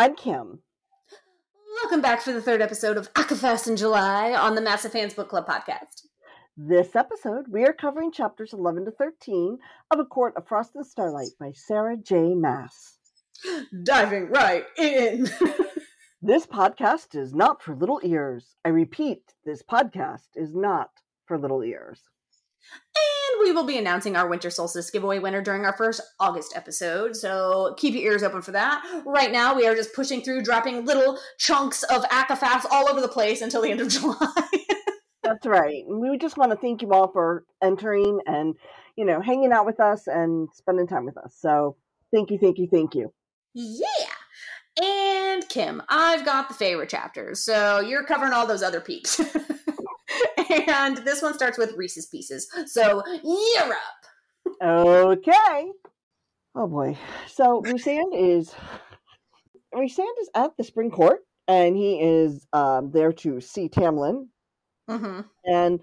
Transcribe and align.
I'm 0.00 0.16
Kim. 0.16 0.60
Welcome 1.82 2.00
back 2.00 2.22
for 2.22 2.32
the 2.32 2.40
third 2.40 2.62
episode 2.62 2.96
of 2.96 3.12
ACOFAS 3.12 3.68
in 3.68 3.76
July 3.76 4.32
on 4.32 4.54
the 4.54 4.62
Massive 4.62 4.92
Fans 4.92 5.12
Book 5.12 5.28
Club 5.28 5.46
podcast. 5.46 6.06
This 6.56 6.96
episode, 6.96 7.48
we 7.50 7.64
are 7.64 7.74
covering 7.74 8.10
chapters 8.10 8.54
11 8.54 8.86
to 8.86 8.92
13 8.92 9.58
of 9.90 9.98
A 9.98 10.06
Court 10.06 10.32
of 10.38 10.48
Frost 10.48 10.74
and 10.74 10.86
Starlight 10.86 11.32
by 11.38 11.52
Sarah 11.52 11.98
J. 11.98 12.34
Maas. 12.34 12.96
Diving 13.84 14.30
right 14.30 14.64
in. 14.78 15.28
this 16.22 16.46
podcast 16.46 17.14
is 17.14 17.34
not 17.34 17.62
for 17.62 17.76
little 17.76 18.00
ears. 18.02 18.56
I 18.64 18.70
repeat, 18.70 19.20
this 19.44 19.62
podcast 19.62 20.28
is 20.34 20.54
not 20.54 20.88
for 21.26 21.38
little 21.38 21.62
ears. 21.62 22.00
We 23.40 23.52
will 23.52 23.64
be 23.64 23.78
announcing 23.78 24.16
our 24.16 24.28
winter 24.28 24.50
solstice 24.50 24.90
giveaway 24.90 25.18
winner 25.18 25.40
during 25.40 25.64
our 25.64 25.76
first 25.76 26.00
August 26.20 26.52
episode. 26.54 27.16
So 27.16 27.74
keep 27.78 27.94
your 27.94 28.12
ears 28.12 28.22
open 28.22 28.42
for 28.42 28.52
that. 28.52 28.84
Right 29.06 29.32
now, 29.32 29.54
we 29.54 29.66
are 29.66 29.74
just 29.74 29.94
pushing 29.94 30.20
through, 30.20 30.42
dropping 30.42 30.84
little 30.84 31.18
chunks 31.38 31.82
of 31.84 32.02
ACOFAS 32.04 32.66
all 32.70 32.88
over 32.88 33.00
the 33.00 33.08
place 33.08 33.40
until 33.40 33.62
the 33.62 33.70
end 33.70 33.80
of 33.80 33.88
July. 34.00 34.16
That's 35.22 35.46
right. 35.46 35.84
We 35.88 36.18
just 36.18 36.36
want 36.36 36.52
to 36.52 36.58
thank 36.58 36.82
you 36.82 36.92
all 36.92 37.10
for 37.12 37.44
entering 37.62 38.20
and, 38.26 38.54
you 38.96 39.04
know, 39.04 39.20
hanging 39.20 39.52
out 39.52 39.64
with 39.64 39.80
us 39.80 40.06
and 40.06 40.48
spending 40.52 40.86
time 40.86 41.06
with 41.06 41.16
us. 41.16 41.34
So 41.38 41.76
thank 42.12 42.30
you, 42.30 42.38
thank 42.38 42.58
you, 42.58 42.68
thank 42.70 42.94
you. 42.94 43.12
Yeah. 43.54 43.86
And 44.82 45.48
Kim, 45.48 45.82
I've 45.88 46.24
got 46.24 46.48
the 46.48 46.54
favorite 46.54 46.90
chapters. 46.90 47.40
So 47.40 47.80
you're 47.80 48.04
covering 48.04 48.32
all 48.32 48.46
those 48.46 48.62
other 48.62 48.80
peaks. 48.80 49.20
and 50.50 50.98
this 50.98 51.22
one 51.22 51.34
starts 51.34 51.58
with 51.58 51.74
Reese's 51.76 52.06
Pieces. 52.06 52.48
So 52.66 53.02
you're 53.24 53.72
up. 53.72 55.12
Okay. 55.18 55.70
Oh 56.54 56.66
boy. 56.66 56.96
So 57.28 57.62
Rhysand 57.62 58.12
is 58.14 58.54
Rhysand 59.74 60.20
is 60.20 60.30
at 60.34 60.56
the 60.56 60.64
spring 60.64 60.90
court 60.90 61.20
and 61.46 61.76
he 61.76 62.00
is 62.00 62.46
um, 62.52 62.90
there 62.90 63.12
to 63.12 63.40
see 63.40 63.68
Tamlin. 63.68 64.26
Mm-hmm. 64.88 65.20
And 65.44 65.80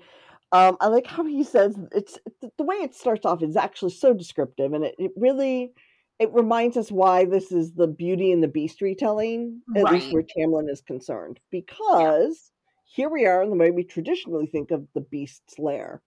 um, 0.51 0.77
I 0.79 0.87
like 0.87 1.07
how 1.07 1.25
he 1.25 1.43
says 1.43 1.77
it's 1.93 2.17
the 2.57 2.63
way 2.63 2.75
it 2.77 2.95
starts 2.95 3.25
off 3.25 3.43
is 3.43 3.55
actually 3.55 3.91
so 3.91 4.13
descriptive 4.13 4.73
and 4.73 4.83
it, 4.83 4.95
it 4.97 5.11
really 5.15 5.73
it 6.19 6.33
reminds 6.33 6.77
us 6.77 6.91
why 6.91 7.25
this 7.25 7.51
is 7.51 7.73
the 7.73 7.87
Beauty 7.87 8.31
and 8.31 8.41
the 8.41 8.47
Beast 8.47 8.81
retelling, 8.81 9.61
at 9.75 9.83
right. 9.83 9.93
least 9.93 10.11
where 10.11 10.23
Tamlin 10.23 10.69
is 10.69 10.81
concerned, 10.81 11.39
because 11.51 12.51
here 12.97 13.09
we 13.09 13.27
are 13.27 13.43
in 13.43 13.51
the 13.51 13.55
way 13.55 13.69
we 13.69 13.83
traditionally 13.83 14.47
think 14.47 14.71
of 14.71 14.87
the 14.95 15.01
beast's 15.01 15.59
lair. 15.59 16.01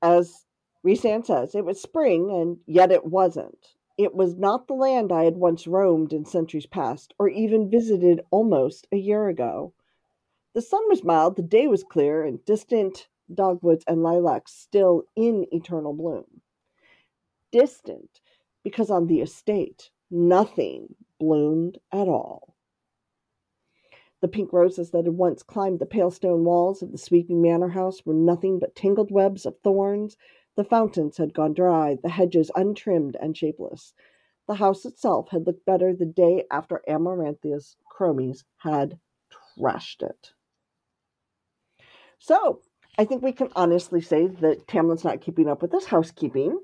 As 0.00 0.46
Rhysand 0.82 1.26
says, 1.26 1.54
it 1.54 1.66
was 1.66 1.78
spring, 1.78 2.30
and 2.30 2.56
yet 2.66 2.90
it 2.90 3.04
wasn't. 3.04 3.74
It 3.98 4.14
was 4.14 4.34
not 4.34 4.66
the 4.66 4.72
land 4.72 5.12
I 5.12 5.24
had 5.24 5.36
once 5.36 5.66
roamed 5.66 6.14
in 6.14 6.24
centuries 6.24 6.64
past, 6.64 7.12
or 7.18 7.28
even 7.28 7.68
visited 7.68 8.22
almost 8.30 8.88
a 8.92 8.96
year 8.96 9.28
ago. 9.28 9.74
The 10.54 10.62
sun 10.62 10.88
was 10.88 11.04
mild, 11.04 11.36
the 11.36 11.42
day 11.42 11.66
was 11.66 11.84
clear, 11.84 12.24
and 12.24 12.42
distant 12.46 13.08
dogwoods 13.32 13.84
and 13.86 14.02
lilacs 14.02 14.54
still 14.54 15.02
in 15.14 15.44
eternal 15.52 15.92
bloom. 15.92 16.40
Distant, 17.52 18.22
because 18.62 18.90
on 18.90 19.06
the 19.06 19.20
estate 19.20 19.90
nothing 20.10 20.94
bloomed 21.20 21.76
at 21.92 22.08
all. 22.08 22.53
The 24.24 24.28
pink 24.28 24.54
roses 24.54 24.90
that 24.92 25.04
had 25.04 25.18
once 25.18 25.42
climbed 25.42 25.80
the 25.80 25.84
pale 25.84 26.10
stone 26.10 26.44
walls 26.44 26.80
of 26.80 26.92
the 26.92 26.96
sweeping 26.96 27.42
manor 27.42 27.68
house 27.68 28.06
were 28.06 28.14
nothing 28.14 28.58
but 28.58 28.74
tangled 28.74 29.10
webs 29.10 29.44
of 29.44 29.58
thorns. 29.58 30.16
The 30.56 30.64
fountains 30.64 31.18
had 31.18 31.34
gone 31.34 31.52
dry, 31.52 31.98
the 32.02 32.08
hedges 32.08 32.50
untrimmed 32.56 33.18
and 33.20 33.36
shapeless. 33.36 33.92
The 34.48 34.54
house 34.54 34.86
itself 34.86 35.28
had 35.28 35.46
looked 35.46 35.66
better 35.66 35.94
the 35.94 36.06
day 36.06 36.44
after 36.50 36.80
Amarantha's 36.88 37.76
cromies 37.94 38.44
had 38.56 38.98
trashed 39.58 40.00
it. 40.00 40.32
So, 42.18 42.62
I 42.96 43.04
think 43.04 43.22
we 43.22 43.32
can 43.32 43.50
honestly 43.54 44.00
say 44.00 44.26
that 44.26 44.66
Tamlin's 44.66 45.04
not 45.04 45.20
keeping 45.20 45.50
up 45.50 45.60
with 45.60 45.70
this 45.70 45.84
housekeeping. 45.84 46.58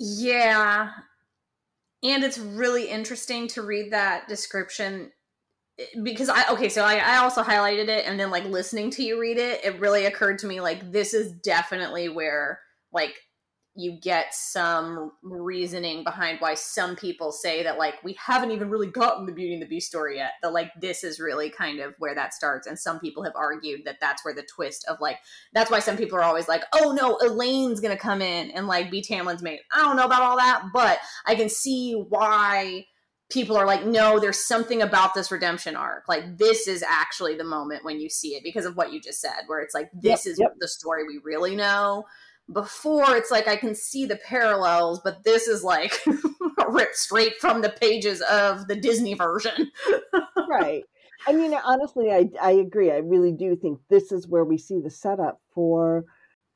Yeah. 0.00 0.90
And 2.02 2.24
it's 2.24 2.40
really 2.40 2.88
interesting 2.88 3.46
to 3.50 3.62
read 3.62 3.92
that 3.92 4.26
description 4.26 5.12
because 6.02 6.28
I 6.28 6.44
okay, 6.50 6.68
so 6.68 6.84
I, 6.84 6.96
I 6.96 7.16
also 7.18 7.42
highlighted 7.42 7.88
it 7.88 8.06
and 8.06 8.18
then 8.18 8.30
like 8.30 8.44
listening 8.44 8.90
to 8.90 9.02
you 9.02 9.20
read 9.20 9.38
it, 9.38 9.64
it 9.64 9.80
really 9.80 10.06
occurred 10.06 10.38
to 10.40 10.46
me 10.46 10.60
like 10.60 10.92
this 10.92 11.14
is 11.14 11.32
definitely 11.32 12.08
where 12.08 12.60
like 12.92 13.14
you 13.74 13.98
get 14.02 14.34
some 14.34 15.12
reasoning 15.22 16.04
behind 16.04 16.38
why 16.40 16.52
some 16.52 16.94
people 16.94 17.32
say 17.32 17.62
that 17.62 17.78
like 17.78 17.94
we 18.04 18.14
haven't 18.24 18.50
even 18.50 18.68
really 18.68 18.86
gotten 18.86 19.24
the 19.24 19.32
Beauty 19.32 19.54
and 19.54 19.62
the 19.62 19.66
Beast 19.66 19.88
story 19.88 20.16
yet. 20.16 20.32
That 20.42 20.52
like 20.52 20.70
this 20.80 21.02
is 21.02 21.18
really 21.18 21.48
kind 21.48 21.80
of 21.80 21.94
where 21.98 22.14
that 22.14 22.34
starts, 22.34 22.66
and 22.66 22.78
some 22.78 23.00
people 23.00 23.24
have 23.24 23.32
argued 23.34 23.82
that 23.86 23.96
that's 24.00 24.24
where 24.24 24.34
the 24.34 24.46
twist 24.54 24.84
of 24.88 24.98
like 25.00 25.18
that's 25.54 25.70
why 25.70 25.78
some 25.78 25.96
people 25.96 26.18
are 26.18 26.22
always 26.22 26.48
like, 26.48 26.64
oh 26.74 26.92
no, 26.92 27.16
Elain's 27.26 27.80
gonna 27.80 27.96
come 27.96 28.20
in 28.20 28.50
and 28.50 28.66
like 28.66 28.90
be 28.90 29.00
Tamlin's 29.00 29.42
mate. 29.42 29.60
I 29.72 29.78
don't 29.78 29.96
know 29.96 30.04
about 30.04 30.22
all 30.22 30.36
that, 30.36 30.64
but 30.74 30.98
I 31.24 31.34
can 31.34 31.48
see 31.48 31.94
why 31.94 32.86
people 33.32 33.56
are 33.56 33.66
like, 33.66 33.86
no, 33.86 34.18
there's 34.18 34.44
something 34.44 34.82
about 34.82 35.14
this 35.14 35.30
redemption 35.30 35.74
arc. 35.74 36.06
Like 36.06 36.36
this 36.36 36.68
is 36.68 36.84
actually 36.86 37.34
the 37.36 37.44
moment 37.44 37.84
when 37.84 37.98
you 37.98 38.10
see 38.10 38.34
it 38.34 38.44
because 38.44 38.66
of 38.66 38.76
what 38.76 38.92
you 38.92 39.00
just 39.00 39.20
said, 39.20 39.44
where 39.46 39.60
it's 39.60 39.74
like 39.74 39.90
this 39.94 40.26
yep, 40.26 40.32
is 40.32 40.38
yep. 40.38 40.54
the 40.58 40.68
story 40.68 41.04
we 41.06 41.18
really 41.24 41.56
know. 41.56 42.04
Before 42.52 43.16
it's 43.16 43.30
like 43.30 43.48
I 43.48 43.56
can 43.56 43.74
see 43.74 44.04
the 44.04 44.16
parallels, 44.16 45.00
but 45.02 45.24
this 45.24 45.48
is 45.48 45.64
like 45.64 45.98
ripped 46.68 46.96
straight 46.96 47.38
from 47.40 47.62
the 47.62 47.70
pages 47.70 48.20
of 48.22 48.68
the 48.68 48.76
Disney 48.76 49.14
version. 49.14 49.70
right. 50.48 50.82
I 51.26 51.32
mean, 51.32 51.54
honestly, 51.54 52.10
I 52.10 52.28
I 52.40 52.50
agree. 52.50 52.90
I 52.90 52.96
really 52.96 53.32
do 53.32 53.56
think 53.56 53.78
this 53.88 54.12
is 54.12 54.28
where 54.28 54.44
we 54.44 54.58
see 54.58 54.80
the 54.80 54.90
setup 54.90 55.40
for, 55.54 56.04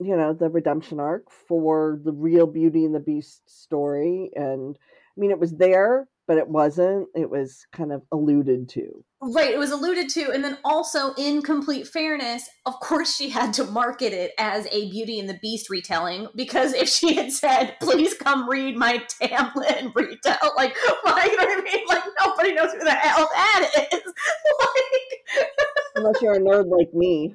you 0.00 0.16
know, 0.16 0.34
the 0.34 0.50
redemption 0.50 0.98
arc 1.00 1.30
for 1.30 2.00
the 2.04 2.12
real 2.12 2.48
Beauty 2.48 2.84
and 2.84 2.94
the 2.94 3.00
Beast 3.00 3.48
story. 3.48 4.30
And 4.34 4.76
I 4.76 5.20
mean, 5.20 5.30
it 5.30 5.38
was 5.38 5.52
there 5.52 6.08
but 6.26 6.38
it 6.38 6.48
wasn't. 6.48 7.08
It 7.14 7.30
was 7.30 7.66
kind 7.72 7.92
of 7.92 8.02
alluded 8.12 8.68
to. 8.70 9.04
Right, 9.22 9.50
it 9.50 9.58
was 9.58 9.70
alluded 9.70 10.10
to. 10.10 10.30
And 10.30 10.44
then 10.44 10.58
also, 10.62 11.14
in 11.14 11.40
complete 11.40 11.88
fairness, 11.88 12.48
of 12.66 12.78
course, 12.80 13.16
she 13.16 13.30
had 13.30 13.54
to 13.54 13.64
market 13.64 14.12
it 14.12 14.32
as 14.38 14.66
a 14.70 14.90
Beauty 14.90 15.18
and 15.18 15.28
the 15.28 15.38
Beast 15.40 15.70
retelling 15.70 16.28
because 16.34 16.74
if 16.74 16.88
she 16.88 17.14
had 17.14 17.32
said, 17.32 17.76
please 17.80 18.12
come 18.14 18.48
read 18.48 18.76
my 18.76 18.98
Tamlin 19.20 19.92
retell, 19.94 20.52
like, 20.56 20.76
like 21.04 21.30
you 21.30 21.36
know 21.36 21.44
what 21.44 21.58
I 21.58 21.62
mean? 21.64 21.84
Like, 21.88 22.02
nobody 22.24 22.52
knows 22.52 22.72
who 22.72 22.80
the 22.80 22.90
hell 22.90 23.28
that 23.32 23.88
is. 23.90 24.02
like, 24.60 25.16
Unless 25.96 26.22
you're 26.22 26.34
a 26.34 26.40
nerd 26.40 26.68
like 26.68 26.92
me. 26.92 27.34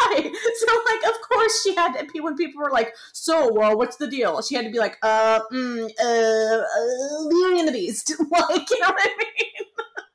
Right. 0.00 0.30
So, 0.56 0.82
like, 0.86 1.14
of 1.14 1.20
course, 1.20 1.62
she 1.62 1.74
had 1.74 1.96
to, 1.96 2.20
when 2.20 2.36
people 2.36 2.62
were 2.62 2.70
like, 2.70 2.94
so, 3.12 3.52
well, 3.52 3.76
what's 3.76 3.96
the 3.96 4.08
deal? 4.08 4.42
She 4.42 4.54
had 4.54 4.64
to 4.64 4.70
be 4.70 4.78
like, 4.78 4.98
uh, 5.02 5.40
mm, 5.52 5.88
uh, 6.00 6.04
uh 6.04 7.28
Beauty 7.28 7.60
and 7.60 7.68
the 7.68 7.72
Beast. 7.72 8.10
like, 8.30 8.70
you 8.70 8.80
know 8.80 8.88
what 8.88 9.00
I 9.00 9.16
mean? 9.18 9.66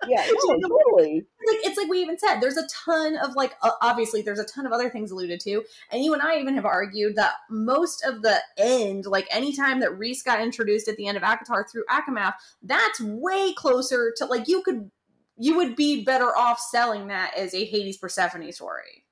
Yeah, 0.07 0.25
totally. 0.47 1.25
Like 1.45 1.57
it's 1.63 1.77
like 1.77 1.87
we 1.87 2.01
even 2.01 2.17
said, 2.17 2.39
there's 2.39 2.57
a 2.57 2.67
ton 2.85 3.17
of 3.17 3.35
like 3.35 3.53
uh, 3.61 3.71
obviously 3.81 4.21
there's 4.21 4.39
a 4.39 4.45
ton 4.45 4.65
of 4.65 4.71
other 4.71 4.89
things 4.89 5.11
alluded 5.11 5.39
to, 5.41 5.63
and 5.91 6.03
you 6.03 6.13
and 6.13 6.21
I 6.21 6.39
even 6.39 6.55
have 6.55 6.65
argued 6.65 7.15
that 7.15 7.33
most 7.49 8.03
of 8.05 8.21
the 8.21 8.39
end, 8.57 9.05
like 9.05 9.27
anytime 9.31 9.79
that 9.81 9.97
Rhys 9.97 10.23
got 10.23 10.41
introduced 10.41 10.87
at 10.87 10.97
the 10.97 11.07
end 11.07 11.17
of 11.17 11.23
ACOTAR 11.23 11.65
through 11.71 11.85
ACOMAF, 11.89 12.33
that's 12.63 13.01
way 13.01 13.53
closer 13.53 14.13
to 14.17 14.25
like 14.25 14.47
you 14.47 14.61
could 14.63 14.89
you 15.37 15.57
would 15.57 15.75
be 15.75 16.03
better 16.03 16.35
off 16.35 16.59
selling 16.59 17.07
that 17.07 17.33
as 17.37 17.53
a 17.53 17.65
Hades 17.65 17.97
Persephone 17.97 18.51
story. 18.51 19.05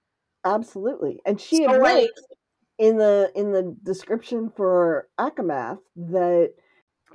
Absolutely, 0.46 1.20
and 1.26 1.40
she 1.40 1.66
so, 1.66 1.74
admits 1.74 1.84
like, 1.84 2.10
in 2.78 2.98
the 2.98 3.32
in 3.36 3.52
the 3.52 3.76
description 3.84 4.52
for 4.56 5.08
ACOMAF 5.20 5.80
that 5.96 6.54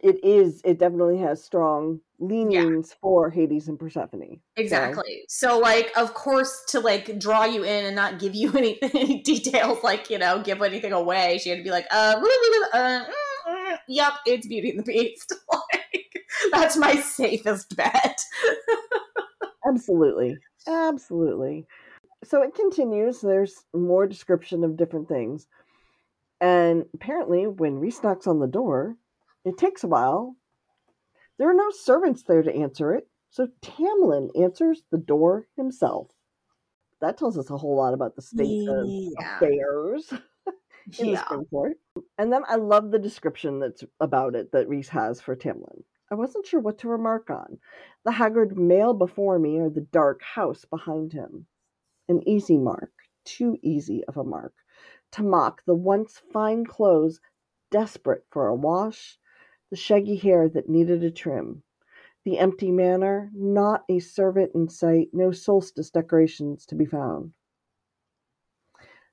it 0.03 0.25
is 0.25 0.61
it 0.65 0.79
definitely 0.79 1.19
has 1.19 1.43
strong 1.43 2.01
leanings 2.21 2.91
yeah. 2.91 2.97
for 3.01 3.31
Hades 3.31 3.69
and 3.69 3.79
Persephone. 3.79 4.41
Exactly. 4.57 5.25
So. 5.29 5.49
so. 5.49 5.59
like 5.59 5.93
of 5.97 6.15
course 6.15 6.65
to 6.69 6.81
like 6.81 7.19
draw 7.19 7.45
you 7.45 7.63
in 7.63 7.87
and 7.87 7.97
not 7.97 8.19
give 8.19 8.35
you 8.35 8.53
any, 8.57 8.79
any 8.83 9.23
details 9.23 9.83
like, 9.83 10.11
you 10.11 10.19
know, 10.19 10.43
give 10.43 10.63
anything 10.63 10.93
away, 10.93 11.39
she 11.39 11.51
had 11.51 11.59
to 11.59 11.65
be 11.65 11.71
like, 11.71 11.87
uh, 11.91 12.17
uh 12.17 12.77
mm, 12.77 13.07
mm, 13.49 13.79
yep, 13.89 14.15
it's 14.27 14.47
Beauty 14.47 14.71
and 14.71 14.79
the 14.79 14.85
Beast. 14.85 15.35
like 15.53 16.09
that's 16.53 16.77
my 16.77 16.97
safest 16.97 17.77
bet. 17.77 18.21
Absolutely. 19.67 20.37
Absolutely. 20.67 21.67
So 22.25 22.43
it 22.43 22.55
continues. 22.55 23.21
There's 23.21 23.65
more 23.75 24.07
description 24.07 24.65
of 24.65 24.77
different 24.77 25.09
things. 25.09 25.47
And 26.41 26.85
apparently, 26.95 27.47
when 27.47 27.79
Rhys 27.79 28.03
knocks 28.03 28.27
on 28.27 28.39
the 28.39 28.47
door, 28.47 28.97
it 29.45 29.59
takes 29.59 29.85
a 29.85 29.89
while. 29.89 30.37
There 31.39 31.49
are 31.49 31.55
no 31.55 31.71
servants 31.71 32.23
there 32.25 32.43
to 32.43 32.55
answer 32.55 32.93
it, 32.95 33.09
so 33.31 33.49
Tamlin 33.63 34.31
answers 34.41 34.83
the 34.91 34.99
door 34.99 35.47
himself. 35.57 36.11
That 37.01 37.17
tells 37.17 37.39
us 37.39 37.51
a 37.51 37.57
whole 37.57 37.77
lot 37.77 37.95
about 37.95 38.17
the 38.17 38.23
state 38.23 38.65
yeah. 38.65 38.81
of 38.81 39.37
affairs. 39.37 40.13
in 40.99 41.09
yeah. 41.09 41.25
the 41.31 41.45
court. 41.51 41.77
And 42.17 42.33
then 42.33 42.43
I 42.49 42.57
love 42.57 42.91
the 42.91 42.99
description 42.99 43.59
that's 43.59 43.85
about 44.01 44.35
it 44.35 44.53
that 44.53 44.69
Rhys 44.69 44.89
has 44.89 45.21
for 45.21 45.37
Tamlin. 45.37 45.83
I 46.11 46.15
wasn't 46.15 46.47
sure 46.47 46.61
what 46.61 46.79
to 46.79 46.89
remark 46.89 47.29
on. 47.29 47.59
The 48.05 48.13
haggard 48.13 48.57
male 48.57 48.95
before 48.95 49.39
me 49.39 49.59
or 49.59 49.69
the 49.69 49.83
dark 49.83 50.23
house 50.23 50.65
behind 50.65 51.13
him. 51.13 51.47
An 52.09 52.27
easy 52.27 52.57
mark, 52.57 52.93
too 53.25 53.59
easy 53.63 54.03
of 54.07 54.17
a 54.17 54.25
mark, 54.25 54.55
to 55.13 55.23
mock 55.23 55.63
the 55.67 55.75
once 55.75 56.23
fine 56.33 56.65
clothes 56.65 57.21
desperate 57.71 58.25
for 58.31 58.47
a 58.47 58.55
wash, 58.55 59.19
the 59.71 59.77
shaggy 59.77 60.17
hair 60.17 60.49
that 60.49 60.69
needed 60.69 61.03
a 61.03 61.11
trim, 61.11 61.63
the 62.25 62.39
empty 62.39 62.71
manor, 62.71 63.31
not 63.35 63.85
a 63.89 63.99
servant 63.99 64.53
in 64.55 64.69
sight, 64.69 65.09
no 65.13 65.31
solstice 65.31 65.91
decorations 65.91 66.67
to 66.67 66.75
be 66.75 66.85
found. 66.85 67.33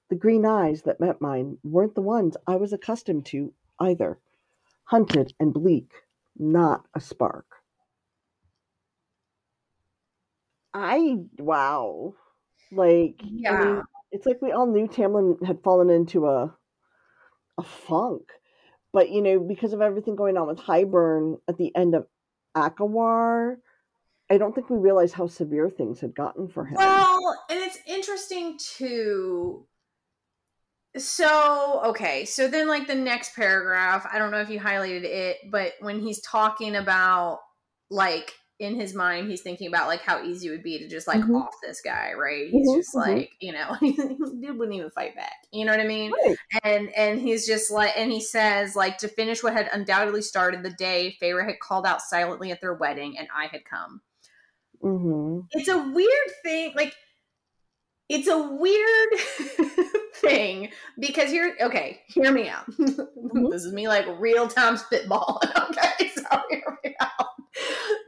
The 0.10 0.16
green 0.16 0.46
eyes 0.46 0.84
that 0.84 1.00
met 1.00 1.19
mine 1.19 1.57
weren't 1.63 1.96
the 1.96 2.02
ones 2.02 2.38
I 2.46 2.57
was 2.57 2.74
accustomed 2.74 3.25
to 3.28 3.54
either. 3.80 4.19
Hunted 4.86 5.34
and 5.40 5.54
bleak, 5.54 5.92
not 6.38 6.86
a 6.94 7.00
spark. 7.00 7.46
I 10.74 11.16
wow. 11.38 12.13
Like 12.72 13.22
yeah. 13.24 13.51
I 13.51 13.66
mean, 13.66 13.84
it's 14.12 14.25
like 14.25 14.42
we 14.42 14.51
all 14.51 14.68
knew 14.68 14.88
Tamlin 14.88 15.44
had 15.46 15.63
fallen 15.63 15.90
into 15.90 16.28
a 16.28 16.54
a 17.58 17.63
funk. 17.63 18.30
But 18.95 19.09
you 19.09 19.21
know, 19.21 19.39
because 19.39 19.74
of 19.74 19.81
everything 19.81 20.15
going 20.15 20.38
on 20.38 20.47
with 20.47 20.57
Hybern 20.57 21.39
at 21.50 21.57
the 21.57 21.75
end 21.75 21.95
of 21.95 22.07
ACOWAR, 22.56 23.57
I 24.30 24.38
don't 24.38 24.56
think 24.56 24.69
we 24.69 24.77
realized 24.77 25.15
how 25.15 25.27
severe 25.27 25.69
things 25.69 26.00
had 26.00 26.15
gotten 26.15 26.47
for 26.47 26.63
him. 26.63 26.75
Well, 26.77 27.44
and 27.50 27.59
it's 27.59 27.77
interesting 27.86 28.57
too 28.57 29.68
so, 30.97 31.81
okay. 31.88 32.24
So 32.24 32.47
then, 32.47 32.69
like, 32.69 32.88
the 32.88 32.95
next 32.95 33.36
paragraph, 33.36 34.07
I 34.09 34.18
don't 34.18 34.31
know 34.31 34.39
if 34.39 34.50
you 34.50 34.62
highlighted 34.62 35.03
it, 35.03 35.38
but 35.51 35.74
when 35.81 36.00
he's 36.00 36.21
talking 36.21 36.77
about, 36.77 37.39
like, 37.89 38.31
in 38.60 38.75
his 38.75 38.94
mind, 38.94 39.30
he's 39.30 39.42
thinking 39.42 39.68
about, 39.68 39.88
like, 39.88 40.02
how 40.02 40.24
easy 40.24 40.48
it 40.48 40.52
would 40.52 40.63
be 40.63 40.80
to 40.80 40.88
just, 40.88 41.07
like, 41.07 41.19
mm-hmm. 41.19 41.36
off 41.36 41.56
this 41.62 41.81
guy, 41.81 42.13
right? 42.13 42.50
He's 42.50 42.68
mm-hmm, 42.68 42.80
just 42.80 42.96
mm-hmm. 42.96 43.12
like, 43.12 43.31
you 43.40 43.52
know, 43.52 43.74
he 43.81 44.52
wouldn't 44.52 44.75
even 44.75 44.92
fight 44.92 45.16
back. 45.16 45.34
You 45.52 45.66
know 45.66 45.72
what 45.72 45.81
I 45.81 45.88
mean? 45.88 46.12
Right. 46.12 46.38
And, 46.63 46.90
and 46.96 47.19
he's 47.19 47.46
just 47.46 47.69
like, 47.69 47.92
and 47.98 48.12
he 48.12 48.22
says, 48.22 48.75
like, 48.75 48.98
to 49.00 49.07
finish 49.07 49.44
what 49.44 49.54
had 49.54 49.69
undoubtedly 49.74 50.22
started 50.22 50.63
the 50.63 50.72
day 50.72 51.18
Feyre 51.22 51.46
had 51.46 51.60
called 51.60 51.86
out 51.86 52.02
silently 52.02 52.52
at 52.52 52.62
their 52.62 52.74
wedding 52.74 53.18
and 53.18 53.28
I 53.36 53.48
had 53.48 53.66
come. 53.66 54.02
Mm-hmm. 54.81 55.48
It's 55.51 55.68
a 55.68 55.78
weird 55.78 56.31
thing. 56.44 56.74
Like, 56.75 56.96
it's 58.10 58.28
a 58.28 58.38
weird 58.40 59.90
thing 60.16 60.69
because 61.00 61.30
here 61.30 61.56
okay 61.62 62.01
hear 62.08 62.31
me 62.31 62.48
out 62.48 62.66
mm-hmm. 62.72 63.50
this 63.50 63.63
is 63.63 63.74
me 63.74 63.88
like 63.88 64.06
real 64.19 64.48
time 64.48 64.78
spitball 64.78 65.42
okay 65.58 66.10
so 66.16 66.24
out 66.31 66.44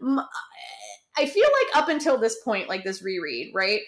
Uh, 0.07 0.23
i 1.17 1.25
feel 1.25 1.47
like 1.61 1.77
up 1.77 1.89
until 1.89 2.17
this 2.17 2.39
point 2.43 2.69
like 2.69 2.83
this 2.83 3.01
reread 3.01 3.51
right 3.53 3.81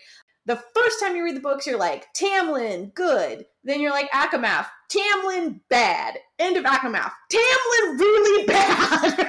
the 0.45 0.61
first 0.73 0.99
time 0.99 1.15
you 1.15 1.23
read 1.23 1.35
the 1.35 1.41
books 1.41 1.67
you're 1.67 1.77
like 1.77 2.07
tamlin 2.13 2.93
good 2.93 3.45
then 3.63 3.81
you're 3.81 3.91
like 3.91 4.09
ACOMAF, 4.11 4.67
Tamlin 4.89 5.59
bad. 5.69 6.17
End 6.39 6.55
of 6.55 6.63
ACOMAF. 6.63 7.11
Tamlin 7.31 7.99
really 7.99 8.45
bad. 8.47 9.19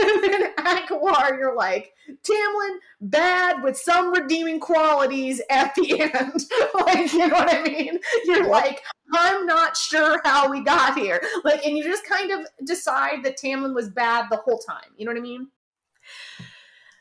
and 0.00 0.22
then 0.22 0.54
ACOWAR, 0.58 1.38
you're 1.38 1.56
like, 1.56 1.92
Tamlin 2.22 2.76
bad 3.00 3.62
with 3.62 3.76
some 3.76 4.12
redeeming 4.12 4.60
qualities 4.60 5.40
at 5.50 5.74
the 5.74 6.00
end. 6.14 6.44
like, 6.86 7.12
you 7.12 7.26
know 7.26 7.34
what 7.34 7.52
I 7.52 7.62
mean? 7.62 7.98
You're 8.24 8.46
like, 8.46 8.82
I'm 9.12 9.46
not 9.46 9.76
sure 9.76 10.20
how 10.24 10.50
we 10.50 10.62
got 10.62 10.96
here. 10.96 11.22
Like, 11.42 11.64
and 11.64 11.76
you 11.76 11.82
just 11.82 12.06
kind 12.06 12.30
of 12.30 12.46
decide 12.64 13.24
that 13.24 13.38
Tamlin 13.38 13.74
was 13.74 13.88
bad 13.88 14.26
the 14.30 14.36
whole 14.36 14.58
time. 14.58 14.90
You 14.96 15.06
know 15.06 15.12
what 15.12 15.18
I 15.18 15.22
mean? 15.22 15.48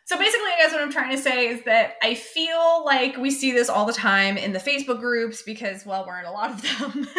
So 0.10 0.18
basically, 0.18 0.48
I 0.48 0.56
guess 0.58 0.72
what 0.72 0.82
I'm 0.82 0.92
trying 0.92 1.16
to 1.16 1.22
say 1.22 1.50
is 1.50 1.64
that 1.66 1.94
I 2.02 2.16
feel 2.16 2.84
like 2.84 3.16
we 3.18 3.30
see 3.30 3.52
this 3.52 3.70
all 3.70 3.86
the 3.86 3.94
time 3.94 4.40
in 4.40 4.54
the 4.54 4.60
Facebook 4.60 5.00
groups 5.00 5.44
because, 5.44 5.86
well, 5.86 6.04
we're 6.08 6.20
in 6.20 6.26
a 6.26 6.32
lot 6.32 6.50
of 6.50 6.62
them. 6.64 7.08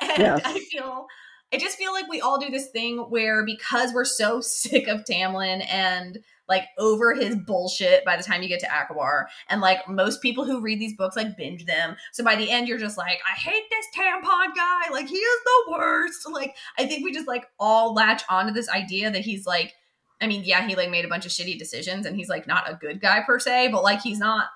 and 0.00 0.18
yes. 0.18 0.40
I 0.42 0.58
feel, 0.58 1.04
I 1.52 1.58
just 1.58 1.76
feel 1.76 1.92
like 1.92 2.08
we 2.08 2.22
all 2.22 2.40
do 2.40 2.48
this 2.48 2.70
thing 2.70 2.96
where 3.10 3.44
because 3.44 3.92
we're 3.92 4.06
so 4.06 4.40
sick 4.40 4.88
of 4.88 5.04
Tamlin 5.04 5.66
and 5.68 6.18
like 6.48 6.64
over 6.78 7.14
his 7.14 7.36
bullshit 7.36 8.06
by 8.06 8.16
the 8.16 8.22
time 8.22 8.42
you 8.42 8.48
get 8.48 8.60
to 8.60 8.68
ACOWAR. 8.68 9.26
And 9.50 9.60
like 9.60 9.86
most 9.86 10.22
people 10.22 10.46
who 10.46 10.62
read 10.62 10.80
these 10.80 10.96
books 10.96 11.16
like 11.16 11.36
binge 11.36 11.66
them. 11.66 11.94
So 12.14 12.24
by 12.24 12.36
the 12.36 12.50
end, 12.50 12.68
you're 12.68 12.78
just 12.78 12.96
like, 12.96 13.18
I 13.30 13.38
hate 13.38 13.64
this 13.68 13.86
tampon 13.94 14.56
guy. 14.56 14.90
Like 14.90 15.08
he 15.08 15.16
is 15.16 15.40
the 15.44 15.72
worst. 15.72 16.26
Like 16.32 16.56
I 16.78 16.86
think 16.86 17.04
we 17.04 17.12
just 17.12 17.28
like 17.28 17.44
all 17.60 17.92
latch 17.92 18.22
onto 18.30 18.54
this 18.54 18.70
idea 18.70 19.10
that 19.10 19.26
he's 19.26 19.44
like 19.44 19.74
I 20.20 20.26
mean, 20.26 20.42
yeah, 20.44 20.66
he 20.66 20.76
like 20.76 20.90
made 20.90 21.04
a 21.04 21.08
bunch 21.08 21.26
of 21.26 21.32
shitty 21.32 21.58
decisions 21.58 22.06
and 22.06 22.16
he's 22.16 22.28
like 22.28 22.46
not 22.46 22.70
a 22.70 22.74
good 22.74 23.00
guy 23.00 23.22
per 23.26 23.38
se, 23.38 23.68
but 23.68 23.82
like 23.82 24.00
he's 24.00 24.18
not 24.18 24.48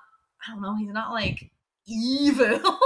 I 0.47 0.51
don't 0.53 0.61
know, 0.61 0.75
he's 0.75 0.93
not 0.93 1.11
like 1.11 1.51
evil. 1.87 2.59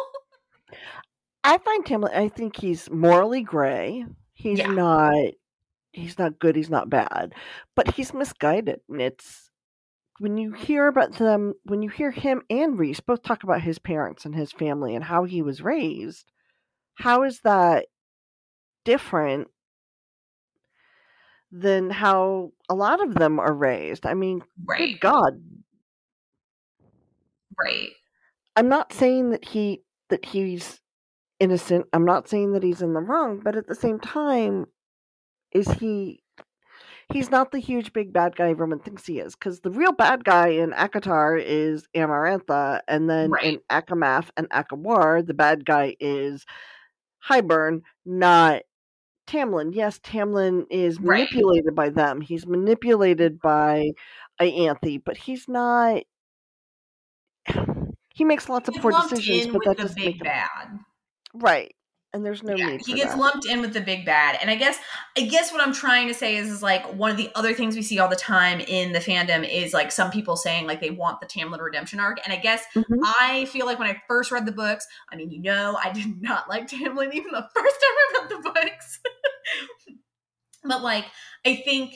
I 1.43 1.57
find 1.57 1.87
him 1.87 2.05
I 2.05 2.29
think 2.29 2.57
he's 2.57 2.89
morally 2.89 3.41
gray. 3.41 4.05
He's 4.33 4.59
yeah. 4.59 4.67
not 4.67 5.33
he's 5.91 6.17
not 6.17 6.39
good, 6.39 6.55
he's 6.55 6.69
not 6.69 6.89
bad. 6.89 7.33
But 7.75 7.95
he's 7.95 8.13
misguided. 8.13 8.81
And 8.89 9.01
it's 9.01 9.51
when 10.19 10.37
you 10.37 10.53
hear 10.53 10.87
about 10.87 11.13
them 11.13 11.53
when 11.63 11.81
you 11.81 11.89
hear 11.89 12.11
him 12.11 12.41
and 12.49 12.77
Rhys 12.77 12.99
both 12.99 13.23
talk 13.23 13.43
about 13.43 13.61
his 13.61 13.79
parents 13.79 14.25
and 14.25 14.35
his 14.35 14.51
family 14.51 14.95
and 14.95 15.03
how 15.03 15.23
he 15.23 15.41
was 15.41 15.61
raised, 15.61 16.31
how 16.95 17.23
is 17.23 17.39
that 17.41 17.85
different 18.85 19.47
than 21.53 21.91
how 21.91 22.51
a 22.67 22.73
lot 22.73 23.01
of 23.01 23.13
them 23.13 23.39
are 23.39 23.53
raised. 23.53 24.07
I 24.07 24.15
mean, 24.15 24.41
right. 24.65 24.99
good 24.99 24.99
God. 24.99 25.41
Right. 27.57 27.91
I'm 28.55 28.67
not 28.67 28.91
saying 28.91 29.29
that 29.29 29.45
he 29.45 29.83
that 30.09 30.25
he's 30.25 30.81
innocent. 31.39 31.85
I'm 31.93 32.05
not 32.05 32.27
saying 32.27 32.53
that 32.53 32.63
he's 32.63 32.81
in 32.81 32.93
the 32.93 33.01
wrong, 33.01 33.39
but 33.43 33.55
at 33.55 33.67
the 33.67 33.75
same 33.75 33.99
time, 33.99 34.65
is 35.51 35.69
he 35.73 36.23
he's 37.11 37.29
not 37.29 37.51
the 37.51 37.59
huge 37.59 37.93
big 37.93 38.11
bad 38.11 38.35
guy 38.35 38.49
everyone 38.49 38.79
thinks 38.79 39.05
he 39.05 39.19
is. 39.19 39.35
Because 39.35 39.59
the 39.59 39.69
real 39.69 39.91
bad 39.91 40.23
guy 40.23 40.47
in 40.47 40.71
ACOTAR 40.71 41.39
is 41.39 41.87
Amarantha, 41.95 42.81
and 42.87 43.07
then 43.07 43.29
right. 43.29 43.43
in 43.45 43.59
ACOMAF 43.71 44.29
and 44.37 44.49
ACOWAR, 44.49 45.25
the 45.27 45.35
bad 45.35 45.65
guy 45.65 45.95
is 45.99 46.45
Hybern, 47.29 47.81
not 48.05 48.63
Tamlin. 49.27 49.73
Yes, 49.73 49.99
Tamlin 49.99 50.65
is 50.69 50.99
manipulated 50.99 51.65
right. 51.67 51.75
by 51.75 51.89
them. 51.89 52.21
He's 52.21 52.45
manipulated 52.45 53.39
by 53.39 53.91
Ianthe, 54.39 55.01
but 55.03 55.17
he's 55.17 55.47
not. 55.47 56.03
He 58.15 58.25
makes 58.25 58.47
lots 58.47 58.69
of 58.69 58.75
poor 58.75 58.91
decisions, 58.91 59.51
but 59.51 59.65
that 59.65 59.77
doesn't 59.77 59.99
make 59.99 60.17
him 60.17 60.25
bad. 60.25 60.77
Right 61.33 61.73
and 62.13 62.23
there's 62.23 62.43
no 62.43 62.55
yeah, 62.55 62.77
he 62.85 62.93
gets 62.93 63.13
that. 63.13 63.19
lumped 63.19 63.45
in 63.47 63.59
with 63.59 63.73
the 63.73 63.81
big 63.81 64.05
bad 64.05 64.37
and 64.39 64.49
i 64.49 64.55
guess 64.55 64.77
i 65.17 65.21
guess 65.21 65.51
what 65.51 65.61
i'm 65.61 65.73
trying 65.73 66.07
to 66.07 66.13
say 66.13 66.35
is 66.35 66.49
is 66.49 66.61
like 66.61 66.85
one 66.93 67.09
of 67.09 67.17
the 67.17 67.29
other 67.35 67.53
things 67.53 67.75
we 67.75 67.81
see 67.81 67.99
all 67.99 68.07
the 68.07 68.15
time 68.15 68.59
in 68.61 68.91
the 68.91 68.99
fandom 68.99 69.47
is 69.49 69.73
like 69.73 69.91
some 69.91 70.11
people 70.11 70.35
saying 70.35 70.67
like 70.67 70.79
they 70.79 70.91
want 70.91 71.19
the 71.19 71.25
tamlin 71.25 71.59
redemption 71.59 71.99
arc 71.99 72.19
and 72.23 72.31
i 72.31 72.37
guess 72.37 72.63
mm-hmm. 72.75 72.99
i 73.03 73.45
feel 73.45 73.65
like 73.65 73.79
when 73.79 73.89
i 73.89 74.01
first 74.07 74.31
read 74.31 74.45
the 74.45 74.51
books 74.51 74.87
i 75.11 75.15
mean 75.15 75.31
you 75.31 75.41
know 75.41 75.77
i 75.83 75.91
did 75.91 76.05
not 76.21 76.47
like 76.47 76.67
tamlin 76.67 77.11
even 77.13 77.31
the 77.31 77.47
first 77.53 77.75
time 77.75 77.97
i 77.97 78.19
read 78.19 78.29
the 78.29 78.49
books 78.49 78.99
but 80.63 80.81
like 80.81 81.05
i 81.45 81.55
think 81.55 81.95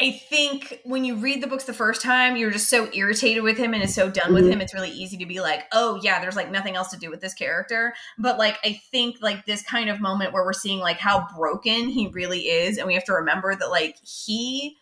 I 0.00 0.12
think 0.12 0.80
when 0.84 1.04
you 1.04 1.16
read 1.16 1.42
the 1.42 1.46
books 1.46 1.64
the 1.64 1.74
first 1.74 2.00
time, 2.00 2.36
you're 2.36 2.50
just 2.50 2.70
so 2.70 2.88
irritated 2.94 3.42
with 3.42 3.58
him 3.58 3.74
and 3.74 3.82
is 3.82 3.94
so 3.94 4.10
done 4.10 4.26
mm-hmm. 4.26 4.34
with 4.34 4.48
him. 4.48 4.62
It's 4.62 4.72
really 4.72 4.90
easy 4.90 5.18
to 5.18 5.26
be 5.26 5.40
like, 5.40 5.64
oh 5.72 6.00
yeah, 6.02 6.20
there's 6.20 6.36
like 6.36 6.50
nothing 6.50 6.74
else 6.74 6.88
to 6.92 6.96
do 6.96 7.10
with 7.10 7.20
this 7.20 7.34
character. 7.34 7.92
But 8.18 8.38
like, 8.38 8.58
I 8.64 8.80
think 8.90 9.16
like 9.20 9.44
this 9.44 9.62
kind 9.62 9.90
of 9.90 10.00
moment 10.00 10.32
where 10.32 10.44
we're 10.44 10.54
seeing 10.54 10.78
like 10.78 10.98
how 10.98 11.26
broken 11.36 11.88
he 11.88 12.08
really 12.08 12.40
is, 12.40 12.78
and 12.78 12.86
we 12.86 12.94
have 12.94 13.04
to 13.04 13.12
remember 13.12 13.54
that 13.54 13.68
like 13.68 13.96
he, 14.02 14.76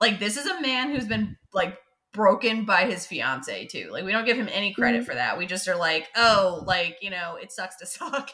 like 0.00 0.18
this 0.18 0.38
is 0.38 0.46
a 0.46 0.60
man 0.62 0.90
who's 0.90 1.06
been 1.06 1.36
like 1.52 1.76
broken 2.16 2.64
by 2.64 2.86
his 2.86 3.06
fiance 3.06 3.66
too. 3.66 3.90
Like 3.92 4.04
we 4.04 4.10
don't 4.10 4.24
give 4.24 4.38
him 4.38 4.48
any 4.50 4.72
credit 4.72 5.02
mm-hmm. 5.02 5.06
for 5.06 5.14
that. 5.14 5.36
We 5.36 5.46
just 5.46 5.68
are 5.68 5.76
like, 5.76 6.08
oh, 6.16 6.64
like 6.66 6.96
you 7.02 7.10
know, 7.10 7.36
it 7.40 7.52
sucks 7.52 7.76
to 7.76 7.86
suck. 7.86 8.30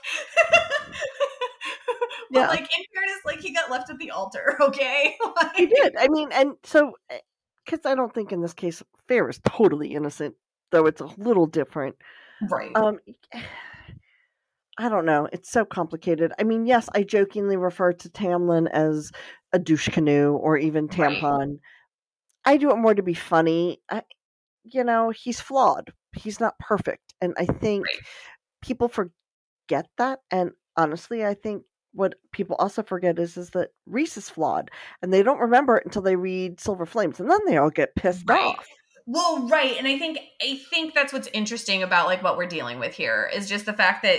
but 2.30 2.40
yeah. 2.40 2.48
like 2.48 2.60
in 2.60 2.84
fairness, 2.94 3.20
like 3.24 3.40
he 3.40 3.52
got 3.52 3.70
left 3.70 3.90
at 3.90 3.98
the 3.98 4.10
altar. 4.10 4.56
Okay, 4.60 5.16
like... 5.36 5.56
he 5.56 5.66
did. 5.66 5.94
I 5.98 6.08
mean, 6.08 6.30
and 6.32 6.52
so 6.64 6.92
because 7.64 7.84
eh, 7.84 7.90
I 7.90 7.94
don't 7.94 8.14
think 8.14 8.32
in 8.32 8.40
this 8.40 8.54
case 8.54 8.82
Feyre 9.08 9.28
is 9.28 9.40
totally 9.46 9.94
innocent, 9.94 10.34
though 10.70 10.86
it's 10.86 11.00
a 11.00 11.10
little 11.16 11.46
different. 11.46 11.96
Right. 12.50 12.74
Um. 12.74 12.98
I 14.78 14.88
don't 14.88 15.04
know. 15.04 15.28
It's 15.30 15.50
so 15.50 15.66
complicated. 15.66 16.32
I 16.38 16.44
mean, 16.44 16.64
yes, 16.64 16.88
I 16.94 17.02
jokingly 17.02 17.58
refer 17.58 17.92
to 17.92 18.08
Tamlin 18.08 18.70
as 18.70 19.12
a 19.52 19.58
douche 19.58 19.90
canoe 19.90 20.32
or 20.32 20.56
even 20.56 20.88
tampon. 20.88 21.38
Right. 21.38 21.58
I 22.46 22.56
do 22.56 22.70
it 22.70 22.76
more 22.76 22.94
to 22.94 23.02
be 23.02 23.12
funny. 23.12 23.82
I, 23.90 24.02
you 24.64 24.82
know, 24.82 25.10
he's 25.10 25.40
flawed. 25.40 25.92
He's 26.16 26.40
not 26.40 26.58
perfect. 26.58 27.14
And 27.20 27.34
I 27.38 27.44
think 27.44 27.86
right. 27.86 27.96
people 28.62 28.88
forget 28.88 29.88
that. 29.98 30.20
And 30.30 30.52
honestly, 30.76 31.24
I 31.24 31.34
think 31.34 31.64
what 31.92 32.14
people 32.32 32.56
also 32.56 32.82
forget 32.82 33.18
is 33.18 33.36
is 33.36 33.50
that 33.50 33.70
Rhys 33.86 34.16
is 34.16 34.30
flawed, 34.30 34.70
and 35.02 35.12
they 35.12 35.22
don't 35.22 35.40
remember 35.40 35.76
it 35.76 35.84
until 35.84 36.02
they 36.02 36.16
read 36.16 36.60
Silver 36.60 36.86
Flames, 36.86 37.20
and 37.20 37.30
then 37.30 37.40
they 37.46 37.56
all 37.56 37.70
get 37.70 37.94
pissed 37.94 38.24
right. 38.28 38.40
off. 38.40 38.66
Well, 39.06 39.48
right, 39.48 39.76
and 39.78 39.86
I 39.86 39.98
think 39.98 40.18
I 40.40 40.60
think 40.70 40.94
that's 40.94 41.12
what's 41.12 41.28
interesting 41.32 41.82
about 41.82 42.06
like 42.06 42.22
what 42.22 42.36
we're 42.36 42.46
dealing 42.46 42.78
with 42.78 42.94
here 42.94 43.30
is 43.34 43.48
just 43.48 43.66
the 43.66 43.72
fact 43.72 44.02
that 44.04 44.18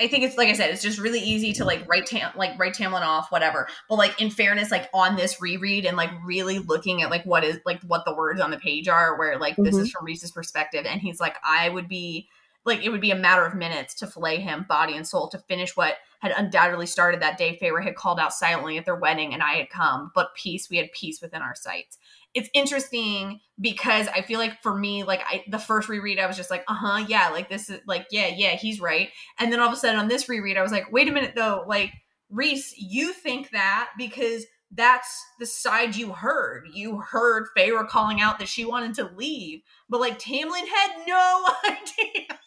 I 0.00 0.06
think 0.06 0.22
it's 0.24 0.36
like 0.36 0.48
I 0.48 0.52
said, 0.52 0.70
it's 0.70 0.82
just 0.82 1.00
really 1.00 1.20
easy 1.20 1.52
to 1.54 1.64
like 1.64 1.88
write 1.88 2.06
Tam 2.06 2.30
like 2.36 2.58
write 2.58 2.74
Tamlin 2.74 3.02
off, 3.02 3.32
whatever. 3.32 3.66
But 3.88 3.96
like 3.96 4.20
in 4.20 4.30
fairness, 4.30 4.70
like 4.70 4.88
on 4.94 5.16
this 5.16 5.40
reread 5.40 5.84
and 5.84 5.96
like 5.96 6.10
really 6.24 6.60
looking 6.60 7.02
at 7.02 7.10
like 7.10 7.24
what 7.24 7.42
is 7.42 7.58
like 7.66 7.82
what 7.82 8.04
the 8.04 8.14
words 8.14 8.40
on 8.40 8.50
the 8.50 8.58
page 8.58 8.86
are, 8.86 9.18
where 9.18 9.38
like 9.38 9.54
mm-hmm. 9.54 9.64
this 9.64 9.76
is 9.76 9.90
from 9.90 10.06
Rhys's 10.06 10.30
perspective, 10.30 10.86
and 10.86 11.00
he's 11.00 11.18
like, 11.18 11.36
I 11.42 11.68
would 11.68 11.88
be 11.88 12.28
like 12.68 12.84
it 12.84 12.90
would 12.90 13.00
be 13.00 13.10
a 13.10 13.16
matter 13.16 13.44
of 13.44 13.54
minutes 13.54 13.94
to 13.94 14.06
fillet 14.06 14.40
him 14.40 14.66
body 14.68 14.96
and 14.96 15.06
soul 15.06 15.28
to 15.28 15.38
finish 15.38 15.76
what 15.76 15.96
had 16.20 16.32
undoubtedly 16.36 16.86
started 16.86 17.22
that 17.22 17.38
day 17.38 17.58
Feyre 17.60 17.82
had 17.82 17.94
called 17.94 18.18
out 18.18 18.32
silently 18.32 18.76
at 18.76 18.84
their 18.84 18.96
wedding 18.96 19.34
and 19.34 19.42
I 19.42 19.54
had 19.54 19.70
come, 19.70 20.10
but 20.14 20.34
peace, 20.34 20.68
we 20.68 20.76
had 20.76 20.92
peace 20.92 21.20
within 21.20 21.42
our 21.42 21.54
sights. 21.54 21.98
It's 22.34 22.50
interesting 22.52 23.40
because 23.60 24.08
I 24.08 24.22
feel 24.22 24.38
like 24.38 24.60
for 24.62 24.74
me, 24.74 25.04
like 25.04 25.22
I 25.26 25.44
the 25.48 25.58
first 25.58 25.88
reread, 25.88 26.18
I 26.18 26.26
was 26.26 26.36
just 26.36 26.50
like, 26.50 26.64
uh-huh, 26.68 27.06
yeah, 27.08 27.30
like 27.30 27.48
this 27.48 27.70
is 27.70 27.80
like, 27.86 28.06
yeah, 28.10 28.26
yeah, 28.26 28.56
he's 28.56 28.80
right. 28.80 29.10
And 29.38 29.52
then 29.52 29.60
all 29.60 29.68
of 29.68 29.72
a 29.72 29.76
sudden 29.76 29.98
on 29.98 30.08
this 30.08 30.28
reread, 30.28 30.58
I 30.58 30.62
was 30.62 30.72
like, 30.72 30.92
wait 30.92 31.08
a 31.08 31.12
minute 31.12 31.32
though, 31.34 31.64
like 31.66 31.92
Rhys, 32.30 32.74
you 32.76 33.12
think 33.12 33.50
that 33.50 33.90
because 33.96 34.44
that's 34.70 35.24
the 35.38 35.46
side 35.46 35.96
you 35.96 36.12
heard. 36.12 36.68
You 36.72 37.00
heard 37.00 37.46
Feyre 37.56 37.88
calling 37.88 38.20
out 38.20 38.38
that 38.38 38.48
she 38.48 38.64
wanted 38.64 38.94
to 38.94 39.10
leave, 39.16 39.60
but 39.88 40.00
like 40.00 40.18
Tamlin 40.18 40.66
had 40.66 40.90
no 41.06 41.46
idea. 41.64 42.38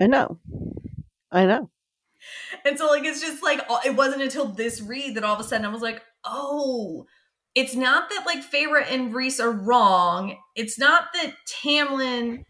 I 0.00 0.06
know. 0.06 0.38
I 1.30 1.44
know. 1.46 1.70
And 2.64 2.78
so 2.78 2.86
like 2.86 3.04
it's 3.04 3.20
just 3.20 3.42
like 3.42 3.60
it 3.84 3.96
wasn't 3.96 4.22
until 4.22 4.46
this 4.46 4.80
read 4.80 5.14
that 5.16 5.24
all 5.24 5.34
of 5.34 5.40
a 5.40 5.44
sudden 5.44 5.66
I 5.66 5.70
was 5.70 5.82
like, 5.82 6.02
"Oh, 6.24 7.06
it's 7.54 7.74
not 7.74 8.08
that 8.10 8.24
like 8.26 8.48
Feyre 8.48 8.84
and 8.88 9.12
Rhys 9.14 9.40
are 9.40 9.50
wrong. 9.50 10.36
It's 10.54 10.78
not 10.78 11.06
that 11.14 11.34
Tamlin 11.46 12.44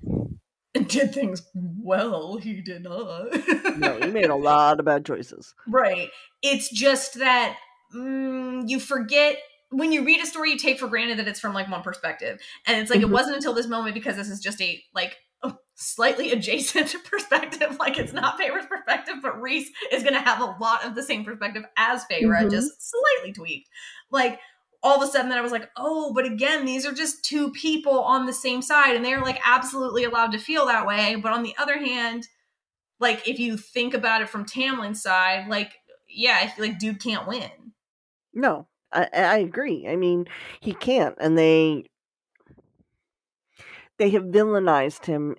did 0.86 1.14
things 1.14 1.42
well. 1.54 2.36
He 2.36 2.60
did 2.60 2.82
not. 2.82 3.32
no, 3.78 3.98
he 4.00 4.10
made 4.10 4.30
a 4.30 4.36
lot 4.36 4.78
of 4.78 4.86
bad 4.86 5.04
choices. 5.06 5.54
Right. 5.66 6.08
It's 6.42 6.70
just 6.70 7.18
that 7.18 7.56
mm, 7.94 8.68
you 8.68 8.80
forget 8.80 9.38
when 9.70 9.92
you 9.92 10.04
read 10.04 10.20
a 10.20 10.26
story, 10.26 10.52
you 10.52 10.58
take 10.58 10.78
for 10.78 10.88
granted 10.88 11.18
that 11.18 11.28
it's 11.28 11.40
from 11.40 11.52
like 11.52 11.70
one 11.70 11.82
perspective, 11.82 12.40
and 12.66 12.78
it's 12.78 12.90
like 12.90 13.00
mm-hmm. 13.00 13.10
it 13.10 13.12
wasn't 13.12 13.36
until 13.36 13.52
this 13.52 13.66
moment 13.66 13.94
because 13.94 14.16
this 14.16 14.30
is 14.30 14.40
just 14.40 14.60
a 14.62 14.82
like 14.94 15.16
slightly 15.74 16.32
adjacent 16.32 16.94
perspective. 17.04 17.76
Like 17.78 17.98
it's 17.98 18.12
not 18.12 18.38
Feyre's 18.38 18.66
perspective, 18.66 19.16
but 19.22 19.40
Rhys 19.40 19.70
is 19.92 20.02
going 20.02 20.14
to 20.14 20.20
have 20.20 20.40
a 20.40 20.56
lot 20.60 20.84
of 20.84 20.94
the 20.94 21.02
same 21.02 21.24
perspective 21.24 21.64
as 21.76 22.04
Feyre, 22.10 22.28
mm-hmm. 22.28 22.50
just 22.50 22.90
slightly 22.90 23.32
tweaked. 23.32 23.68
Like 24.10 24.40
all 24.82 25.00
of 25.00 25.08
a 25.08 25.10
sudden, 25.10 25.28
then 25.28 25.38
I 25.38 25.42
was 25.42 25.52
like, 25.52 25.70
oh, 25.76 26.12
but 26.14 26.24
again, 26.24 26.64
these 26.64 26.86
are 26.86 26.92
just 26.92 27.24
two 27.24 27.50
people 27.52 28.00
on 28.00 28.26
the 28.26 28.32
same 28.32 28.62
side, 28.62 28.96
and 28.96 29.04
they're 29.04 29.22
like 29.22 29.40
absolutely 29.44 30.04
allowed 30.04 30.32
to 30.32 30.38
feel 30.38 30.66
that 30.66 30.86
way. 30.86 31.16
But 31.16 31.32
on 31.32 31.42
the 31.42 31.54
other 31.58 31.78
hand, 31.78 32.26
like 33.00 33.28
if 33.28 33.38
you 33.38 33.56
think 33.56 33.94
about 33.94 34.22
it 34.22 34.28
from 34.28 34.44
Tamlin's 34.44 35.02
side, 35.02 35.48
like 35.48 35.72
yeah, 36.08 36.50
like 36.58 36.78
dude 36.78 37.02
can't 37.02 37.28
win. 37.28 37.50
No, 38.32 38.68
I, 38.92 39.08
I 39.12 39.38
agree. 39.38 39.86
I 39.88 39.96
mean, 39.96 40.26
he 40.60 40.74
can't, 40.74 41.16
and 41.20 41.36
they 41.36 41.84
they 43.98 44.10
have 44.10 44.24
villainized 44.24 45.06
him 45.06 45.34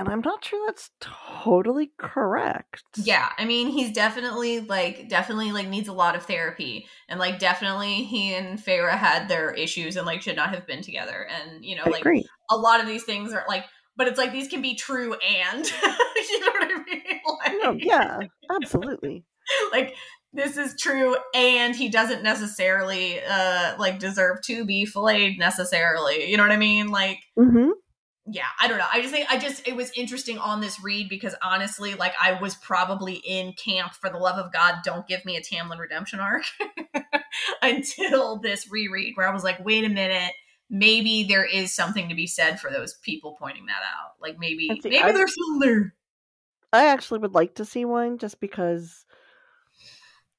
and 0.00 0.08
I'm 0.08 0.22
not 0.22 0.42
sure 0.42 0.66
that's 0.66 0.90
totally 0.98 1.92
correct. 1.98 2.84
Yeah, 2.96 3.28
I 3.36 3.44
mean, 3.44 3.68
he's 3.68 3.92
definitely 3.92 4.60
like 4.60 5.10
definitely 5.10 5.52
like 5.52 5.68
needs 5.68 5.88
a 5.88 5.92
lot 5.92 6.16
of 6.16 6.22
therapy, 6.22 6.86
and 7.06 7.20
like 7.20 7.38
definitely 7.38 8.04
he 8.04 8.32
and 8.32 8.58
Feyre 8.58 8.90
had 8.90 9.28
their 9.28 9.52
issues 9.52 9.96
and 9.96 10.06
like 10.06 10.22
should 10.22 10.36
not 10.36 10.54
have 10.54 10.66
been 10.66 10.80
together, 10.80 11.28
and 11.28 11.62
you 11.62 11.76
know, 11.76 11.84
I 11.84 11.90
like 11.90 12.00
agree. 12.00 12.26
a 12.50 12.56
lot 12.56 12.80
of 12.80 12.86
these 12.86 13.04
things 13.04 13.34
are 13.34 13.44
like, 13.46 13.66
but 13.94 14.08
it's 14.08 14.16
like 14.16 14.32
these 14.32 14.48
can 14.48 14.62
be 14.62 14.74
true 14.74 15.14
and 15.16 15.66
you 16.16 16.40
know 16.40 16.46
what 16.46 16.62
I 16.64 16.82
mean? 16.86 17.20
Like, 17.38 17.62
no, 17.62 17.76
yeah, 17.78 18.20
absolutely. 18.50 19.22
like 19.72 19.94
this 20.32 20.56
is 20.56 20.76
true 20.78 21.16
and 21.34 21.74
he 21.74 21.88
doesn't 21.88 22.22
necessarily 22.22 23.20
uh 23.22 23.74
like 23.78 23.98
deserve 23.98 24.40
to 24.42 24.64
be 24.64 24.84
filleted 24.84 25.38
necessarily 25.38 26.30
you 26.30 26.36
know 26.36 26.42
what 26.42 26.52
i 26.52 26.56
mean 26.56 26.88
like 26.88 27.18
mm-hmm 27.38 27.70
yeah, 28.32 28.46
I 28.60 28.68
don't 28.68 28.78
know. 28.78 28.86
I 28.90 29.00
just 29.00 29.12
think 29.12 29.26
I 29.30 29.38
just 29.38 29.66
it 29.66 29.74
was 29.74 29.90
interesting 29.96 30.38
on 30.38 30.60
this 30.60 30.82
read 30.82 31.08
because 31.08 31.34
honestly, 31.42 31.94
like 31.94 32.14
I 32.20 32.40
was 32.40 32.54
probably 32.54 33.14
in 33.14 33.54
camp 33.54 33.94
for 33.94 34.08
the 34.08 34.18
love 34.18 34.38
of 34.38 34.52
God, 34.52 34.76
don't 34.84 35.06
give 35.06 35.24
me 35.24 35.36
a 35.36 35.40
Tamlin 35.40 35.78
redemption 35.78 36.20
arc 36.20 36.44
until 37.62 38.38
this 38.38 38.70
reread 38.70 39.16
where 39.16 39.28
I 39.28 39.32
was 39.32 39.42
like, 39.42 39.64
wait 39.64 39.84
a 39.84 39.88
minute, 39.88 40.32
maybe 40.68 41.24
there 41.24 41.44
is 41.44 41.74
something 41.74 42.08
to 42.08 42.14
be 42.14 42.26
said 42.26 42.60
for 42.60 42.70
those 42.70 42.94
people 43.02 43.36
pointing 43.38 43.66
that 43.66 43.82
out. 43.82 44.12
Like 44.20 44.38
maybe 44.38 44.68
see, 44.80 44.90
maybe 44.90 45.02
I, 45.02 45.12
there's 45.12 45.34
some 45.34 45.58
there. 45.58 45.94
I 46.72 46.86
actually 46.86 47.20
would 47.20 47.34
like 47.34 47.56
to 47.56 47.64
see 47.64 47.84
one 47.84 48.18
just 48.18 48.38
because 48.38 49.04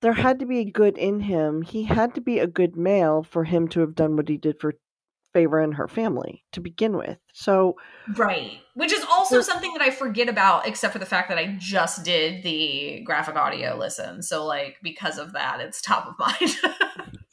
there 0.02 0.14
had 0.14 0.40
to 0.40 0.46
be 0.46 0.60
a 0.60 0.66
good 0.66 0.98
in 0.98 1.22
him. 1.22 1.62
He 1.62 1.84
had 1.84 2.16
to 2.16 2.22
be 2.22 2.40
a 2.40 2.48
good 2.48 2.76
male 2.76 3.24
for 3.24 3.44
him 3.44 3.68
to 3.70 3.80
have 3.82 3.96
done 3.96 4.16
what 4.16 4.30
he 4.30 4.38
did 4.38 4.60
for 4.60 4.74
Feyre 5.34 5.64
and 5.64 5.76
her 5.76 5.88
family 5.88 6.44
to 6.52 6.60
begin 6.60 6.98
with. 6.98 7.18
So 7.34 7.76
Right. 8.16 8.60
Which 8.74 8.92
is 8.92 9.06
also 9.10 9.42
something 9.42 9.72
that 9.74 9.82
I 9.82 9.90
forget 9.90 10.28
about 10.28 10.68
except 10.68 10.94
for 10.94 11.00
the 11.00 11.06
fact 11.06 11.30
that 11.30 11.38
I 11.38 11.56
just 11.58 12.04
did 12.04 12.44
the 12.44 13.02
graphic 13.06 13.36
audio 13.36 13.78
listen. 13.78 14.22
So 14.22 14.46
like 14.46 14.78
because 14.84 15.18
of 15.18 15.34
that 15.34 15.62
it's 15.62 15.82
top 15.82 16.08
of 16.08 16.20
mind. 16.20 16.58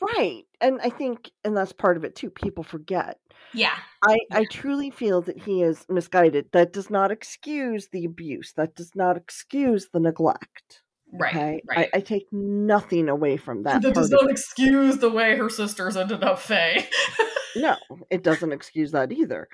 right. 0.00 0.44
And 0.60 0.80
I 0.82 0.90
think 0.90 1.30
and 1.44 1.56
that's 1.56 1.72
part 1.72 1.96
of 1.96 2.04
it 2.04 2.14
too. 2.14 2.30
People 2.30 2.62
forget. 2.62 3.18
Yeah. 3.54 3.74
I. 4.04 4.18
I 4.30 4.44
truly 4.50 4.90
feel 4.90 5.22
that 5.22 5.38
he 5.38 5.62
is 5.62 5.86
misguided. 5.88 6.50
That 6.52 6.72
does 6.72 6.90
not 6.90 7.10
excuse 7.10 7.88
the 7.88 8.04
abuse. 8.04 8.52
That 8.56 8.74
does 8.74 8.94
not 8.94 9.16
excuse 9.16 9.88
the 9.92 10.00
neglect. 10.00 10.82
Right. 11.12 11.34
Okay? 11.34 11.62
right. 11.68 11.90
I, 11.92 11.98
I, 11.98 12.00
take 12.00 12.26
nothing 12.32 13.08
away 13.08 13.38
from 13.38 13.62
that. 13.62 13.80
That 13.80 13.94
does 13.94 14.10
not 14.10 14.30
excuse 14.30 14.98
the 14.98 15.10
way 15.10 15.36
her 15.36 15.48
sisters 15.48 15.96
ended 15.96 16.22
up 16.22 16.38
Faye. 16.38 16.86
no, 17.56 17.76
it 18.10 18.22
doesn't 18.22 18.52
excuse 18.52 18.92
that 18.92 19.10
either. 19.10 19.48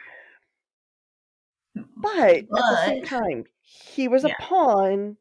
But, 1.75 1.84
but, 1.96 2.18
at 2.18 2.49
the 2.50 2.87
same 2.87 3.04
time, 3.04 3.44
he 3.62 4.08
was 4.08 4.25
yeah. 4.25 4.32
a 4.38 4.42
pawn 4.42 5.16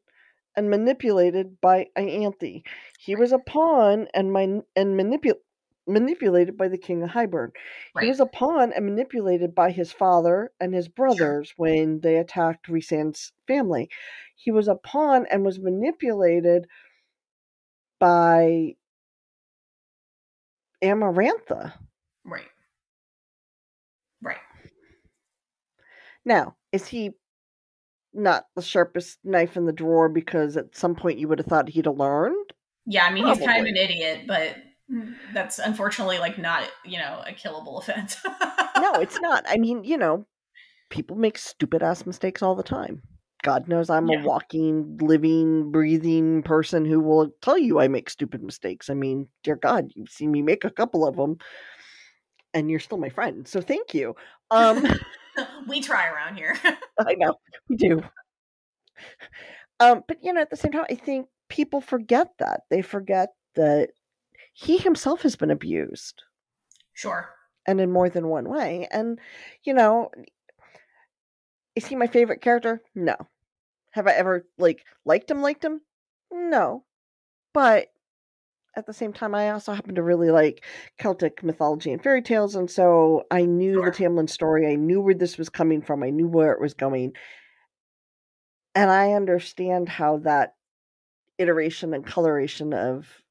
and 0.56 0.70
manipulated 0.70 1.60
by 1.60 1.86
Ianthe. 1.96 2.62
He 2.98 3.16
was 3.16 3.32
a 3.32 3.38
pawn 3.38 4.08
and 4.14 4.32
my 4.32 4.42
and 4.76 4.98
manipul 4.98 5.34
manipulated 5.86 6.56
by 6.56 6.68
the 6.68 6.78
king 6.78 7.02
of 7.02 7.10
Hybern. 7.10 7.50
Right. 7.94 8.04
He 8.04 8.08
was 8.08 8.20
a 8.20 8.26
pawn 8.26 8.72
and 8.72 8.86
manipulated 8.86 9.54
by 9.54 9.70
his 9.70 9.92
father 9.92 10.50
and 10.60 10.74
his 10.74 10.88
brothers 10.88 11.48
sure. 11.48 11.54
when 11.56 12.00
they 12.00 12.16
attacked 12.16 12.68
Rhysand's 12.68 13.32
family. 13.46 13.88
He 14.36 14.50
was 14.50 14.68
a 14.68 14.76
pawn 14.76 15.26
and 15.30 15.44
was 15.44 15.60
manipulated 15.60 16.66
by 18.00 18.74
Amarantha. 20.82 21.74
Right. 22.24 22.48
Right. 24.22 24.38
Now, 26.24 26.56
is 26.72 26.86
he 26.86 27.12
not 28.12 28.46
the 28.54 28.62
sharpest 28.62 29.18
knife 29.24 29.56
in 29.56 29.66
the 29.66 29.72
drawer 29.72 30.08
because 30.08 30.56
at 30.56 30.76
some 30.76 30.94
point 30.94 31.18
you 31.18 31.28
would 31.28 31.38
have 31.38 31.46
thought 31.46 31.68
he'd 31.68 31.86
have 31.86 31.96
learned? 31.96 32.52
Yeah, 32.86 33.04
I 33.04 33.12
mean, 33.12 33.24
Probably. 33.24 33.40
he's 33.40 33.46
kind 33.46 33.60
of 33.60 33.66
an 33.66 33.76
idiot, 33.76 34.20
but 34.26 34.56
that's 35.32 35.58
unfortunately 35.58 36.18
like 36.18 36.38
not, 36.38 36.64
you 36.84 36.98
know, 36.98 37.22
a 37.26 37.32
killable 37.32 37.78
offense. 37.78 38.18
no, 38.24 38.92
it's 39.00 39.20
not. 39.20 39.44
I 39.48 39.56
mean, 39.56 39.84
you 39.84 39.96
know, 39.96 40.26
people 40.90 41.16
make 41.16 41.38
stupid 41.38 41.82
ass 41.82 42.06
mistakes 42.06 42.42
all 42.42 42.54
the 42.54 42.62
time. 42.62 43.02
God 43.42 43.68
knows 43.68 43.90
I'm 43.90 44.08
yeah. 44.08 44.20
a 44.20 44.24
walking, 44.24 44.96
living, 45.00 45.70
breathing 45.70 46.42
person 46.42 46.86
who 46.86 46.98
will 46.98 47.30
tell 47.42 47.58
you 47.58 47.78
I 47.78 47.88
make 47.88 48.08
stupid 48.08 48.42
mistakes. 48.42 48.88
I 48.88 48.94
mean, 48.94 49.28
dear 49.42 49.56
God, 49.56 49.90
you've 49.94 50.08
seen 50.08 50.32
me 50.32 50.40
make 50.40 50.64
a 50.64 50.70
couple 50.70 51.06
of 51.06 51.16
them 51.16 51.36
and 52.54 52.70
you're 52.70 52.80
still 52.80 52.96
my 52.96 53.10
friend. 53.10 53.46
So 53.46 53.60
thank 53.60 53.92
you. 53.92 54.16
Um 54.50 54.86
we 55.68 55.82
try 55.82 56.08
around 56.08 56.36
here. 56.36 56.56
I 56.98 57.14
know. 57.16 57.34
We 57.68 57.76
do. 57.76 58.02
Um 59.78 60.02
but 60.08 60.18
you 60.22 60.32
know 60.32 60.40
at 60.40 60.50
the 60.50 60.56
same 60.56 60.72
time 60.72 60.86
I 60.88 60.94
think 60.94 61.26
people 61.50 61.82
forget 61.82 62.28
that. 62.38 62.62
They 62.70 62.80
forget 62.80 63.28
that 63.56 63.90
he 64.54 64.78
himself 64.78 65.22
has 65.22 65.36
been 65.36 65.50
abused. 65.50 66.22
Sure. 66.94 67.28
And 67.66 67.80
in 67.80 67.90
more 67.90 68.08
than 68.08 68.28
one 68.28 68.48
way. 68.48 68.88
And 68.90 69.18
you 69.64 69.74
know, 69.74 70.10
is 71.74 71.86
he 71.86 71.96
my 71.96 72.06
favorite 72.06 72.40
character? 72.40 72.80
No. 72.94 73.16
Have 73.90 74.06
I 74.06 74.12
ever 74.12 74.46
like 74.56 74.84
liked 75.04 75.30
him 75.30 75.42
liked 75.42 75.64
him? 75.64 75.80
No. 76.30 76.84
But 77.52 77.88
at 78.76 78.86
the 78.86 78.92
same 78.92 79.12
time, 79.12 79.34
I 79.34 79.50
also 79.50 79.72
happen 79.72 79.96
to 79.96 80.02
really 80.02 80.30
like 80.30 80.64
Celtic 80.98 81.42
mythology 81.42 81.92
and 81.92 82.02
fairy 82.02 82.22
tales, 82.22 82.54
and 82.54 82.70
so 82.70 83.24
I 83.30 83.42
knew 83.42 83.74
sure. 83.74 83.90
the 83.90 83.90
Tamlin 83.90 84.28
story. 84.28 84.66
I 84.66 84.74
knew 84.74 85.00
where 85.00 85.14
this 85.14 85.38
was 85.38 85.48
coming 85.48 85.82
from. 85.82 86.02
I 86.02 86.10
knew 86.10 86.26
where 86.26 86.52
it 86.52 86.60
was 86.60 86.74
going, 86.74 87.12
and 88.74 88.90
I 88.90 89.12
understand 89.12 89.88
how 89.88 90.18
that 90.18 90.54
iteration 91.38 91.94
and 91.94 92.04
coloration 92.04 92.72
of 92.72 93.23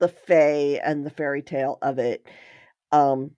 the 0.00 0.08
fae 0.08 0.80
and 0.84 1.04
the 1.04 1.10
fairy 1.10 1.42
tale 1.42 1.78
of 1.82 1.98
it 1.98 2.26
um 2.92 3.30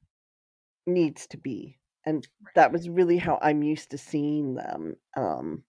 needs 0.87 1.27
to 1.27 1.37
be 1.37 1.79
and 2.05 2.27
that 2.55 2.73
was 2.73 2.89
really 2.89 3.19
how 3.19 3.39
i'm 3.43 3.63
used 3.63 3.91
to 3.91 3.99
seeing 3.99 4.55
them 4.55 4.97
um 5.17 5.63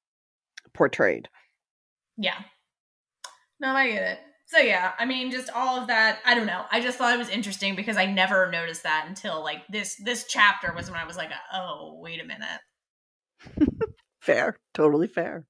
portrayed. 0.74 1.28
Yeah. 2.18 2.40
No 3.60 3.70
i 3.70 3.90
get 3.90 4.04
it. 4.04 4.20
So 4.48 4.58
yeah 4.60 4.94
i 4.98 5.06
mean 5.06 5.32
just 5.32 5.50
all 5.54 5.80
of 5.80 5.88
that 5.88 6.20
i 6.26 6.34
don't 6.34 6.48
know 6.48 6.66
i 6.72 6.80
just 6.80 6.98
thought 6.98 7.14
it 7.14 7.20
was 7.20 7.30
interesting 7.30 7.76
because 7.76 7.98
i 7.98 8.06
never 8.06 8.50
noticed 8.50 8.84
that 8.84 9.06
until 9.08 9.44
like 9.44 9.68
this 9.70 9.96
this 10.04 10.26
chapter 10.28 10.74
was 10.74 10.90
when 10.90 11.00
i 11.00 11.06
was 11.06 11.18
like 11.18 11.30
oh 11.54 11.98
wait 12.02 12.22
a 12.22 12.26
minute. 12.26 13.80
Fair 14.22 14.58
totally 14.74 15.08
fair. 15.08 15.46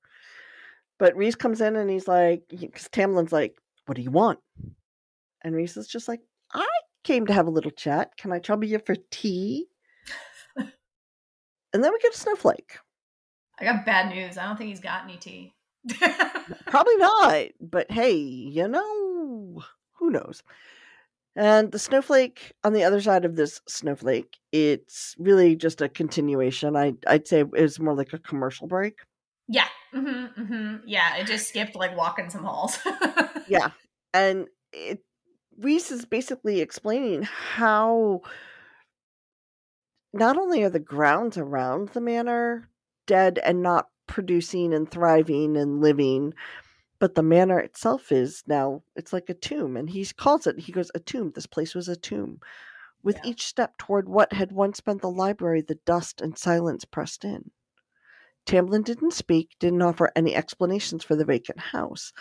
But 1.00 1.16
Rhys 1.16 1.36
comes 1.36 1.60
in 1.60 1.76
and 1.76 1.90
he's 1.90 2.08
like 2.08 2.44
because 2.50 2.90
tamlin's 2.90 3.32
like 3.32 3.56
what 3.86 3.96
do 3.96 4.02
you 4.02 4.12
want 4.12 4.40
and 5.44 5.56
Rhys 5.56 5.78
is 5.78 5.88
just 5.88 6.08
like, 6.08 6.22
I 6.54 6.68
came 7.04 7.26
to 7.28 7.34
have 7.34 7.48
a 7.48 7.52
little 7.52 7.72
chat. 7.72 8.18
Can 8.18 8.32
I 8.32 8.40
trouble 8.40 8.66
you 8.66 8.80
for 8.80 8.96
tea? 9.12 9.68
and 10.58 11.84
then 11.84 11.92
we 11.92 12.00
get 12.00 12.14
a 12.14 12.18
snowflake. 12.18 12.78
I 13.60 13.66
got 13.66 13.86
bad 13.86 14.14
news. 14.14 14.38
I 14.38 14.46
don't 14.46 14.58
think 14.58 14.70
he's 14.70 14.80
got 14.80 15.04
any 15.04 15.18
tea. 15.18 15.54
Probably 16.68 16.98
not. 16.98 17.48
But 17.60 17.92
hey, 17.92 18.14
you 18.14 18.68
know, 18.68 19.62
who 19.94 20.10
knows? 20.10 20.44
And 21.36 21.72
the 21.72 21.80
snowflake 21.80 22.54
on 22.64 22.74
the 22.74 22.84
other 22.84 23.00
side 23.02 23.24
of 23.24 23.36
this 23.36 23.62
snowflake, 23.68 24.38
it's 24.52 25.16
really 25.20 25.56
just 25.56 25.82
a 25.82 25.90
continuation. 25.90 26.76
I 26.76 26.94
I'd 27.08 27.28
say 27.28 27.44
it's 27.54 27.80
more 27.80 27.96
like 27.96 28.14
a 28.14 28.20
commercial 28.20 28.68
break. 28.68 29.00
Yeah. 29.48 29.68
Mm-hmm, 29.94 30.42
mm-hmm. 30.42 30.76
Yeah. 30.86 31.16
It 31.18 31.28
just 31.28 31.50
skipped 31.50 31.76
like 31.76 31.98
walking 31.98 32.30
some 32.30 32.44
halls. 32.44 32.80
yeah. 33.48 33.72
And 34.14 34.48
it 34.74 35.02
Rhys 35.60 35.92
is 35.92 36.06
basically 36.06 36.62
explaining 36.62 37.24
how 37.24 38.22
not 40.14 40.38
only 40.38 40.64
are 40.64 40.70
the 40.70 40.80
grounds 40.80 41.38
around 41.38 41.90
the 41.90 42.02
manor 42.02 42.70
dead 43.06 43.40
and 43.44 43.62
not 43.62 43.90
producing 44.08 44.74
and 44.74 44.90
thriving 44.90 45.58
and 45.58 45.82
living, 45.82 46.34
but 46.98 47.16
the 47.16 47.24
manor 47.24 47.60
itself 47.60 48.12
is 48.12 48.44
now 48.48 48.84
it's 48.96 49.12
like 49.12 49.30
a 49.30 49.34
tomb 49.34 49.76
and 49.76 49.90
he 49.90 50.06
calls 50.06 50.48
it 50.48 50.60
he 50.60 50.72
goes 50.72 50.92
a 50.96 51.00
tomb. 51.00 51.32
This 51.36 51.48
place 51.48 51.76
was 51.76 51.90
a 51.90 51.96
tomb. 51.96 52.40
With 53.04 53.18
yeah. 53.24 53.32
each 53.32 53.46
step 53.46 53.78
toward 53.78 54.08
what 54.08 54.34
had 54.34 54.52
once 54.54 54.80
been 54.80 54.98
the 55.00 55.10
library 55.10 55.62
the 55.62 55.80
dust 55.86 56.22
and 56.22 56.38
silence 56.38 56.86
pressed 56.86 57.26
in. 57.26 57.52
Tamlin 58.46 58.84
didn't 58.84 59.14
speak 59.14 59.56
didn't 59.60 59.82
offer 59.82 60.10
any 60.16 60.36
explanations 60.36 61.04
for 61.04 61.18
the 61.18 61.26
vacant 61.26 61.60
house 61.60 62.14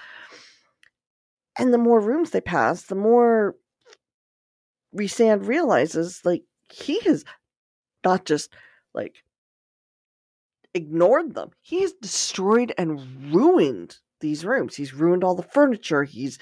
and 1.58 1.74
the 1.74 1.78
more 1.78 2.00
rooms 2.00 2.30
they 2.30 2.40
pass, 2.40 2.82
the 2.82 2.94
more 2.94 3.56
Rhysand 4.94 5.46
realizes 5.46 6.22
like 6.24 6.44
he 6.72 7.00
has 7.00 7.24
not 8.04 8.24
just 8.24 8.52
like 8.94 9.16
ignored 10.74 11.34
them. 11.34 11.50
He 11.60 11.82
has 11.82 11.92
destroyed 11.94 12.72
and 12.78 13.34
ruined 13.34 13.98
these 14.20 14.44
rooms. 14.44 14.76
He's 14.76 14.94
ruined 14.94 15.24
all 15.24 15.34
the 15.34 15.42
furniture. 15.42 16.04
He's 16.04 16.38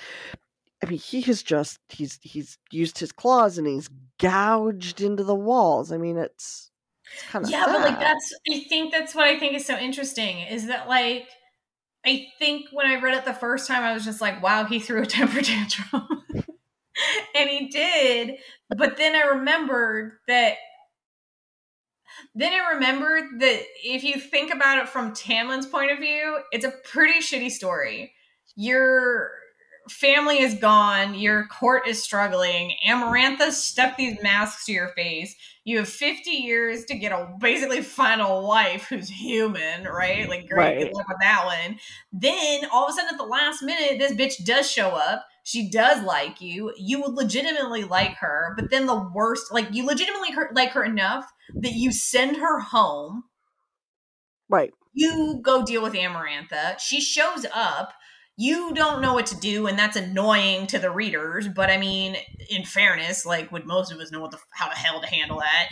I 0.82 0.91
mean, 0.91 0.99
he 0.99 1.23
has 1.23 1.43
just 1.43 1.78
he's 1.88 2.19
he's 2.23 2.58
used 2.71 2.99
his 2.99 3.12
claws 3.12 3.58
and 3.58 3.67
he's 3.67 3.88
gouged 4.19 5.00
into 5.00 5.25
the 5.25 5.34
walls. 5.34 5.91
I 5.91 5.97
mean, 5.97 6.19
it's, 6.19 6.71
it's 7.12 7.23
kind 7.25 7.45
of 7.45 7.50
yeah, 7.50 7.64
sad. 7.64 7.73
but 7.73 7.80
like 7.82 7.99
that's 7.99 8.34
I 8.50 8.60
think 8.69 8.93
that's 8.93 9.14
what 9.14 9.26
I 9.26 9.38
think 9.38 9.54
is 9.54 9.64
so 9.64 9.76
interesting 9.76 10.41
is 10.41 10.67
that 10.67 10.88
like 10.88 11.28
I 12.06 12.28
think 12.38 12.66
when 12.73 12.86
I 12.86 13.00
read 13.00 13.14
it 13.14 13.25
the 13.25 13.34
first 13.34 13.66
time, 13.66 13.82
I 13.82 13.92
was 13.92 14.04
just 14.04 14.21
like, 14.21 14.42
wow, 14.42 14.64
he 14.64 14.78
threw 14.78 15.02
a 15.02 15.06
temper 15.06 15.42
tantrum. 15.42 16.23
and 17.34 17.50
he 17.50 17.69
did. 17.69 18.38
But 18.76 18.97
then 18.97 19.14
I 19.14 19.23
remembered 19.23 20.12
that. 20.28 20.56
Then 22.34 22.52
I 22.52 22.75
remembered 22.75 23.40
that 23.40 23.62
if 23.84 24.04
you 24.04 24.19
think 24.19 24.52
about 24.52 24.78
it 24.78 24.88
from 24.88 25.12
Tamlin's 25.12 25.66
point 25.66 25.90
of 25.90 25.99
view, 25.99 26.38
it's 26.52 26.64
a 26.64 26.73
pretty 26.84 27.19
shitty 27.21 27.50
story. 27.50 28.12
You're 28.54 29.30
family 29.88 30.40
is 30.40 30.54
gone, 30.54 31.14
your 31.14 31.46
court 31.46 31.86
is 31.86 32.02
struggling, 32.02 32.75
Amarantha 32.86 33.50
stuck 33.50 33.96
these 33.96 34.20
masks 34.22 34.66
to 34.66 34.72
your 34.72 34.88
face. 34.88 35.34
You 35.64 35.78
have 35.78 35.88
50 35.88 36.30
years 36.30 36.84
to 36.86 36.96
get 36.96 37.12
a 37.12 37.28
basically 37.40 37.82
final 37.82 38.46
wife 38.46 38.86
who's 38.88 39.08
human, 39.08 39.84
right? 39.84 40.28
Like 40.28 40.49
great, 40.49 40.58
right. 40.58 40.78
good 40.78 40.94
luck 40.94 41.08
with 41.08 41.18
that 41.20 41.44
one. 41.44 41.78
Then 42.12 42.60
all 42.72 42.84
of 42.84 42.90
a 42.90 42.92
sudden 42.92 43.10
at 43.12 43.18
the 43.18 43.25
last 43.25 43.62
minute, 43.62 43.99
this 43.99 44.12
bitch 44.12 44.44
does 44.44 44.70
show 44.70 44.90
up. 44.90 45.26
She 45.42 45.70
does 45.70 46.02
like 46.02 46.40
you. 46.40 46.72
You 46.76 47.02
would 47.02 47.14
legitimately 47.14 47.84
like 47.84 48.16
her, 48.16 48.54
but 48.56 48.70
then 48.70 48.86
the 48.86 49.10
worst, 49.14 49.52
like 49.52 49.68
you 49.72 49.84
legitimately 49.86 50.30
like 50.52 50.70
her 50.70 50.84
enough 50.84 51.25
that 51.54 51.72
you 51.72 51.92
send 51.92 52.36
her 52.36 52.60
home. 52.60 53.25
Right. 54.49 54.72
You 54.92 55.40
go 55.42 55.64
deal 55.64 55.82
with 55.82 55.94
Amarantha. 55.94 56.78
She 56.78 57.00
shows 57.00 57.44
up 57.52 57.92
you 58.36 58.75
don't 58.75 59.00
know 59.00 59.14
what 59.14 59.26
to 59.26 59.36
do 59.36 59.66
and 59.66 59.78
that's 59.78 59.96
annoying 59.96 60.66
to 60.66 60.78
the 60.78 60.90
readers 60.90 61.49
but 61.49 61.70
i 61.70 61.76
mean 61.78 62.16
in 62.50 62.64
fairness 62.64 63.25
like 63.25 63.50
would 63.50 63.66
most 63.66 63.90
of 63.90 63.99
us 63.99 64.12
know 64.12 64.20
what 64.20 64.30
the 64.30 64.38
how 64.52 64.68
the 64.68 64.75
hell 64.75 65.00
to 65.00 65.06
handle 65.06 65.38
that. 65.38 65.70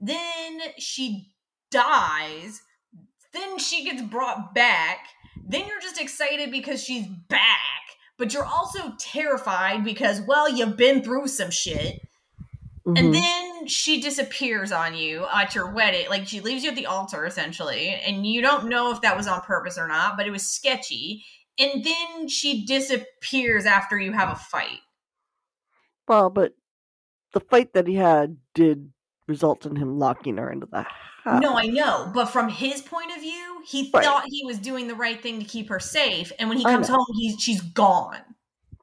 Then 0.00 0.58
she 0.78 1.32
dies 1.70 2.60
then 3.32 3.58
she 3.58 3.84
gets 3.84 4.02
brought 4.02 4.54
back 4.54 5.06
then 5.44 5.66
you're 5.66 5.80
just 5.80 6.00
excited 6.00 6.50
because 6.50 6.82
she's 6.82 7.06
back 7.28 7.48
but 8.18 8.34
you're 8.34 8.44
also 8.44 8.92
terrified 8.98 9.84
because 9.84 10.20
well 10.26 10.48
you've 10.48 10.76
been 10.76 11.02
through 11.02 11.28
some 11.28 11.50
shit. 11.50 12.00
Mm-hmm. 12.84 12.96
and 12.96 13.14
then 13.14 13.66
she 13.68 14.00
disappears 14.00 14.72
on 14.72 14.96
you 14.96 15.24
at 15.32 15.54
your 15.54 15.72
wedding 15.72 16.08
like 16.10 16.26
she 16.26 16.40
leaves 16.40 16.64
you 16.64 16.70
at 16.70 16.74
the 16.74 16.86
altar 16.86 17.24
essentially 17.24 17.90
and 17.90 18.26
you 18.26 18.42
don't 18.42 18.68
know 18.68 18.90
if 18.90 19.00
that 19.02 19.16
was 19.16 19.28
on 19.28 19.40
purpose 19.42 19.78
or 19.78 19.86
not 19.86 20.16
but 20.16 20.26
it 20.26 20.32
was 20.32 20.44
sketchy 20.44 21.24
and 21.62 21.84
then 21.84 22.28
she 22.28 22.66
disappears 22.66 23.66
after 23.66 23.98
you 23.98 24.12
have 24.12 24.30
a 24.30 24.36
fight. 24.36 24.80
Well, 26.08 26.30
but 26.30 26.54
the 27.32 27.40
fight 27.40 27.74
that 27.74 27.86
he 27.86 27.94
had 27.94 28.36
did 28.54 28.90
result 29.28 29.64
in 29.64 29.76
him 29.76 29.98
locking 29.98 30.36
her 30.36 30.50
into 30.50 30.66
the 30.66 30.82
house. 31.24 31.40
No, 31.40 31.56
I 31.56 31.66
know, 31.66 32.10
but 32.12 32.26
from 32.26 32.48
his 32.48 32.82
point 32.82 33.14
of 33.14 33.20
view, 33.20 33.62
he 33.64 33.90
right. 33.94 34.04
thought 34.04 34.24
he 34.26 34.44
was 34.44 34.58
doing 34.58 34.88
the 34.88 34.96
right 34.96 35.22
thing 35.22 35.38
to 35.38 35.44
keep 35.44 35.68
her 35.68 35.78
safe, 35.78 36.32
and 36.38 36.48
when 36.48 36.58
he 36.58 36.64
comes 36.64 36.88
home, 36.88 37.06
he's 37.14 37.40
she's 37.40 37.60
gone. 37.60 38.18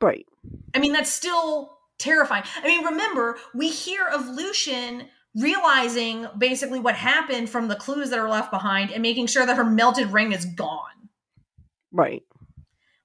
Right. 0.01 0.25
I 0.73 0.79
mean, 0.79 0.93
that's 0.93 1.11
still 1.11 1.77
terrifying. 1.97 2.45
I 2.63 2.67
mean, 2.67 2.85
remember, 2.85 3.37
we 3.53 3.69
hear 3.69 4.07
of 4.07 4.25
Lucien 4.25 5.07
realizing 5.35 6.27
basically 6.37 6.79
what 6.79 6.95
happened 6.95 7.49
from 7.49 7.67
the 7.67 7.75
clues 7.75 8.09
that 8.09 8.19
are 8.19 8.29
left 8.29 8.51
behind 8.51 8.91
and 8.91 9.01
making 9.01 9.27
sure 9.27 9.45
that 9.45 9.57
her 9.57 9.65
melted 9.65 10.11
ring 10.11 10.31
is 10.31 10.45
gone. 10.45 11.09
Right. 11.91 12.23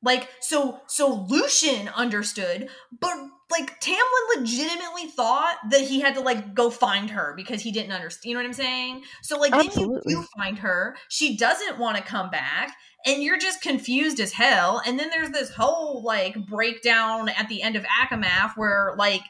Like 0.04 0.28
so 0.40 0.80
so 0.86 1.26
Lucien 1.28 1.88
understood, 1.88 2.68
but 3.00 3.14
like 3.50 3.80
Tamlin 3.80 4.36
legitimately 4.36 5.06
thought 5.08 5.56
that 5.70 5.82
he 5.82 6.00
had 6.00 6.14
to 6.14 6.20
like 6.20 6.54
go 6.54 6.70
find 6.70 7.10
her 7.10 7.34
because 7.36 7.62
he 7.62 7.72
didn't 7.72 7.92
understand. 7.92 8.30
You 8.30 8.34
know 8.34 8.40
what 8.40 8.46
I'm 8.46 8.52
saying? 8.52 9.02
So 9.22 9.38
like 9.38 9.52
Absolutely. 9.52 10.00
then 10.04 10.16
you 10.18 10.22
do 10.22 10.28
find 10.36 10.58
her. 10.58 10.96
She 11.08 11.36
doesn't 11.36 11.78
want 11.78 11.96
to 11.96 12.02
come 12.02 12.30
back, 12.30 12.74
and 13.06 13.22
you're 13.22 13.38
just 13.38 13.60
confused 13.60 14.20
as 14.20 14.32
hell. 14.32 14.82
And 14.84 14.98
then 14.98 15.10
there's 15.10 15.30
this 15.30 15.50
whole 15.50 16.02
like 16.02 16.46
breakdown 16.46 17.28
at 17.28 17.48
the 17.48 17.62
end 17.62 17.76
of 17.76 17.84
ACOMAF 17.84 18.52
where 18.56 18.94
like 18.96 19.22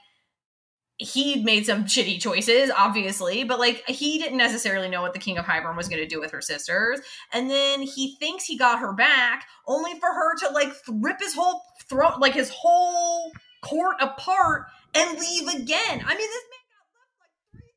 he 0.96 1.42
made 1.42 1.66
some 1.66 1.84
shitty 1.84 2.20
choices, 2.20 2.70
obviously, 2.76 3.42
but 3.42 3.58
like 3.58 3.82
he 3.88 4.18
didn't 4.18 4.38
necessarily 4.38 4.88
know 4.88 5.02
what 5.02 5.12
the 5.12 5.18
King 5.18 5.38
of 5.38 5.44
Hybern 5.44 5.76
was 5.76 5.88
going 5.88 6.00
to 6.00 6.06
do 6.06 6.20
with 6.20 6.30
her 6.30 6.40
sisters. 6.40 7.00
And 7.32 7.50
then 7.50 7.82
he 7.82 8.16
thinks 8.20 8.44
he 8.44 8.56
got 8.56 8.78
her 8.78 8.92
back, 8.92 9.44
only 9.66 9.98
for 9.98 10.08
her 10.12 10.36
to 10.38 10.52
like 10.52 10.72
rip 10.88 11.20
his 11.20 11.34
whole 11.34 11.62
throat, 11.88 12.20
like 12.20 12.34
his 12.34 12.50
whole 12.50 13.32
court 13.62 13.96
apart 14.00 14.66
and 14.94 15.18
leave 15.18 15.48
again. 15.48 16.04
I 16.06 16.14
mean, 16.14 16.28
this 16.30 16.44
man 16.50 16.64
got 16.70 16.86
left 16.94 17.18
like 17.18 17.50
three 17.50 17.72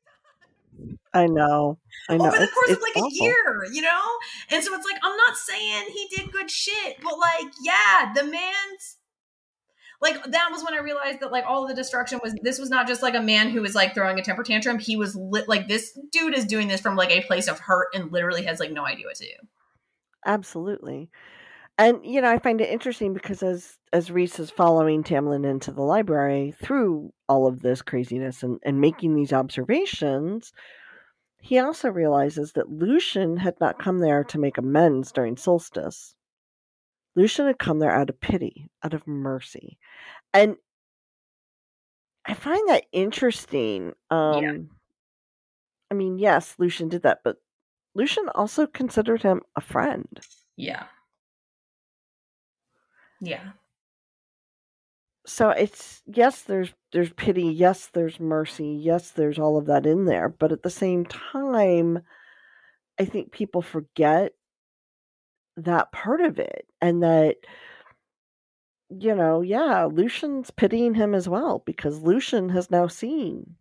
times. 0.86 1.00
I 1.12 1.26
know. 1.26 1.78
I 2.08 2.18
know. 2.18 2.26
Over 2.26 2.36
the 2.36 2.44
it's, 2.44 2.52
course 2.54 2.70
it's 2.70 2.76
of 2.78 2.82
like 2.82 2.96
awful. 2.96 3.08
a 3.08 3.24
year, 3.24 3.66
you 3.72 3.82
know? 3.82 4.04
And 4.50 4.62
so 4.62 4.72
it's 4.74 4.86
like, 4.86 5.00
I'm 5.02 5.16
not 5.16 5.36
saying 5.36 5.86
he 5.92 6.08
did 6.14 6.30
good 6.30 6.50
shit, 6.50 6.98
but 7.02 7.18
like, 7.18 7.52
yeah, 7.64 8.12
the 8.14 8.22
man's 8.22 8.97
like 10.00 10.22
that 10.24 10.48
was 10.50 10.62
when 10.62 10.74
I 10.74 10.78
realized 10.78 11.20
that 11.20 11.32
like 11.32 11.44
all 11.46 11.66
the 11.66 11.74
destruction 11.74 12.20
was 12.22 12.34
this 12.42 12.58
was 12.58 12.70
not 12.70 12.86
just 12.86 13.02
like 13.02 13.14
a 13.14 13.22
man 13.22 13.50
who 13.50 13.60
was 13.60 13.74
like 13.74 13.94
throwing 13.94 14.18
a 14.18 14.22
temper 14.22 14.44
tantrum. 14.44 14.78
He 14.78 14.96
was 14.96 15.16
lit 15.16 15.48
like 15.48 15.66
this 15.66 15.98
dude 16.12 16.34
is 16.34 16.44
doing 16.44 16.68
this 16.68 16.80
from 16.80 16.96
like 16.96 17.10
a 17.10 17.22
place 17.22 17.48
of 17.48 17.58
hurt 17.58 17.88
and 17.94 18.12
literally 18.12 18.44
has 18.44 18.60
like 18.60 18.70
no 18.70 18.86
idea 18.86 19.06
what 19.06 19.16
to 19.16 19.24
do. 19.24 19.48
Absolutely. 20.24 21.10
And 21.78 22.04
you 22.04 22.20
know, 22.20 22.30
I 22.30 22.38
find 22.38 22.60
it 22.60 22.70
interesting 22.70 23.12
because 23.12 23.42
as 23.42 23.76
as 23.92 24.10
Rhys 24.10 24.38
is 24.38 24.50
following 24.50 25.02
Tamlin 25.02 25.48
into 25.48 25.72
the 25.72 25.82
library 25.82 26.54
through 26.62 27.12
all 27.28 27.46
of 27.46 27.62
this 27.62 27.82
craziness 27.82 28.42
and, 28.42 28.60
and 28.64 28.80
making 28.80 29.14
these 29.14 29.32
observations, 29.32 30.52
he 31.40 31.58
also 31.58 31.88
realizes 31.88 32.52
that 32.52 32.70
Lucien 32.70 33.36
had 33.36 33.54
not 33.60 33.78
come 33.78 33.98
there 33.98 34.24
to 34.24 34.38
make 34.38 34.58
amends 34.58 35.12
during 35.12 35.36
solstice. 35.36 36.14
Lucien 37.18 37.48
had 37.48 37.58
come 37.58 37.80
there 37.80 37.90
out 37.90 38.08
of 38.08 38.20
pity, 38.20 38.70
out 38.84 38.94
of 38.94 39.04
mercy. 39.04 39.76
And 40.32 40.56
I 42.24 42.34
find 42.34 42.68
that 42.68 42.84
interesting. 42.92 43.92
Um, 44.08 44.44
yeah. 44.44 44.52
I 45.90 45.94
mean, 45.94 46.20
yes, 46.20 46.54
Lucien 46.58 46.88
did 46.88 47.02
that, 47.02 47.22
but 47.24 47.38
Lucien 47.96 48.28
also 48.36 48.68
considered 48.68 49.20
him 49.20 49.42
a 49.56 49.60
friend. 49.60 50.06
Yeah. 50.56 50.84
Yeah. 53.20 53.50
So 55.26 55.50
it's 55.50 56.02
yes, 56.06 56.42
there's 56.42 56.72
there's 56.92 57.12
pity, 57.14 57.46
yes, 57.46 57.88
there's 57.92 58.20
mercy, 58.20 58.78
yes, 58.80 59.10
there's 59.10 59.40
all 59.40 59.58
of 59.58 59.66
that 59.66 59.86
in 59.86 60.04
there, 60.04 60.28
but 60.28 60.52
at 60.52 60.62
the 60.62 60.70
same 60.70 61.04
time, 61.04 62.00
I 62.96 63.04
think 63.06 63.32
people 63.32 63.60
forget 63.60 64.34
that 65.64 65.92
part 65.92 66.20
of 66.20 66.38
it 66.38 66.66
and 66.80 67.02
that 67.02 67.36
you 68.90 69.14
know, 69.14 69.42
yeah, 69.42 69.84
lucien's 69.84 70.50
pitying 70.50 70.94
him 70.94 71.14
as 71.14 71.28
well 71.28 71.62
because 71.66 72.00
lucien 72.00 72.48
has 72.48 72.70
now 72.70 72.86
seen. 72.86 73.56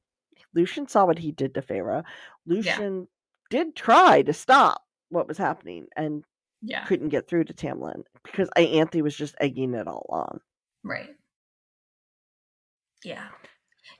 lucien 0.54 0.88
saw 0.88 1.06
what 1.06 1.20
he 1.20 1.32
did 1.32 1.54
to 1.54 1.62
Feyre. 1.62 2.04
lucien 2.46 3.08
yeah. 3.52 3.64
did 3.64 3.76
try 3.76 4.22
to 4.22 4.34
stop 4.34 4.84
what 5.10 5.28
was 5.28 5.38
happening 5.38 5.88
and 5.96 6.24
yeah. 6.62 6.86
couldn't 6.86 7.10
get 7.10 7.28
through 7.28 7.44
to 7.46 7.54
Tamlin 7.54 8.04
because 8.24 8.50
Ianthe 8.58 9.02
was 9.02 9.16
just 9.16 9.36
egging 9.40 9.74
it 9.74 9.88
all 9.88 10.06
on. 10.10 10.40
Right. 10.84 11.16
Yeah 13.04 13.28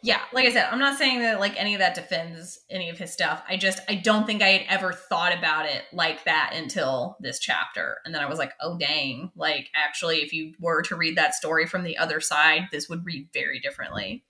yeah, 0.04 0.22
like 0.32 0.46
I 0.46 0.52
said, 0.52 0.68
I'm 0.72 0.80
not 0.80 0.98
saying 0.98 1.22
that 1.22 1.40
like 1.40 1.60
any 1.60 1.74
of 1.74 1.80
that 1.80 1.96
defends 1.96 2.60
any 2.70 2.90
of 2.90 3.00
his 3.00 3.12
stuff. 3.12 3.42
I 3.50 3.58
just 3.58 3.80
I 3.90 3.96
don't 3.96 4.28
think 4.28 4.44
I 4.44 4.50
had 4.50 4.66
ever 4.70 4.94
thought 4.94 5.36
about 5.36 5.66
it 5.66 5.84
like 5.92 6.24
that 6.26 6.54
until 6.56 7.18
this 7.20 7.40
chapter. 7.40 7.98
And 8.06 8.14
then 8.14 8.22
I 8.22 8.30
was 8.30 8.38
like, 8.38 8.54
oh 8.62 8.78
dang, 8.78 9.32
like 9.36 9.70
actually 9.76 10.18
if 10.18 10.34
you 10.34 10.54
were 10.60 10.84
to 10.84 10.96
read 10.96 11.18
that 11.18 11.34
story 11.34 11.66
from 11.66 11.84
the 11.84 11.98
other 11.98 12.20
side, 12.20 12.68
this 12.72 12.88
would 12.88 13.06
read 13.06 13.30
very 13.34 13.60
differently. 13.60 14.24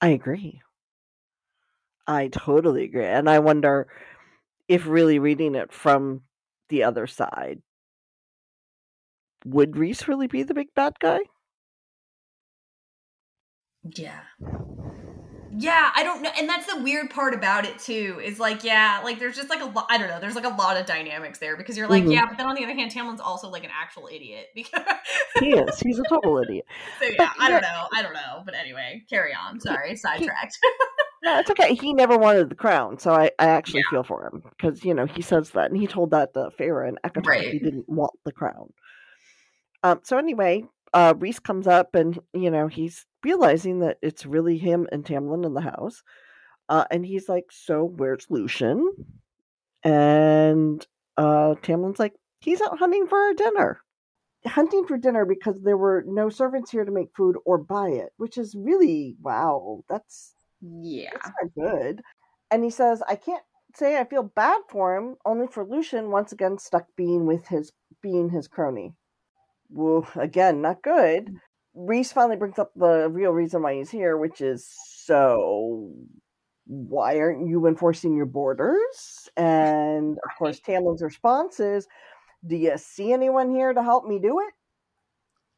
I 0.00 0.08
agree. 0.08 0.60
I 2.06 2.26
totally 2.28 2.84
agree. 2.84 3.06
And 3.06 3.30
I 3.30 3.38
wonder 3.38 3.86
if 4.66 4.86
really 4.86 5.20
reading 5.20 5.54
it 5.54 5.72
from 5.72 6.22
the 6.68 6.82
other 6.82 7.06
side 7.06 7.62
would 9.44 9.76
Rhys 9.76 10.08
really 10.08 10.26
be 10.26 10.42
the 10.42 10.54
big 10.54 10.74
bad 10.74 10.94
guy? 11.00 11.20
Yeah 13.84 14.20
yeah 15.54 15.90
i 15.94 16.02
don't 16.02 16.22
know 16.22 16.30
and 16.38 16.48
that's 16.48 16.72
the 16.72 16.80
weird 16.80 17.10
part 17.10 17.34
about 17.34 17.66
it 17.66 17.78
too 17.78 18.20
is 18.24 18.40
like 18.40 18.64
yeah 18.64 19.00
like 19.04 19.18
there's 19.18 19.36
just 19.36 19.50
like 19.50 19.60
a 19.60 19.64
lot 19.66 19.86
i 19.90 19.98
don't 19.98 20.08
know 20.08 20.18
there's 20.18 20.34
like 20.34 20.46
a 20.46 20.56
lot 20.56 20.76
of 20.78 20.86
dynamics 20.86 21.38
there 21.38 21.56
because 21.56 21.76
you're 21.76 21.88
like 21.88 22.02
mm-hmm. 22.04 22.12
yeah 22.12 22.26
but 22.26 22.38
then 22.38 22.46
on 22.46 22.54
the 22.54 22.64
other 22.64 22.74
hand 22.74 22.90
tamlin's 22.90 23.20
also 23.20 23.50
like 23.50 23.64
an 23.64 23.70
actual 23.72 24.08
idiot 24.10 24.46
because 24.54 24.82
he 25.40 25.50
is 25.50 25.78
he's 25.80 25.98
a 25.98 26.04
total 26.08 26.38
idiot 26.38 26.64
so 26.98 27.06
yeah 27.06 27.14
but, 27.18 27.30
i 27.38 27.50
don't 27.50 27.62
know 27.62 27.86
i 27.94 28.02
don't 28.02 28.14
know 28.14 28.42
but 28.44 28.54
anyway 28.54 29.02
carry 29.10 29.32
on 29.34 29.60
sorry 29.60 29.94
sidetracked 29.94 30.58
no 31.22 31.38
it's 31.38 31.50
okay 31.50 31.74
he 31.74 31.92
never 31.92 32.16
wanted 32.16 32.48
the 32.48 32.54
crown 32.54 32.98
so 32.98 33.12
i, 33.12 33.30
I 33.38 33.46
actually 33.48 33.80
yeah. 33.80 33.90
feel 33.90 34.04
for 34.04 34.26
him 34.26 34.42
because 34.56 34.84
you 34.84 34.94
know 34.94 35.04
he 35.04 35.20
says 35.20 35.50
that 35.50 35.70
and 35.70 35.78
he 35.78 35.86
told 35.86 36.12
that 36.12 36.32
to 36.34 36.50
Feyre 36.58 36.88
and 36.88 36.98
ACOTAR 37.04 37.26
right. 37.26 37.52
he 37.52 37.58
didn't 37.58 37.88
want 37.88 38.12
the 38.24 38.32
crown 38.32 38.72
um 39.82 40.00
so 40.02 40.16
anyway 40.16 40.64
uh 40.92 41.14
Rhys 41.18 41.38
comes 41.40 41.66
up 41.66 41.94
and 41.94 42.18
you 42.32 42.50
know 42.50 42.68
he's 42.68 43.06
realizing 43.24 43.80
that 43.80 43.98
it's 44.02 44.26
really 44.26 44.58
him 44.58 44.88
and 44.92 45.04
Tamlin 45.04 45.44
in 45.46 45.54
the 45.54 45.60
house. 45.60 46.02
Uh, 46.68 46.84
and 46.90 47.04
he's 47.04 47.28
like, 47.28 47.46
So 47.50 47.84
where's 47.84 48.26
Lucien? 48.30 48.90
And 49.84 50.86
uh, 51.16 51.54
Tamlin's 51.62 51.98
like, 51.98 52.14
He's 52.40 52.60
out 52.60 52.78
hunting 52.78 53.06
for 53.06 53.18
our 53.18 53.34
dinner. 53.34 53.80
Hunting 54.46 54.86
for 54.86 54.96
dinner 54.96 55.24
because 55.24 55.60
there 55.62 55.76
were 55.76 56.02
no 56.06 56.28
servants 56.28 56.70
here 56.70 56.84
to 56.84 56.90
make 56.90 57.14
food 57.16 57.36
or 57.44 57.58
buy 57.58 57.90
it, 57.90 58.10
which 58.16 58.38
is 58.38 58.56
really 58.56 59.16
wow. 59.20 59.84
That's 59.88 60.34
yeah, 60.60 61.10
that's 61.12 61.30
not 61.40 61.54
good. 61.54 62.02
And 62.50 62.64
he 62.64 62.70
says, 62.70 63.02
I 63.08 63.14
can't 63.14 63.42
say 63.76 63.98
I 63.98 64.04
feel 64.04 64.24
bad 64.24 64.60
for 64.68 64.96
him, 64.96 65.16
only 65.24 65.46
for 65.46 65.64
Lucien 65.64 66.10
once 66.10 66.32
again 66.32 66.58
stuck 66.58 66.86
being 66.96 67.26
with 67.26 67.46
his 67.46 67.70
being 68.02 68.30
his 68.30 68.48
crony. 68.48 68.94
Well, 69.72 70.06
again, 70.16 70.60
not 70.60 70.82
good. 70.82 71.26
Mm. 71.26 71.36
Rhys 71.74 72.12
finally 72.12 72.36
brings 72.36 72.58
up 72.58 72.72
the 72.76 73.08
real 73.08 73.30
reason 73.30 73.62
why 73.62 73.74
he's 73.74 73.90
here, 73.90 74.16
which 74.18 74.40
is 74.40 74.68
so 74.68 75.90
why 76.66 77.18
aren't 77.18 77.48
you 77.48 77.66
enforcing 77.66 78.14
your 78.14 78.26
borders? 78.26 79.28
And 79.36 80.18
of 80.18 80.38
course, 80.38 80.60
Tamlin's 80.60 81.02
response 81.02 81.60
is, 81.60 81.88
Do 82.46 82.56
you 82.56 82.76
see 82.76 83.12
anyone 83.12 83.50
here 83.50 83.72
to 83.72 83.82
help 83.82 84.06
me 84.06 84.18
do 84.18 84.40
it? 84.40 84.54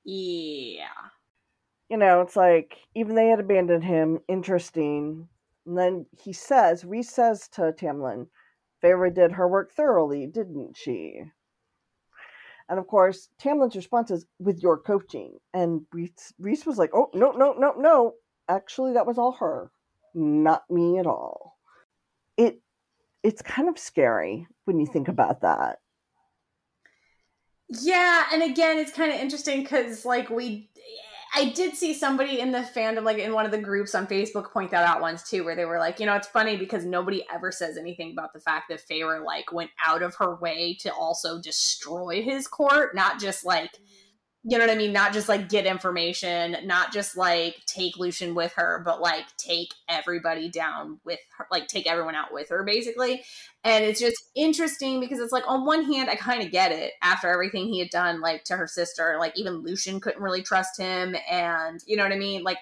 Yeah. 0.05 0.87
You 1.89 1.97
know, 1.97 2.21
it's 2.21 2.37
like 2.37 2.79
even 2.95 3.17
they 3.17 3.29
had 3.29 3.41
abandoned 3.41 3.85
him. 3.85 4.21
Interesting. 4.29 5.29
And 5.67 5.79
then 5.79 6.07
he 6.23 6.33
says, 6.33 6.85
Rhys 6.85 7.11
says 7.11 7.49
to 7.55 7.73
Tamlin, 7.73 8.29
Feyre 8.83 9.15
did 9.15 9.33
her 9.33 9.49
work 9.49 9.73
thoroughly, 9.73 10.27
didn't 10.27 10.77
she? 10.77 11.23
And 12.69 12.79
of 12.79 12.87
course, 12.87 13.29
Tamlin's 13.39 13.77
response 13.77 14.11
is 14.11 14.27
with 14.39 14.63
your 14.63 14.79
coaching. 14.79 15.39
And 15.53 15.83
Rhys 16.39 16.67
was 16.67 16.79
like, 16.79 16.91
oh, 16.95 17.11
no, 17.13 17.33
no, 17.33 17.53
no, 17.53 17.75
no. 17.77 18.15
Actually, 18.49 18.95
that 18.95 19.07
was 19.07 19.19
all 19.19 19.33
her, 19.33 19.71
not 20.15 20.69
me 20.71 20.99
at 20.99 21.07
all. 21.07 21.59
It 22.37 22.61
It's 23.23 23.43
kind 23.43 23.69
of 23.69 23.79
scary 23.79 24.47
when 24.65 24.79
you 24.79 24.87
think 24.87 25.09
about 25.09 25.43
that. 25.43 25.79
Yeah, 27.69 28.25
and 28.33 28.43
again, 28.43 28.79
it's 28.79 28.93
kind 28.93 29.13
of 29.13 29.19
interesting 29.19 29.63
because, 29.63 30.05
like, 30.05 30.29
we 30.29 30.69
I 31.37 31.47
did 31.47 31.75
see 31.75 31.95
somebody 31.95 32.39
in 32.39 32.53
the 32.53 32.61
fandom, 32.61 33.03
like 33.03 33.19
in 33.19 33.33
one 33.33 33.45
of 33.45 33.51
the 33.51 33.59
groups 33.59 33.95
on 33.95 34.07
Facebook, 34.07 34.53
point 34.53 34.71
that 34.71 34.87
out 34.87 35.01
once 35.01 35.29
too, 35.29 35.45
where 35.45 35.57
they 35.57 35.65
were 35.65 35.81
like, 35.81 35.99
you 35.99 36.07
know, 36.07 36.15
it's 36.15 36.29
funny 36.29 36.57
because 36.57 36.85
nobody 36.85 37.25
ever 37.33 37.51
says 37.51 37.77
anything 37.77 38.13
about 38.13 38.33
the 38.33 38.39
fact 38.39 38.69
that 38.69 38.81
Feyre 38.89 39.25
like 39.25 39.53
went 39.53 39.71
out 39.85 40.03
of 40.03 40.15
her 40.17 40.37
way 40.37 40.77
to 40.81 40.95
also 40.95 41.41
destroy 41.41 42.23
his 42.23 42.47
court, 42.47 42.95
not 42.95 43.19
just 43.19 43.45
like 43.45 43.81
you 44.47 44.59
know 44.59 44.67
what 44.67 44.75
I 44.75 44.77
mean? 44.77 44.93
Not 44.93 45.15
just 45.15 45.27
like 45.27 45.49
get 45.49 45.65
information, 45.65 46.57
not 46.65 46.93
just 46.93 47.17
like 47.17 47.63
take 47.65 47.97
Lucien 47.97 48.35
with 48.35 48.53
her, 48.57 48.83
but 48.85 49.01
like 49.01 49.25
take 49.39 49.73
everybody 49.89 50.51
down 50.51 51.01
with 51.03 51.19
her, 51.39 51.47
like 51.51 51.67
take 51.67 51.87
everyone 51.87 52.15
out 52.15 52.31
with 52.31 52.51
her, 52.51 52.63
basically. 52.63 53.25
And 53.65 53.83
it's 53.83 54.01
just 54.01 54.17
interesting 54.37 55.01
because 55.01 55.19
it's 55.19 55.33
like, 55.33 55.45
on 55.49 55.65
one 55.65 55.91
hand, 55.91 56.11
I 56.11 56.17
kind 56.17 56.43
of 56.43 56.53
get 56.53 56.73
it 56.73 56.93
after 57.03 57.31
everything 57.31 57.69
he 57.69 57.79
had 57.79 57.89
done, 57.89 58.21
like 58.21 58.45
to 58.45 58.57
her 58.57 58.67
sister. 58.67 59.17
Like, 59.19 59.33
even 59.39 59.63
Lucien 59.63 59.99
couldn't 59.99 60.23
really 60.23 60.43
trust 60.43 60.79
him. 60.79 61.17
And 61.31 61.81
you 61.87 61.97
know 61.97 62.03
what 62.03 62.13
I 62.13 62.19
mean? 62.19 62.43
Like, 62.43 62.59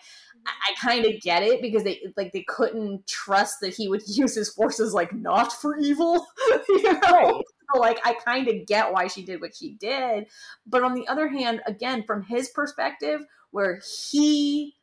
I 0.47 0.51
mm-hmm. 0.73 0.87
kind 0.87 1.07
of 1.07 1.21
get 1.21 1.43
it 1.43 1.61
because 1.61 1.85
they 1.85 2.01
like 2.17 2.33
they 2.33 2.45
couldn't 2.49 3.07
trust 3.07 3.57
that 3.61 3.75
he 3.75 3.89
would 3.89 4.03
use 4.07 4.35
his 4.35 4.51
forces 4.51 4.95
like 4.95 5.13
not 5.13 5.53
for 5.53 5.77
evil. 5.79 6.27
you 6.69 6.83
know? 6.83 7.01
Right. 7.03 7.43
So, 7.73 7.81
like 7.81 8.01
I 8.05 8.15
kind 8.15 8.49
of 8.49 8.67
get 8.67 8.93
why 8.93 9.07
she 9.07 9.25
did 9.25 9.41
what 9.41 9.55
she 9.55 9.75
did, 9.75 10.27
but 10.67 10.83
on 10.83 10.95
the 10.95 11.07
other 11.09 11.29
hand, 11.29 11.61
again, 11.67 12.05
from 12.05 12.23
his 12.23 12.49
perspective, 12.49 13.21
where 13.51 13.81
he 14.11 14.75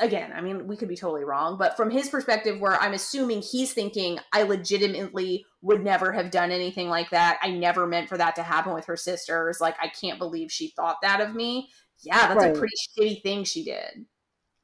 again, 0.00 0.32
I 0.34 0.40
mean, 0.40 0.66
we 0.66 0.76
could 0.76 0.88
be 0.88 0.96
totally 0.96 1.24
wrong, 1.24 1.56
but 1.56 1.76
from 1.76 1.90
his 1.90 2.08
perspective, 2.08 2.60
where 2.60 2.80
I'm 2.80 2.92
assuming 2.92 3.42
he's 3.42 3.72
thinking, 3.72 4.18
I 4.32 4.42
legitimately 4.42 5.44
would 5.62 5.82
never 5.82 6.12
have 6.12 6.30
done 6.30 6.50
anything 6.50 6.88
like 6.88 7.10
that. 7.10 7.38
I 7.42 7.50
never 7.50 7.86
meant 7.86 8.08
for 8.08 8.18
that 8.18 8.36
to 8.36 8.42
happen 8.42 8.74
with 8.74 8.86
her 8.86 8.96
sisters. 8.96 9.60
Like, 9.60 9.76
I 9.80 9.88
can't 9.88 10.18
believe 10.18 10.52
she 10.52 10.68
thought 10.68 10.96
that 11.02 11.20
of 11.20 11.34
me. 11.34 11.70
Yeah, 12.02 12.28
that's 12.28 12.44
right. 12.44 12.54
a 12.54 12.58
pretty 12.58 12.74
shitty 12.98 13.22
thing 13.22 13.44
she 13.44 13.64
did. 13.64 14.06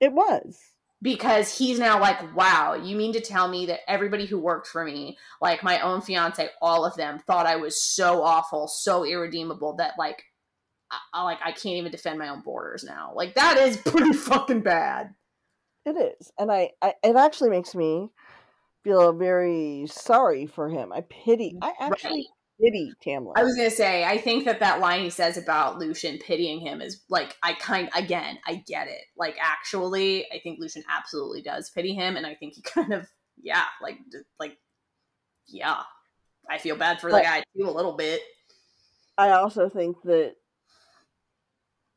It 0.00 0.12
was. 0.12 0.58
Because 1.00 1.56
he's 1.56 1.78
now 1.78 2.00
like, 2.00 2.34
wow, 2.34 2.74
you 2.74 2.96
mean 2.96 3.12
to 3.12 3.20
tell 3.20 3.46
me 3.46 3.66
that 3.66 3.88
everybody 3.88 4.26
who 4.26 4.38
worked 4.38 4.66
for 4.66 4.84
me, 4.84 5.16
like 5.40 5.62
my 5.62 5.80
own 5.80 6.00
fiance, 6.00 6.48
all 6.60 6.84
of 6.84 6.96
them 6.96 7.20
thought 7.20 7.46
I 7.46 7.54
was 7.54 7.80
so 7.80 8.22
awful, 8.22 8.66
so 8.66 9.04
irredeemable 9.04 9.76
that 9.76 9.92
like 9.96 10.24
I, 11.12 11.22
like 11.22 11.38
I 11.44 11.52
can't 11.52 11.76
even 11.76 11.92
defend 11.92 12.18
my 12.18 12.28
own 12.28 12.40
borders 12.40 12.84
now. 12.84 13.12
Like 13.14 13.34
that 13.34 13.58
is 13.58 13.76
pretty 13.84 14.12
fucking 14.12 14.62
bad. 14.62 15.14
It 15.84 15.96
is, 15.96 16.32
and 16.38 16.50
I, 16.50 16.70
I 16.82 16.94
it 17.02 17.16
actually 17.16 17.50
makes 17.50 17.74
me 17.74 18.10
feel 18.82 19.12
very 19.12 19.86
sorry 19.88 20.46
for 20.46 20.68
him. 20.68 20.92
I 20.92 21.02
pity. 21.02 21.56
I 21.62 21.72
actually 21.80 22.28
pity 22.60 22.92
Tamlin. 23.04 23.32
I 23.36 23.44
was 23.44 23.54
gonna 23.56 23.70
say, 23.70 24.04
I 24.04 24.18
think 24.18 24.44
that 24.44 24.60
that 24.60 24.80
line 24.80 25.02
he 25.02 25.10
says 25.10 25.36
about 25.36 25.78
Lucien 25.78 26.18
pitying 26.18 26.60
him 26.60 26.80
is 26.80 27.02
like, 27.08 27.36
I 27.42 27.54
kind 27.54 27.88
again, 27.94 28.38
I 28.46 28.62
get 28.66 28.88
it. 28.88 29.02
Like, 29.16 29.36
actually, 29.40 30.26
I 30.32 30.40
think 30.42 30.58
Lucien 30.60 30.84
absolutely 30.88 31.42
does 31.42 31.70
pity 31.70 31.94
him, 31.94 32.16
and 32.16 32.26
I 32.26 32.34
think 32.34 32.54
he 32.54 32.62
kind 32.74 32.92
of, 32.92 33.08
yeah, 33.40 33.64
like, 33.82 33.98
like, 34.38 34.56
yeah, 35.46 35.82
I 36.48 36.58
feel 36.58 36.76
bad 36.76 37.00
for 37.00 37.10
but 37.10 37.18
the 37.18 37.22
guy 37.24 37.42
too 37.56 37.68
a 37.68 37.70
little 37.70 37.96
bit. 37.96 38.20
I 39.16 39.30
also 39.30 39.68
think 39.68 39.96
that 40.04 40.34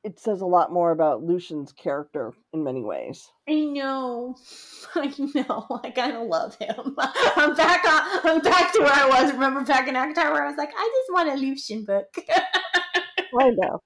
it 0.03 0.19
says 0.19 0.41
a 0.41 0.45
lot 0.45 0.71
more 0.71 0.91
about 0.91 1.23
Lucien's 1.23 1.71
character 1.71 2.33
in 2.53 2.63
many 2.63 2.83
ways. 2.83 3.31
I 3.47 3.53
know, 3.55 4.35
I 4.95 5.13
know. 5.35 5.81
I 5.83 5.91
kind 5.91 6.17
of 6.17 6.27
love 6.27 6.55
him. 6.55 6.95
I'm 6.97 7.55
back. 7.55 7.85
On, 7.85 8.31
I'm 8.31 8.41
back 8.41 8.73
to 8.73 8.79
where 8.79 8.93
I 8.93 9.07
was. 9.07 9.31
Remember 9.33 9.63
back 9.63 9.87
in 9.87 9.95
ACOTAR 9.95 10.31
where 10.31 10.43
I 10.43 10.47
was 10.47 10.57
like, 10.57 10.71
I 10.75 11.01
just 11.01 11.13
want 11.13 11.29
a 11.29 11.35
Lucien 11.35 11.85
book. 11.85 12.07
I 12.29 13.49
know. 13.51 13.79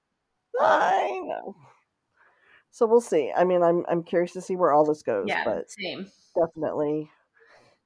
I 0.58 1.20
know. 1.24 1.54
So 2.70 2.86
we'll 2.86 3.00
see. 3.00 3.32
I 3.36 3.44
mean, 3.44 3.62
I'm 3.62 3.84
I'm 3.88 4.02
curious 4.02 4.32
to 4.32 4.40
see 4.40 4.56
where 4.56 4.72
all 4.72 4.84
this 4.84 5.02
goes. 5.02 5.26
Yeah, 5.28 5.44
but 5.44 5.70
same. 5.70 6.10
Definitely, 6.38 7.10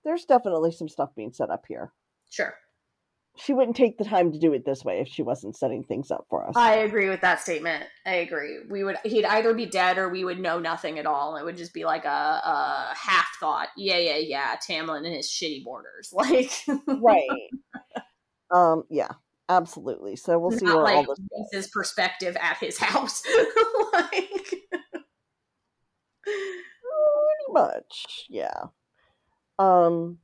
there's 0.05 0.25
definitely 0.25 0.73
some 0.73 0.89
stuff 0.89 1.11
being 1.17 1.33
set 1.33 1.51
up 1.51 1.65
here. 1.69 1.93
Sure. 2.29 2.55
She 3.37 3.53
wouldn't 3.55 3.77
take 3.77 3.97
the 3.97 4.05
time 4.05 4.33
to 4.33 4.39
do 4.39 4.53
it 4.53 4.65
this 4.67 4.85
way 4.85 5.01
if 5.01 5.09
she 5.09 5.23
wasn't 5.23 5.57
setting 5.57 5.83
things 5.85 6.11
up 6.11 6.27
for 6.29 6.47
us. 6.47 6.57
I 6.57 6.77
agree 6.77 7.09
with 7.09 7.21
that 7.23 7.41
statement. 7.41 7.85
I 8.05 8.17
agree. 8.17 8.59
We 8.69 8.85
would 8.85 8.97
he'd 9.05 9.25
either 9.25 9.55
be 9.55 9.67
dead 9.67 9.99
or 9.99 10.09
we 10.11 10.25
would 10.25 10.39
know 10.39 10.59
nothing 10.59 10.99
at 10.99 11.07
all. 11.07 11.37
It 11.37 11.45
would 11.45 11.57
just 11.57 11.73
be 11.73 11.85
like 11.85 12.05
a, 12.05 12.09
a 12.09 12.95
half 12.95 13.29
thought. 13.39 13.69
Yeah, 13.77 13.99
yeah, 13.99 14.17
yeah. 14.17 14.57
Tamlin 14.57 15.07
and 15.07 15.15
his 15.15 15.29
shitty 15.29 15.65
borders. 15.65 16.13
Like 16.13 16.51
right. 16.87 17.29
Um. 18.51 18.83
Yeah. 18.91 19.09
Absolutely. 19.49 20.15
So 20.15 20.39
we'll 20.39 20.53
see 20.53 20.65
Not 20.65 20.77
where 20.77 20.85
like 20.85 21.09
all 21.09 21.15
this 21.15 21.49
his 21.51 21.69
perspective 21.69 22.37
at 22.41 22.59
his 22.59 22.79
house. 22.79 23.23
like 23.93 24.55
Pretty 26.23 27.53
much, 27.53 28.27
yeah. 28.29 28.67
Um, 29.59 30.19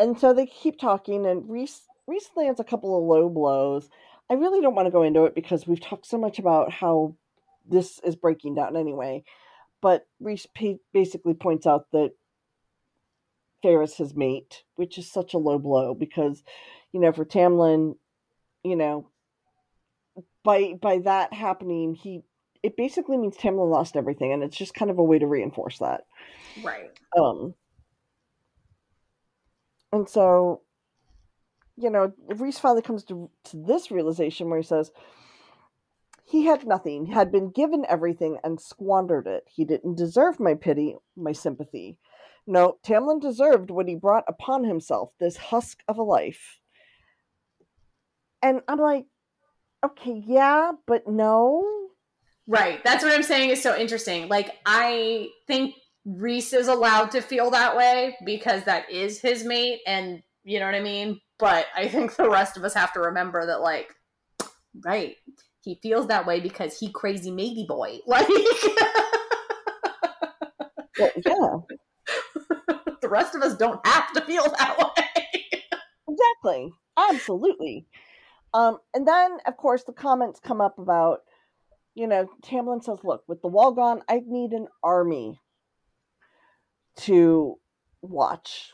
and 0.00 0.18
so 0.18 0.32
they 0.32 0.46
keep 0.46 0.80
talking, 0.80 1.26
and 1.26 1.48
Rhys 1.48 1.82
Rhys 2.06 2.28
lands 2.34 2.58
a 2.58 2.64
couple 2.64 2.96
of 2.96 3.04
low 3.04 3.28
blows. 3.28 3.88
I 4.30 4.34
really 4.34 4.60
don't 4.60 4.74
want 4.74 4.86
to 4.86 4.92
go 4.92 5.02
into 5.02 5.24
it 5.24 5.34
because 5.34 5.66
we've 5.66 5.80
talked 5.80 6.06
so 6.06 6.18
much 6.18 6.38
about 6.38 6.72
how 6.72 7.16
this 7.68 8.00
is 8.00 8.16
breaking 8.16 8.54
down 8.54 8.76
anyway. 8.76 9.24
But 9.80 10.06
Rhys 10.18 10.46
basically 10.92 11.34
points 11.34 11.66
out 11.66 11.90
that 11.92 12.12
Feyre's 13.62 13.96
his 13.96 14.14
mate, 14.14 14.62
which 14.76 14.98
is 14.98 15.10
such 15.10 15.34
a 15.34 15.38
low 15.38 15.58
blow 15.58 15.94
because, 15.94 16.42
you 16.92 17.00
know, 17.00 17.12
for 17.12 17.24
Tamlin, 17.24 17.96
you 18.64 18.76
know, 18.76 19.08
by 20.42 20.74
by 20.80 20.98
that 20.98 21.32
happening, 21.32 21.94
he 21.94 22.22
it 22.62 22.76
basically 22.76 23.16
means 23.16 23.36
Tamlin 23.36 23.70
lost 23.70 23.96
everything, 23.96 24.32
and 24.32 24.42
it's 24.42 24.56
just 24.56 24.74
kind 24.74 24.90
of 24.90 24.98
a 24.98 25.04
way 25.04 25.18
to 25.18 25.26
reinforce 25.26 25.78
that. 25.78 26.06
right. 26.62 26.90
Um, 27.18 27.54
and 29.92 30.08
so, 30.08 30.62
you 31.76 31.90
know, 31.90 32.12
Rhys 32.28 32.58
finally 32.58 32.82
comes 32.82 33.04
to 33.04 33.30
to 33.44 33.56
this 33.56 33.90
realization 33.90 34.48
where 34.48 34.60
he 34.60 34.66
says 34.66 34.90
he 36.24 36.44
had 36.44 36.66
nothing, 36.66 37.06
had 37.06 37.32
been 37.32 37.50
given 37.50 37.84
everything, 37.88 38.38
and 38.44 38.60
squandered 38.60 39.26
it. 39.26 39.44
He 39.48 39.64
didn't 39.64 39.96
deserve 39.96 40.38
my 40.38 40.54
pity, 40.54 40.96
my 41.16 41.32
sympathy. 41.32 41.98
No, 42.46 42.78
Tamlin 42.84 43.20
deserved 43.20 43.70
what 43.70 43.88
he 43.88 43.96
brought 43.96 44.24
upon 44.28 44.64
himself, 44.64 45.12
this 45.18 45.36
husk 45.36 45.82
of 45.88 45.98
a 45.98 46.02
life. 46.02 46.58
And 48.42 48.60
I'm 48.68 48.78
like, 48.78 49.06
okay, 49.84 50.22
yeah, 50.26 50.72
but 50.86 51.06
no. 51.08 51.88
Right. 52.46 52.82
That's 52.82 53.04
what 53.04 53.12
I'm 53.12 53.22
saying 53.22 53.50
is 53.50 53.62
so 53.62 53.76
interesting. 53.76 54.28
Like 54.28 54.56
I 54.66 55.28
think 55.46 55.74
Rhys 56.04 56.52
is 56.52 56.68
allowed 56.68 57.10
to 57.12 57.20
feel 57.20 57.50
that 57.50 57.76
way 57.76 58.16
because 58.24 58.64
that 58.64 58.90
is 58.90 59.20
his 59.20 59.44
mate 59.44 59.80
and 59.86 60.22
you 60.44 60.58
know 60.58 60.66
what 60.66 60.74
I 60.74 60.80
mean? 60.80 61.20
But 61.38 61.66
I 61.76 61.88
think 61.88 62.16
the 62.16 62.30
rest 62.30 62.56
of 62.56 62.64
us 62.64 62.74
have 62.74 62.92
to 62.94 63.00
remember 63.00 63.46
that 63.46 63.60
like 63.60 63.94
right, 64.84 65.16
he 65.62 65.78
feels 65.82 66.06
that 66.08 66.26
way 66.26 66.40
because 66.40 66.78
he 66.78 66.90
crazy 66.92 67.30
matey 67.30 67.66
boy. 67.68 67.98
Like 68.06 68.28
Well, 70.98 71.10
yeah. 71.24 72.76
the 73.00 73.08
rest 73.08 73.34
of 73.34 73.42
us 73.42 73.56
don't 73.56 73.84
have 73.86 74.12
to 74.12 74.20
feel 74.22 74.44
that 74.58 74.78
way. 74.78 75.04
Exactly. 76.08 76.72
Absolutely. 76.96 77.86
Um, 78.52 78.78
and 78.94 79.06
then, 79.06 79.38
of 79.46 79.56
course, 79.56 79.84
the 79.84 79.92
comments 79.92 80.40
come 80.40 80.60
up 80.60 80.78
about, 80.78 81.20
you 81.94 82.06
know, 82.06 82.28
Tamlin 82.44 82.82
says, 82.82 82.98
look, 83.04 83.22
with 83.28 83.40
the 83.42 83.48
wall 83.48 83.72
gone, 83.72 84.02
I 84.08 84.20
need 84.26 84.52
an 84.52 84.66
army 84.82 85.40
to 86.98 87.58
watch 88.02 88.72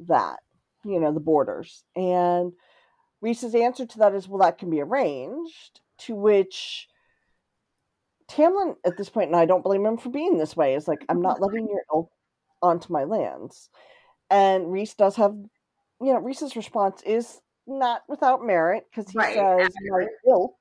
that, 0.00 0.38
you 0.84 1.00
know, 1.00 1.12
the 1.12 1.20
borders. 1.20 1.84
And 1.96 2.52
Rhys's 3.20 3.54
answer 3.54 3.86
to 3.86 3.98
that 3.98 4.14
is, 4.14 4.28
well, 4.28 4.40
that 4.40 4.58
can 4.58 4.70
be 4.70 4.80
arranged. 4.80 5.80
To 6.02 6.14
which 6.14 6.86
Tamlin, 8.28 8.76
at 8.86 8.96
this 8.96 9.08
point, 9.08 9.30
and 9.30 9.36
I 9.36 9.46
don't 9.46 9.64
blame 9.64 9.84
him 9.84 9.96
for 9.96 10.10
being 10.10 10.38
this 10.38 10.56
way, 10.56 10.74
is 10.74 10.86
like, 10.86 11.04
I'm 11.08 11.20
not 11.20 11.40
letting 11.40 11.66
your 11.66 11.82
elk 11.92 12.10
onto 12.62 12.92
my 12.92 13.02
lands. 13.02 13.68
And 14.30 14.70
Rhys 14.70 14.94
does 14.94 15.16
have, 15.16 15.32
you 15.32 16.12
know, 16.12 16.20
Rhys's 16.20 16.54
response 16.54 17.02
is 17.02 17.40
not 17.66 18.02
without 18.08 18.44
merit 18.44 18.84
because 18.88 19.10
he 19.10 19.18
Right, 19.18 19.34
says, 19.34 19.72
my 19.88 20.06
ilk, 20.28 20.54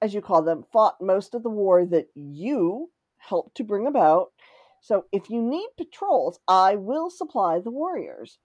as 0.00 0.14
you 0.14 0.22
call 0.22 0.42
them, 0.42 0.64
fought 0.72 0.96
most 1.00 1.34
of 1.34 1.42
the 1.42 1.50
war 1.50 1.84
that 1.84 2.06
you 2.14 2.90
helped 3.18 3.56
to 3.56 3.64
bring 3.64 3.86
about. 3.86 4.28
So 4.84 5.06
if 5.12 5.30
you 5.30 5.40
need 5.40 5.66
patrols, 5.78 6.38
I 6.46 6.76
will 6.76 7.08
supply 7.08 7.58
the 7.58 7.70
warriors. 7.70 8.38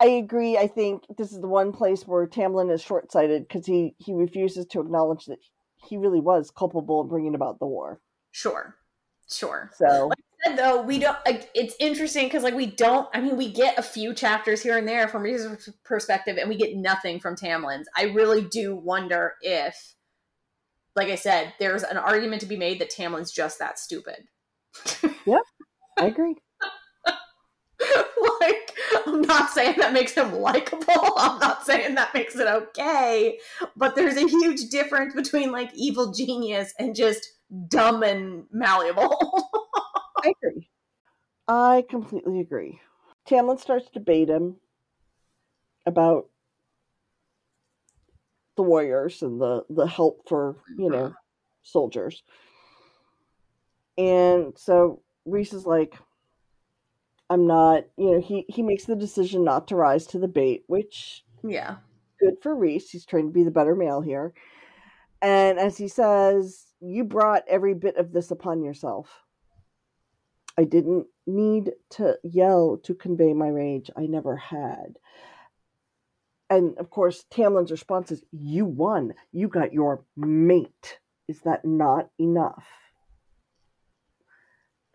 I 0.00 0.06
agree. 0.06 0.56
I 0.56 0.68
think 0.68 1.02
this 1.18 1.32
is 1.32 1.42
the 1.42 1.48
one 1.48 1.70
place 1.70 2.06
where 2.06 2.26
Tamlin 2.26 2.72
is 2.72 2.80
short 2.80 3.12
sighted 3.12 3.46
because 3.46 3.66
he, 3.66 3.94
he 3.98 4.14
refuses 4.14 4.64
to 4.68 4.80
acknowledge 4.80 5.26
that 5.26 5.38
he 5.86 5.98
really 5.98 6.20
was 6.20 6.50
culpable 6.50 7.02
in 7.02 7.08
bringing 7.08 7.34
about 7.34 7.58
the 7.58 7.66
war. 7.66 8.00
Sure. 8.30 8.74
Sure. 9.28 9.70
So, 9.74 10.10
I 10.12 10.48
said, 10.48 10.58
though 10.58 10.80
we 10.80 10.98
don't 10.98 11.18
like 11.26 11.50
it's 11.54 11.74
interesting 11.78 12.24
because 12.24 12.42
like 12.42 12.54
we 12.54 12.66
don't 12.66 13.08
i 13.14 13.20
mean 13.20 13.36
we 13.36 13.50
get 13.50 13.78
a 13.78 13.82
few 13.82 14.14
chapters 14.14 14.62
here 14.62 14.76
and 14.76 14.86
there 14.86 15.08
from 15.08 15.22
Rhys's 15.22 15.70
perspective 15.82 16.36
and 16.36 16.48
we 16.48 16.56
get 16.56 16.76
nothing 16.76 17.18
from 17.18 17.34
tamlin's 17.34 17.88
i 17.96 18.04
really 18.04 18.42
do 18.42 18.76
wonder 18.76 19.34
if 19.40 19.94
like 20.94 21.08
i 21.08 21.14
said 21.14 21.54
there's 21.58 21.82
an 21.82 21.96
argument 21.96 22.42
to 22.42 22.46
be 22.46 22.56
made 22.56 22.78
that 22.80 22.90
tamlin's 22.90 23.32
just 23.32 23.58
that 23.58 23.78
stupid 23.78 24.28
I 25.96 26.06
agree. 26.06 26.36
like 28.40 28.72
i'm 29.06 29.20
not 29.22 29.50
saying 29.50 29.74
that 29.78 29.92
makes 29.92 30.14
him 30.14 30.32
likable 30.32 30.86
i'm 31.18 31.38
not 31.38 31.64
saying 31.64 31.94
that 31.94 32.12
makes 32.14 32.34
it 32.34 32.46
okay 32.46 33.38
but 33.76 33.94
there's 33.94 34.16
a 34.16 34.26
huge 34.26 34.70
difference 34.70 35.14
between 35.14 35.52
like 35.52 35.70
evil 35.74 36.10
genius 36.10 36.72
and 36.78 36.94
just 36.94 37.34
dumb 37.68 38.02
and 38.02 38.44
malleable 38.50 39.14
I 40.24 40.32
agree. 40.42 40.68
I 41.48 41.84
completely 41.88 42.40
agree. 42.40 42.80
Tamlin 43.28 43.60
starts 43.60 43.86
to 43.86 43.92
debate 43.92 44.28
him 44.28 44.56
about 45.84 46.28
the 48.56 48.62
warriors 48.62 49.22
and 49.22 49.40
the, 49.40 49.64
the 49.68 49.86
help 49.86 50.28
for, 50.28 50.56
you 50.78 50.88
know, 50.88 51.14
soldiers. 51.62 52.22
And 53.98 54.54
so 54.56 55.02
Rhys 55.26 55.52
is 55.52 55.66
like, 55.66 55.96
I'm 57.28 57.46
not, 57.46 57.84
you 57.98 58.12
know, 58.12 58.20
he, 58.20 58.46
he 58.48 58.62
makes 58.62 58.84
the 58.84 58.96
decision 58.96 59.44
not 59.44 59.68
to 59.68 59.76
rise 59.76 60.06
to 60.08 60.18
the 60.18 60.28
bait, 60.28 60.64
which 60.68 61.24
yeah 61.42 61.76
good 62.20 62.34
for 62.42 62.54
Rhys. 62.54 62.90
He's 62.90 63.04
trying 63.04 63.26
to 63.26 63.32
be 63.32 63.44
the 63.44 63.50
better 63.50 63.74
male 63.74 64.00
here. 64.00 64.32
And 65.22 65.58
as 65.58 65.76
he 65.76 65.88
says, 65.88 66.66
you 66.80 67.04
brought 67.04 67.44
every 67.48 67.74
bit 67.74 67.96
of 67.96 68.12
this 68.12 68.30
upon 68.30 68.62
yourself. 68.62 69.22
I 70.58 70.64
didn't 70.64 71.06
need 71.26 71.72
to 71.90 72.16
yell 72.22 72.78
to 72.84 72.94
convey 72.94 73.32
my 73.34 73.48
rage. 73.48 73.90
I 73.96 74.06
never 74.06 74.36
had. 74.36 74.98
And 76.48 76.78
of 76.78 76.90
course, 76.90 77.24
Tamlin's 77.30 77.70
response 77.70 78.10
is, 78.12 78.22
You 78.30 78.64
won. 78.64 79.14
You 79.32 79.48
got 79.48 79.72
your 79.72 80.04
mate. 80.16 80.98
Is 81.28 81.40
that 81.40 81.64
not 81.64 82.10
enough? 82.18 82.64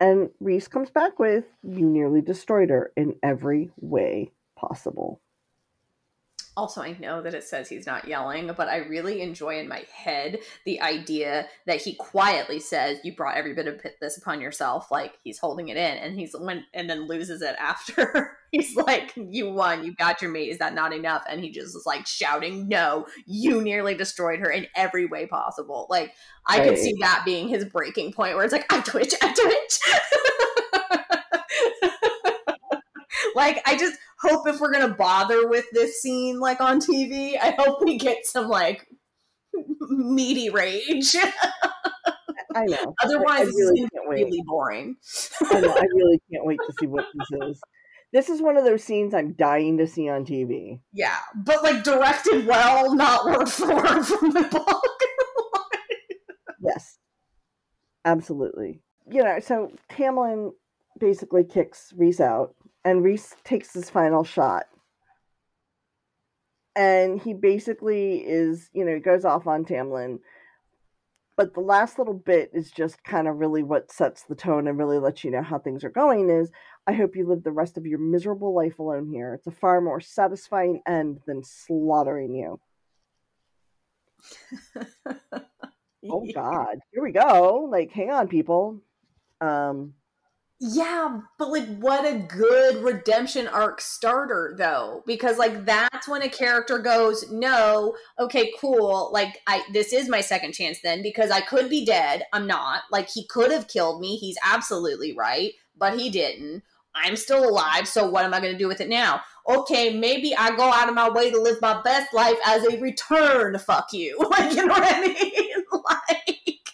And 0.02 0.30
Rhys 0.40 0.66
comes 0.66 0.90
back 0.90 1.20
with, 1.20 1.44
You 1.62 1.86
nearly 1.86 2.22
destroyed 2.22 2.70
her 2.70 2.92
in 2.96 3.14
every 3.22 3.70
way 3.80 4.32
possible. 4.56 5.20
Also, 6.54 6.82
I 6.82 6.94
know 7.00 7.22
that 7.22 7.32
it 7.32 7.44
says 7.44 7.68
he's 7.68 7.86
not 7.86 8.06
yelling, 8.06 8.50
but 8.54 8.68
I 8.68 8.78
really 8.78 9.22
enjoy 9.22 9.58
in 9.58 9.68
my 9.68 9.84
head 9.90 10.38
the 10.66 10.82
idea 10.82 11.48
that 11.66 11.80
he 11.80 11.94
quietly 11.94 12.60
says, 12.60 12.98
"You 13.02 13.16
brought 13.16 13.38
every 13.38 13.54
bit 13.54 13.66
of 13.66 13.80
this 14.02 14.18
upon 14.18 14.42
yourself." 14.42 14.90
Like 14.90 15.18
he's 15.24 15.38
holding 15.38 15.68
it 15.68 15.78
in, 15.78 15.96
and 15.96 16.14
he's 16.14 16.36
when 16.38 16.66
and 16.74 16.90
then 16.90 17.06
loses 17.08 17.40
it 17.40 17.56
after. 17.58 18.36
he's 18.50 18.76
like, 18.76 19.14
"You 19.16 19.50
won. 19.50 19.82
You 19.82 19.94
got 19.94 20.20
your 20.20 20.30
mate. 20.30 20.50
Is 20.50 20.58
that 20.58 20.74
not 20.74 20.92
enough?" 20.92 21.24
And 21.26 21.40
he 21.40 21.50
just 21.50 21.74
is 21.74 21.86
like 21.86 22.06
shouting, 22.06 22.68
"No! 22.68 23.06
You 23.24 23.62
nearly 23.62 23.94
destroyed 23.94 24.40
her 24.40 24.50
in 24.50 24.66
every 24.76 25.06
way 25.06 25.26
possible." 25.26 25.86
Like 25.88 26.14
I 26.46 26.60
could 26.60 26.76
see 26.76 26.94
that 27.00 27.22
being 27.24 27.48
his 27.48 27.64
breaking 27.64 28.12
point, 28.12 28.36
where 28.36 28.44
it's 28.44 28.52
like, 28.52 28.70
"I 28.70 28.80
twitch. 28.82 29.14
I 29.22 29.32
twitch." 29.32 29.80
like 33.34 33.62
I 33.66 33.76
just 33.76 33.98
hope 34.20 34.46
if 34.46 34.60
we're 34.60 34.72
gonna 34.72 34.94
bother 34.94 35.48
with 35.48 35.66
this 35.72 36.00
scene 36.00 36.40
like 36.40 36.60
on 36.60 36.80
TV, 36.80 37.38
I 37.40 37.54
hope 37.58 37.82
we 37.82 37.98
get 37.98 38.26
some 38.26 38.48
like 38.48 38.86
meaty 39.80 40.50
rage. 40.50 41.16
I 42.54 42.64
know. 42.66 42.94
Otherwise, 43.02 43.48
I 43.48 43.52
really 43.56 43.88
wait. 44.06 44.24
really 44.24 44.42
boring. 44.46 44.96
I 45.50 45.60
know. 45.60 45.70
I 45.70 45.86
really 45.94 46.20
can't 46.32 46.44
wait 46.44 46.58
to 46.66 46.74
see 46.78 46.86
what 46.86 47.06
this 47.14 47.48
is. 47.48 47.60
This 48.12 48.28
is 48.28 48.42
one 48.42 48.58
of 48.58 48.64
those 48.64 48.84
scenes 48.84 49.14
I'm 49.14 49.32
dying 49.32 49.78
to 49.78 49.86
see 49.86 50.08
on 50.08 50.26
TV. 50.26 50.80
Yeah, 50.92 51.16
but 51.34 51.62
like 51.62 51.82
directed 51.82 52.46
well, 52.46 52.94
not 52.94 53.24
word 53.24 53.48
for 53.48 53.74
word 53.74 54.02
from 54.02 54.30
the 54.32 54.48
book. 54.50 54.82
Yes, 56.60 56.98
absolutely. 58.04 58.82
You 59.10 59.24
know, 59.24 59.40
so 59.40 59.72
Tamlin 59.90 60.52
basically 60.98 61.44
kicks 61.44 61.92
Rhys 61.96 62.20
out, 62.20 62.54
and 62.84 63.02
Rhys 63.04 63.34
takes 63.44 63.72
his 63.72 63.90
final 63.90 64.24
shot. 64.24 64.66
And 66.74 67.20
he 67.20 67.34
basically 67.34 68.18
is, 68.18 68.70
you 68.72 68.84
know, 68.84 68.94
he 68.94 69.00
goes 69.00 69.24
off 69.24 69.46
on 69.46 69.64
Tamlin. 69.64 70.20
But 71.36 71.54
the 71.54 71.60
last 71.60 71.98
little 71.98 72.14
bit 72.14 72.50
is 72.52 72.70
just 72.70 73.04
kind 73.04 73.26
of 73.26 73.38
really 73.38 73.62
what 73.62 73.90
sets 73.90 74.22
the 74.24 74.34
tone 74.34 74.68
and 74.68 74.78
really 74.78 74.98
lets 74.98 75.24
you 75.24 75.30
know 75.30 75.42
how 75.42 75.58
things 75.58 75.82
are 75.82 75.90
going 75.90 76.28
is 76.30 76.50
I 76.86 76.92
hope 76.92 77.16
you 77.16 77.26
live 77.26 77.42
the 77.42 77.52
rest 77.52 77.78
of 77.78 77.86
your 77.86 77.98
miserable 77.98 78.54
life 78.54 78.78
alone 78.78 79.08
here. 79.10 79.34
It's 79.34 79.46
a 79.46 79.50
far 79.50 79.80
more 79.80 80.00
satisfying 80.00 80.82
end 80.86 81.20
than 81.26 81.42
slaughtering 81.42 82.34
you. 82.34 82.60
oh 86.10 86.26
god. 86.34 86.78
Here 86.92 87.02
we 87.02 87.12
go. 87.12 87.66
Like 87.70 87.92
hang 87.92 88.10
on 88.10 88.28
people. 88.28 88.80
Um 89.40 89.94
yeah, 90.64 91.18
but 91.40 91.50
like 91.50 91.66
what 91.78 92.06
a 92.06 92.20
good 92.20 92.84
redemption 92.84 93.48
arc 93.48 93.80
starter 93.80 94.54
though 94.56 95.02
because 95.08 95.36
like 95.36 95.64
that's 95.64 96.06
when 96.06 96.22
a 96.22 96.28
character 96.28 96.78
goes, 96.78 97.28
"No, 97.32 97.96
okay, 98.20 98.52
cool. 98.60 99.10
Like 99.12 99.40
I 99.48 99.64
this 99.72 99.92
is 99.92 100.08
my 100.08 100.20
second 100.20 100.52
chance 100.52 100.78
then 100.80 101.02
because 101.02 101.32
I 101.32 101.40
could 101.40 101.68
be 101.68 101.84
dead. 101.84 102.22
I'm 102.32 102.46
not. 102.46 102.82
Like 102.92 103.10
he 103.10 103.26
could 103.26 103.50
have 103.50 103.66
killed 103.66 104.00
me. 104.00 104.14
He's 104.14 104.36
absolutely 104.44 105.12
right, 105.12 105.50
but 105.76 105.98
he 105.98 106.10
didn't. 106.10 106.62
I'm 106.94 107.16
still 107.16 107.44
alive, 107.48 107.88
so 107.88 108.08
what 108.08 108.24
am 108.24 108.32
I 108.32 108.38
going 108.38 108.52
to 108.52 108.58
do 108.58 108.68
with 108.68 108.80
it 108.80 108.88
now? 108.88 109.20
Okay, 109.48 109.98
maybe 109.98 110.32
I 110.36 110.54
go 110.54 110.70
out 110.70 110.88
of 110.88 110.94
my 110.94 111.08
way 111.08 111.32
to 111.32 111.40
live 111.40 111.58
my 111.60 111.82
best 111.82 112.14
life 112.14 112.36
as 112.46 112.64
a 112.64 112.78
return. 112.78 113.58
Fuck 113.58 113.92
you. 113.92 114.16
Like, 114.30 114.54
you 114.54 114.64
know 114.64 114.74
what 114.74 114.94
I 114.94 115.00
mean? 115.00 115.50
like, 115.72 116.70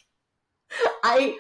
I, 1.03 1.37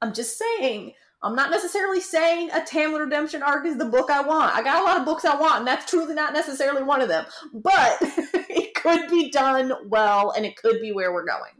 I'm 0.00 0.12
just 0.12 0.38
saying. 0.38 0.92
I'm 1.22 1.34
not 1.34 1.50
necessarily 1.50 2.00
saying 2.00 2.50
a 2.50 2.60
Tamlin 2.60 3.00
Redemption 3.00 3.42
arc 3.42 3.66
is 3.66 3.76
the 3.76 3.84
book 3.84 4.10
I 4.10 4.20
want. 4.20 4.54
I 4.54 4.62
got 4.62 4.82
a 4.82 4.84
lot 4.84 4.98
of 4.98 5.04
books 5.04 5.24
I 5.24 5.34
want, 5.34 5.58
and 5.58 5.66
that's 5.66 5.90
truly 5.90 6.14
not 6.14 6.32
necessarily 6.32 6.82
one 6.82 7.00
of 7.00 7.08
them. 7.08 7.26
But 7.52 7.96
it 8.00 8.74
could 8.74 9.08
be 9.10 9.30
done 9.30 9.72
well, 9.86 10.30
and 10.30 10.46
it 10.46 10.56
could 10.56 10.80
be 10.80 10.92
where 10.92 11.12
we're 11.12 11.26
going. 11.26 11.52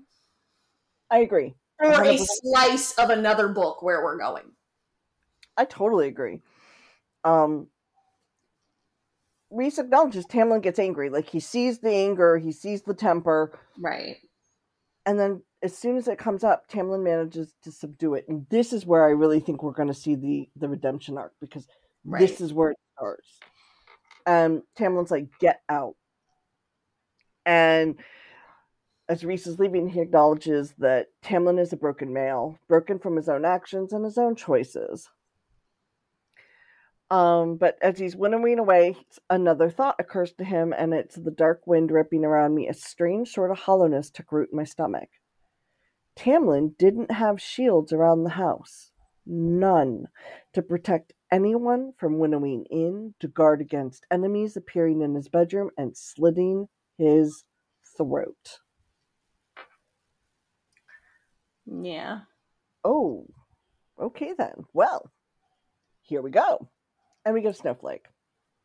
I 1.10 1.18
agree. 1.18 1.54
Or 1.80 1.90
100%. 1.90 2.14
a 2.14 2.18
slice 2.18 2.92
of 2.98 3.10
another 3.10 3.48
book 3.48 3.82
where 3.82 4.02
we're 4.02 4.18
going. 4.18 4.44
I 5.56 5.64
totally 5.64 6.06
agree. 6.06 6.40
Um, 7.24 7.66
Rhys 9.50 9.78
acknowledges 9.78 10.26
Tamlin 10.26 10.62
gets 10.62 10.78
angry. 10.78 11.10
Like 11.10 11.28
he 11.28 11.40
sees 11.40 11.80
the 11.80 11.90
anger, 11.90 12.38
he 12.38 12.52
sees 12.52 12.82
the 12.82 12.94
temper. 12.94 13.58
Right. 13.76 14.18
And 15.04 15.18
then 15.18 15.42
as 15.62 15.76
soon 15.76 15.96
as 15.96 16.08
it 16.08 16.18
comes 16.18 16.44
up, 16.44 16.68
Tamlin 16.68 17.02
manages 17.02 17.52
to 17.64 17.72
subdue 17.72 18.14
it. 18.14 18.26
And 18.28 18.46
this 18.48 18.72
is 18.72 18.86
where 18.86 19.04
I 19.04 19.10
really 19.10 19.40
think 19.40 19.62
we're 19.62 19.72
going 19.72 19.88
to 19.88 19.94
see 19.94 20.14
the 20.14 20.48
the 20.56 20.68
redemption 20.68 21.18
arc 21.18 21.32
because 21.40 21.66
right. 22.04 22.20
this 22.20 22.40
is 22.40 22.52
where 22.52 22.70
it 22.70 22.78
starts. 22.96 23.28
And 24.26 24.62
Tamlin's 24.78 25.10
like, 25.10 25.26
"Get 25.40 25.60
out." 25.68 25.96
And 27.44 27.96
as 29.08 29.24
Rhys 29.24 29.46
is 29.46 29.58
leaving, 29.58 29.88
he 29.88 30.00
acknowledges 30.00 30.74
that 30.78 31.08
Tamlin 31.24 31.58
is 31.58 31.72
a 31.72 31.76
broken 31.76 32.12
male, 32.12 32.58
broken 32.68 32.98
from 32.98 33.16
his 33.16 33.28
own 33.28 33.44
actions 33.44 33.92
and 33.92 34.04
his 34.04 34.18
own 34.18 34.36
choices. 34.36 35.08
Um, 37.10 37.56
but 37.56 37.78
as 37.80 37.98
he's 37.98 38.14
winnowing 38.14 38.58
away, 38.58 38.96
another 39.30 39.70
thought 39.70 39.96
occurs 39.98 40.32
to 40.34 40.44
him, 40.44 40.74
and 40.76 40.92
it's 40.92 41.14
the 41.14 41.30
dark 41.30 41.66
wind 41.66 41.90
ripping 41.90 42.24
around 42.24 42.54
me. 42.54 42.68
A 42.68 42.74
strange 42.74 43.30
sort 43.30 43.50
of 43.50 43.58
hollowness 43.58 44.10
took 44.10 44.30
root 44.30 44.50
in 44.52 44.58
my 44.58 44.64
stomach. 44.64 45.08
Tamlin 46.18 46.76
didn't 46.78 47.12
have 47.12 47.40
shields 47.40 47.92
around 47.92 48.24
the 48.24 48.31
house. 48.31 48.90
None. 49.24 50.09
To 50.54 50.62
protect 50.62 51.12
anyone 51.31 51.92
from 51.96 52.18
winnowing 52.18 52.64
in, 52.70 53.14
to 53.20 53.28
guard 53.28 53.61
against 53.61 54.04
enemies 54.11 54.57
appearing 54.57 55.02
in 55.02 55.14
his 55.14 55.28
bedroom 55.28 55.70
and 55.78 55.96
slitting 55.96 56.68
his 56.96 57.44
throat. 57.96 58.59
Yeah. 61.66 62.20
Oh, 62.83 63.26
okay 64.00 64.33
then. 64.37 64.64
Well, 64.72 65.12
here 66.02 66.22
we 66.22 66.31
go 66.31 66.68
and 67.24 67.35
we 67.35 67.42
get 67.42 67.50
a 67.50 67.54
snowflake. 67.54 68.07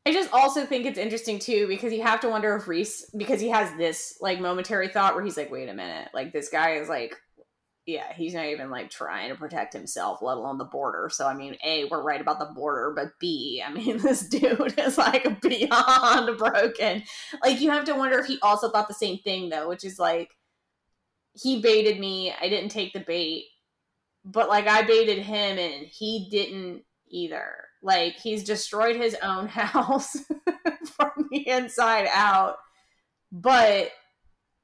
I 0.06 0.12
just 0.12 0.34
also 0.34 0.66
think 0.66 0.86
it's 0.86 0.98
interesting 0.98 1.40
too 1.40 1.68
because 1.68 1.94
you 1.94 2.02
have 2.02 2.20
to 2.22 2.30
wonder 2.30 2.56
if 2.56 2.68
Rhys 2.68 3.10
because 3.16 3.40
he 3.40 3.50
has 3.50 3.74
this 3.78 4.18
like 4.22 4.40
momentary 4.40 4.90
thought 4.90 5.16
where 5.16 5.24
he's 5.24 5.38
like, 5.38 5.52
wait 5.52 5.70
a 5.70 5.74
minute, 5.74 6.10
like 6.14 6.34
this 6.34 6.50
guy 6.50 6.76
is 6.76 6.90
like 6.90 7.16
yeah, 7.86 8.14
he's 8.14 8.34
not 8.34 8.46
even 8.46 8.70
like 8.70 8.90
trying 8.90 9.30
to 9.30 9.36
protect 9.36 9.74
himself, 9.74 10.22
let 10.22 10.38
alone 10.38 10.58
the 10.58 10.64
border. 10.64 11.10
So 11.12 11.28
I 11.28 11.34
mean, 11.34 11.58
A, 11.64 11.86
we're 11.86 12.02
right 12.02 12.22
about 12.22 12.40
the 12.40 12.46
border, 12.46 12.94
but 12.96 13.20
B, 13.20 13.62
I 13.66 13.72
mean, 13.72 13.98
this 14.02 14.28
dude 14.28 14.74
is 14.78 14.98
like 14.98 15.42
beyond 15.42 16.38
broken. 16.38 17.04
Like 17.44 17.60
you 17.60 17.72
have 17.72 17.86
to 17.86 17.96
wonder 17.96 18.20
if 18.20 18.26
he 18.26 18.40
also 18.42 18.70
thought 18.70 18.88
the 18.88 18.94
same 18.94 19.20
thing 19.20 19.50
though, 19.50 19.68
which 19.68 19.84
is 19.84 20.00
like 20.00 20.30
he 21.34 21.62
baited 21.62 22.00
me, 22.00 22.34
I 22.40 22.48
didn't 22.48 22.70
take 22.70 22.94
the 22.94 23.00
bait, 23.02 23.46
but 24.24 24.48
like 24.48 24.68
I 24.68 24.84
baited 24.84 25.20
him 25.20 25.58
and 25.58 25.86
he 25.88 26.28
didn't 26.32 26.84
either. 27.10 27.54
Like 27.82 28.16
he's 28.16 28.46
destroyed 28.46 28.96
his 28.96 29.16
own 29.22 29.48
house 29.50 30.16
from 30.86 31.28
the 31.32 31.48
inside 31.50 32.08
out. 32.10 32.58
But 33.32 33.92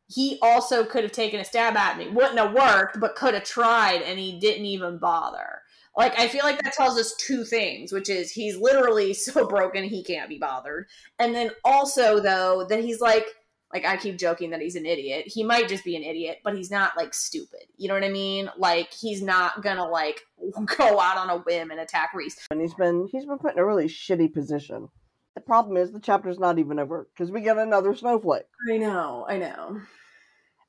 he 0.09 0.39
also 0.41 0.83
could 0.83 1.03
have 1.03 1.11
taken 1.11 1.39
a 1.39 1.45
stab 1.45 1.77
at 1.77 1.97
me. 1.97 2.09
Wouldn't 2.09 2.39
have 2.39 2.53
worked, 2.53 2.99
but 2.99 3.15
could 3.15 3.35
have 3.35 3.43
tried 3.43 4.01
and 4.01 4.17
he 4.19 4.39
didn't 4.39 4.65
even 4.65 4.97
bother. 4.97 5.61
Like 5.95 6.17
I 6.19 6.27
feel 6.27 6.43
like 6.43 6.61
that 6.61 6.73
tells 6.73 6.97
us 6.97 7.15
two 7.17 7.43
things, 7.43 7.91
which 7.91 8.09
is 8.09 8.31
he's 8.31 8.57
literally 8.57 9.13
so 9.13 9.47
broken 9.47 9.83
he 9.83 10.03
can't 10.03 10.29
be 10.29 10.39
bothered. 10.39 10.87
And 11.19 11.35
then 11.35 11.51
also 11.63 12.19
though 12.19 12.65
that 12.69 12.83
he's 12.83 13.01
like 13.01 13.25
like 13.71 13.85
I 13.85 13.97
keep 13.97 14.17
joking 14.17 14.49
that 14.49 14.61
he's 14.61 14.75
an 14.75 14.87
idiot. 14.87 15.25
He 15.27 15.43
might 15.43 15.67
just 15.67 15.83
be 15.83 15.95
an 15.95 16.01
idiot, 16.01 16.39
but 16.43 16.55
he's 16.55 16.71
not 16.71 16.97
like 16.97 17.13
stupid. 17.13 17.65
You 17.77 17.87
know 17.87 17.93
what 17.93 18.03
I 18.03 18.09
mean? 18.09 18.49
Like 18.57 18.91
he's 18.91 19.21
not 19.21 19.61
gonna 19.61 19.87
like 19.87 20.21
go 20.77 20.99
out 20.99 21.17
on 21.17 21.29
a 21.29 21.37
whim 21.39 21.69
and 21.69 21.79
attack 21.79 22.13
Rhys. 22.15 22.35
And 22.49 22.61
he's 22.61 22.73
been 22.73 23.07
he's 23.11 23.25
been 23.25 23.37
put 23.37 23.53
in 23.53 23.59
a 23.59 23.65
really 23.65 23.87
shitty 23.87 24.33
position. 24.33 24.89
The 25.35 25.41
problem 25.41 25.77
is 25.77 25.91
the 25.91 25.99
chapter's 25.99 26.39
not 26.39 26.57
even 26.57 26.79
over 26.79 27.07
because 27.13 27.31
we 27.31 27.41
get 27.41 27.57
another 27.57 27.95
snowflake. 27.95 28.45
I 28.71 28.77
know, 28.77 29.25
I 29.29 29.37
know. 29.37 29.79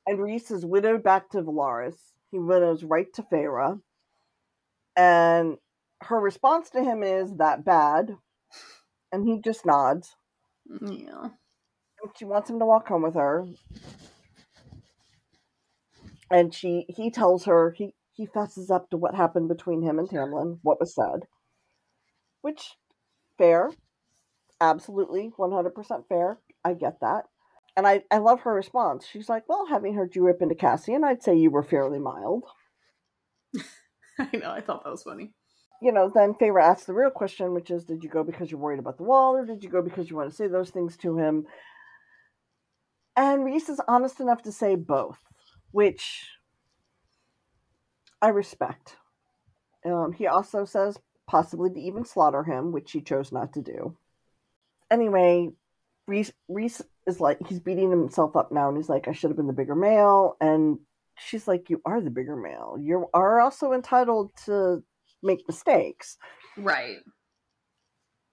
And 0.07 0.19
Rhys 0.19 0.51
is 0.51 0.65
winnowed 0.65 1.03
back 1.03 1.29
to 1.31 1.41
Velaris. 1.41 1.97
He 2.31 2.39
winnows 2.39 2.83
right 2.83 3.11
to 3.13 3.23
Feyre. 3.23 3.81
And 4.95 5.57
her 6.01 6.19
response 6.19 6.69
to 6.71 6.83
him 6.83 7.03
is 7.03 7.35
that 7.37 7.63
bad. 7.63 8.17
And 9.11 9.27
he 9.27 9.39
just 9.39 9.65
nods. 9.65 10.15
Yeah 10.81 11.29
she 12.15 12.25
wants 12.25 12.49
him 12.49 12.59
to 12.59 12.65
walk 12.65 12.87
home 12.87 13.03
with 13.03 13.15
her. 13.15 13.45
And 16.29 16.53
she 16.53 16.85
he 16.87 17.11
tells 17.11 17.45
her 17.45 17.71
he 17.71 17.93
he 18.13 18.25
fesses 18.25 18.69
up 18.69 18.89
to 18.89 18.97
what 18.97 19.15
happened 19.15 19.49
between 19.49 19.81
him 19.81 19.99
and 19.99 20.09
Tamlin, 20.09 20.59
what 20.61 20.79
was 20.79 20.95
said. 20.95 21.27
Which 22.41 22.75
fair. 23.37 23.71
Absolutely 24.59 25.31
100% 25.37 26.07
fair. 26.07 26.37
I 26.63 26.73
get 26.73 26.99
that. 27.01 27.25
And 27.77 27.87
I, 27.87 28.03
I 28.11 28.17
love 28.17 28.41
her 28.41 28.53
response. 28.53 29.05
She's 29.05 29.29
like, 29.29 29.47
Well, 29.47 29.65
having 29.67 29.93
heard 29.93 30.15
you 30.15 30.25
rip 30.25 30.41
into 30.41 30.55
Cassian, 30.55 31.03
I'd 31.03 31.23
say 31.23 31.35
you 31.35 31.51
were 31.51 31.63
fairly 31.63 31.99
mild. 31.99 32.43
I 34.19 34.29
know, 34.33 34.51
I 34.51 34.61
thought 34.61 34.83
that 34.83 34.91
was 34.91 35.03
funny. 35.03 35.33
You 35.81 35.91
know, 35.91 36.11
then 36.13 36.35
Feyre 36.35 36.61
asks 36.61 36.85
the 36.85 36.93
real 36.93 37.09
question, 37.09 37.53
which 37.53 37.71
is 37.71 37.85
Did 37.85 38.03
you 38.03 38.09
go 38.09 38.23
because 38.23 38.51
you're 38.51 38.59
worried 38.59 38.79
about 38.79 38.97
the 38.97 39.03
wall, 39.03 39.35
or 39.35 39.45
did 39.45 39.63
you 39.63 39.69
go 39.69 39.81
because 39.81 40.09
you 40.09 40.15
want 40.15 40.29
to 40.29 40.35
say 40.35 40.47
those 40.47 40.69
things 40.69 40.97
to 40.97 41.17
him? 41.17 41.45
And 43.15 43.43
Rhys 43.43 43.69
is 43.69 43.81
honest 43.87 44.19
enough 44.19 44.43
to 44.43 44.51
say 44.51 44.75
both, 44.75 45.19
which 45.71 46.27
I 48.21 48.29
respect. 48.29 48.97
Um, 49.85 50.13
he 50.13 50.27
also 50.27 50.65
says 50.65 50.99
possibly 51.27 51.71
to 51.71 51.79
even 51.79 52.05
slaughter 52.05 52.43
him, 52.43 52.71
which 52.71 52.91
he 52.91 53.01
chose 53.01 53.31
not 53.31 53.53
to 53.53 53.61
do. 53.61 53.97
Anyway, 54.89 55.49
Reese, 56.07 56.31
Rhys 56.47 56.81
is 57.07 57.19
like, 57.19 57.37
he's 57.47 57.59
beating 57.59 57.89
himself 57.89 58.35
up 58.35 58.51
now, 58.51 58.67
and 58.69 58.77
he's 58.77 58.89
like, 58.89 59.07
I 59.07 59.13
should 59.13 59.29
have 59.29 59.37
been 59.37 59.47
the 59.47 59.53
bigger 59.53 59.75
male. 59.75 60.37
And 60.41 60.79
she's 61.17 61.47
like, 61.47 61.69
You 61.69 61.81
are 61.85 62.01
the 62.01 62.09
bigger 62.09 62.35
male. 62.35 62.77
You 62.79 63.07
are 63.13 63.39
also 63.39 63.73
entitled 63.73 64.31
to 64.45 64.83
make 65.23 65.47
mistakes. 65.47 66.17
Right. 66.57 66.97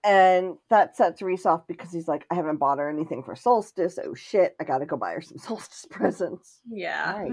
And 0.05 0.57
that 0.71 0.97
sets 0.97 1.21
Rhys 1.23 1.45
off 1.45 1.67
because 1.67 1.93
he's 1.93 2.09
like, 2.09 2.25
I 2.31 2.35
haven't 2.37 2.59
bought 2.59 2.79
her 2.79 2.89
anything 2.89 3.23
for 3.23 3.35
solstice. 3.35 3.99
Oh 4.03 4.15
shit, 4.15 4.55
I 4.61 4.65
gotta 4.65 4.87
go 4.87 4.97
buy 4.97 5.13
her 5.13 5.21
some 5.21 5.39
solstice 5.39 5.87
presents. 5.91 6.61
Yeah. 6.71 7.19
Right, 7.19 7.33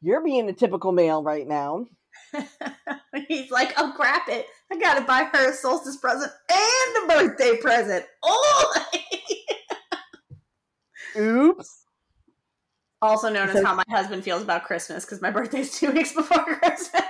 You're 0.00 0.24
being 0.24 0.48
a 0.48 0.52
typical 0.52 0.92
male 0.92 1.22
right 1.22 1.46
now. 1.46 1.86
he's 3.28 3.50
like, 3.50 3.72
oh 3.76 3.92
crap 3.94 4.28
it. 4.28 4.46
I 4.72 4.78
gotta 4.78 5.02
buy 5.02 5.28
her 5.32 5.50
a 5.50 5.52
solstice 5.52 5.98
present 5.98 6.32
and 6.50 7.04
a 7.04 7.14
birthday 7.14 7.56
present. 7.56 8.04
Oh 8.22 8.84
Oops. 11.16 11.84
Also 13.00 13.28
known 13.28 13.48
so, 13.48 13.58
as 13.58 13.64
how 13.64 13.74
my 13.74 13.84
husband 13.88 14.24
feels 14.24 14.42
about 14.42 14.64
Christmas 14.64 15.04
because 15.04 15.22
my 15.22 15.30
birthday's 15.30 15.72
two 15.78 15.92
weeks 15.92 16.12
before 16.12 16.44
Christmas. 16.44 17.02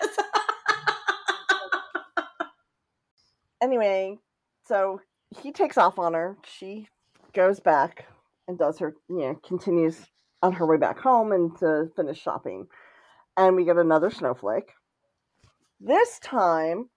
anyway, 3.63 4.19
so 4.67 5.01
he 5.41 5.53
takes 5.53 5.79
off 5.79 5.99
on 5.99 6.15
her. 6.15 6.37
She 6.47 6.89
goes 7.33 7.61
back 7.61 8.07
and 8.47 8.59
does 8.59 8.79
her, 8.79 8.95
you 9.09 9.19
know, 9.19 9.41
continues 9.47 10.07
on 10.43 10.53
her 10.53 10.67
way 10.67 10.77
back 10.77 10.99
home 10.99 11.33
and 11.33 11.57
to 11.59 11.91
finish 11.97 12.21
shopping. 12.21 12.67
And 13.37 13.57
we 13.57 13.65
get 13.65 13.77
another 13.77 14.11
snowflake. 14.11 14.73
This 15.81 16.19
time, 16.19 16.91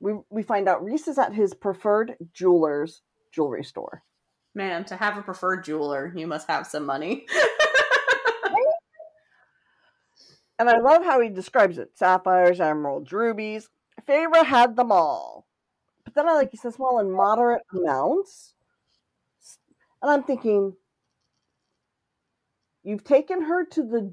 we 0.00 0.14
we 0.28 0.42
find 0.42 0.68
out 0.68 0.84
Rhys 0.84 1.08
is 1.08 1.18
at 1.18 1.34
his 1.34 1.54
preferred 1.54 2.16
jeweler's 2.32 3.02
jewelry 3.32 3.64
store. 3.64 4.02
Man, 4.58 4.84
to 4.86 4.96
have 4.96 5.16
a 5.16 5.22
preferred 5.22 5.62
jeweler, 5.62 6.12
you 6.16 6.26
must 6.26 6.48
have 6.48 6.66
some 6.66 6.84
money. 6.84 7.26
and 10.58 10.68
I 10.68 10.78
love 10.78 11.04
how 11.04 11.20
he 11.20 11.28
describes 11.28 11.78
it: 11.78 11.96
sapphires, 11.96 12.58
emeralds, 12.60 13.12
rubies. 13.12 13.68
Feyre 14.04 14.44
had 14.44 14.74
them 14.74 14.90
all, 14.90 15.46
but 16.04 16.16
then 16.16 16.28
I 16.28 16.32
like 16.32 16.50
he 16.50 16.56
says, 16.56 16.74
"Well, 16.76 16.98
in 16.98 17.12
moderate 17.12 17.62
amounts." 17.72 18.54
And 20.02 20.10
I'm 20.10 20.24
thinking, 20.24 20.74
you've 22.82 23.04
taken 23.04 23.42
her 23.42 23.64
to 23.64 23.82
the 23.84 24.12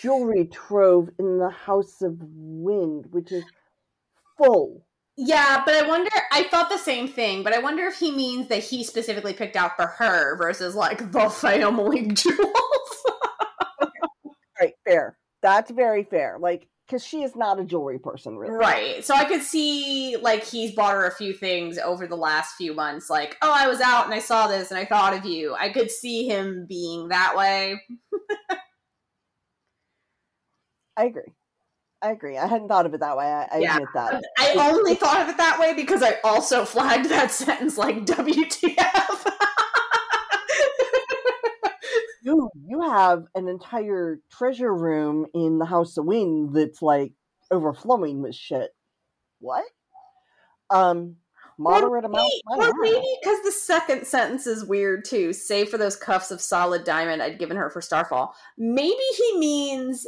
jewelry 0.00 0.44
trove 0.46 1.10
in 1.18 1.38
the 1.38 1.50
House 1.50 2.02
of 2.02 2.18
Wind, 2.20 3.06
which 3.10 3.32
is 3.32 3.42
full 4.38 4.86
yeah, 5.16 5.62
but 5.64 5.74
I 5.74 5.86
wonder. 5.86 6.10
I 6.30 6.44
thought 6.44 6.70
the 6.70 6.78
same 6.78 7.06
thing, 7.06 7.42
but 7.42 7.52
I 7.52 7.58
wonder 7.58 7.84
if 7.84 7.96
he 7.96 8.10
means 8.10 8.48
that 8.48 8.62
he 8.62 8.82
specifically 8.82 9.34
picked 9.34 9.56
out 9.56 9.76
for 9.76 9.86
her 9.86 10.36
versus 10.36 10.74
like 10.74 11.12
the 11.12 11.28
family 11.30 12.06
jewels. 12.08 13.04
right, 14.60 14.74
fair. 14.86 15.18
That's 15.42 15.70
very 15.70 16.04
fair. 16.04 16.38
Like, 16.38 16.68
because 16.86 17.04
she 17.04 17.22
is 17.22 17.36
not 17.36 17.60
a 17.60 17.64
jewelry 17.64 17.98
person, 17.98 18.36
really. 18.36 18.54
Right. 18.54 19.04
So 19.04 19.14
I 19.14 19.24
could 19.24 19.42
see 19.42 20.16
like 20.16 20.44
he's 20.44 20.74
bought 20.74 20.94
her 20.94 21.06
a 21.06 21.14
few 21.14 21.34
things 21.34 21.78
over 21.78 22.06
the 22.06 22.16
last 22.16 22.54
few 22.56 22.74
months. 22.74 23.10
Like, 23.10 23.36
oh, 23.42 23.52
I 23.54 23.68
was 23.68 23.80
out 23.80 24.06
and 24.06 24.14
I 24.14 24.18
saw 24.18 24.46
this 24.46 24.70
and 24.70 24.78
I 24.78 24.84
thought 24.86 25.14
of 25.14 25.26
you. 25.26 25.54
I 25.54 25.70
could 25.70 25.90
see 25.90 26.26
him 26.26 26.66
being 26.68 27.08
that 27.08 27.34
way. 27.36 27.80
I 30.96 31.04
agree. 31.04 31.32
I 32.02 32.10
agree. 32.10 32.36
I 32.36 32.48
hadn't 32.48 32.66
thought 32.66 32.84
of 32.84 32.94
it 32.94 33.00
that 33.00 33.16
way. 33.16 33.26
I, 33.26 33.48
I 33.52 33.58
yeah. 33.58 33.74
admit 33.76 33.88
that. 33.94 34.22
I 34.38 34.54
only 34.56 34.96
thought 34.96 35.22
of 35.22 35.28
it 35.28 35.36
that 35.36 35.60
way 35.60 35.72
because 35.72 36.02
I 36.02 36.16
also 36.24 36.64
flagged 36.66 37.08
that 37.10 37.30
sentence 37.30 37.78
like 37.78 38.04
WTF. 38.04 39.32
you 42.22 42.50
you 42.66 42.80
have 42.82 43.26
an 43.36 43.48
entire 43.48 44.18
treasure 44.32 44.74
room 44.74 45.26
in 45.32 45.58
the 45.58 45.64
House 45.64 45.96
of 45.96 46.04
Wind 46.04 46.54
that's 46.54 46.82
like 46.82 47.12
overflowing 47.52 48.20
with 48.20 48.34
shit. 48.34 48.70
What? 49.38 49.64
Um 50.70 51.16
moderate 51.56 52.04
amount. 52.04 52.32
Or 52.50 52.72
maybe 52.80 53.04
because 53.22 53.42
the 53.44 53.52
second 53.52 54.08
sentence 54.08 54.48
is 54.48 54.64
weird 54.64 55.04
too. 55.04 55.32
Save 55.32 55.68
for 55.68 55.78
those 55.78 55.94
cuffs 55.94 56.32
of 56.32 56.40
solid 56.40 56.82
diamond 56.82 57.22
I'd 57.22 57.38
given 57.38 57.56
her 57.56 57.70
for 57.70 57.80
Starfall. 57.80 58.34
Maybe 58.58 59.04
he 59.16 59.38
means 59.38 60.04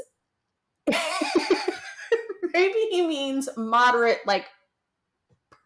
maybe 2.55 2.79
he 2.91 3.07
means 3.07 3.49
moderate, 3.57 4.21
like 4.27 4.47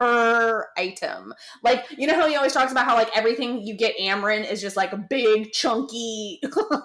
per 0.01 0.66
item. 0.76 1.34
Like, 1.62 1.86
you 1.97 2.07
know 2.07 2.14
how 2.14 2.28
he 2.28 2.36
always 2.36 2.53
talks 2.53 2.72
about 2.72 2.86
how 2.86 2.95
like 2.95 3.16
everything 3.16 3.66
you 3.66 3.74
get 3.74 3.97
Amren 3.99 4.51
is 4.51 4.61
just 4.61 4.76
like 4.76 4.93
a 4.93 4.97
big, 4.97 5.53
chunky, 5.53 6.41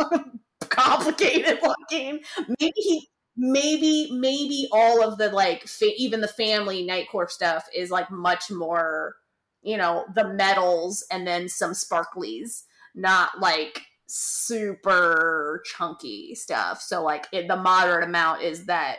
complicated 0.70 1.60
looking. 1.64 2.20
Maybe 2.60 2.74
he 2.76 3.10
maybe 3.36 4.10
maybe 4.12 4.68
all 4.72 5.04
of 5.04 5.18
the 5.18 5.30
like 5.30 5.64
fa- 5.68 5.96
even 5.98 6.22
the 6.22 6.28
family 6.28 6.84
Night 6.84 7.08
Court 7.10 7.32
stuff 7.32 7.68
is 7.74 7.90
like 7.90 8.12
much 8.12 8.52
more, 8.52 9.16
you 9.62 9.78
know, 9.78 10.06
the 10.14 10.34
metals 10.34 11.06
and 11.12 11.26
then 11.26 11.50
some 11.50 11.72
sparklies, 11.72 12.64
not 12.96 13.40
like 13.40 13.82
super 14.08 15.64
chunky 15.66 16.36
stuff. 16.36 16.82
So 16.82 17.04
like 17.04 17.28
it, 17.32 17.48
the 17.48 17.56
moderate 17.56 18.04
amount 18.04 18.44
is 18.44 18.66
that 18.66 18.98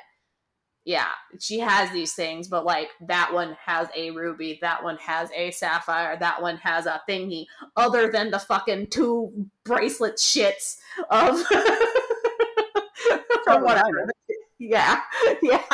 yeah, 0.84 1.08
she 1.38 1.60
has 1.60 1.90
these 1.90 2.12
things, 2.12 2.46
but 2.46 2.64
like 2.64 2.90
that 3.00 3.32
one 3.32 3.56
has 3.64 3.88
a 3.96 4.10
ruby, 4.10 4.58
that 4.60 4.84
one 4.84 4.98
has 4.98 5.30
a 5.34 5.50
sapphire, 5.50 6.18
that 6.18 6.42
one 6.42 6.58
has 6.58 6.84
a 6.84 7.00
thingy, 7.08 7.46
other 7.76 8.10
than 8.12 8.30
the 8.30 8.38
fucking 8.38 8.88
two 8.88 9.48
bracelet 9.64 10.16
shits 10.16 10.76
of 11.10 11.42
or 13.46 13.64
whatever. 13.64 14.10
Yeah, 14.58 15.00
yeah. 15.42 15.64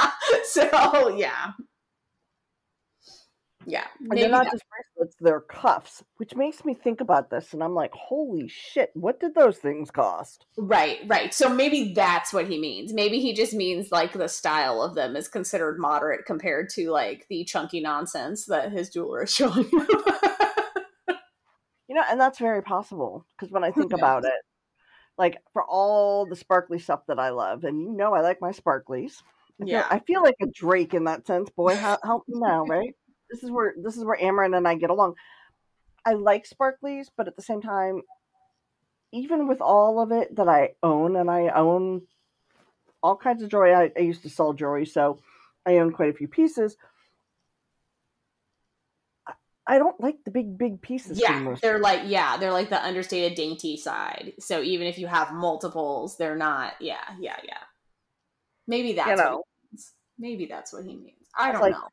So 0.45 1.17
yeah, 1.17 1.53
yeah. 3.67 3.87
And 4.01 4.19
they're 4.19 4.29
not 4.29 4.51
just 4.51 4.65
bracelets, 4.69 5.17
they're 5.21 5.41
cuffs, 5.41 6.03
which 6.17 6.35
makes 6.35 6.65
me 6.65 6.75
think 6.75 7.01
about 7.01 7.31
this. 7.31 7.53
And 7.53 7.63
I'm 7.63 7.75
like, 7.75 7.93
holy 7.93 8.49
shit, 8.49 8.91
what 8.95 9.21
did 9.21 9.35
those 9.35 9.59
things 9.59 9.91
cost? 9.91 10.47
Right, 10.57 11.01
right. 11.07 11.33
So 11.35 11.49
maybe 11.49 11.93
that's 11.93 12.33
what 12.33 12.49
he 12.49 12.59
means. 12.59 12.93
Maybe 12.93 13.21
he 13.21 13.35
just 13.35 13.53
means 13.53 13.93
like 13.93 14.13
the 14.13 14.29
style 14.29 14.83
of 14.83 14.95
them 14.95 15.17
is 15.17 15.29
considered 15.29 15.79
moderate 15.79 16.25
compared 16.27 16.71
to 16.71 16.91
like 16.91 17.27
the 17.29 17.45
chunky 17.45 17.81
nonsense 17.81 18.47
that 18.47 18.73
his 18.73 18.89
jeweler 18.89 19.25
is 19.25 19.35
showing 19.35 19.69
you 21.91 21.97
know, 21.97 22.05
and 22.09 22.21
that's 22.21 22.39
very 22.39 22.63
possible 22.63 23.27
because 23.37 23.51
when 23.53 23.65
I 23.65 23.73
think 23.73 23.93
about 23.93 24.25
it, 24.25 24.33
like 25.19 25.39
for 25.53 25.65
all 25.65 26.25
the 26.25 26.37
sparkly 26.37 26.79
stuff 26.79 27.01
that 27.09 27.19
I 27.19 27.31
love, 27.31 27.65
and 27.65 27.81
you 27.81 27.93
know 27.93 28.15
I 28.15 28.21
like 28.21 28.41
my 28.41 28.53
sparklies. 28.53 29.15
I 29.61 29.67
yeah. 29.67 29.83
Feel, 29.83 29.89
I 29.91 29.99
feel 29.99 30.23
like 30.23 30.37
a 30.41 30.47
Drake 30.47 30.95
in 30.95 31.05
that 31.05 31.27
sense. 31.27 31.51
Boy, 31.51 31.75
help 31.75 32.23
me 32.29 32.39
now, 32.39 32.65
right? 32.65 32.95
This 33.31 33.43
is 33.43 33.51
where 33.51 33.74
this 33.76 33.97
is 33.97 34.05
where 34.05 34.18
Amren 34.18 34.57
and 34.57 34.66
I 34.66 34.74
get 34.74 34.91
along. 34.91 35.14
I 36.05 36.14
like 36.14 36.49
sparklies, 36.49 37.09
but 37.16 37.28
at 37.28 37.37
the 37.37 37.43
same 37.43 37.61
time, 37.61 38.03
even 39.12 39.49
with 39.49 39.61
all 39.61 40.01
of 40.01 40.12
it 40.12 40.37
that 40.37 40.49
I 40.49 40.70
own, 40.83 41.16
and 41.16 41.31
I 41.31 41.49
own 41.49 42.03
all 43.03 43.16
kinds 43.16 43.43
of 43.43 43.51
jewelry. 43.51 43.74
I, 43.74 43.91
I 43.97 44.01
used 44.01 44.22
to 44.22 44.31
sell 44.31 44.53
jewelry, 44.53 44.87
so 44.87 45.20
I 45.66 45.78
own 45.78 45.93
quite 45.93 46.11
a 46.11 46.16
few 46.16 46.28
pieces. 46.28 46.76
I 49.66 49.78
don't 49.78 50.01
like 50.01 50.16
the 50.24 50.33
big, 50.33 50.59
big 50.59 50.83
pieces. 50.83 51.20
Yeah, 51.20 51.55
they're 51.62 51.78
like 51.78 52.03
yeah, 52.07 52.37
they're 52.39 52.53
like 52.53 52.70
the 52.70 52.85
understated 52.85 53.37
dainty 53.37 53.76
side. 53.76 54.33
So 54.41 54.62
even 54.62 54.87
if 54.87 54.99
you 54.99 55.07
have 55.07 55.33
multiples, 55.33 56.16
they're 56.16 56.37
not. 56.37 56.74
Yeah, 56.81 57.05
yeah, 57.20 57.37
yeah. 57.45 57.59
Maybe 58.66 58.95
that's 58.95 59.11
you 59.11 59.16
know, 59.16 59.45
maybe 60.18 60.47
that's 60.47 60.72
what 60.72 60.85
he 60.85 60.97
means. 60.97 61.28
I 61.39 61.53
don't 61.53 61.61
like, 61.61 61.72
know. 61.72 61.89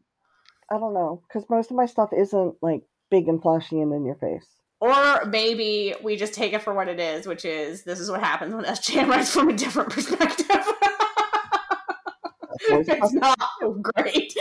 I 0.72 0.78
don't 0.78 0.94
know 0.94 1.22
because 1.28 1.50
most 1.50 1.72
of 1.72 1.78
my 1.78 1.86
stuff 1.86 2.10
isn't 2.18 2.56
like 2.62 2.84
big 3.10 3.28
and 3.28 3.42
flashy 3.42 3.80
and 3.80 3.94
in 3.94 4.06
your 4.06 4.16
face. 4.16 4.46
Or 4.80 5.26
maybe 5.26 5.96
we 6.04 6.18
just 6.18 6.34
take 6.34 6.54
it 6.54 6.62
for 6.62 6.74
what 6.74 6.88
it 6.88 7.00
is, 7.00 7.26
which 7.26 7.46
is 7.46 7.84
this 7.84 8.00
is 8.00 8.12
what 8.12 8.22
happens 8.22 8.54
when 8.54 8.66
SJM 8.66 9.08
writes 9.10 9.32
from 9.32 9.50
a 9.50 9.54
different 9.54 9.90
perspective. 9.90 10.46
it's 12.70 13.14
not 13.14 13.40
great. 13.82 14.34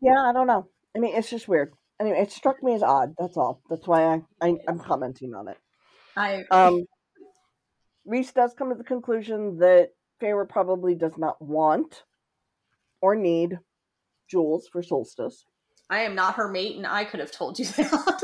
yeah, 0.00 0.22
I 0.22 0.32
don't 0.32 0.46
know. 0.46 0.68
I 0.96 1.00
mean, 1.00 1.14
it's 1.16 1.28
just 1.28 1.48
weird. 1.48 1.72
Anyway, 2.00 2.18
it 2.18 2.32
struck 2.32 2.62
me 2.62 2.74
as 2.74 2.82
odd. 2.82 3.14
That's 3.18 3.36
all. 3.36 3.60
That's 3.68 3.86
why 3.86 4.04
I, 4.04 4.22
I 4.40 4.56
am 4.68 4.78
commenting 4.78 5.34
on 5.34 5.48
it. 5.48 5.58
I 6.16 6.44
um. 6.50 6.84
Rhys 8.04 8.32
does 8.32 8.52
come 8.54 8.70
to 8.70 8.74
the 8.74 8.82
conclusion 8.82 9.58
that 9.58 9.90
Feyre 10.20 10.48
probably 10.48 10.96
does 10.96 11.16
not 11.16 11.40
want 11.40 12.02
or 13.02 13.14
need 13.14 13.58
jewels 14.30 14.68
for 14.72 14.82
solstice. 14.82 15.44
I 15.90 16.00
am 16.00 16.14
not 16.14 16.36
her 16.36 16.48
mate, 16.48 16.76
and 16.76 16.86
I 16.86 17.04
could 17.04 17.20
have 17.20 17.32
told 17.32 17.58
you 17.58 17.64
that. 17.76 18.22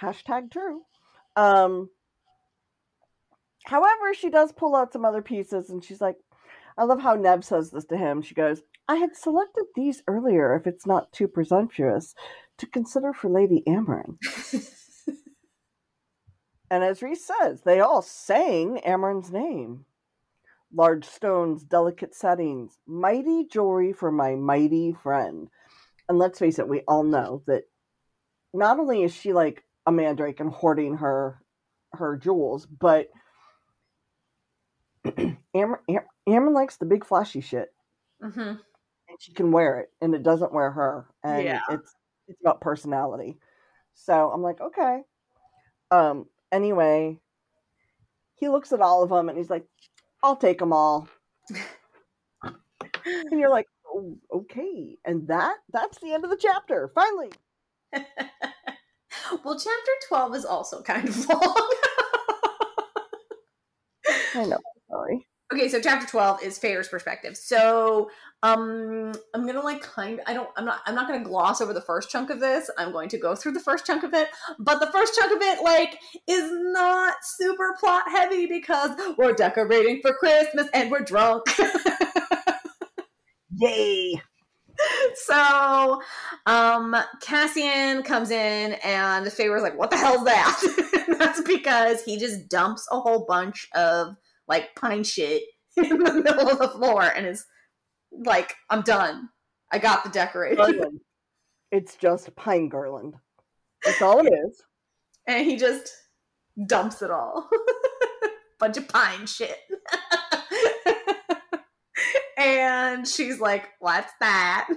Hashtag 0.00 0.50
true. 0.50 0.82
Um, 1.36 1.88
however, 3.64 4.12
she 4.14 4.30
does 4.30 4.52
pull 4.52 4.74
out 4.74 4.92
some 4.92 5.04
other 5.04 5.22
pieces, 5.22 5.70
and 5.70 5.82
she's 5.82 6.00
like, 6.00 6.16
I 6.76 6.84
love 6.84 7.00
how 7.00 7.14
Neb 7.14 7.44
says 7.44 7.70
this 7.70 7.84
to 7.86 7.96
him. 7.96 8.22
She 8.22 8.34
goes, 8.34 8.62
I 8.88 8.96
had 8.96 9.14
selected 9.14 9.66
these 9.74 10.02
earlier, 10.06 10.56
if 10.56 10.66
it's 10.66 10.86
not 10.86 11.12
too 11.12 11.28
presumptuous, 11.28 12.14
to 12.58 12.66
consider 12.66 13.12
for 13.12 13.30
Lady 13.30 13.62
Amren. 13.66 14.16
and 16.70 16.82
as 16.82 17.02
Rhys 17.02 17.24
says, 17.24 17.62
they 17.62 17.80
all 17.80 18.02
sang 18.02 18.80
Amren's 18.84 19.30
name 19.30 19.84
large 20.72 21.04
stones, 21.04 21.64
delicate 21.64 22.14
settings, 22.14 22.78
mighty 22.86 23.46
jewelry 23.50 23.92
for 23.92 24.10
my 24.10 24.34
mighty 24.34 24.92
friend. 25.02 25.48
And 26.08 26.18
let's 26.18 26.38
face 26.38 26.58
it, 26.58 26.68
we 26.68 26.80
all 26.88 27.04
know 27.04 27.42
that 27.46 27.64
not 28.52 28.78
only 28.78 29.02
is 29.02 29.14
she 29.14 29.32
like 29.32 29.64
a 29.86 29.92
mandrake 29.92 30.40
and 30.40 30.50
hoarding 30.50 30.98
her 30.98 31.40
her 31.92 32.16
jewels, 32.16 32.66
but 32.66 33.08
Amren, 35.06 35.78
Amren 36.28 36.54
likes 36.54 36.76
the 36.76 36.86
big 36.86 37.04
flashy 37.04 37.40
shit, 37.40 37.68
mm-hmm. 38.22 38.40
and 38.40 39.18
she 39.20 39.32
can 39.32 39.50
wear 39.50 39.80
it, 39.80 39.90
and 40.00 40.14
it 40.14 40.22
doesn't 40.22 40.52
wear 40.52 40.70
her. 40.70 41.06
And 41.24 41.44
yeah. 41.44 41.60
it's 41.70 41.94
it's 42.28 42.40
about 42.40 42.60
personality. 42.60 43.38
So 43.94 44.30
I'm 44.30 44.42
like, 44.42 44.60
okay. 44.60 45.02
Um. 45.90 46.26
Anyway, 46.52 47.20
he 48.40 48.48
looks 48.48 48.72
at 48.72 48.80
all 48.80 49.02
of 49.02 49.10
them 49.10 49.28
and 49.28 49.38
he's 49.38 49.50
like, 49.50 49.64
"I'll 50.22 50.36
take 50.36 50.58
them 50.58 50.72
all." 50.72 51.08
and 52.42 53.40
you're 53.40 53.50
like, 53.50 53.66
oh, 53.86 54.16
"Okay." 54.32 54.98
And 55.04 55.28
that 55.28 55.56
that's 55.72 55.98
the 56.00 56.12
end 56.12 56.24
of 56.24 56.30
the 56.30 56.36
chapter. 56.40 56.90
Finally. 56.94 57.30
well, 59.44 59.58
chapter 59.58 59.92
twelve 60.08 60.34
is 60.34 60.44
also 60.44 60.82
kind 60.82 61.08
of 61.08 61.28
long. 61.28 61.70
I 64.34 64.44
know. 64.44 64.58
Sorry. 64.88 65.26
Okay, 65.52 65.68
so 65.68 65.80
chapter 65.80 66.06
12 66.06 66.42
is 66.44 66.58
Feyre's 66.58 66.88
perspective. 66.88 67.36
So, 67.36 68.10
um 68.42 69.12
I'm 69.34 69.44
to 69.56 69.60
like 69.60 69.82
kind 69.82 70.20
I 70.26 70.32
don't 70.32 70.48
I'm 70.56 70.64
not 70.64 70.80
I'm 70.86 70.94
not 70.94 71.08
to 71.22 71.28
gloss 71.28 71.60
over 71.60 71.74
the 71.74 71.80
first 71.82 72.08
chunk 72.08 72.30
of 72.30 72.40
this. 72.40 72.70
I'm 72.78 72.92
going 72.92 73.08
to 73.10 73.18
go 73.18 73.34
through 73.34 73.52
the 73.52 73.60
first 73.60 73.84
chunk 73.84 74.02
of 74.04 74.14
it, 74.14 74.28
but 74.58 74.78
the 74.78 74.90
first 74.92 75.14
chunk 75.14 75.32
of 75.34 75.42
it 75.42 75.62
like 75.62 75.98
is 76.26 76.50
not 76.50 77.16
super 77.22 77.76
plot 77.78 78.04
heavy 78.08 78.46
because 78.46 78.92
we're 79.18 79.32
decorating 79.34 80.00
for 80.00 80.14
Christmas 80.14 80.68
and 80.72 80.90
we're 80.90 81.00
drunk. 81.02 81.42
Yay. 83.58 84.20
So, 85.14 86.00
um 86.46 86.96
Cassian 87.20 88.02
comes 88.02 88.30
in 88.30 88.74
and 88.84 89.30
Feyre's 89.30 89.62
like, 89.62 89.78
"What 89.78 89.90
the 89.90 89.98
hell's 89.98 90.24
that?" 90.24 91.06
That's 91.18 91.42
because 91.42 92.02
he 92.04 92.18
just 92.18 92.48
dumps 92.48 92.86
a 92.90 93.00
whole 93.00 93.24
bunch 93.26 93.68
of 93.74 94.16
like 94.50 94.74
pine 94.74 95.04
shit 95.04 95.44
in 95.76 95.88
the 96.02 96.12
middle 96.12 96.48
of 96.48 96.58
the 96.58 96.68
floor 96.68 97.02
and 97.02 97.24
is 97.24 97.46
like, 98.10 98.54
I'm 98.68 98.82
done. 98.82 99.30
I 99.72 99.78
got 99.78 100.02
the 100.02 100.10
decoration. 100.10 101.00
It's 101.70 101.94
just 101.94 102.34
pine 102.34 102.68
garland. 102.68 103.14
That's 103.84 104.02
all 104.02 104.18
it 104.18 104.32
is. 104.46 104.60
And 105.28 105.46
he 105.46 105.56
just 105.56 105.88
dumps 106.66 107.00
it 107.00 107.12
all. 107.12 107.48
Bunch 108.58 108.76
of 108.76 108.88
pine 108.88 109.26
shit. 109.26 109.56
and 112.36 113.06
she's 113.06 113.38
like, 113.38 113.68
What's 113.78 114.12
that? 114.18 114.68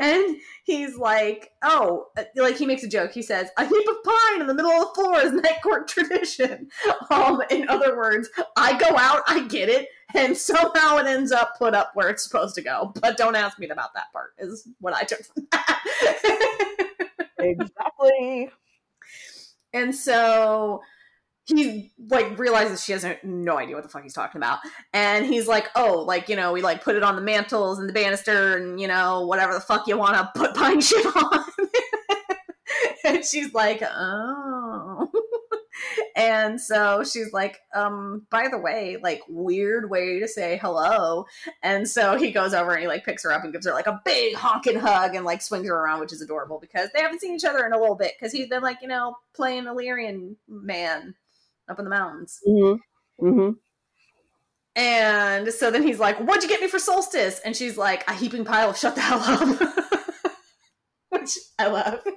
And 0.00 0.36
he's 0.64 0.96
like, 0.96 1.50
oh, 1.62 2.06
uh, 2.16 2.24
like 2.36 2.56
he 2.56 2.66
makes 2.66 2.82
a 2.82 2.88
joke. 2.88 3.12
He 3.12 3.22
says, 3.22 3.48
a 3.58 3.66
heap 3.66 3.88
of 3.88 3.96
pine 4.04 4.40
in 4.40 4.46
the 4.46 4.54
middle 4.54 4.70
of 4.70 4.88
the 4.88 4.94
floor 4.94 5.20
is 5.20 5.32
night 5.32 5.62
court 5.62 5.88
tradition. 5.88 6.68
Um, 7.10 7.42
in 7.50 7.68
other 7.68 7.96
words, 7.96 8.30
I 8.56 8.78
go 8.78 8.96
out, 8.96 9.22
I 9.26 9.46
get 9.46 9.68
it, 9.68 9.88
and 10.14 10.36
somehow 10.36 10.96
it 10.96 11.06
ends 11.06 11.30
up 11.30 11.58
put 11.58 11.74
up 11.74 11.90
where 11.94 12.08
it's 12.08 12.22
supposed 12.22 12.54
to 12.54 12.62
go. 12.62 12.92
But 13.00 13.16
don't 13.16 13.36
ask 13.36 13.58
me 13.58 13.68
about 13.68 13.92
that 13.94 14.12
part. 14.12 14.30
Is 14.38 14.66
what 14.80 14.94
I 14.94 15.02
took 15.02 15.20
from 15.24 15.46
that. 15.52 17.08
exactly. 17.38 18.50
And 19.74 19.94
so 19.94 20.80
he 21.46 21.90
like 22.08 22.38
realizes 22.38 22.84
she 22.84 22.92
has 22.92 23.04
no 23.22 23.58
idea 23.58 23.74
what 23.74 23.82
the 23.82 23.88
fuck 23.88 24.02
he's 24.02 24.12
talking 24.12 24.38
about. 24.38 24.60
And 24.92 25.26
he's 25.26 25.48
like 25.48 25.68
oh 25.74 26.02
like 26.06 26.28
you 26.28 26.36
know 26.36 26.52
we 26.52 26.62
like 26.62 26.84
put 26.84 26.96
it 26.96 27.02
on 27.02 27.16
the 27.16 27.22
mantles 27.22 27.78
and 27.78 27.88
the 27.88 27.92
banister 27.92 28.56
and 28.56 28.80
you 28.80 28.88
know 28.88 29.26
whatever 29.26 29.52
the 29.52 29.60
fuck 29.60 29.86
you 29.86 29.98
want 29.98 30.14
to 30.16 30.30
put 30.38 30.54
pine 30.56 30.80
shit 30.80 31.04
on. 31.16 31.44
And 33.04 33.24
she's 33.24 33.52
like 33.52 33.82
oh. 33.82 35.10
And 36.16 36.60
so 36.60 37.02
she's 37.02 37.32
like 37.32 37.58
um 37.74 38.26
by 38.30 38.46
the 38.48 38.58
way 38.58 38.96
like 39.02 39.20
weird 39.28 39.90
way 39.90 40.20
to 40.20 40.28
say 40.28 40.58
hello. 40.62 41.26
And 41.62 41.88
so 41.88 42.16
he 42.16 42.30
goes 42.30 42.54
over 42.54 42.70
and 42.70 42.80
he 42.80 42.86
like 42.86 43.04
picks 43.04 43.24
her 43.24 43.32
up 43.32 43.42
and 43.42 43.52
gives 43.52 43.66
her 43.66 43.72
like 43.72 43.88
a 43.88 44.00
big 44.04 44.36
honking 44.36 44.78
hug 44.78 45.16
and 45.16 45.26
like 45.26 45.42
swings 45.42 45.66
her 45.66 45.74
around 45.74 46.00
which 46.00 46.12
is 46.12 46.22
adorable 46.22 46.60
because 46.60 46.88
they 46.94 47.00
haven't 47.00 47.20
seen 47.20 47.34
each 47.34 47.44
other 47.44 47.66
in 47.66 47.72
a 47.72 47.78
little 47.78 47.96
bit 47.96 48.12
because 48.18 48.32
he's 48.32 48.48
been 48.48 48.62
like 48.62 48.78
you 48.80 48.88
know 48.88 49.16
playing 49.34 49.66
Illyrian 49.66 50.36
man 50.48 51.14
up 51.68 51.78
in 51.78 51.84
the 51.84 51.90
mountains. 51.90 52.38
Mm-hmm. 52.46 53.26
Mm-hmm. 53.26 53.50
And 54.74 55.52
so 55.52 55.70
then 55.70 55.82
he's 55.82 55.98
like, 55.98 56.18
What'd 56.18 56.42
you 56.42 56.48
get 56.48 56.60
me 56.60 56.68
for 56.68 56.78
solstice? 56.78 57.40
And 57.44 57.54
she's 57.54 57.76
like, 57.76 58.08
A 58.08 58.14
heaping 58.14 58.44
pile 58.44 58.70
of 58.70 58.78
shut 58.78 58.94
the 58.94 59.00
hell 59.00 59.20
up. 59.20 59.74
Which 61.10 61.38
I 61.58 61.68
love. 61.68 62.02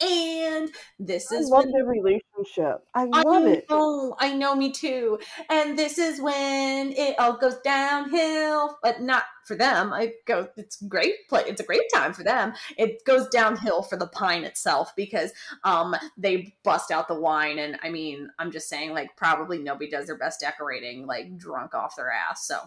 and 0.00 0.70
this 0.98 1.32
I 1.32 1.36
is 1.36 1.48
love 1.48 1.64
when, 1.64 1.72
the 1.72 1.84
relationship. 1.84 2.82
I 2.94 3.04
love 3.04 3.44
I 3.46 3.50
it. 3.50 3.66
know, 3.70 4.16
I 4.18 4.34
know, 4.34 4.54
me 4.54 4.70
too. 4.72 5.18
And 5.48 5.78
this 5.78 5.98
is 5.98 6.20
when 6.20 6.92
it 6.92 7.18
all 7.18 7.36
goes 7.38 7.56
downhill, 7.64 8.78
but 8.82 9.00
not 9.00 9.24
for 9.46 9.56
them. 9.56 9.92
I 9.92 10.12
go, 10.26 10.48
it's 10.56 10.82
great 10.82 11.28
play. 11.28 11.44
It's 11.46 11.60
a 11.60 11.64
great 11.64 11.88
time 11.94 12.12
for 12.12 12.24
them. 12.24 12.52
It 12.76 13.04
goes 13.04 13.28
downhill 13.28 13.82
for 13.82 13.96
the 13.96 14.08
pine 14.08 14.44
itself 14.44 14.94
because 14.96 15.32
um 15.64 15.96
they 16.16 16.54
bust 16.62 16.90
out 16.90 17.08
the 17.08 17.20
wine, 17.20 17.58
and 17.58 17.78
I 17.82 17.90
mean, 17.90 18.30
I'm 18.38 18.50
just 18.50 18.68
saying, 18.68 18.92
like 18.92 19.16
probably 19.16 19.58
nobody 19.58 19.90
does 19.90 20.06
their 20.06 20.18
best 20.18 20.40
decorating 20.40 21.06
like 21.06 21.38
drunk 21.38 21.74
off 21.74 21.96
their 21.96 22.10
ass. 22.10 22.46
So 22.46 22.58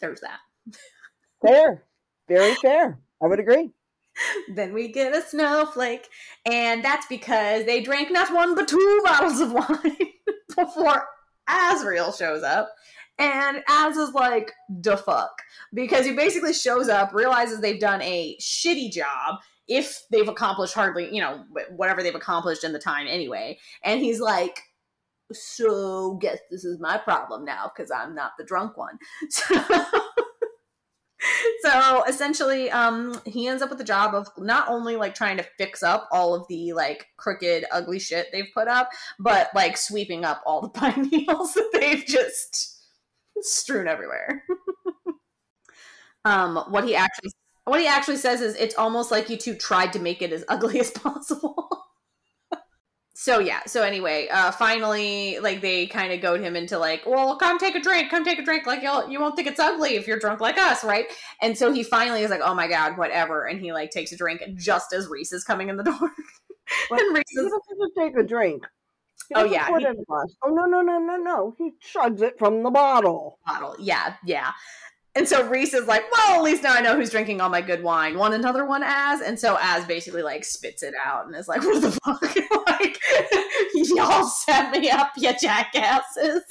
there's 0.00 0.20
that. 0.20 0.40
Fair. 1.40 1.84
Very 2.28 2.54
fair. 2.56 2.98
I 3.22 3.26
would 3.26 3.40
agree. 3.40 3.70
then 4.54 4.72
we 4.72 4.88
get 4.88 5.16
a 5.16 5.22
snowflake. 5.22 6.08
And 6.44 6.84
that's 6.84 7.06
because 7.06 7.64
they 7.64 7.82
drank 7.82 8.10
not 8.10 8.32
one 8.32 8.54
but 8.54 8.68
two 8.68 9.00
bottles 9.04 9.40
of 9.40 9.52
wine 9.52 10.12
before 10.56 11.06
Azriel 11.48 12.16
shows 12.16 12.42
up. 12.42 12.72
And 13.18 13.62
Az 13.68 13.96
is 13.96 14.12
like, 14.12 14.52
the 14.68 14.96
fuck. 14.96 15.40
Because 15.72 16.04
he 16.04 16.12
basically 16.12 16.52
shows 16.52 16.88
up, 16.88 17.14
realizes 17.14 17.60
they've 17.60 17.80
done 17.80 18.02
a 18.02 18.36
shitty 18.40 18.92
job, 18.92 19.36
if 19.68 20.02
they've 20.10 20.28
accomplished 20.28 20.74
hardly, 20.74 21.12
you 21.12 21.20
know, 21.20 21.44
whatever 21.74 22.02
they've 22.02 22.14
accomplished 22.14 22.62
in 22.62 22.72
the 22.72 22.78
time 22.78 23.06
anyway. 23.08 23.58
And 23.82 24.00
he's 24.00 24.20
like, 24.20 24.60
so 25.32 26.18
guess 26.20 26.38
this 26.50 26.64
is 26.64 26.78
my 26.78 26.98
problem 26.98 27.44
now 27.44 27.70
because 27.74 27.90
I'm 27.90 28.14
not 28.14 28.32
the 28.38 28.44
drunk 28.44 28.76
one. 28.76 28.98
So 29.30 29.84
so 31.60 32.04
essentially 32.04 32.70
um 32.70 33.18
he 33.24 33.46
ends 33.46 33.62
up 33.62 33.70
with 33.70 33.78
the 33.78 33.84
job 33.84 34.14
of 34.14 34.28
not 34.38 34.68
only 34.68 34.96
like 34.96 35.14
trying 35.14 35.36
to 35.36 35.46
fix 35.56 35.82
up 35.82 36.08
all 36.12 36.34
of 36.34 36.46
the 36.48 36.72
like 36.72 37.06
crooked 37.16 37.64
ugly 37.72 37.98
shit 37.98 38.26
they've 38.32 38.52
put 38.54 38.68
up 38.68 38.90
but 39.18 39.48
like 39.54 39.76
sweeping 39.76 40.24
up 40.24 40.42
all 40.44 40.60
the 40.60 40.68
pine 40.80 41.08
needles 41.10 41.54
that 41.54 41.70
they've 41.72 42.04
just 42.04 42.82
strewn 43.40 43.88
everywhere. 43.88 44.44
Um 46.24 46.56
what 46.70 46.82
he 46.82 46.96
actually 46.96 47.30
what 47.66 47.80
he 47.80 47.86
actually 47.86 48.16
says 48.16 48.40
is 48.40 48.56
it's 48.56 48.74
almost 48.74 49.12
like 49.12 49.30
you 49.30 49.36
two 49.36 49.54
tried 49.54 49.92
to 49.92 50.00
make 50.00 50.22
it 50.22 50.32
as 50.32 50.44
ugly 50.48 50.80
as 50.80 50.90
possible 50.90 51.85
so 53.18 53.38
yeah. 53.38 53.60
So 53.66 53.82
anyway 53.82 54.28
uh 54.30 54.50
finally 54.50 55.38
like 55.40 55.62
they 55.62 55.86
kind 55.86 56.12
of 56.12 56.20
goad 56.20 56.40
him 56.40 56.54
into 56.54 56.78
like 56.78 57.02
well 57.06 57.36
come 57.38 57.58
take 57.58 57.74
a 57.74 57.80
drink 57.80 58.10
come 58.10 58.24
take 58.24 58.38
a 58.38 58.44
drink 58.44 58.66
like 58.66 58.82
you'll 58.82 59.08
you 59.10 59.18
won't 59.18 59.34
think 59.36 59.48
it's 59.48 59.58
ugly 59.58 59.94
if 59.96 60.06
you're 60.06 60.18
drunk 60.18 60.40
like 60.40 60.58
us 60.58 60.84
right? 60.84 61.06
And 61.40 61.56
so 61.56 61.72
he 61.72 61.82
finally 61.82 62.22
is 62.22 62.30
like 62.30 62.42
oh 62.44 62.54
my 62.54 62.68
god 62.68 62.98
whatever 62.98 63.46
and 63.46 63.58
he 63.58 63.72
like 63.72 63.90
takes 63.90 64.12
a 64.12 64.16
drink 64.18 64.42
just 64.56 64.92
as 64.92 65.08
Rhys 65.08 65.32
is 65.32 65.44
coming 65.44 65.70
in 65.70 65.78
the 65.78 65.82
door. 65.84 66.12
And 66.90 67.16
Rhys 67.16 67.24
he 67.28 67.36
doesn't 67.36 67.94
take 67.98 68.16
a 68.18 68.22
drink. 68.22 68.66
Oh 69.34 69.44
yeah 69.44 69.66
he, 69.78 69.86
oh 69.86 70.48
no 70.50 70.66
no 70.66 70.82
no 70.82 70.98
no 70.98 71.16
no. 71.16 71.54
He 71.56 71.72
chugs 71.82 72.20
it 72.20 72.38
from 72.38 72.62
the 72.62 72.70
bottle. 72.70 73.38
Bottle. 73.46 73.76
Yeah 73.78 74.16
yeah 74.26 74.52
and 75.16 75.26
so 75.26 75.48
Rhys 75.48 75.72
is 75.72 75.86
like, 75.86 76.04
well, 76.12 76.36
at 76.36 76.42
least 76.42 76.62
now 76.62 76.74
I 76.74 76.82
know 76.82 76.94
who's 76.94 77.10
drinking 77.10 77.40
all 77.40 77.48
my 77.48 77.62
good 77.62 77.82
wine. 77.82 78.18
Want 78.18 78.34
another 78.34 78.66
one, 78.66 78.82
Az? 78.82 79.22
And 79.22 79.40
so 79.40 79.56
Az 79.60 79.86
basically 79.86 80.22
like 80.22 80.44
spits 80.44 80.82
it 80.82 80.92
out 81.02 81.26
and 81.26 81.34
is 81.34 81.48
like, 81.48 81.62
what 81.64 81.80
the 81.80 81.90
fuck? 81.90 82.22
like, 82.66 83.00
y'all 83.74 84.26
set 84.26 84.70
me 84.70 84.90
up, 84.90 85.12
you 85.16 85.32
jackasses. 85.40 86.42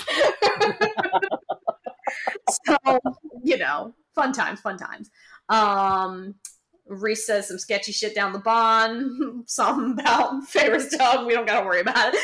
so, 2.66 3.00
you 3.44 3.58
know, 3.58 3.94
fun 4.16 4.34
times, 4.34 4.60
fun 4.62 4.78
times. 4.78 5.12
Um, 5.50 6.34
Rhys 6.88 7.26
says 7.26 7.48
some 7.48 7.60
sketchy 7.60 7.92
shit 7.92 8.16
down 8.16 8.34
the 8.34 8.40
bond, 8.40 9.44
something 9.48 10.00
about 10.00 10.44
Feyre's 10.46 10.90
dog. 10.90 11.28
We 11.28 11.34
don't 11.34 11.46
gotta 11.46 11.66
worry 11.66 11.82
about 11.82 12.14
it. 12.14 12.20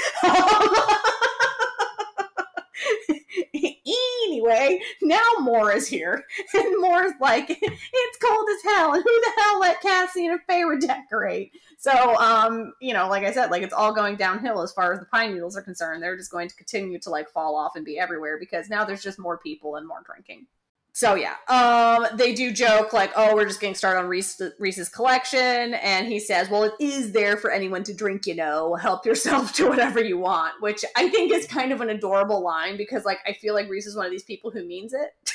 Anyway, 4.32 4.80
now 5.02 5.22
Mor 5.40 5.72
is 5.72 5.88
here. 5.88 6.24
And 6.54 6.82
Mor's 6.82 7.14
like, 7.20 7.50
it's 7.50 8.18
cold 8.18 8.48
as 8.50 8.74
hell. 8.76 8.94
And 8.94 9.04
who 9.04 9.22
the 9.22 9.42
hell 9.42 9.60
let 9.60 9.82
Cassie 9.82 10.28
and 10.28 10.40
Feyre 10.50 10.80
decorate? 10.80 11.52
So, 11.78 12.16
um, 12.18 12.74
you 12.82 12.94
know, 12.94 13.08
like 13.08 13.24
I 13.24 13.32
said, 13.32 13.52
like 13.52 13.64
it's 13.64 13.74
all 13.74 13.94
going 13.94 14.16
downhill 14.16 14.62
as 14.62 14.74
far 14.74 14.94
as 14.94 15.00
the 15.00 15.06
pine 15.06 15.34
needles 15.34 15.58
are 15.58 15.62
concerned. 15.62 16.04
They're 16.04 16.18
just 16.18 16.32
going 16.32 16.50
to 16.50 16.56
continue 16.56 17.00
to 17.00 17.10
like 17.10 17.30
fall 17.30 17.56
off 17.56 17.76
and 17.76 17.86
be 17.86 17.98
everywhere 17.98 18.38
because 18.40 18.70
now 18.70 18.84
there's 18.86 19.04
just 19.04 19.20
more 19.20 19.38
people 19.38 19.76
and 19.78 19.88
more 19.88 20.04
drinking 20.06 20.46
so 20.94 21.16
yeah, 21.16 21.36
um, 21.48 22.18
they 22.18 22.34
do 22.34 22.52
joke 22.52 22.92
like, 22.92 23.12
"Oh, 23.16 23.34
we're 23.34 23.46
just 23.46 23.62
getting 23.62 23.76
started 23.76 24.00
on 24.02 24.08
Rhys, 24.08 24.42
Rhys's 24.60 24.90
collection," 24.90 25.74
and 25.76 26.08
he 26.08 26.20
says, 26.20 26.50
"Well, 26.50 26.64
it 26.64 26.74
is 26.82 27.14
there 27.14 27.38
for 27.38 27.50
anyone 27.50 27.84
to 27.84 27.94
drink. 27.94 28.28
You 28.28 28.36
know, 28.36 28.76
help 28.76 29.06
yourself 29.06 29.54
to 29.56 29.70
whatever 29.70 30.04
you 30.04 30.18
want," 30.18 30.56
which 30.60 30.84
I 30.98 31.08
think 31.10 31.32
is 31.32 31.48
kind 31.48 31.72
of 31.72 31.80
an 31.80 31.90
adorable 31.90 32.44
line 32.44 32.76
because, 32.76 33.06
like, 33.06 33.20
I 33.26 33.34
feel 33.34 33.54
like 33.54 33.70
Rhys 33.70 33.88
is 33.88 33.96
one 33.96 34.06
of 34.06 34.12
these 34.12 34.24
people 34.24 34.52
who 34.52 34.66
means 34.66 34.94
it. 34.94 35.32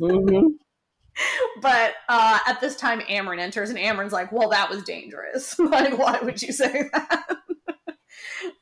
mm-hmm. 0.00 0.46
but 1.60 1.94
uh, 2.08 2.38
at 2.46 2.60
this 2.60 2.76
time, 2.76 3.00
Amren 3.00 3.40
enters, 3.40 3.70
and 3.70 3.78
Amren's 3.78 4.12
like, 4.12 4.30
"Well, 4.30 4.50
that 4.50 4.70
was 4.70 4.84
dangerous. 4.84 5.58
like, 5.58 5.98
why 5.98 6.20
would 6.22 6.40
you 6.40 6.52
say 6.52 6.88
that?" 6.92 7.26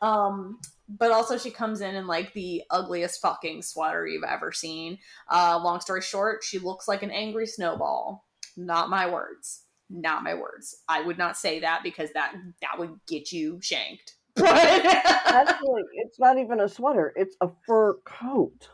Um, 0.01 0.59
but 0.89 1.11
also 1.11 1.39
she 1.39 1.51
comes 1.51 1.81
in 1.81 1.95
in 1.95 2.07
like 2.07 2.33
the 2.33 2.63
ugliest 2.71 3.21
fucking 3.21 3.63
sweater 3.63 4.07
you've 4.07 4.25
ever 4.25 4.53
seen. 4.53 4.99
Uh, 5.31 5.61
long 5.63 5.81
story 5.81 6.03
short, 6.03 6.45
she 6.45 6.59
looks 6.59 6.89
like 6.89 7.03
an 7.03 7.11
angry 7.11 7.47
snowball. 7.47 8.27
Not 8.57 8.91
my 8.91 9.11
words. 9.11 9.63
Not 9.91 10.23
my 10.23 10.35
words. 10.35 10.83
I 10.89 11.03
would 11.03 11.19
not 11.19 11.37
say 11.37 11.61
that 11.61 11.83
because 11.83 12.11
that 12.15 12.35
that 12.63 12.79
would 12.79 12.99
get 13.07 13.33
you 13.33 13.59
shanked. 13.63 14.15
Actually, 14.45 15.83
it's 15.95 16.19
not 16.19 16.39
even 16.39 16.61
a 16.61 16.69
sweater. 16.69 17.13
It's 17.17 17.37
a 17.41 17.49
fur 17.67 17.95
coat. 18.05 18.69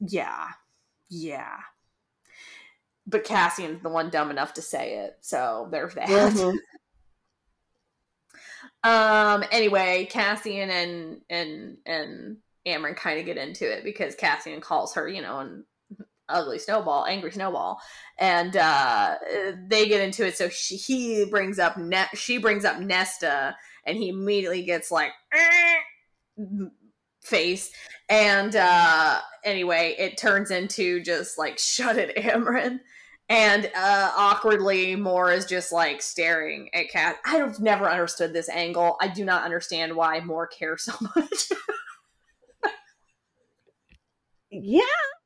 Yeah. 0.00 0.48
Yeah. 1.10 1.58
But 3.06 3.24
Cassian's 3.24 3.82
the 3.82 3.88
one 3.88 4.10
dumb 4.10 4.30
enough 4.30 4.54
to 4.54 4.62
say 4.62 4.98
it, 4.98 5.18
so 5.20 5.68
there's 5.70 5.94
that. 5.94 6.08
Mm-hmm. 6.08 6.56
um. 8.84 9.44
Anyway, 9.50 10.08
Cassian 10.10 10.70
and 10.70 11.20
and 11.30 11.76
and 11.86 12.36
Amren 12.66 12.96
kind 12.96 13.18
of 13.18 13.26
get 13.26 13.36
into 13.36 13.70
it 13.70 13.84
because 13.84 14.14
Cassian 14.14 14.60
calls 14.60 14.94
her, 14.94 15.08
you 15.08 15.22
know, 15.22 15.40
an 15.40 15.64
ugly 16.28 16.58
snowball, 16.58 17.06
angry 17.06 17.32
snowball, 17.32 17.80
and 18.18 18.56
uh, 18.56 19.16
they 19.68 19.88
get 19.88 20.00
into 20.00 20.26
it. 20.26 20.36
So 20.36 20.48
she, 20.48 20.76
he 20.76 21.24
brings 21.26 21.58
up 21.58 21.76
ne- 21.76 22.08
she 22.14 22.38
brings 22.38 22.64
up 22.64 22.78
Nesta, 22.80 23.56
and 23.86 23.96
he 23.96 24.08
immediately 24.08 24.62
gets 24.62 24.90
like 24.90 25.12
face. 27.22 27.70
And 28.08 28.56
uh, 28.56 29.20
anyway, 29.44 29.94
it 29.98 30.18
turns 30.18 30.50
into 30.50 31.02
just 31.02 31.38
like 31.38 31.58
shut 31.58 31.96
it, 31.96 32.16
Amren 32.16 32.80
and 33.28 33.70
uh, 33.74 34.12
awkwardly 34.16 34.96
Mor 34.96 35.32
is 35.32 35.46
just 35.46 35.72
like 35.72 36.02
staring 36.02 36.68
at 36.74 36.90
Cat. 36.90 37.16
I've 37.24 37.60
never 37.60 37.88
understood 37.88 38.32
this 38.32 38.48
angle. 38.48 38.96
I 39.00 39.08
do 39.08 39.24
not 39.24 39.44
understand 39.44 39.94
why 39.94 40.20
Mor 40.20 40.46
cares 40.46 40.84
so 40.84 40.92
much. 41.16 41.52
yeah. 44.50 44.82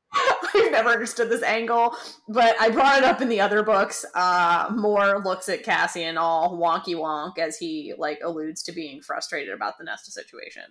I've 0.55 0.71
never 0.71 0.89
understood 0.89 1.29
this 1.29 1.43
angle, 1.43 1.95
but 2.29 2.55
I 2.59 2.69
brought 2.69 2.97
it 2.97 3.03
up 3.03 3.21
in 3.21 3.29
the 3.29 3.41
other 3.41 3.61
books. 3.61 4.05
Uh, 4.15 4.71
Mor 4.73 5.21
looks 5.23 5.49
at 5.49 5.63
Cassian 5.63 6.17
all 6.17 6.57
wonky 6.57 6.95
wonk 6.95 7.37
as 7.37 7.57
he 7.57 7.93
like 7.97 8.19
alludes 8.23 8.63
to 8.63 8.71
being 8.71 9.01
frustrated 9.01 9.53
about 9.53 9.77
the 9.77 9.83
Nesta 9.83 10.11
situation, 10.11 10.63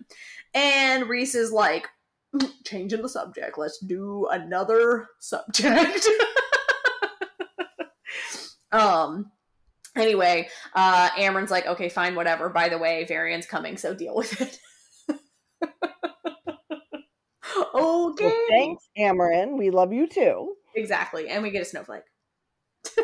and 0.54 1.08
Rhys 1.08 1.34
is 1.34 1.52
like, 1.52 1.86
mm, 2.34 2.50
changing 2.64 3.02
the 3.02 3.08
subject. 3.08 3.58
Let's 3.58 3.78
do 3.78 4.26
another 4.30 5.08
subject. 5.20 6.08
Um, 8.72 9.30
anyway, 9.94 10.48
uh, 10.74 11.10
Amren's 11.16 11.50
like, 11.50 11.66
okay, 11.66 11.88
fine, 11.88 12.14
whatever. 12.14 12.48
By 12.48 12.68
the 12.68 12.78
way, 12.78 13.04
Varian's 13.04 13.46
coming, 13.46 13.76
so 13.76 13.94
deal 13.94 14.14
with 14.14 14.40
it. 14.40 14.58
okay. 17.52 17.64
Well, 17.74 18.14
thanks, 18.48 18.88
Amren. 18.98 19.56
We 19.58 19.70
love 19.70 19.92
you 19.92 20.06
too. 20.06 20.54
Exactly. 20.74 21.28
And 21.28 21.42
we 21.42 21.50
get 21.50 21.62
a 21.62 21.64
snowflake. 21.64 22.02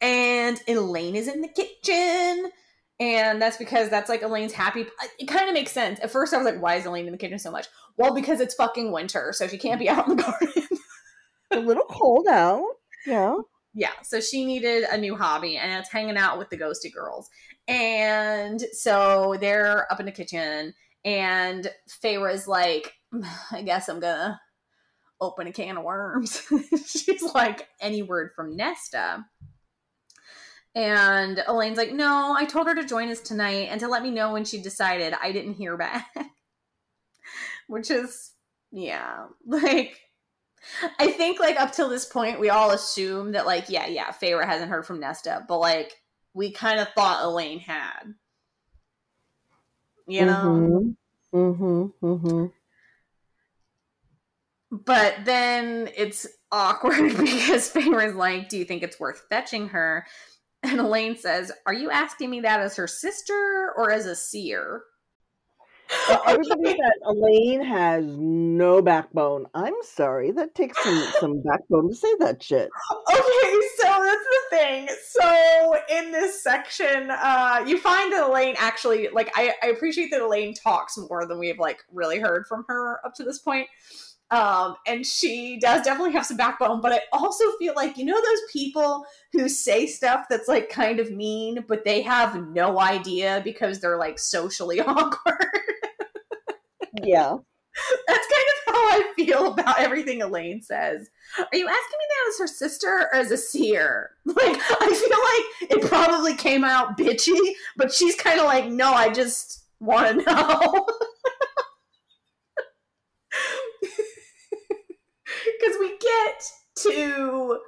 and 0.00 0.60
Elain 0.68 1.16
is 1.16 1.28
in 1.28 1.40
the 1.40 1.48
kitchen. 1.48 2.50
And 2.98 3.42
that's 3.42 3.58
because 3.58 3.90
that's 3.90 4.08
like 4.08 4.22
Elain's 4.22 4.52
happy. 4.52 4.86
It 5.18 5.26
kind 5.26 5.48
of 5.48 5.54
makes 5.54 5.72
sense. 5.72 6.00
At 6.00 6.10
first, 6.10 6.32
I 6.32 6.38
was 6.38 6.46
like, 6.46 6.62
why 6.62 6.76
is 6.76 6.86
Elain 6.86 7.06
in 7.06 7.12
the 7.12 7.18
kitchen 7.18 7.38
so 7.38 7.50
much? 7.50 7.66
Well, 7.98 8.14
because 8.14 8.40
it's 8.40 8.54
fucking 8.54 8.90
winter, 8.90 9.32
so 9.34 9.46
she 9.46 9.58
can't 9.58 9.78
be 9.78 9.88
out 9.88 10.08
in 10.08 10.16
the 10.16 10.22
garden. 10.22 10.78
a 11.50 11.58
little 11.60 11.84
cold 11.84 12.26
out. 12.26 12.64
Yeah. 13.06 13.36
Yeah. 13.74 13.92
So 14.02 14.20
she 14.20 14.44
needed 14.44 14.84
a 14.84 14.96
new 14.96 15.16
hobby 15.16 15.56
and 15.56 15.80
it's 15.80 15.92
hanging 15.92 16.16
out 16.16 16.38
with 16.38 16.50
the 16.50 16.58
ghosty 16.58 16.92
girls. 16.92 17.28
And 17.68 18.60
so 18.72 19.36
they're 19.40 19.90
up 19.92 20.00
in 20.00 20.06
the 20.06 20.12
kitchen 20.12 20.74
and 21.04 21.70
Feyre's 22.02 22.48
like, 22.48 22.92
I 23.52 23.62
guess 23.62 23.88
I'm 23.88 24.00
gonna 24.00 24.40
open 25.20 25.46
a 25.46 25.52
can 25.52 25.76
of 25.76 25.84
worms. 25.84 26.42
She's 26.86 27.22
like, 27.34 27.68
any 27.80 28.02
word 28.02 28.32
from 28.34 28.56
Nesta. 28.56 29.24
And 30.74 31.42
Elain's 31.48 31.78
like, 31.78 31.92
no, 31.92 32.34
I 32.36 32.44
told 32.44 32.66
her 32.66 32.74
to 32.74 32.84
join 32.84 33.08
us 33.08 33.20
tonight 33.20 33.68
and 33.70 33.80
to 33.80 33.88
let 33.88 34.02
me 34.02 34.10
know 34.10 34.32
when 34.32 34.44
she 34.44 34.60
decided. 34.60 35.14
I 35.20 35.32
didn't 35.32 35.54
hear 35.54 35.76
back. 35.76 36.14
Which 37.66 37.90
is, 37.90 38.32
yeah, 38.70 39.26
like 39.46 39.98
I 40.98 41.10
think 41.10 41.40
like 41.40 41.58
up 41.60 41.72
till 41.72 41.88
this 41.88 42.04
point, 42.04 42.40
we 42.40 42.50
all 42.50 42.70
assume 42.70 43.32
that 43.32 43.46
like, 43.46 43.68
yeah, 43.68 43.86
yeah, 43.86 44.10
Feyre 44.10 44.44
hasn't 44.44 44.70
heard 44.70 44.86
from 44.86 45.00
Nesta, 45.00 45.44
but 45.48 45.58
like 45.58 45.94
we 46.34 46.50
kind 46.50 46.80
of 46.80 46.88
thought 46.90 47.24
Elain 47.24 47.60
had. 47.60 48.14
You 50.06 50.26
know? 50.26 50.94
Mm-hmm. 51.32 51.36
Mm-hmm. 51.36 52.06
Mm-hmm. 52.06 52.46
But 54.70 55.16
then 55.24 55.88
it's 55.96 56.26
awkward 56.52 57.16
because 57.18 57.72
Feyre's 57.72 58.14
like, 58.14 58.48
Do 58.48 58.58
you 58.58 58.64
think 58.64 58.82
it's 58.82 59.00
worth 59.00 59.22
fetching 59.28 59.68
her? 59.68 60.06
And 60.62 60.80
Elain 60.80 61.16
says, 61.16 61.52
Are 61.66 61.74
you 61.74 61.90
asking 61.90 62.30
me 62.30 62.40
that 62.40 62.60
as 62.60 62.76
her 62.76 62.86
sister 62.86 63.72
or 63.76 63.90
as 63.90 64.06
a 64.06 64.16
seer? 64.16 64.82
Everybody 66.26 66.70
said 66.70 66.92
Elain 67.04 67.62
has 67.62 68.04
no 68.06 68.82
backbone. 68.82 69.46
I'm 69.54 69.74
sorry, 69.82 70.30
that 70.32 70.54
takes 70.54 70.82
some 70.82 71.04
some 71.20 71.42
backbone 71.42 71.88
to 71.88 71.94
say 71.94 72.14
that 72.20 72.42
shit. 72.42 72.68
Okay, 73.10 73.60
so 73.78 73.86
that's 73.86 74.24
the 74.24 74.56
thing. 74.56 74.88
So 75.08 75.76
in 75.90 76.12
this 76.12 76.42
section, 76.42 77.10
uh, 77.10 77.64
you 77.66 77.78
find 77.78 78.12
that 78.12 78.28
Elain 78.28 78.54
actually 78.58 79.08
like 79.12 79.30
I, 79.34 79.54
I 79.62 79.68
appreciate 79.68 80.10
that 80.10 80.22
Elain 80.22 80.54
talks 80.54 80.98
more 80.98 81.26
than 81.26 81.38
we've 81.38 81.58
like 81.58 81.84
really 81.92 82.18
heard 82.18 82.46
from 82.46 82.64
her 82.68 83.00
up 83.04 83.14
to 83.14 83.24
this 83.24 83.38
point. 83.38 83.68
Um, 84.30 84.74
and 84.88 85.06
she 85.06 85.58
does 85.60 85.82
definitely 85.82 86.12
have 86.14 86.26
some 86.26 86.36
backbone, 86.36 86.80
but 86.80 86.92
I 86.92 87.00
also 87.12 87.44
feel 87.60 87.74
like, 87.76 87.96
you 87.96 88.04
know, 88.04 88.20
those 88.20 88.40
people 88.52 89.06
who 89.32 89.48
say 89.48 89.86
stuff 89.86 90.26
that's 90.28 90.48
like 90.48 90.68
kind 90.68 90.98
of 90.98 91.12
mean, 91.12 91.64
but 91.68 91.84
they 91.84 92.02
have 92.02 92.48
no 92.48 92.80
idea 92.80 93.40
because 93.44 93.80
they're 93.80 93.98
like 93.98 94.18
socially 94.18 94.80
awkward. 94.86 95.46
Yeah. 97.02 97.36
That's 98.08 98.26
kind 98.26 98.46
of 98.68 98.74
how 98.74 98.80
I 98.80 99.12
feel 99.16 99.52
about 99.52 99.78
everything 99.78 100.22
Elain 100.22 100.62
says. 100.62 101.08
Are 101.38 101.56
you 101.56 101.68
asking 101.68 101.98
me 101.98 102.06
that 102.08 102.28
as 102.30 102.38
her 102.38 102.46
sister 102.46 102.88
or 102.88 103.14
as 103.14 103.30
a 103.30 103.36
seer? 103.36 104.10
Like, 104.26 104.58
I 104.80 104.94
feel 105.58 105.70
like 105.70 105.70
it 105.84 105.88
probably 105.88 106.34
came 106.34 106.64
out 106.64 106.98
bitchy, 106.98 107.38
but 107.76 107.92
she's 107.92 108.14
kind 108.16 108.38
of 108.38 108.46
like, 108.46 108.66
no, 108.66 108.92
I 108.92 109.12
just 109.12 109.64
want 109.80 110.18
to 110.18 110.24
know. 110.24 110.86
Because 115.60 115.76
we 115.80 115.98
get 115.98 116.42
to 116.78 117.58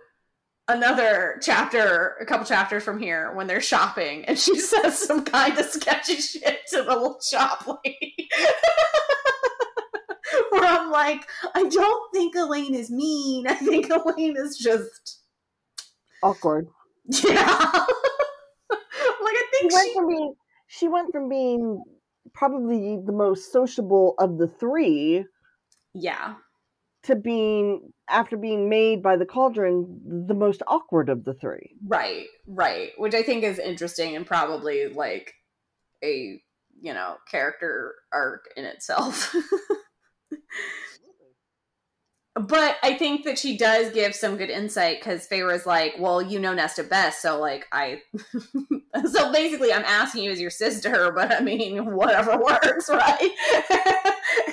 another 0.69 1.39
chapter, 1.43 2.17
a 2.21 2.27
couple 2.27 2.47
chapters 2.47 2.85
from 2.85 2.99
here, 2.99 3.33
when 3.33 3.47
they're 3.47 3.61
shopping, 3.61 4.25
and 4.27 4.39
she 4.39 4.59
says 4.61 4.99
some 4.99 5.25
kind 5.25 5.59
of 5.59 5.67
sketchy 5.67 6.17
shit 6.17 6.61
to 6.69 6.83
the 6.83 6.85
little 6.85 7.19
shop 7.21 7.67
lady. 7.85 8.29
Where 10.51 10.65
I'm 10.65 10.91
like, 10.91 11.27
I 11.55 11.65
don't 11.65 12.13
think 12.13 12.35
Elain 12.37 12.75
is 12.75 12.91
mean. 12.91 13.47
I 13.47 13.55
think 13.55 13.91
Elain 13.91 14.37
is 14.37 14.59
just 14.59 15.21
awkward. 16.23 16.69
Yeah. 17.07 17.35
like 17.35 17.87
I 18.71 19.45
think 19.53 19.73
she 19.73 19.77
went 19.77 19.89
she... 19.89 19.95
from 19.95 20.09
being 20.09 20.35
she 20.67 20.89
went 20.89 21.13
from 21.13 21.29
being 21.31 21.83
probably 22.35 22.99
the 23.05 23.13
most 23.13 23.53
sociable 23.53 24.15
of 24.19 24.37
the 24.37 24.47
three. 24.47 25.25
Yeah. 25.95 26.35
To 27.09 27.17
being 27.17 27.93
after 28.09 28.37
being 28.37 28.69
made 28.69 29.03
by 29.03 29.17
the 29.17 29.25
cauldron 29.25 30.27
the 30.29 30.35
most 30.35 30.63
awkward 30.67 31.09
of 31.09 31.25
the 31.25 31.33
three. 31.33 31.75
Right, 31.87 32.27
right. 32.47 32.91
Which 32.99 33.15
I 33.15 33.23
think 33.23 33.45
is 33.45 33.59
interesting 33.59 34.15
and 34.15 34.27
probably 34.27 34.89
like 34.89 35.33
a 36.05 36.39
you 36.81 36.95
know 36.95 37.17
character 37.31 37.95
arc 38.13 38.45
in 38.57 38.67
itself. 38.67 39.35
but 42.39 42.77
I 42.83 42.95
think 42.95 43.25
that 43.25 43.39
she 43.39 43.57
does 43.57 43.93
give 43.93 44.15
some 44.15 44.37
good 44.37 44.51
insight 44.51 45.01
because 45.01 45.27
Feyre's 45.27 45.67
like, 45.67 45.95
well, 45.99 46.23
you 46.23 46.39
know 46.39 46.55
Nesta 46.55 46.85
best, 46.85 47.23
so 47.23 47.39
like 47.39 47.67
I, 47.73 48.03
so 49.11 49.33
basically 49.33 49.73
I'm 49.73 49.85
asking 49.85 50.25
you 50.25 50.31
as 50.31 50.41
your 50.41 50.51
sister, 50.51 51.11
but 51.15 51.33
I 51.33 51.41
mean 51.41 51.95
whatever 51.95 52.37
works, 52.39 52.89
right? 52.93 53.31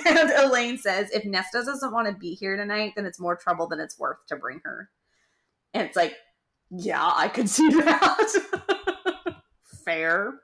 and 0.06 0.30
Elain 0.30 0.78
says, 0.78 1.10
if 1.10 1.24
Nesta 1.24 1.62
doesn't 1.64 1.92
want 1.92 2.08
to 2.08 2.14
be 2.14 2.34
here 2.34 2.56
tonight, 2.56 2.94
then 2.96 3.06
it's 3.06 3.20
more 3.20 3.36
trouble 3.36 3.68
than 3.68 3.80
it's 3.80 3.98
worth 3.98 4.18
to 4.28 4.36
bring 4.36 4.60
her. 4.64 4.90
And 5.74 5.86
it's 5.86 5.96
like, 5.96 6.14
yeah, 6.70 7.12
I 7.14 7.28
could 7.28 7.48
see 7.48 7.68
that. 7.68 8.82
Fair 9.84 10.40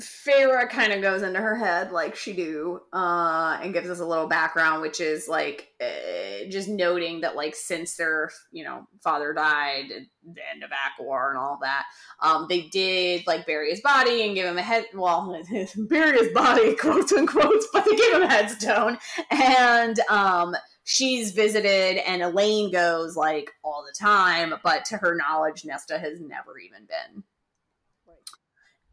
Feyre 0.00 0.68
kind 0.68 0.92
of 0.92 1.02
goes 1.02 1.22
into 1.22 1.40
her 1.40 1.56
head 1.56 1.92
like 1.92 2.16
she 2.16 2.32
do, 2.32 2.80
uh, 2.92 3.58
and 3.62 3.72
gives 3.72 3.88
us 3.88 4.00
a 4.00 4.06
little 4.06 4.26
background, 4.26 4.82
which 4.82 5.00
is 5.00 5.28
like 5.28 5.68
uh, 5.80 6.48
just 6.48 6.68
noting 6.68 7.20
that 7.20 7.36
like 7.36 7.54
since 7.54 7.96
their 7.96 8.30
you 8.52 8.64
know 8.64 8.86
father 9.02 9.32
died 9.32 9.90
at 9.90 10.02
the 10.34 10.40
end 10.52 10.62
of 10.62 10.70
ACOWAR 10.70 11.30
and 11.30 11.38
all 11.38 11.58
that, 11.62 11.84
um, 12.20 12.46
they 12.48 12.62
did 12.62 13.26
like 13.26 13.46
bury 13.46 13.70
his 13.70 13.80
body 13.80 14.22
and 14.26 14.34
give 14.34 14.46
him 14.46 14.58
a 14.58 14.62
head. 14.62 14.86
Well, 14.94 15.42
bury 15.76 16.18
his 16.18 16.32
body, 16.32 16.74
quotes 16.80 17.12
unquote, 17.12 17.62
but 17.72 17.84
they 17.84 17.96
gave 17.96 18.14
him 18.14 18.22
a 18.22 18.28
headstone, 18.28 18.98
and 19.30 19.98
um, 20.08 20.56
she's 20.84 21.32
visited, 21.32 21.98
and 22.06 22.22
Elain 22.22 22.70
goes 22.70 23.16
like 23.16 23.50
all 23.62 23.84
the 23.84 23.94
time, 23.98 24.54
but 24.62 24.84
to 24.86 24.96
her 24.98 25.16
knowledge, 25.16 25.64
Nesta 25.64 25.98
has 25.98 26.20
never 26.20 26.58
even 26.58 26.86
been. 26.86 27.24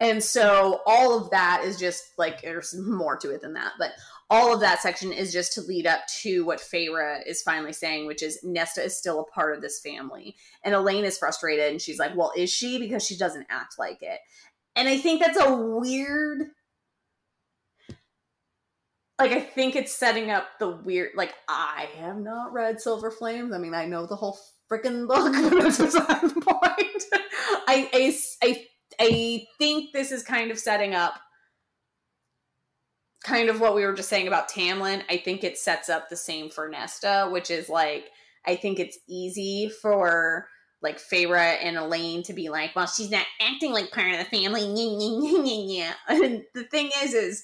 And 0.02 0.22
so 0.22 0.82
all 0.88 1.16
of 1.16 1.30
that 1.30 1.62
is 1.64 1.78
just 1.78 2.18
like 2.18 2.41
there's 2.41 2.76
more 2.76 3.16
to 3.18 3.30
it 3.30 3.41
than 3.41 3.54
that, 3.54 3.74
but 3.78 3.91
all 4.32 4.52
of 4.52 4.60
that 4.62 4.82
section 4.82 5.14
is 5.14 5.32
just 5.32 5.54
to 5.54 5.62
lead 5.62 5.86
up 5.86 5.99
to 6.22 6.43
what 6.43 6.60
Feyre 6.60 7.20
is 7.28 7.43
finally 7.43 7.72
saying, 7.72 8.08
which 8.08 8.24
is 8.24 8.39
Nesta 8.43 8.84
is 8.84 8.97
still 8.97 9.20
a 9.20 9.26
part 9.26 9.56
of 9.56 9.62
this 9.62 9.80
family. 9.80 10.36
And 10.64 10.74
Elain 10.74 11.04
is 11.04 11.20
frustrated 11.20 11.70
and 11.70 11.80
she's 11.80 11.99
like, 11.99 12.16
Well, 12.16 12.32
is 12.36 12.49
she? 12.49 12.80
Because 12.80 13.06
she 13.06 13.16
doesn't 13.16 13.45
act 13.52 13.76
like 13.78 14.02
it. 14.02 14.20
And 14.76 14.88
I 14.88 14.97
think 14.97 15.22
that's 15.22 15.39
a 15.39 15.56
weird 15.56 16.47
like 19.20 19.34
I 19.34 19.41
think 19.41 19.76
it's 19.76 19.93
setting 19.93 20.32
up 20.32 20.47
the 20.60 20.70
weird 20.70 21.12
like 21.16 21.36
I 21.47 21.89
have 21.99 22.18
not 22.18 22.54
read 22.54 22.82
Silver 22.82 23.12
Flames. 23.12 23.54
I 23.54 23.60
mean, 23.60 23.76
I 23.76 23.86
know 23.86 24.08
the 24.08 24.16
whole 24.16 24.39
freaking 24.72 25.08
book, 25.08 25.32
but 25.52 25.62
that's 25.62 25.78
beside 25.78 26.22
the 26.22 26.41
point. 26.41 27.04
I, 27.68 27.89
I 27.93 28.18
I 28.41 28.66
I 29.02 29.47
think 29.58 29.93
this 29.93 30.12
is 30.12 30.22
kind 30.22 30.52
of 30.52 30.60
setting 30.60 30.93
up 30.93 31.16
kind 33.24 33.49
of 33.49 33.60
what 33.60 33.74
we 33.74 33.84
were 33.84 33.93
just 33.93 34.10
saying 34.10 34.28
about 34.28 34.49
Tamlin. 34.49 35.04
I 35.10 35.18
think 35.18 35.43
it 35.43 35.58
sets 35.58 35.89
up 35.89 36.10
the 36.10 36.16
same 36.16 36.49
for 36.49 36.70
Nesta, 36.70 37.28
which 37.32 37.49
is 37.49 37.68
like 37.68 38.10
I 38.45 38.56
think 38.56 38.80
it's 38.80 38.99
easy 39.08 39.72
for 39.82 40.47
like 40.82 40.99
Feyre 40.99 41.58
and 41.62 41.78
Elain 41.78 42.24
to 42.24 42.34
be 42.34 42.49
like, 42.49 42.76
well, 42.76 42.88
she's 42.88 43.12
not 43.12 43.26
acting 43.39 43.72
like 43.72 43.91
part 43.91 44.12
of 44.12 44.18
the 44.18 44.26
family. 44.26 44.64
and 46.08 46.43
the 46.56 46.64
thing 46.72 46.89
is, 47.04 47.14
is 47.14 47.43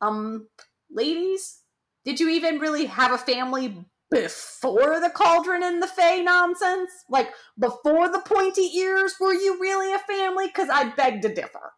um, 0.00 0.48
ladies, 0.90 1.60
did 2.04 2.20
you 2.20 2.28
even 2.30 2.58
really 2.58 2.86
have 2.86 3.12
a 3.12 3.18
family 3.18 3.86
before 4.10 5.00
the 5.00 5.10
cauldron 5.14 5.62
and 5.62 5.82
the 5.82 5.86
Fae 5.86 6.20
nonsense? 6.20 6.90
Like 7.08 7.30
before 7.58 8.10
the 8.10 8.20
pointy 8.20 8.70
ears, 8.76 9.14
were 9.20 9.34
you 9.34 9.60
really 9.60 9.92
a 9.92 9.98
family? 9.98 10.46
Because 10.46 10.68
I 10.68 10.90
beg 10.90 11.22
to 11.22 11.34
differ. 11.34 11.72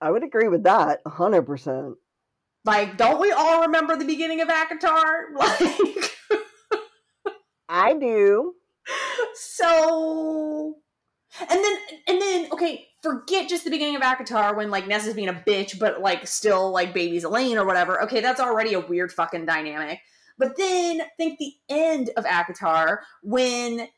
I 0.00 0.10
would 0.10 0.24
agree 0.24 0.48
with 0.48 0.64
that, 0.64 1.00
hundred 1.06 1.42
percent. 1.42 1.94
Like, 2.64 2.96
don't 2.96 3.20
we 3.20 3.32
all 3.32 3.62
remember 3.62 3.96
the 3.96 4.04
beginning 4.04 4.40
of 4.40 4.48
ACOTAR? 4.48 5.34
Like, 5.34 6.10
I 7.68 7.94
do. 7.94 8.54
So, 9.34 10.74
and 11.40 11.50
then, 11.50 11.76
and 12.06 12.20
then, 12.20 12.48
okay, 12.52 12.86
forget 13.02 13.48
just 13.48 13.64
the 13.64 13.70
beginning 13.70 13.96
of 13.96 14.02
ACOTAR 14.02 14.56
when 14.56 14.70
like 14.70 14.86
Nessa's 14.86 15.14
being 15.14 15.28
a 15.28 15.42
bitch, 15.46 15.78
but 15.78 16.00
like 16.00 16.26
still 16.26 16.70
like 16.70 16.92
baby's 16.92 17.24
Elain 17.24 17.56
or 17.56 17.64
whatever. 17.64 18.02
Okay, 18.02 18.20
that's 18.20 18.40
already 18.40 18.74
a 18.74 18.80
weird 18.80 19.10
fucking 19.10 19.46
dynamic. 19.46 20.00
But 20.38 20.56
then 20.56 21.02
think 21.16 21.38
the 21.38 21.52
end 21.68 22.10
of 22.16 22.24
ACOTAR 22.24 22.98
when 23.22 23.88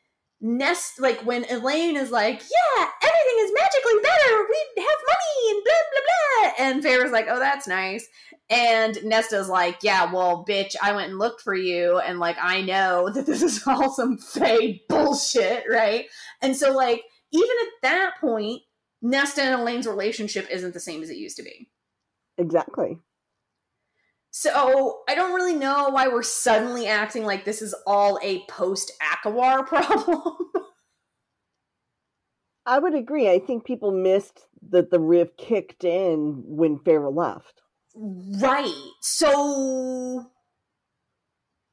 Nest, 0.41 0.99
like 0.99 1.21
when 1.21 1.45
Elain 1.49 1.95
is 1.95 2.11
like, 2.11 2.41
yeah, 2.41 2.85
everything 3.03 3.45
is 3.45 3.51
magically 3.55 4.01
better. 4.03 4.45
We 4.49 4.83
have 4.83 4.99
money 5.07 5.49
and 5.49 5.63
blah 5.63 5.73
blah 5.91 6.01
blah. 6.07 6.65
And 6.65 6.83
Feyre's 6.83 7.11
like, 7.11 7.27
oh, 7.29 7.39
that's 7.39 7.67
nice. 7.67 8.07
And 8.49 8.97
Nesta's 9.03 9.49
like, 9.49 9.79
yeah, 9.81 10.11
well, 10.11 10.45
bitch, 10.47 10.75
I 10.81 10.91
went 10.91 11.09
and 11.09 11.17
looked 11.17 11.41
for 11.41 11.55
you, 11.55 11.97
and 11.99 12.19
like 12.19 12.37
I 12.39 12.61
know 12.61 13.09
that 13.13 13.25
this 13.25 13.41
is 13.41 13.65
all 13.65 13.91
some 13.91 14.17
fake 14.17 14.87
bullshit, 14.87 15.63
right? 15.69 16.05
And 16.41 16.55
so 16.55 16.73
like 16.73 17.03
even 17.31 17.49
at 17.63 17.81
that 17.81 18.11
point, 18.21 18.61
Nesta 19.01 19.41
and 19.41 19.61
Elain's 19.61 19.87
relationship 19.87 20.47
isn't 20.51 20.73
the 20.73 20.79
same 20.79 21.01
as 21.01 21.09
it 21.09 21.17
used 21.17 21.37
to 21.37 21.43
be. 21.43 21.69
Exactly. 22.37 22.99
So 24.37 24.99
I 25.07 25.15
don't 25.15 25.33
really 25.33 25.53
know 25.53 25.87
why 25.91 26.09
we're 26.09 26.21
suddenly 26.21 26.87
acting 26.87 27.23
like 27.23 27.45
this 27.45 27.61
is 27.61 27.73
all 27.87 28.19
a 28.21 28.43
post 28.49 28.91
ACOWAR 29.01 29.65
problem. 29.65 30.33
I 32.65 32.79
would 32.79 32.95
agree. 32.95 33.29
I 33.29 33.39
think 33.39 33.63
people 33.63 33.91
missed 33.91 34.41
that 34.71 34.91
the 34.91 34.99
riff 34.99 35.37
kicked 35.37 35.85
in 35.85 36.43
when 36.45 36.79
Feyre 36.79 37.15
left. 37.15 37.61
Right. 37.95 38.75
So 38.99 40.25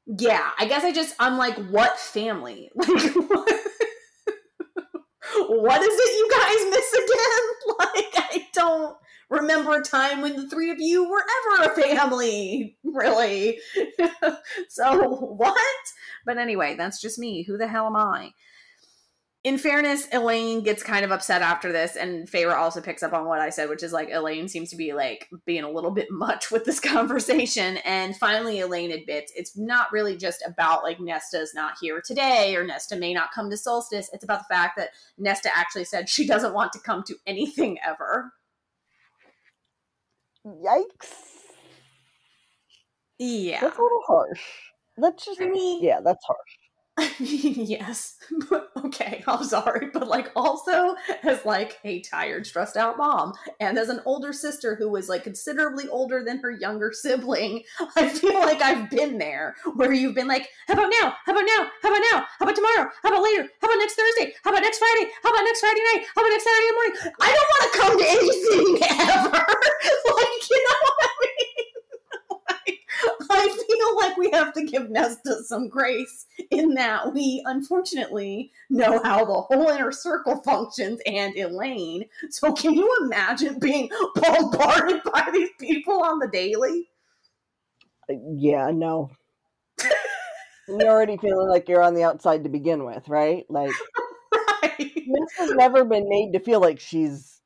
yeah, 0.05 0.51
I 0.57 0.65
guess 0.65 0.85
I 0.85 0.93
just 0.93 1.15
I'm 1.19 1.37
like, 1.37 1.57
what 1.69 1.99
family? 1.99 2.71
Like 2.87 3.13
what, 3.13 3.59
what 5.49 5.81
is 5.81 5.99
it 5.99 6.11
you 6.15 6.29
guys 6.31 6.65
miss 6.69 6.93
again? 6.93 7.77
Like 7.79 8.13
I 8.15 8.47
don't 8.53 8.95
remember 9.33 9.73
a 9.73 9.83
time 9.83 10.21
when 10.21 10.35
the 10.35 10.49
three 10.49 10.69
of 10.69 10.79
you 10.79 11.09
were 11.09 11.23
ever 11.57 11.71
a 11.71 11.75
family, 11.75 12.77
really. 12.83 13.59
so, 14.69 15.09
what? 15.09 15.57
But 16.25 16.37
anyway, 16.37 16.75
that's 16.75 17.01
just 17.01 17.19
me. 17.19 17.43
Who 17.43 17.57
the 17.57 17.67
hell 17.67 17.87
am 17.87 17.95
I? 17.95 18.31
In 19.43 19.57
fairness, 19.57 20.07
Elain 20.13 20.63
gets 20.63 20.83
kind 20.83 21.03
of 21.03 21.11
upset 21.11 21.41
after 21.41 21.73
this, 21.73 21.97
and 21.97 22.29
Feyre 22.29 22.55
also 22.55 22.79
picks 22.79 23.03
up 23.03 23.11
on 23.11 23.25
what 23.25 23.41
I 23.41 23.49
said, 23.49 23.67
which 23.67 23.83
is 23.83 23.91
like 23.91 24.09
Elain 24.09 24.47
seems 24.47 24.69
to 24.69 24.77
be 24.77 24.93
like 24.93 25.27
being 25.45 25.65
a 25.65 25.69
little 25.69 25.91
bit 25.91 26.07
much 26.11 26.49
with 26.49 26.63
this 26.63 26.79
conversation. 26.79 27.75
And 27.83 28.15
finally, 28.15 28.61
Elain 28.61 28.91
admits 28.91 29.33
it's 29.35 29.57
not 29.57 29.91
really 29.91 30.15
just 30.15 30.41
about 30.47 30.83
like 30.83 31.01
Nesta's 31.01 31.53
not 31.53 31.73
here 31.81 32.01
today 32.01 32.55
or 32.55 32.63
Nesta 32.63 32.95
may 32.95 33.13
not 33.13 33.33
come 33.33 33.49
to 33.49 33.57
Solstice. 33.57 34.09
It's 34.13 34.23
about 34.23 34.47
the 34.47 34.55
fact 34.55 34.77
that 34.77 34.91
Nesta 35.17 35.49
actually 35.53 35.85
said 35.85 36.07
she 36.07 36.25
doesn't 36.25 36.53
want 36.53 36.71
to 36.71 36.79
come 36.79 37.03
to 37.03 37.15
anything 37.27 37.77
ever. 37.85 38.31
Yikes. 40.45 41.11
Yeah. 43.19 43.61
That's 43.61 43.77
a 43.77 43.81
little 43.81 44.01
harsh. 44.05 44.43
Let's 44.97 45.25
just 45.25 45.41
I 45.41 45.47
mean, 45.47 45.83
yeah, 45.83 45.99
that's 46.03 46.23
harsh. 46.25 46.57
yes. 47.19 48.17
okay, 48.85 49.23
I'm 49.27 49.43
sorry, 49.43 49.89
but 49.91 50.07
like 50.07 50.31
also 50.35 50.95
as 51.23 51.43
like 51.43 51.79
a 51.83 52.01
tired, 52.01 52.45
stressed 52.45 52.77
out 52.77 52.97
mom 52.97 53.33
and 53.59 53.79
as 53.79 53.89
an 53.89 54.01
older 54.05 54.31
sister 54.31 54.75
who 54.75 54.89
was 54.89 55.09
like 55.09 55.23
considerably 55.23 55.87
older 55.87 56.23
than 56.23 56.37
her 56.39 56.51
younger 56.51 56.91
sibling, 56.93 57.63
I 57.95 58.09
feel 58.09 58.39
like 58.39 58.61
I've 58.61 58.91
been 58.91 59.17
there 59.17 59.55
where 59.75 59.91
you've 59.91 60.13
been 60.13 60.27
like, 60.27 60.49
how 60.67 60.75
about 60.75 60.93
now? 61.01 61.15
How 61.25 61.33
about 61.33 61.45
now? 61.57 61.67
How 61.81 61.89
about 61.89 62.03
now? 62.11 62.25
How 62.37 62.45
about 62.45 62.55
tomorrow? 62.55 62.89
How 63.01 63.09
about 63.09 63.23
later? 63.23 63.49
How 63.59 63.67
about 63.67 63.79
next 63.79 63.95
Thursday? 63.95 64.33
How 64.43 64.51
about 64.51 64.61
next 64.61 64.77
Friday? 64.77 65.09
How 65.23 65.29
about 65.31 65.43
next 65.43 65.59
Friday 65.61 65.81
night? 65.93 66.05
How 66.15 66.21
about 66.21 66.29
next 66.29 66.45
Saturday 66.45 66.73
morning? 66.73 66.95
I 67.21 67.29
don't 67.33 67.49
want 67.53 67.63
to 67.65 67.79
come 67.79 67.93
to 67.97 68.05
anything 68.05 68.69
ever. 69.01 69.45
like, 70.13 70.49
you 70.49 70.59
know 70.61 70.79
what 70.83 70.97
I 71.01 71.13
mean? 71.21 71.32
I 73.33 73.63
feel 73.67 73.95
like 73.97 74.17
we 74.17 74.29
have 74.31 74.53
to 74.53 74.63
give 74.63 74.89
Nesta 74.89 75.43
some 75.43 75.67
grace 75.67 76.25
in 76.51 76.75
that 76.75 77.13
we 77.13 77.41
unfortunately 77.45 78.51
know 78.69 79.01
how 79.03 79.25
the 79.25 79.33
whole 79.33 79.69
inner 79.69 79.91
circle 79.91 80.41
functions 80.43 80.99
and 81.05 81.35
Elain. 81.35 82.05
So 82.29 82.53
can 82.53 82.73
you 82.73 82.89
imagine 83.01 83.59
being 83.59 83.89
bombarded 84.15 85.01
by 85.03 85.29
these 85.33 85.49
people 85.59 86.03
on 86.03 86.19
the 86.19 86.27
daily? 86.27 86.89
Yeah, 88.09 88.71
no. 88.71 89.11
you're 90.67 90.89
already 90.89 91.17
feeling 91.17 91.49
like 91.49 91.67
you're 91.67 91.83
on 91.83 91.95
the 91.95 92.03
outside 92.03 92.43
to 92.43 92.49
begin 92.49 92.85
with, 92.85 93.07
right? 93.09 93.45
Like 93.49 93.71
right. 94.61 94.91
Nesta's 95.07 95.55
never 95.55 95.83
been 95.83 96.07
made 96.07 96.33
to 96.33 96.39
feel 96.39 96.61
like 96.61 96.79
she's 96.79 97.41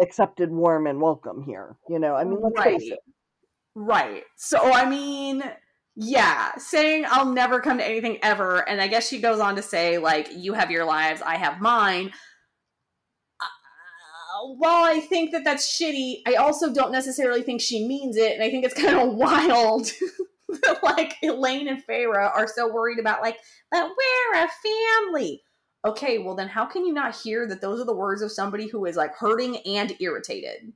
accepted, 0.00 0.50
warm, 0.50 0.86
and 0.86 1.00
welcome 1.00 1.42
here. 1.42 1.76
You 1.88 1.98
know, 1.98 2.14
I 2.14 2.24
mean, 2.24 2.40
let's 2.40 2.56
right. 2.56 2.80
face 2.80 2.92
it 2.92 3.00
Right. 3.74 4.24
So, 4.36 4.72
I 4.72 4.88
mean, 4.88 5.42
yeah, 5.96 6.52
saying 6.56 7.04
I'll 7.08 7.30
never 7.32 7.60
come 7.60 7.78
to 7.78 7.86
anything 7.86 8.18
ever. 8.22 8.66
And 8.68 8.80
I 8.80 8.86
guess 8.86 9.08
she 9.08 9.20
goes 9.20 9.40
on 9.40 9.56
to 9.56 9.62
say, 9.62 9.98
like, 9.98 10.28
you 10.34 10.54
have 10.54 10.70
your 10.70 10.84
lives, 10.84 11.22
I 11.22 11.36
have 11.36 11.60
mine. 11.60 12.12
Uh, 13.40 14.54
while 14.56 14.84
I 14.84 15.00
think 15.00 15.32
that 15.32 15.44
that's 15.44 15.78
shitty, 15.78 16.22
I 16.26 16.34
also 16.34 16.72
don't 16.72 16.92
necessarily 16.92 17.42
think 17.42 17.60
she 17.60 17.86
means 17.86 18.16
it. 18.16 18.32
And 18.32 18.42
I 18.42 18.50
think 18.50 18.64
it's 18.64 18.74
kind 18.80 18.98
of 18.98 19.14
wild 19.14 19.86
that, 20.48 20.82
like, 20.82 21.16
Elain 21.22 21.68
and 21.68 21.84
Feyre 21.86 22.14
are 22.14 22.48
so 22.48 22.72
worried 22.72 22.98
about, 22.98 23.22
like, 23.22 23.38
but 23.70 23.84
we're 23.84 24.44
a 24.44 24.48
family. 24.48 25.42
Okay, 25.84 26.18
well, 26.18 26.36
then 26.36 26.48
how 26.48 26.64
can 26.64 26.86
you 26.86 26.92
not 26.92 27.16
hear 27.16 27.46
that 27.48 27.60
those 27.60 27.80
are 27.80 27.86
the 27.86 27.96
words 27.96 28.22
of 28.22 28.30
somebody 28.30 28.68
who 28.68 28.84
is, 28.84 28.96
like, 28.96 29.14
hurting 29.14 29.56
and 29.66 29.94
irritated? 29.98 30.72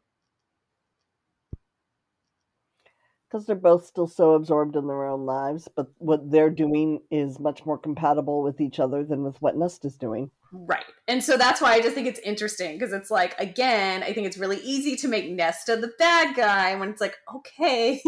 Because 3.36 3.48
they're 3.48 3.56
both 3.56 3.84
still 3.84 4.06
so 4.06 4.32
absorbed 4.32 4.76
in 4.76 4.86
their 4.86 5.04
own 5.04 5.26
lives, 5.26 5.68
but 5.76 5.88
what 5.98 6.30
they're 6.30 6.48
doing 6.48 7.00
is 7.10 7.38
much 7.38 7.66
more 7.66 7.76
compatible 7.76 8.42
with 8.42 8.62
each 8.62 8.80
other 8.80 9.04
than 9.04 9.24
with 9.24 9.36
what 9.42 9.58
Nest 9.58 9.84
is 9.84 9.98
doing. 9.98 10.30
Right. 10.54 10.86
And 11.06 11.22
so 11.22 11.36
that's 11.36 11.60
why 11.60 11.74
I 11.74 11.82
just 11.82 11.94
think 11.94 12.06
it's 12.06 12.20
interesting 12.20 12.78
because 12.78 12.94
it's 12.94 13.10
like, 13.10 13.38
again, 13.38 14.02
I 14.02 14.14
think 14.14 14.26
it's 14.26 14.38
really 14.38 14.56
easy 14.60 14.96
to 14.96 15.08
make 15.08 15.30
Nesta 15.30 15.76
the 15.76 15.92
bad 15.98 16.34
guy 16.34 16.76
when 16.76 16.88
it's 16.88 17.00
like, 17.02 17.14
okay. 17.34 18.02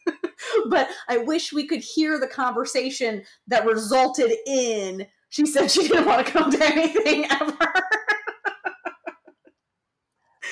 but 0.68 0.88
I 1.08 1.16
wish 1.16 1.50
we 1.50 1.66
could 1.66 1.80
hear 1.80 2.20
the 2.20 2.26
conversation 2.26 3.22
that 3.46 3.64
resulted 3.64 4.32
in 4.46 5.06
she 5.30 5.46
said 5.46 5.70
she 5.70 5.88
didn't 5.88 6.04
want 6.04 6.26
to 6.26 6.32
come 6.32 6.50
to 6.50 6.62
anything 6.62 7.24
ever. 7.30 7.56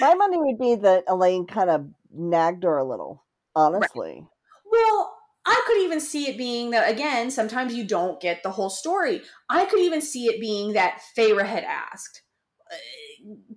My 0.00 0.14
money 0.14 0.38
would 0.38 0.58
be 0.58 0.74
that 0.76 1.04
Elain 1.06 1.46
kind 1.46 1.68
of 1.68 1.86
nagged 2.12 2.64
her 2.64 2.78
a 2.78 2.84
little, 2.84 3.24
honestly. 3.56 4.20
Right. 4.20 4.28
Well, 4.70 5.16
I 5.46 5.62
could 5.66 5.78
even 5.78 6.00
see 6.00 6.28
it 6.28 6.36
being 6.36 6.70
that 6.70 6.90
again, 6.90 7.30
sometimes 7.30 7.74
you 7.74 7.84
don't 7.84 8.20
get 8.20 8.42
the 8.42 8.50
whole 8.50 8.70
story. 8.70 9.22
I 9.48 9.64
could 9.64 9.80
even 9.80 10.00
see 10.02 10.26
it 10.26 10.40
being 10.40 10.74
that 10.74 11.00
Feyre 11.16 11.46
had 11.46 11.64
asked, 11.64 12.22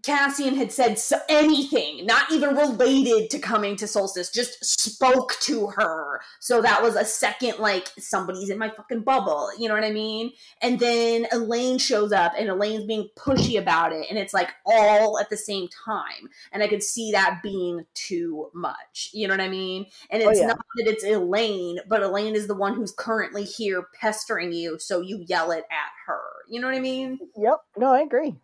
Cassian 0.04 0.56
had 0.56 0.72
said 0.72 0.98
so- 0.98 1.20
anything, 1.28 2.06
not 2.06 2.32
even 2.32 2.56
related 2.56 3.30
to 3.32 3.40
coming 3.40 3.76
to 3.78 3.88
Solstice, 3.88 4.32
just 4.32 4.64
spoke 4.64 5.36
to 5.42 5.68
her. 5.68 6.22
So 6.40 6.62
that 6.62 6.82
was 6.82 6.96
a 6.96 7.06
second, 7.06 7.60
like, 7.60 7.90
somebody's 8.00 8.50
in 8.50 8.58
my 8.58 8.70
fucking 8.70 9.02
bubble. 9.02 9.50
You 9.58 9.68
know 9.68 9.76
what 9.76 9.84
I 9.84 9.92
mean? 9.92 10.32
And 10.62 10.80
then 10.80 11.28
Elain 11.32 11.78
shows 11.78 12.12
up 12.12 12.34
and 12.38 12.50
Elain's 12.50 12.86
being 12.86 13.10
pushy 13.18 13.60
about 13.60 13.94
it. 13.94 14.08
And 14.10 14.18
it's 14.18 14.34
like 14.34 14.50
all 14.66 15.20
at 15.20 15.30
the 15.30 15.38
same 15.38 15.68
time. 15.86 16.30
And 16.52 16.64
I 16.64 16.68
could 16.68 16.84
see 16.84 17.12
that 17.12 17.42
being 17.44 17.86
too 17.94 18.50
much. 18.54 19.10
You 19.14 19.28
know 19.28 19.34
what 19.34 19.42
I 19.42 19.50
mean? 19.50 19.86
And 20.10 20.24
oh, 20.24 20.30
it's 20.30 20.40
oh, 20.40 20.44
yeah. 20.44 20.48
not 20.48 20.66
that 20.78 20.88
it's 20.88 21.04
Elain, 21.04 21.80
but 21.88 22.04
Elain 22.04 22.36
is 22.36 22.48
the 22.48 22.56
one 22.56 22.76
who's 22.76 22.92
currently 22.92 23.44
here 23.44 23.88
pestering 24.00 24.54
you. 24.54 24.80
So 24.80 25.02
you 25.02 25.24
yell 25.28 25.52
it 25.52 25.66
at 25.70 25.92
her. 26.08 26.22
You 26.48 26.60
know 26.60 26.68
what 26.68 26.76
I 26.76 26.80
mean? 26.80 27.20
Yep. 27.38 27.58
No, 27.78 27.94
I 27.94 28.02
agree. 28.02 28.36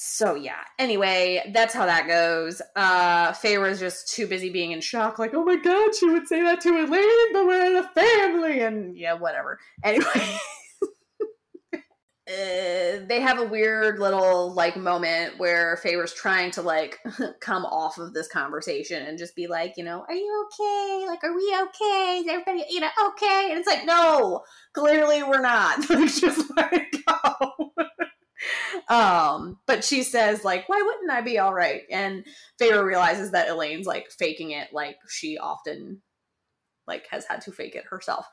So 0.00 0.36
yeah. 0.36 0.60
Anyway, 0.78 1.50
that's 1.52 1.74
how 1.74 1.84
that 1.84 2.06
goes. 2.06 2.62
Uh 2.76 3.32
Feyre's 3.32 3.80
just 3.80 4.08
too 4.08 4.28
busy 4.28 4.48
being 4.48 4.70
in 4.70 4.80
shock, 4.80 5.18
like, 5.18 5.34
oh 5.34 5.44
my 5.44 5.56
god, 5.56 5.92
she 5.92 6.08
would 6.08 6.28
say 6.28 6.40
that 6.40 6.60
to 6.60 6.68
Elain, 6.68 7.32
but 7.32 7.44
we're 7.44 7.66
in 7.66 7.76
a 7.76 7.82
family, 7.82 8.60
and 8.60 8.96
yeah, 8.96 9.14
whatever. 9.14 9.58
Anyway. 9.82 10.06
Uh, 12.28 13.00
they 13.08 13.20
have 13.22 13.38
a 13.38 13.44
weird 13.44 13.98
little 13.98 14.52
like 14.52 14.76
moment 14.76 15.38
where 15.38 15.78
Feyre's 15.78 16.12
trying 16.12 16.50
to 16.50 16.60
like 16.60 16.98
come 17.40 17.64
off 17.64 17.96
of 17.96 18.12
this 18.12 18.28
conversation 18.28 19.02
and 19.06 19.16
just 19.16 19.34
be 19.34 19.46
like, 19.46 19.78
you 19.78 19.84
know, 19.84 20.04
are 20.06 20.14
you 20.14 20.46
okay? 20.46 21.06
Like, 21.06 21.24
are 21.24 21.34
we 21.34 21.56
okay? 21.62 22.18
Is 22.18 22.28
everybody, 22.28 22.66
you 22.68 22.80
know, 22.80 22.90
okay? 23.06 23.48
And 23.48 23.58
it's 23.58 23.66
like, 23.66 23.86
no, 23.86 24.42
clearly 24.74 25.22
we're 25.22 25.40
not. 25.40 25.80
just 25.88 26.54
let 26.54 26.70
it 26.74 27.02
go 27.06 27.57
um, 28.88 29.58
but 29.66 29.84
she 29.84 30.02
says, 30.02 30.44
like, 30.44 30.68
why 30.68 30.80
wouldn't 30.84 31.10
I 31.10 31.20
be 31.20 31.38
all 31.38 31.54
right? 31.54 31.82
And 31.90 32.24
Feyre 32.60 32.84
realizes 32.84 33.32
that 33.32 33.48
Elain's 33.48 33.86
like 33.86 34.10
faking 34.10 34.52
it 34.52 34.68
like 34.72 34.96
she 35.08 35.38
often 35.38 36.02
like 36.86 37.06
has 37.10 37.24
had 37.26 37.40
to 37.42 37.52
fake 37.52 37.76
it 37.76 37.84
herself. 37.84 38.26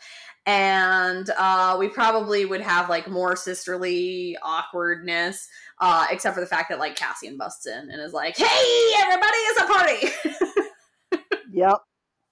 And 0.46 1.30
uh, 1.38 1.76
we 1.78 1.90
probably 1.90 2.46
would 2.46 2.62
have 2.62 2.90
like 2.90 3.08
more 3.08 3.36
sisterly 3.36 4.38
awkwardness, 4.42 5.48
uh, 5.80 6.08
except 6.10 6.36
for 6.36 6.42
the 6.42 6.48
fact 6.48 6.70
that 6.70 6.80
like 6.80 6.96
Cassian 6.96 7.38
busts 7.38 7.68
in 7.68 7.90
and 7.92 8.02
is 8.02 8.14
like, 8.14 8.38
Hey, 8.38 8.92
everybody 9.04 9.38
is 9.38 9.58
a 9.58 9.66
party. 9.66 11.24
yep. 11.52 11.80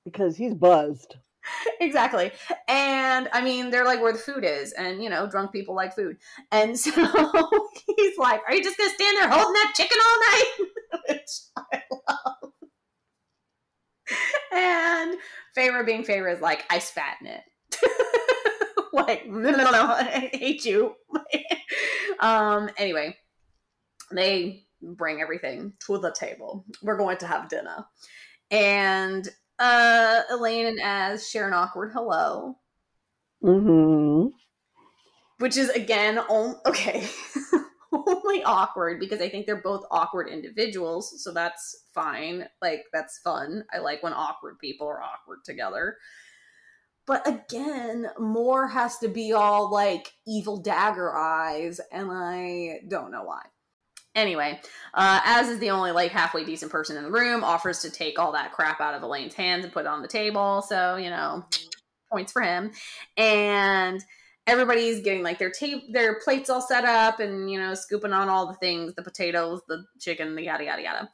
Because 0.06 0.36
he's 0.36 0.54
buzzed. 0.54 1.16
exactly. 1.80 2.32
And 2.68 3.30
I 3.34 3.42
mean, 3.42 3.70
they're 3.70 3.86
like 3.86 4.02
where 4.02 4.14
the 4.14 4.20
food 4.20 4.44
is, 4.44 4.72
and 4.74 5.04
you 5.04 5.10
know, 5.10 5.28
drunk 5.28 5.52
people 5.52 5.76
like 5.76 5.96
food. 5.96 6.18
And 6.52 6.78
so 6.80 6.92
he's 7.98 8.18
like, 8.18 8.42
Are 8.48 8.54
you 8.54 8.64
just 8.64 8.78
gonna 8.78 8.90
stand 8.92 9.18
there 9.18 9.30
holding 9.30 9.54
that 9.54 9.74
chicken 9.76 9.98
all 10.02 10.20
night? 10.20 10.70
Which 11.10 11.30
I 11.58 11.82
love. 11.92 12.52
And 14.54 15.18
Feyre 15.58 15.86
being 15.86 16.04
Feyre 16.04 16.34
is 16.34 16.42
like, 16.42 16.66
I 16.70 16.80
spat 16.80 17.18
in 17.22 17.28
it. 17.28 17.42
like, 18.94 19.28
no, 19.28 19.50
no, 19.50 19.72
no, 19.72 19.86
I 19.88 20.30
hate 20.34 20.66
you. 20.66 20.94
um, 22.20 22.70
anyway, 22.78 23.18
they 24.12 24.66
bring 24.82 25.22
everything 25.22 25.74
to 25.88 25.98
the 25.98 26.12
table. 26.12 26.66
We're 26.84 26.98
going 26.98 27.18
to 27.18 27.28
have 27.28 27.50
dinner. 27.50 27.86
And 28.52 29.28
uh, 29.64 30.24
Elain 30.30 30.66
and 30.66 30.80
Az 30.82 31.30
share 31.30 31.48
an 31.48 31.54
awkward 31.54 31.92
hello. 31.94 32.58
Mm-hmm. 33.44 34.28
Which 35.40 35.58
is 35.58 35.70
again, 35.70 36.20
on- 36.20 36.60
okay, 36.66 37.08
only 37.94 38.44
awkward 38.44 39.00
because 39.00 39.22
I 39.22 39.30
think 39.30 39.46
they're 39.46 39.62
both 39.62 39.86
awkward 39.90 40.28
individuals, 40.28 41.24
so 41.24 41.32
that's 41.32 41.86
fine. 41.94 42.46
Like 42.62 42.84
that's 42.92 43.20
fun. 43.20 43.64
I 43.74 43.80
like 43.80 44.04
when 44.04 44.14
awkward 44.14 44.60
people 44.60 44.88
are 44.88 45.02
awkward 45.02 45.40
together. 45.46 45.98
But 47.06 47.28
again, 47.28 48.08
Mor 48.18 48.68
has 48.68 48.98
to 49.00 49.08
be 49.08 49.34
all 49.34 49.72
like 49.72 50.12
evil 50.28 50.58
dagger 50.58 51.16
eyes, 51.16 51.80
and 51.92 52.10
I 52.12 52.82
don't 52.88 53.12
know 53.12 53.24
why. 53.24 53.44
Anyway, 54.16 54.60
uh, 54.94 55.22
Az 55.26 55.50
is 55.50 55.60
the 55.60 55.72
only 55.72 55.92
like 55.92 56.12
halfway 56.12 56.46
decent 56.46 56.72
person 56.72 56.98
in 56.98 57.04
the 57.04 57.12
room, 57.12 57.44
offers 57.44 57.82
to 57.82 57.90
take 57.90 58.20
all 58.20 58.32
that 58.32 58.52
crap 58.52 58.80
out 58.80 58.94
of 58.94 59.02
Elain's 59.02 59.34
hands 59.34 59.64
and 59.64 59.74
put 59.74 59.86
it 59.86 59.88
on 59.88 60.02
the 60.02 60.08
table. 60.08 60.62
So 60.62 60.98
you 60.98 61.10
know, 61.10 61.44
points 62.14 62.32
for 62.32 62.42
him. 62.42 62.72
And 63.18 64.04
everybody's 64.46 65.02
getting 65.02 65.24
like 65.24 65.40
their 65.40 65.52
tape, 65.52 65.92
their 65.92 66.20
plates 66.20 66.50
all 66.50 66.62
set 66.62 66.86
up, 66.86 67.20
and 67.20 67.52
you 67.52 67.60
know, 67.60 67.74
scooping 67.74 68.14
on 68.14 68.30
all 68.30 68.48
the 68.48 68.54
things, 68.56 68.94
the 68.96 69.04
potatoes, 69.04 69.62
the 69.68 69.84
chicken, 70.00 70.36
the 70.36 70.44
yada 70.44 70.64
yada 70.64 70.82
yada. 70.82 71.10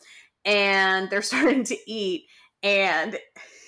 And 0.45 1.09
they're 1.09 1.21
starting 1.31 1.63
to 1.63 1.77
eat, 1.87 2.25
and 2.61 3.17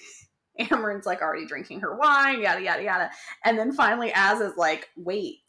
Amren's 0.70 1.06
like 1.06 1.22
already 1.22 1.46
drinking 1.46 1.80
her 1.80 1.96
wine, 1.96 2.42
yada 2.42 2.62
yada 2.62 2.84
yada. 2.84 3.12
And 3.46 3.58
then 3.58 3.72
finally, 3.72 4.12
Az 4.14 4.42
is 4.42 4.58
like, 4.58 4.90
"Wait." 4.98 5.41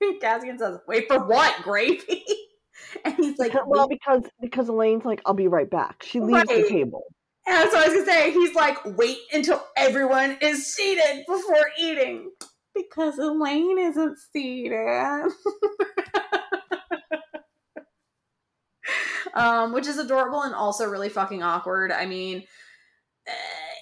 Cassian 0.20 0.58
says, 0.58 0.78
"Wait 0.86 1.08
for 1.08 1.24
what? 1.26 1.62
Gravy?" 1.62 2.24
and 3.04 3.14
he's 3.14 3.38
like, 3.38 3.52
"Well, 3.66 3.88
because 3.88 4.22
because 4.40 4.68
Elain's 4.68 5.04
like, 5.04 5.20
I'll 5.26 5.34
be 5.34 5.48
right 5.48 5.68
back." 5.68 6.02
She 6.02 6.20
leaves 6.20 6.44
right. 6.48 6.64
the 6.64 6.68
table. 6.68 7.04
And 7.46 7.56
that's 7.56 7.72
what 7.72 7.84
I 7.84 7.88
was 7.88 7.94
gonna 7.94 8.06
say. 8.06 8.32
He's 8.32 8.54
like, 8.54 8.78
"Wait 8.96 9.18
until 9.32 9.64
everyone 9.76 10.38
is 10.40 10.72
seated 10.74 11.24
before 11.26 11.70
eating," 11.78 12.30
because 12.74 13.18
Elain 13.18 13.78
isn't 13.78 14.18
seated. 14.32 15.30
um, 19.34 19.72
which 19.72 19.86
is 19.86 19.98
adorable 19.98 20.42
and 20.42 20.54
also 20.54 20.88
really 20.88 21.08
fucking 21.08 21.42
awkward. 21.42 21.92
I 21.92 22.06
mean 22.06 22.44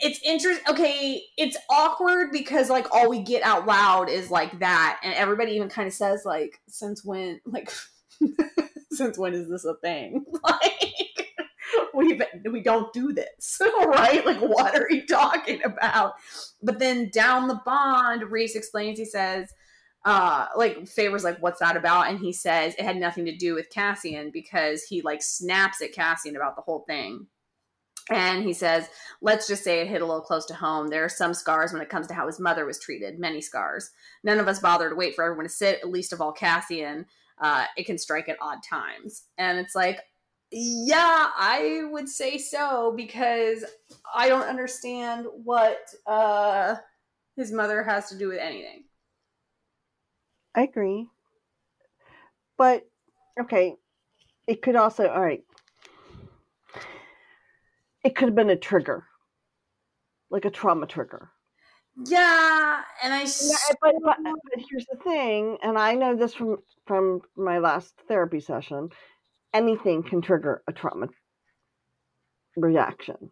it's 0.04 0.20
interesting. 0.22 0.64
Okay, 0.68 1.22
it's 1.38 1.56
awkward 1.70 2.30
because 2.30 2.68
like 2.68 2.92
all 2.92 3.08
we 3.08 3.20
get 3.20 3.42
out 3.42 3.66
loud 3.66 4.10
is 4.10 4.30
like 4.30 4.60
that, 4.60 5.00
and 5.02 5.14
everybody 5.14 5.52
even 5.52 5.70
kind 5.70 5.88
of 5.88 5.94
says 5.94 6.24
like, 6.26 6.60
"Since 6.68 7.02
when? 7.04 7.40
Like, 7.46 7.72
since 8.90 9.18
when 9.18 9.32
is 9.32 9.48
this 9.48 9.64
a 9.64 9.74
thing?" 9.74 10.24
Like, 10.44 11.30
we 11.94 12.20
we 12.50 12.60
don't 12.60 12.92
do 12.92 13.12
this, 13.14 13.58
right? 13.86 14.24
Like, 14.26 14.40
what 14.40 14.74
are 14.74 14.88
you 14.90 15.06
talking 15.06 15.64
about? 15.64 16.12
But 16.62 16.78
then 16.78 17.08
down 17.08 17.48
the 17.48 17.60
bond, 17.64 18.30
Rhys 18.30 18.54
explains. 18.54 18.98
He 18.98 19.06
says. 19.06 19.50
Uh, 20.06 20.48
like 20.54 20.86
favors 20.86 21.24
like, 21.24 21.40
what's 21.40 21.60
that 21.60 21.78
about? 21.78 22.10
And 22.10 22.18
he 22.18 22.30
says 22.30 22.74
it 22.74 22.84
had 22.84 22.98
nothing 22.98 23.24
to 23.24 23.34
do 23.34 23.54
with 23.54 23.70
Cassian 23.70 24.30
because 24.30 24.82
he 24.82 25.00
like 25.00 25.22
snaps 25.22 25.80
at 25.80 25.94
Cassian 25.94 26.36
about 26.36 26.56
the 26.56 26.60
whole 26.60 26.84
thing 26.86 27.26
and 28.10 28.44
he 28.44 28.52
says, 28.52 28.88
let's 29.22 29.46
just 29.46 29.64
say 29.64 29.80
it 29.80 29.88
hit 29.88 30.02
a 30.02 30.06
little 30.06 30.20
close 30.20 30.44
to 30.46 30.54
home. 30.54 30.88
There 30.88 31.04
are 31.04 31.08
some 31.08 31.32
scars 31.32 31.72
when 31.72 31.80
it 31.80 31.88
comes 31.88 32.06
to 32.08 32.14
how 32.14 32.26
his 32.26 32.38
mother 32.38 32.66
was 32.66 32.78
treated, 32.78 33.18
many 33.18 33.40
scars. 33.40 33.90
None 34.22 34.38
of 34.38 34.48
us 34.48 34.60
bother 34.60 34.90
to 34.90 34.94
wait 34.94 35.14
for 35.14 35.24
everyone 35.24 35.46
to 35.46 35.50
sit, 35.50 35.78
at 35.82 35.88
least 35.88 36.12
of 36.12 36.20
all 36.20 36.32
Cassian. 36.32 37.06
Uh, 37.40 37.64
it 37.76 37.86
can 37.86 37.98
strike 37.98 38.28
at 38.28 38.36
odd 38.40 38.58
times. 38.62 39.24
And 39.38 39.58
it's 39.58 39.74
like, 39.74 40.00
yeah, 40.50 41.30
I 41.36 41.82
would 41.90 42.08
say 42.08 42.38
so 42.38 42.92
because 42.94 43.64
I 44.14 44.28
don't 44.28 44.46
understand 44.46 45.26
what 45.42 45.78
uh, 46.06 46.76
his 47.36 47.50
mother 47.50 47.82
has 47.82 48.10
to 48.10 48.18
do 48.18 48.28
with 48.28 48.38
anything. 48.38 48.84
I 50.54 50.62
agree. 50.62 51.08
But, 52.56 52.86
okay, 53.40 53.74
it 54.46 54.62
could 54.62 54.76
also, 54.76 55.08
all 55.08 55.22
right, 55.22 55.42
it 58.04 58.14
could 58.14 58.28
have 58.28 58.34
been 58.34 58.50
a 58.50 58.56
trigger, 58.56 59.06
like 60.30 60.44
a 60.44 60.50
trauma 60.50 60.86
trigger. 60.86 61.30
Yeah, 62.06 62.82
and 63.02 63.14
I. 63.14 63.22
Yeah, 63.22 63.74
but, 63.80 63.94
but, 64.04 64.16
but 64.22 64.64
here's 64.68 64.86
the 64.90 64.98
thing, 64.98 65.58
and 65.62 65.78
I 65.78 65.94
know 65.94 66.16
this 66.16 66.34
from 66.34 66.58
from 66.86 67.22
my 67.36 67.58
last 67.58 67.94
therapy 68.08 68.40
session. 68.40 68.90
Anything 69.52 70.02
can 70.02 70.20
trigger 70.20 70.62
a 70.66 70.72
trauma 70.72 71.08
reaction. 72.56 73.30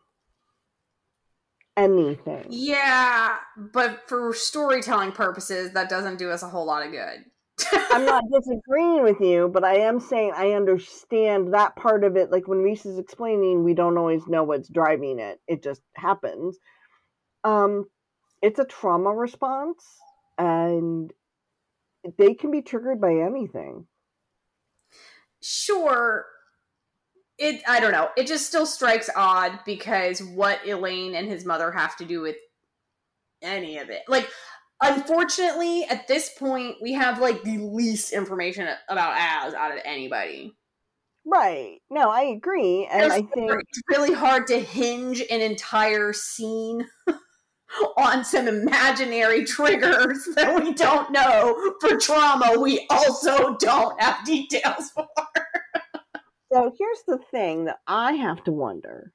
anything. 1.76 2.46
Yeah, 2.48 3.36
but 3.56 4.08
for 4.08 4.32
storytelling 4.34 5.12
purposes, 5.12 5.72
that 5.72 5.88
doesn't 5.88 6.18
do 6.18 6.30
us 6.30 6.42
a 6.42 6.48
whole 6.48 6.66
lot 6.66 6.84
of 6.84 6.92
good. 6.92 7.24
I'm 7.90 8.04
not 8.04 8.24
disagreeing 8.32 9.02
with 9.02 9.20
you, 9.20 9.48
but 9.52 9.64
I 9.64 9.80
am 9.80 10.00
saying 10.00 10.32
I 10.34 10.52
understand 10.52 11.54
that 11.54 11.76
part 11.76 12.04
of 12.04 12.16
it. 12.16 12.30
Like 12.30 12.48
when 12.48 12.62
Rhys 12.62 12.86
is 12.86 12.98
explaining, 12.98 13.64
we 13.64 13.74
don't 13.74 13.98
always 13.98 14.26
know 14.26 14.44
what's 14.44 14.68
driving 14.68 15.18
it. 15.18 15.40
It 15.46 15.62
just 15.62 15.82
happens. 15.94 16.58
Um, 17.44 17.86
it's 18.40 18.58
a 18.58 18.64
trauma 18.64 19.10
response, 19.10 19.84
and 20.38 21.12
they 22.18 22.34
can 22.34 22.50
be 22.50 22.62
triggered 22.62 23.00
by 23.00 23.14
anything. 23.14 23.86
Sure. 25.42 26.26
It 27.38 27.62
I 27.66 27.80
don't 27.80 27.92
know. 27.92 28.10
It 28.16 28.26
just 28.26 28.46
still 28.46 28.66
strikes 28.66 29.10
odd 29.16 29.60
because 29.64 30.22
what 30.22 30.60
Elain 30.66 31.14
and 31.14 31.28
his 31.28 31.44
mother 31.44 31.70
have 31.72 31.96
to 31.96 32.04
do 32.04 32.20
with 32.20 32.36
any 33.42 33.78
of 33.78 33.90
it. 33.90 34.02
Like 34.08 34.28
unfortunately, 34.82 35.84
at 35.84 36.08
this 36.08 36.30
point, 36.38 36.76
we 36.82 36.92
have 36.92 37.20
like 37.20 37.42
the 37.42 37.58
least 37.58 38.12
information 38.12 38.68
about 38.88 39.16
Az 39.16 39.54
out 39.54 39.72
of 39.72 39.78
anybody. 39.84 40.54
Right. 41.24 41.78
No, 41.88 42.10
I 42.10 42.22
agree. 42.22 42.88
And 42.90 43.12
I 43.12 43.22
think 43.22 43.50
it's 43.50 43.82
really 43.88 44.12
hard 44.12 44.46
to 44.48 44.58
hinge 44.58 45.20
an 45.30 45.40
entire 45.40 46.12
scene 46.12 46.88
on 47.96 48.24
some 48.24 48.48
imaginary 48.48 49.44
triggers 49.44 50.28
that 50.34 50.60
we 50.62 50.74
don't 50.74 51.12
know 51.12 51.74
for 51.80 51.96
trauma 51.96 52.58
we 52.58 52.86
also 52.90 53.56
don't 53.56 54.00
have 54.00 54.24
details 54.24 54.90
for. 54.90 55.06
so 56.52 56.74
here's 56.76 57.02
the 57.06 57.18
thing 57.30 57.66
that 57.66 57.78
I 57.86 58.14
have 58.14 58.42
to 58.44 58.52
wonder. 58.52 59.12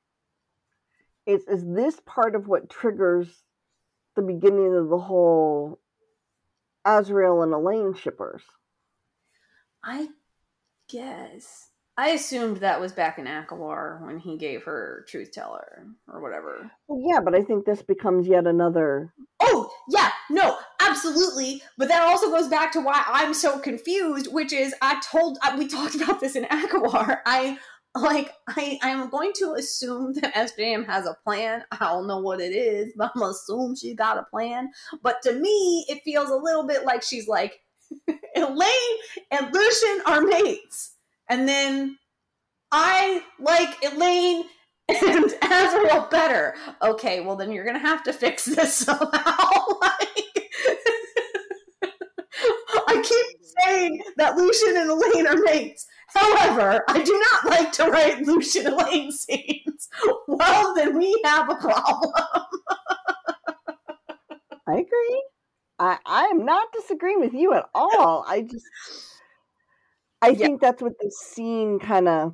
Is 1.25 1.45
is 1.47 1.65
this 1.65 1.99
part 2.05 2.35
of 2.35 2.47
what 2.47 2.69
triggers 2.69 3.27
the 4.17 4.21
beginning 4.21 4.75
of 4.75 4.89
the 4.89 4.97
whole 4.97 5.79
Azriel 6.85 7.43
and 7.43 7.53
Elain 7.53 7.93
shippers. 7.93 8.41
I 9.83 10.09
guess. 10.89 11.69
I 11.99 12.09
assumed 12.09 12.57
that 12.57 12.79
was 12.79 12.91
back 12.91 13.17
in 13.17 13.25
ACOWAR 13.25 14.05
when 14.05 14.19
he 14.19 14.37
gave 14.37 14.63
her 14.65 15.03
Truth 15.09 15.31
Teller 15.31 15.87
or 16.07 16.21
whatever. 16.21 16.69
Well, 16.87 17.01
yeah, 17.03 17.19
but 17.19 17.33
I 17.33 17.41
think 17.41 17.65
this 17.65 17.81
becomes 17.81 18.27
yet 18.27 18.45
another. 18.45 19.13
Oh, 19.39 19.71
yeah, 19.89 20.11
no, 20.29 20.57
absolutely. 20.79 21.63
But 21.75 21.87
that 21.87 22.03
also 22.03 22.29
goes 22.29 22.49
back 22.49 22.71
to 22.73 22.81
why 22.81 23.03
I'm 23.07 23.33
so 23.33 23.57
confused, 23.57 24.31
which 24.31 24.53
is 24.53 24.75
I 24.81 25.01
told, 25.01 25.39
uh, 25.41 25.55
we 25.57 25.67
talked 25.67 25.95
about 25.95 26.19
this 26.19 26.35
in 26.35 26.43
ACOWAR. 26.45 27.21
I 27.25 27.57
like 28.01 28.33
I 28.47 28.79
I'm 28.81 29.09
going 29.09 29.31
to 29.35 29.53
assume 29.53 30.13
that 30.13 30.33
SJM 30.33 30.85
has 30.85 31.05
a 31.05 31.17
plan. 31.23 31.63
I 31.71 31.77
don't 31.79 32.07
know 32.07 32.19
what 32.19 32.39
it 32.39 32.53
is, 32.53 32.93
but 32.95 33.11
I'm 33.15 33.21
assume 33.23 33.75
she 33.75 33.93
got 33.95 34.17
a 34.17 34.23
plan. 34.23 34.69
But 35.01 35.21
to 35.23 35.33
me, 35.33 35.85
it 35.89 36.01
feels 36.03 36.29
a 36.29 36.35
little 36.35 36.65
bit 36.65 36.85
like 36.85 37.03
she's 37.03 37.27
like 37.27 37.59
Elain 38.35 38.69
and 39.31 39.53
Lucien 39.53 40.01
are 40.05 40.21
mates, 40.21 40.95
and 41.29 41.47
then 41.47 41.97
I 42.71 43.23
like 43.39 43.75
Elain 43.83 44.43
and 44.89 45.25
Azriel 45.41 46.09
better. 46.09 46.55
Okay, 46.81 47.21
well 47.21 47.35
then 47.35 47.51
you're 47.51 47.65
gonna 47.65 47.79
have 47.79 48.03
to 48.03 48.13
fix 48.13 48.45
this 48.45 48.73
somehow. 48.85 49.09
like, 49.81 50.49
I 52.89 53.01
keep 53.03 53.41
saying 53.63 54.01
that 54.17 54.37
Lucien 54.37 54.77
and 54.77 54.89
Elain 54.89 55.27
are 55.27 55.41
mates. 55.43 55.85
However, 56.17 56.83
I 56.87 57.03
do 57.03 57.23
not 57.31 57.51
like 57.51 57.71
to 57.73 57.85
write 57.85 58.21
Lucien 58.21 58.67
Elain 58.67 59.11
scenes. 59.11 59.89
Well, 60.27 60.73
then 60.75 60.97
we 60.97 61.19
have 61.23 61.49
a 61.49 61.55
problem. 61.55 62.11
I 64.67 64.73
agree. 64.73 65.23
I, 65.79 65.97
I 66.05 66.23
am 66.25 66.43
not 66.45 66.71
disagreeing 66.73 67.19
with 67.19 67.33
you 67.33 67.53
at 67.53 67.65
all. 67.73 68.25
I 68.27 68.41
just 68.41 68.65
I 70.21 70.29
yeah. 70.29 70.37
think 70.37 70.61
that's 70.61 70.81
what 70.81 70.93
the 70.99 71.11
scene 71.11 71.79
kind 71.79 72.07
of 72.07 72.33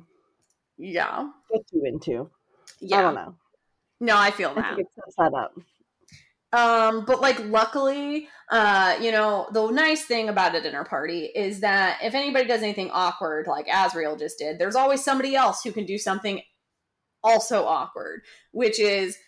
yeah 0.78 1.28
gets 1.52 1.70
you 1.72 1.82
into. 1.84 2.30
Yeah. 2.80 2.98
I 2.98 3.02
don't 3.02 3.14
know. 3.14 3.34
No, 4.00 4.16
I 4.16 4.30
feel 4.30 4.54
that. 4.54 4.64
I 4.64 4.74
think 4.74 4.80
it 4.80 4.94
sets 4.94 5.16
that 5.18 5.34
up. 5.34 5.54
Um, 6.54 7.04
but 7.04 7.20
like 7.20 7.40
luckily, 7.46 8.28
uh, 8.48 8.96
you 9.00 9.10
know, 9.10 9.48
the 9.52 9.70
nice 9.72 10.04
thing 10.04 10.28
about 10.28 10.54
a 10.54 10.60
dinner 10.60 10.84
party 10.84 11.24
is 11.24 11.60
that 11.60 11.98
if 12.00 12.14
anybody 12.14 12.46
does 12.46 12.62
anything 12.62 12.90
awkward, 12.92 13.48
like 13.48 13.66
Azriel 13.66 14.16
just 14.16 14.38
did, 14.38 14.60
there's 14.60 14.76
always 14.76 15.02
somebody 15.02 15.34
else 15.34 15.64
who 15.64 15.72
can 15.72 15.84
do 15.84 15.98
something 15.98 16.40
also 17.24 17.64
awkward, 17.64 18.22
which 18.52 18.78
is 18.78 19.18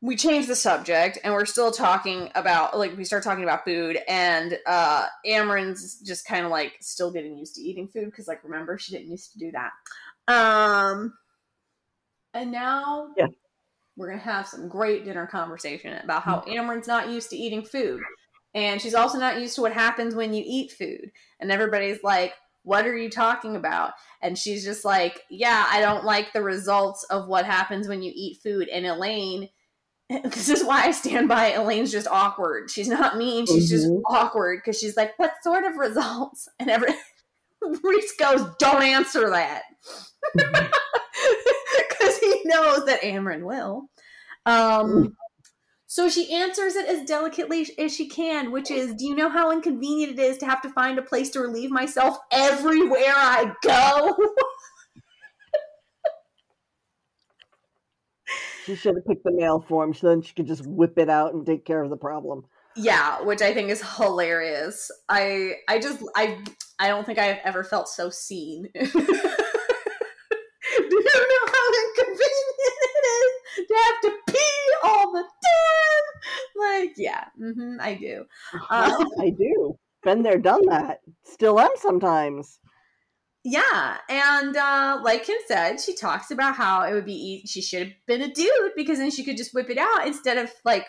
we 0.00 0.16
change 0.16 0.48
the 0.48 0.56
subject 0.56 1.18
and 1.22 1.32
we're 1.32 1.46
still 1.46 1.70
talking 1.70 2.28
about 2.34 2.76
like 2.76 2.96
we 2.96 3.04
start 3.04 3.22
talking 3.22 3.44
about 3.44 3.64
food 3.64 3.98
and 4.08 4.58
uh 4.66 5.06
just 5.24 6.26
kind 6.26 6.44
of 6.44 6.50
like 6.50 6.72
still 6.80 7.12
getting 7.12 7.38
used 7.38 7.54
to 7.54 7.60
eating 7.60 7.86
food 7.86 8.06
because 8.06 8.26
like 8.26 8.42
remember 8.42 8.76
she 8.78 8.90
didn't 8.90 9.12
used 9.12 9.32
to 9.32 9.38
do 9.38 9.52
that. 9.52 9.70
Um 10.26 11.14
and 12.34 12.50
now 12.50 13.10
yeah 13.16 13.26
we're 13.96 14.08
going 14.08 14.18
to 14.18 14.24
have 14.24 14.46
some 14.46 14.68
great 14.68 15.04
dinner 15.04 15.26
conversation 15.26 15.98
about 16.02 16.22
how 16.22 16.42
Amren's 16.46 16.86
not 16.86 17.10
used 17.10 17.30
to 17.30 17.36
eating 17.36 17.64
food. 17.64 18.00
And 18.54 18.80
she's 18.80 18.94
also 18.94 19.18
not 19.18 19.40
used 19.40 19.54
to 19.56 19.62
what 19.62 19.72
happens 19.72 20.14
when 20.14 20.34
you 20.34 20.42
eat 20.46 20.72
food. 20.72 21.10
And 21.40 21.50
everybody's 21.50 22.02
like, 22.02 22.34
what 22.64 22.86
are 22.86 22.96
you 22.96 23.10
talking 23.10 23.56
about? 23.56 23.92
And 24.20 24.38
she's 24.38 24.64
just 24.64 24.84
like, 24.84 25.22
yeah, 25.30 25.66
I 25.68 25.80
don't 25.80 26.04
like 26.04 26.32
the 26.32 26.42
results 26.42 27.04
of 27.04 27.26
what 27.28 27.44
happens 27.44 27.88
when 27.88 28.02
you 28.02 28.12
eat 28.14 28.40
food. 28.42 28.68
And 28.68 28.86
Elain, 28.86 29.48
this 30.24 30.48
is 30.48 30.64
why 30.64 30.84
I 30.84 30.90
stand 30.92 31.28
by 31.28 31.52
Elain's 31.52 31.90
just 31.90 32.06
awkward. 32.08 32.70
She's 32.70 32.88
not 32.88 33.16
mean, 33.16 33.46
she's 33.46 33.72
mm-hmm. 33.72 33.94
just 33.94 34.04
awkward 34.08 34.60
because 34.62 34.78
she's 34.78 34.96
like, 34.96 35.18
what 35.18 35.32
sort 35.42 35.64
of 35.64 35.76
results? 35.76 36.48
And 36.60 36.70
every 36.70 36.94
Rhys 37.82 38.12
goes, 38.18 38.44
don't 38.58 38.82
answer 38.82 39.30
that. 39.30 39.62
Knows 42.44 42.86
that 42.86 43.02
Amren 43.02 43.42
will. 43.42 43.88
Um, 44.46 45.16
so 45.92 46.08
she 46.08 46.32
answers 46.32 46.74
it 46.74 46.86
as 46.86 47.04
delicately 47.04 47.68
as 47.76 47.94
she 47.94 48.08
can, 48.08 48.50
which 48.50 48.70
is, 48.70 48.94
"Do 48.94 49.04
you 49.04 49.14
know 49.14 49.28
how 49.28 49.52
inconvenient 49.52 50.18
it 50.18 50.22
is 50.22 50.38
to 50.38 50.46
have 50.46 50.62
to 50.62 50.70
find 50.70 50.98
a 50.98 51.02
place 51.02 51.28
to 51.30 51.40
relieve 51.40 51.70
myself 51.70 52.16
everywhere 52.30 53.12
I 53.14 53.52
go?" 53.62 54.16
she 58.64 58.74
should 58.74 58.94
have 58.94 59.04
picked 59.04 59.24
the 59.24 59.32
male 59.32 59.60
form, 59.60 59.92
so 59.92 60.08
then 60.08 60.22
she 60.22 60.32
could 60.32 60.46
just 60.46 60.66
whip 60.66 60.96
it 60.96 61.10
out 61.10 61.34
and 61.34 61.44
take 61.44 61.66
care 61.66 61.82
of 61.82 61.90
the 61.90 61.96
problem. 61.98 62.46
Yeah, 62.74 63.20
which 63.20 63.42
I 63.42 63.52
think 63.52 63.68
is 63.68 63.82
hilarious. 63.96 64.90
I 65.10 65.56
I 65.68 65.78
just 65.78 66.02
I 66.16 66.38
I 66.78 66.88
don't 66.88 67.04
think 67.04 67.18
I've 67.18 67.40
ever 67.44 67.64
felt 67.64 67.86
so 67.86 68.08
seen. 68.08 68.66
Do 68.80 68.80
you 68.80 68.88
know 68.88 68.94
how 71.52 71.66
inconvenient 71.84 72.80
it 72.96 73.04
is 73.04 73.32
to 73.68 73.74
have 73.74 74.00
to 74.04 74.12
all 74.82 75.12
the 75.12 75.22
time. 75.22 76.04
Like, 76.56 76.81
yeah, 76.96 77.24
mm-hmm, 77.40 77.76
I 77.80 77.94
do. 77.94 78.24
Um, 78.70 79.06
I 79.20 79.30
do. 79.30 79.76
Been 80.02 80.22
there, 80.22 80.38
done 80.38 80.66
that. 80.66 80.98
Still 81.24 81.60
am 81.60 81.70
sometimes. 81.76 82.58
Yeah, 83.44 83.98
and 84.08 84.56
uh, 84.56 85.00
like 85.02 85.24
Kim 85.24 85.38
said, 85.46 85.80
she 85.80 85.94
talks 85.94 86.30
about 86.30 86.54
how 86.54 86.82
it 86.82 86.92
would 86.94 87.04
be 87.04 87.14
easy. 87.14 87.46
She 87.46 87.62
should 87.62 87.82
have 87.88 87.92
been 88.06 88.22
a 88.22 88.32
dude 88.32 88.72
because 88.76 88.98
then 88.98 89.10
she 89.10 89.24
could 89.24 89.36
just 89.36 89.52
whip 89.52 89.68
it 89.68 89.78
out 89.78 90.06
instead 90.06 90.38
of 90.38 90.52
like 90.64 90.86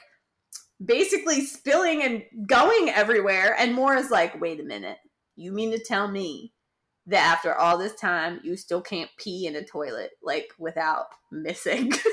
basically 0.83 1.41
spilling 1.41 2.03
and 2.03 2.23
going 2.47 2.89
everywhere. 2.89 3.55
And 3.57 3.73
Mor 3.73 3.95
is 3.95 4.11
like, 4.11 4.39
wait 4.39 4.59
a 4.59 4.63
minute, 4.63 4.97
you 5.35 5.51
mean 5.51 5.71
to 5.71 5.79
tell 5.79 6.07
me 6.07 6.53
that 7.07 7.25
after 7.25 7.53
all 7.55 7.77
this 7.77 7.95
time 7.95 8.39
you 8.43 8.55
still 8.55 8.81
can't 8.81 9.09
pee 9.17 9.47
in 9.47 9.55
a 9.55 9.63
toilet 9.63 10.11
like 10.21 10.49
without 10.59 11.07
missing? 11.31 11.91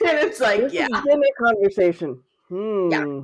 and 0.08 0.18
it's 0.18 0.40
like, 0.40 0.60
this 0.60 0.72
yeah, 0.72 0.86
a 0.90 1.44
conversation. 1.44 2.20
Hmm. 2.48 2.90
Yeah. 2.90 3.20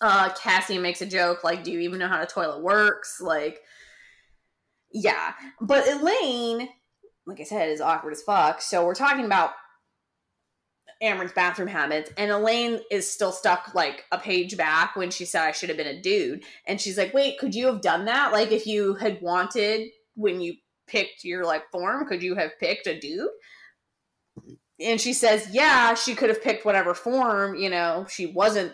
Uh, 0.00 0.30
Cassie 0.34 0.78
makes 0.78 1.02
a 1.02 1.06
joke 1.06 1.44
like, 1.44 1.64
"Do 1.64 1.72
you 1.72 1.80
even 1.80 1.98
know 1.98 2.08
how 2.08 2.20
the 2.20 2.26
toilet 2.26 2.62
works?" 2.62 3.20
Like, 3.20 3.60
yeah. 4.92 5.34
But 5.60 5.86
Elain, 5.88 6.68
like 7.26 7.40
I 7.40 7.44
said, 7.44 7.68
is 7.68 7.80
awkward 7.80 8.12
as 8.12 8.22
fuck. 8.22 8.62
So 8.62 8.84
we're 8.84 8.94
talking 8.94 9.24
about 9.24 9.52
Amren's 11.02 11.32
bathroom 11.32 11.68
habits, 11.68 12.10
and 12.16 12.30
Elain 12.30 12.80
is 12.90 13.10
still 13.10 13.32
stuck 13.32 13.74
like 13.74 14.04
a 14.12 14.18
page 14.18 14.56
back 14.56 14.96
when 14.96 15.10
she 15.10 15.24
said 15.24 15.42
I 15.42 15.52
should 15.52 15.70
have 15.70 15.78
been 15.78 15.86
a 15.86 16.00
dude, 16.00 16.44
and 16.66 16.80
she's 16.80 16.98
like, 16.98 17.14
"Wait, 17.14 17.38
could 17.38 17.54
you 17.54 17.66
have 17.66 17.80
done 17.80 18.04
that? 18.06 18.32
Like, 18.32 18.52
if 18.52 18.66
you 18.66 18.94
had 18.94 19.20
wanted 19.22 19.88
when 20.14 20.40
you 20.40 20.54
picked 20.86 21.24
your 21.24 21.44
like 21.44 21.70
form, 21.70 22.06
could 22.06 22.22
you 22.22 22.34
have 22.34 22.58
picked 22.58 22.86
a 22.86 22.98
dude?" 22.98 23.28
And 24.80 25.00
she 25.00 25.12
says, 25.12 25.48
yeah, 25.52 25.94
she 25.94 26.14
could 26.14 26.30
have 26.30 26.42
picked 26.42 26.64
whatever 26.64 26.94
form, 26.94 27.54
you 27.54 27.68
know, 27.68 28.06
she 28.08 28.26
wasn't 28.26 28.72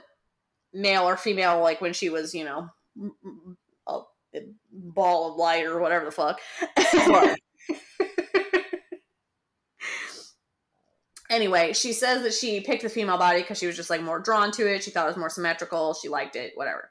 male 0.73 1.03
or 1.03 1.17
female, 1.17 1.61
like 1.61 1.81
when 1.81 1.93
she 1.93 2.11
was, 2.11 2.35
you 2.35 2.45
know, 2.45 2.69
a 3.89 4.41
ball 4.71 5.33
of 5.33 5.37
light 5.37 5.65
or 5.65 5.81
whatever 5.81 6.05
the 6.05 6.11
fuck. 6.11 6.41
anyway, 11.31 11.73
she 11.73 11.93
says 11.93 12.23
that 12.23 12.35
she 12.35 12.61
picked 12.61 12.83
the 12.83 12.89
female 12.89 13.19
body 13.19 13.41
because 13.41 13.59
she 13.59 13.67
was 13.67 13.77
just 13.77 13.91
like 13.91 14.03
more 14.03 14.21
drawn 14.21 14.51
to 14.53 14.73
it. 14.73 14.85
She 14.85 14.91
thought 14.91 15.05
it 15.07 15.09
was 15.09 15.17
more 15.17 15.31
symmetrical. 15.31 15.95
She 15.95 16.09
liked 16.09 16.37
it, 16.37 16.53
whatever. 16.55 16.91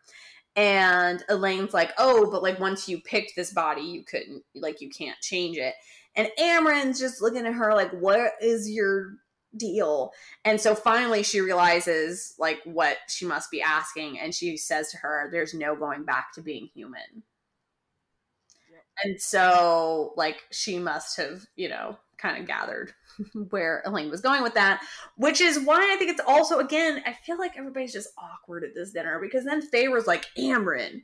And 0.55 1.23
Elain's 1.29 1.73
like, 1.73 1.91
oh, 1.97 2.29
but 2.31 2.43
like 2.43 2.59
once 2.59 2.87
you 2.87 3.01
picked 3.01 3.35
this 3.35 3.51
body, 3.51 3.81
you 3.81 4.03
couldn't, 4.03 4.43
like, 4.55 4.81
you 4.81 4.89
can't 4.89 5.19
change 5.21 5.57
it. 5.57 5.73
And 6.15 6.29
Amren's 6.39 6.99
just 6.99 7.21
looking 7.21 7.45
at 7.45 7.53
her 7.53 7.73
like, 7.73 7.91
what 7.91 8.33
is 8.41 8.69
your 8.69 9.15
deal? 9.57 10.11
And 10.43 10.59
so 10.59 10.75
finally 10.75 11.23
she 11.23 11.41
realizes 11.41 12.35
like 12.39 12.59
what 12.63 12.97
she 13.07 13.25
must 13.25 13.51
be 13.51 13.61
asking. 13.61 14.19
And 14.19 14.33
she 14.33 14.57
says 14.57 14.91
to 14.91 14.97
her, 14.97 15.29
there's 15.31 15.53
no 15.53 15.75
going 15.75 16.03
back 16.03 16.33
to 16.33 16.41
being 16.41 16.69
human. 16.73 17.23
And 19.03 19.19
so, 19.19 20.13
like, 20.15 20.41
she 20.51 20.79
must 20.79 21.17
have, 21.17 21.45
you 21.55 21.67
know, 21.67 21.97
kind 22.17 22.39
of 22.39 22.47
gathered 22.47 22.93
where 23.49 23.83
Elain 23.85 24.09
was 24.09 24.21
going 24.21 24.41
with 24.41 24.53
that, 24.53 24.81
which 25.17 25.41
is 25.41 25.59
why 25.59 25.91
I 25.93 25.97
think 25.97 26.11
it's 26.11 26.21
also, 26.25 26.59
again, 26.59 27.03
I 27.05 27.13
feel 27.13 27.37
like 27.37 27.57
everybody's 27.57 27.93
just 27.93 28.09
awkward 28.17 28.63
at 28.63 28.73
this 28.73 28.91
dinner 28.91 29.19
because 29.21 29.43
then 29.43 29.61
Feyre's 29.61 30.07
like, 30.07 30.25
Amren, 30.37 31.03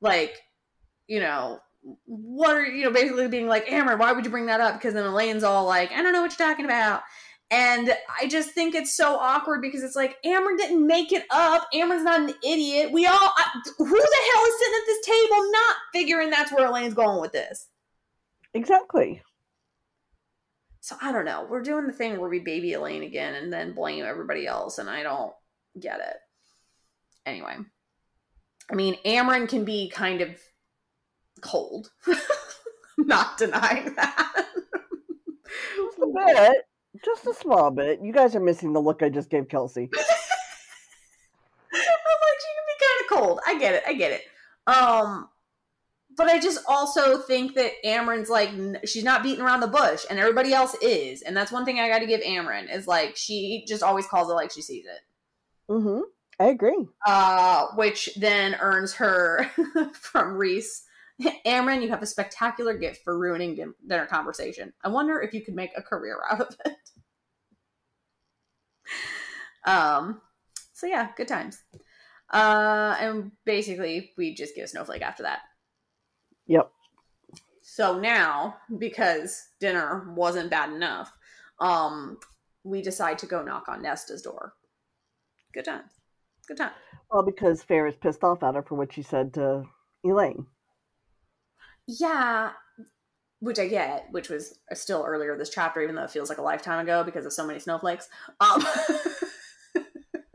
like, 0.00 0.36
you 1.06 1.20
know, 1.20 1.60
what 2.04 2.56
are 2.56 2.64
you 2.64 2.84
know 2.84 2.90
basically 2.90 3.28
being 3.28 3.46
like 3.46 3.66
Amren, 3.66 3.98
why 3.98 4.12
would 4.12 4.24
you 4.24 4.30
bring 4.30 4.46
that 4.46 4.60
up? 4.60 4.74
Because 4.74 4.94
then 4.94 5.04
Elain's 5.04 5.44
all 5.44 5.64
like, 5.64 5.92
I 5.92 6.02
don't 6.02 6.12
know 6.12 6.22
what 6.22 6.38
you're 6.38 6.48
talking 6.48 6.64
about. 6.64 7.02
And 7.50 7.96
I 8.20 8.28
just 8.28 8.50
think 8.50 8.74
it's 8.74 8.94
so 8.94 9.16
awkward 9.16 9.62
because 9.62 9.82
it's 9.82 9.96
like 9.96 10.22
Amren 10.22 10.58
didn't 10.58 10.86
make 10.86 11.12
it 11.12 11.24
up. 11.30 11.66
Amren's 11.72 12.04
not 12.04 12.20
an 12.20 12.34
idiot. 12.44 12.92
We 12.92 13.06
all, 13.06 13.14
I, 13.14 13.44
who 13.78 13.86
the 13.86 13.88
hell 13.88 14.44
is 14.44 14.58
sitting 14.58 14.80
at 14.80 14.86
this 14.86 15.06
table 15.06 15.50
not 15.50 15.76
figuring 15.94 16.28
that's 16.28 16.52
where 16.52 16.66
Elain's 16.66 16.92
going 16.92 17.22
with 17.22 17.32
this? 17.32 17.68
Exactly. 18.52 19.22
So 20.80 20.96
I 21.00 21.10
don't 21.10 21.24
know. 21.24 21.46
We're 21.48 21.62
doing 21.62 21.86
the 21.86 21.92
thing 21.92 22.18
where 22.18 22.28
we 22.28 22.38
baby 22.40 22.74
Elain 22.74 23.02
again 23.02 23.34
and 23.34 23.52
then 23.52 23.74
blame 23.74 24.04
everybody 24.04 24.46
else, 24.46 24.78
and 24.78 24.88
I 24.88 25.02
don't 25.02 25.32
get 25.78 26.00
it. 26.00 26.16
Anyway, 27.26 27.56
I 28.70 28.74
mean, 28.74 28.96
Amren 29.04 29.48
can 29.48 29.64
be 29.64 29.90
kind 29.90 30.20
of 30.20 30.30
cold. 31.40 31.90
not 32.98 33.38
denying 33.38 33.94
that. 33.94 34.46
Just 35.76 35.98
a 35.98 36.06
bit. 36.26 36.66
Just 37.04 37.26
a 37.26 37.34
small 37.34 37.70
bit. 37.70 38.00
You 38.02 38.12
guys 38.12 38.34
are 38.34 38.40
missing 38.40 38.72
the 38.72 38.80
look 38.80 39.02
I 39.02 39.08
just 39.08 39.30
gave 39.30 39.48
Kelsey. 39.48 39.88
I'm 41.72 41.80
like, 41.80 42.38
she 42.40 42.50
can 42.54 42.64
be 42.66 42.84
kind 42.84 43.00
of 43.00 43.08
cold. 43.18 43.40
I 43.46 43.58
get 43.58 43.74
it. 43.74 43.82
I 43.86 43.94
get 43.94 44.12
it. 44.12 44.22
Um, 44.66 45.28
but 46.16 46.26
I 46.26 46.40
just 46.40 46.64
also 46.66 47.18
think 47.18 47.54
that 47.54 47.72
Amren's 47.84 48.28
like 48.28 48.50
she's 48.86 49.04
not 49.04 49.22
beating 49.22 49.44
around 49.44 49.60
the 49.60 49.68
bush, 49.68 50.04
and 50.10 50.18
everybody 50.18 50.52
else 50.52 50.74
is, 50.82 51.22
and 51.22 51.36
that's 51.36 51.52
one 51.52 51.64
thing 51.64 51.78
I 51.78 51.88
got 51.88 52.00
to 52.00 52.06
give 52.06 52.20
Amren 52.22 52.74
is 52.74 52.86
like 52.86 53.16
she 53.16 53.64
just 53.66 53.82
always 53.82 54.06
calls 54.06 54.28
it 54.28 54.34
like 54.34 54.50
she 54.50 54.62
sees 54.62 54.84
it. 54.84 55.72
Mm-hmm. 55.72 56.00
I 56.40 56.46
agree. 56.46 56.86
Uh, 57.06 57.68
which 57.76 58.10
then 58.16 58.56
earns 58.60 58.94
her 58.94 59.50
from 59.92 60.34
Rhys 60.34 60.82
Amren, 61.46 61.82
you 61.82 61.88
have 61.88 62.02
a 62.02 62.06
spectacular 62.06 62.76
gift 62.76 63.02
for 63.02 63.18
ruining 63.18 63.56
dinner 63.86 64.06
conversation. 64.06 64.72
I 64.84 64.88
wonder 64.88 65.20
if 65.20 65.34
you 65.34 65.44
could 65.44 65.54
make 65.54 65.70
a 65.76 65.82
career 65.82 66.18
out 66.30 66.40
of 66.40 66.56
it. 66.64 66.76
um, 69.66 70.20
so 70.72 70.86
yeah, 70.86 71.08
good 71.16 71.28
times. 71.28 71.62
Uh, 72.32 72.96
and 73.00 73.32
basically, 73.44 74.12
we 74.16 74.34
just 74.34 74.54
get 74.54 74.64
a 74.64 74.68
snowflake 74.68 75.02
after 75.02 75.22
that. 75.22 75.40
Yep. 76.46 76.70
So 77.62 77.98
now, 77.98 78.56
because 78.78 79.48
dinner 79.60 80.12
wasn't 80.14 80.50
bad 80.50 80.70
enough, 80.70 81.12
um, 81.60 82.18
we 82.64 82.82
decide 82.82 83.18
to 83.18 83.26
go 83.26 83.42
knock 83.42 83.68
on 83.68 83.82
Nesta's 83.82 84.22
door. 84.22 84.54
Good 85.52 85.64
times. 85.64 85.90
Good 86.46 86.58
time. 86.58 86.72
Well, 87.10 87.24
because 87.24 87.62
Feyre 87.62 87.88
is 87.88 87.96
pissed 87.96 88.24
off 88.24 88.42
at 88.42 88.54
her 88.54 88.62
for 88.62 88.74
what 88.74 88.92
she 88.92 89.02
said 89.02 89.34
to 89.34 89.64
Elain. 90.04 90.46
Yeah, 91.88 92.50
which 93.40 93.58
I 93.58 93.66
get, 93.66 94.08
which 94.10 94.28
was 94.28 94.58
still 94.74 95.04
earlier 95.06 95.36
this 95.38 95.48
chapter, 95.48 95.80
even 95.80 95.94
though 95.94 96.04
it 96.04 96.10
feels 96.10 96.28
like 96.28 96.38
a 96.38 96.42
lifetime 96.42 96.80
ago 96.80 97.02
because 97.02 97.24
of 97.24 97.32
so 97.32 97.46
many 97.46 97.58
snowflakes. 97.58 98.08
Um, 98.40 98.62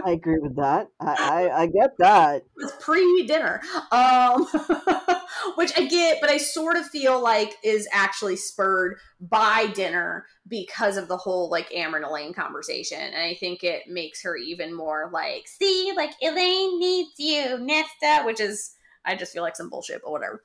I 0.06 0.12
agree 0.12 0.40
with 0.40 0.56
that. 0.56 0.90
I, 1.00 1.16
I, 1.52 1.62
I 1.62 1.66
get 1.68 1.92
that. 2.00 2.44
It's 2.58 2.74
pre 2.80 3.26
dinner, 3.28 3.62
um, 3.92 4.46
which 5.56 5.72
I 5.78 5.86
get, 5.88 6.18
but 6.20 6.32
I 6.32 6.38
sort 6.38 6.76
of 6.76 6.88
feel 6.88 7.22
like 7.22 7.54
is 7.64 7.88
actually 7.94 8.36
spurred 8.36 8.98
by 9.22 9.68
dinner 9.68 10.26
because 10.48 10.98
of 10.98 11.08
the 11.08 11.18
whole 11.18 11.50
like 11.50 11.70
Amren 11.70 11.98
and 11.98 12.06
Elain 12.06 12.34
conversation, 12.34 13.00
and 13.00 13.16
I 13.16 13.36
think 13.36 13.64
it 13.64 13.84
makes 13.88 14.24
her 14.24 14.36
even 14.36 14.74
more 14.74 15.10
like, 15.14 15.48
see, 15.48 15.94
like 15.96 16.12
Elain 16.22 16.80
needs 16.80 17.12
you, 17.18 17.60
Nesta, 17.60 18.24
which 18.26 18.40
is 18.40 18.76
I 19.06 19.16
just 19.16 19.34
feel 19.34 19.44
like 19.44 19.56
some 19.56 19.70
bullshit, 19.70 20.02
but 20.04 20.12
whatever. 20.12 20.42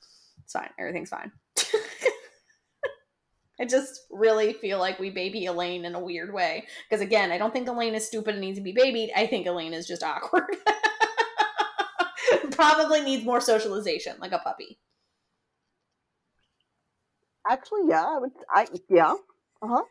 It's 0.49 0.55
fine. 0.55 0.71
Everything's 0.79 1.11
fine. 1.11 1.31
I 3.61 3.67
just 3.67 4.07
really 4.11 4.55
feel 4.55 4.79
like 4.79 4.99
we 4.99 5.11
baby 5.11 5.45
Elain 5.45 5.85
in 5.85 5.95
a 5.95 6.01
weird 6.01 6.33
way. 6.33 6.65
Because 6.89 7.03
again, 7.03 7.31
I 7.31 7.37
don't 7.37 7.53
think 7.53 7.69
Elain 7.69 7.95
is 7.95 8.07
stupid 8.07 8.33
and 8.33 8.41
needs 8.41 8.57
to 8.57 8.65
be 8.65 8.73
babied. 8.73 9.11
I 9.15 9.27
think 9.27 9.47
Elain 9.47 9.75
is 9.75 9.87
just 9.87 10.03
awkward. 10.03 10.57
Probably 12.53 13.03
needs 13.03 13.27
more 13.27 13.43
socialization, 13.43 14.17
like 14.21 14.33
a 14.33 14.39
puppy. 14.39 14.79
Actually, 17.51 17.83
yeah, 17.91 18.07
I 18.07 18.19
would. 18.19 18.31
I 18.51 18.67
yeah. 18.89 19.17
Uh 19.61 19.67
huh. 19.69 19.83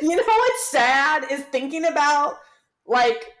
you 0.00 0.14
know 0.14 0.22
what's 0.24 0.70
sad 0.70 1.24
is 1.32 1.40
thinking 1.40 1.86
about 1.86 2.36
like 2.86 3.32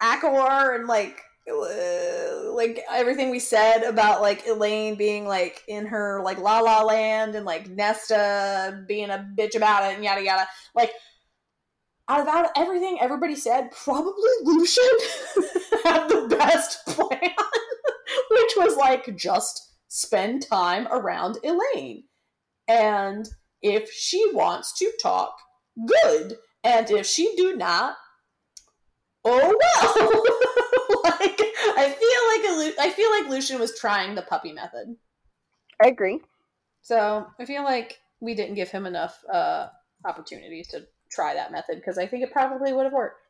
ACOWAR 0.00 0.76
and 0.76 0.86
like 0.86 1.22
Uh, 1.50 2.52
like 2.52 2.84
everything 2.90 3.30
we 3.30 3.38
said 3.38 3.82
about 3.82 4.20
like 4.20 4.46
Elain 4.46 4.96
being 4.96 5.26
like 5.26 5.62
in 5.68 5.86
her 5.86 6.20
like 6.22 6.38
la 6.38 6.60
la 6.60 6.82
land 6.82 7.34
and 7.34 7.46
like 7.46 7.68
Nesta 7.68 8.84
being 8.86 9.10
a 9.10 9.26
bitch 9.36 9.54
about 9.54 9.84
it 9.84 9.94
and 9.94 10.04
yada 10.04 10.22
yada. 10.22 10.46
Like 10.74 10.92
out 12.08 12.20
of 12.20 12.28
out 12.28 12.44
of 12.44 12.50
everything 12.56 12.98
everybody 13.00 13.34
said, 13.36 13.70
probably 13.70 14.30
Lucien 14.42 14.84
had 15.84 16.08
the 16.08 16.26
best 16.28 16.84
plan, 16.86 17.08
which 18.30 18.52
was 18.56 18.76
like 18.76 19.16
just 19.16 19.72
spend 19.88 20.42
time 20.42 20.86
around 20.90 21.38
Elain. 21.44 22.04
And 22.66 23.28
if 23.62 23.90
she 23.90 24.30
wants 24.32 24.76
to 24.78 24.92
talk, 25.00 25.38
good. 25.86 26.36
And 26.64 26.90
if 26.90 27.06
she 27.06 27.34
do 27.36 27.56
not, 27.56 27.96
oh 29.24 29.56
well. 29.60 30.24
like 31.04 31.40
I 31.76 31.94
feel 31.98 32.58
like 32.60 32.76
a, 32.78 32.82
I 32.82 32.90
feel 32.90 33.10
like 33.10 33.28
Lucien 33.28 33.60
was 33.60 33.78
trying 33.78 34.14
the 34.14 34.22
puppy 34.22 34.52
method. 34.52 34.96
I 35.82 35.88
agree. 35.88 36.20
So 36.82 37.26
I 37.38 37.44
feel 37.44 37.64
like 37.64 37.98
we 38.20 38.34
didn't 38.34 38.54
give 38.54 38.70
him 38.70 38.86
enough 38.86 39.22
uh, 39.32 39.68
opportunities 40.04 40.68
to 40.68 40.86
try 41.10 41.34
that 41.34 41.52
method 41.52 41.76
because 41.76 41.98
I 41.98 42.06
think 42.06 42.22
it 42.22 42.32
probably 42.32 42.72
would 42.72 42.84
have 42.84 42.92
worked. 42.92 43.20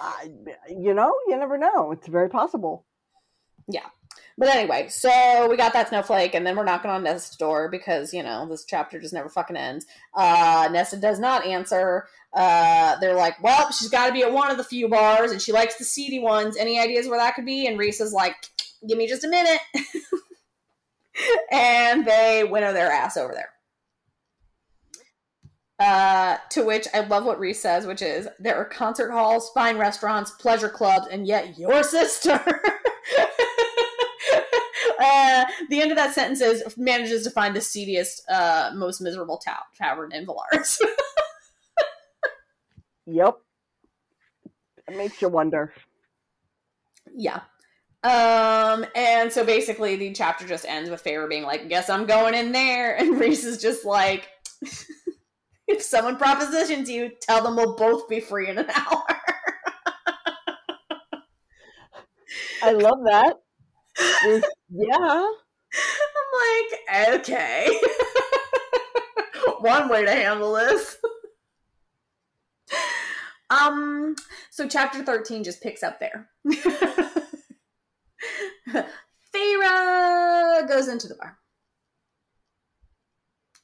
I, 0.00 0.30
you 0.68 0.94
know, 0.94 1.14
you 1.26 1.36
never 1.36 1.58
know. 1.58 1.92
It's 1.92 2.08
very 2.08 2.28
possible. 2.28 2.86
Yeah. 3.68 3.86
But 4.38 4.48
anyway, 4.48 4.88
so 4.88 5.48
we 5.50 5.56
got 5.56 5.72
that 5.72 5.88
snowflake, 5.88 6.34
and 6.34 6.46
then 6.46 6.56
we're 6.56 6.64
knocking 6.64 6.92
on 6.92 7.02
Nesta's 7.02 7.36
door 7.36 7.68
because 7.68 8.14
you 8.14 8.22
know 8.22 8.48
this 8.48 8.64
chapter 8.64 9.00
just 9.00 9.12
never 9.12 9.28
fucking 9.28 9.56
ends. 9.56 9.84
Uh, 10.14 10.68
Nesta 10.70 10.96
does 10.96 11.18
not 11.18 11.44
answer. 11.44 12.06
Uh, 12.34 12.98
they're 13.00 13.14
like, 13.14 13.42
"Well, 13.42 13.72
she's 13.72 13.88
got 13.88 14.06
to 14.06 14.12
be 14.12 14.22
at 14.22 14.32
one 14.32 14.50
of 14.50 14.56
the 14.56 14.64
few 14.64 14.88
bars, 14.88 15.32
and 15.32 15.40
she 15.40 15.52
likes 15.52 15.76
the 15.76 15.84
seedy 15.84 16.18
ones. 16.18 16.56
Any 16.56 16.78
ideas 16.78 17.08
where 17.08 17.18
that 17.18 17.34
could 17.34 17.46
be?" 17.46 17.66
And 17.66 17.78
Rhys 17.78 18.00
is 18.00 18.12
like, 18.12 18.36
"Give 18.86 18.98
me 18.98 19.08
just 19.08 19.24
a 19.24 19.28
minute," 19.28 19.60
and 21.50 22.04
they 22.04 22.44
winnow 22.44 22.72
their 22.72 22.92
ass 22.92 23.16
over 23.16 23.32
there. 23.32 23.50
Uh, 25.80 26.36
to 26.50 26.64
which 26.64 26.88
I 26.92 27.00
love 27.00 27.24
what 27.24 27.38
Rhys 27.38 27.60
says, 27.60 27.86
which 27.86 28.02
is 28.02 28.28
there 28.40 28.56
are 28.56 28.64
concert 28.64 29.12
halls, 29.12 29.50
fine 29.54 29.78
restaurants, 29.78 30.32
pleasure 30.32 30.68
clubs, 30.68 31.06
and 31.10 31.26
yet 31.26 31.56
your 31.56 31.82
sister 31.84 32.32
uh, 35.00 35.44
the 35.68 35.80
end 35.80 35.90
of 35.90 35.96
that 35.96 36.14
sentence 36.14 36.40
is 36.40 36.76
manages 36.76 37.24
to 37.24 37.30
find 37.30 37.54
the 37.54 37.60
seediest, 37.60 38.22
uh, 38.28 38.70
most 38.74 39.00
miserable 39.00 39.38
ta- 39.38 39.66
tavern 39.76 40.12
in 40.12 40.26
Velaris. 40.26 40.80
Yep. 43.10 43.38
It 44.88 44.96
makes 44.96 45.20
you 45.20 45.28
wonder. 45.28 45.72
Yeah. 47.14 47.40
Um, 48.04 48.86
and 48.94 49.32
so 49.32 49.44
basically 49.44 49.96
the 49.96 50.12
chapter 50.12 50.46
just 50.46 50.64
ends 50.66 50.88
with 50.88 51.02
Feyre 51.02 51.28
being 51.28 51.42
like, 51.42 51.68
Guess 51.68 51.90
I'm 51.90 52.06
going 52.06 52.34
in 52.34 52.52
there. 52.52 52.96
And 53.00 53.18
Rhys 53.18 53.44
is 53.44 53.60
just 53.60 53.84
like, 53.84 54.28
If 55.66 55.82
someone 55.82 56.16
propositions 56.16 56.88
you, 56.88 57.10
tell 57.20 57.42
them 57.42 57.56
we'll 57.56 57.76
both 57.76 58.08
be 58.08 58.20
free 58.20 58.48
in 58.48 58.58
an 58.58 58.70
hour. 58.74 59.04
I 62.62 62.72
love 62.72 62.98
that 63.04 63.36
yeah. 64.70 65.26
I'm 65.74 66.28
like, 66.40 67.20
okay. 67.20 67.80
one 69.60 69.88
way 69.88 70.04
to 70.04 70.10
handle 70.10 70.52
this. 70.54 70.96
Um, 73.60 74.14
so 74.50 74.68
chapter 74.68 75.02
13 75.02 75.44
just 75.44 75.62
picks 75.62 75.82
up 75.82 76.00
there. 76.00 76.28
Feyre 79.34 80.68
goes 80.68 80.88
into 80.88 81.08
the 81.08 81.16
bar. 81.16 81.38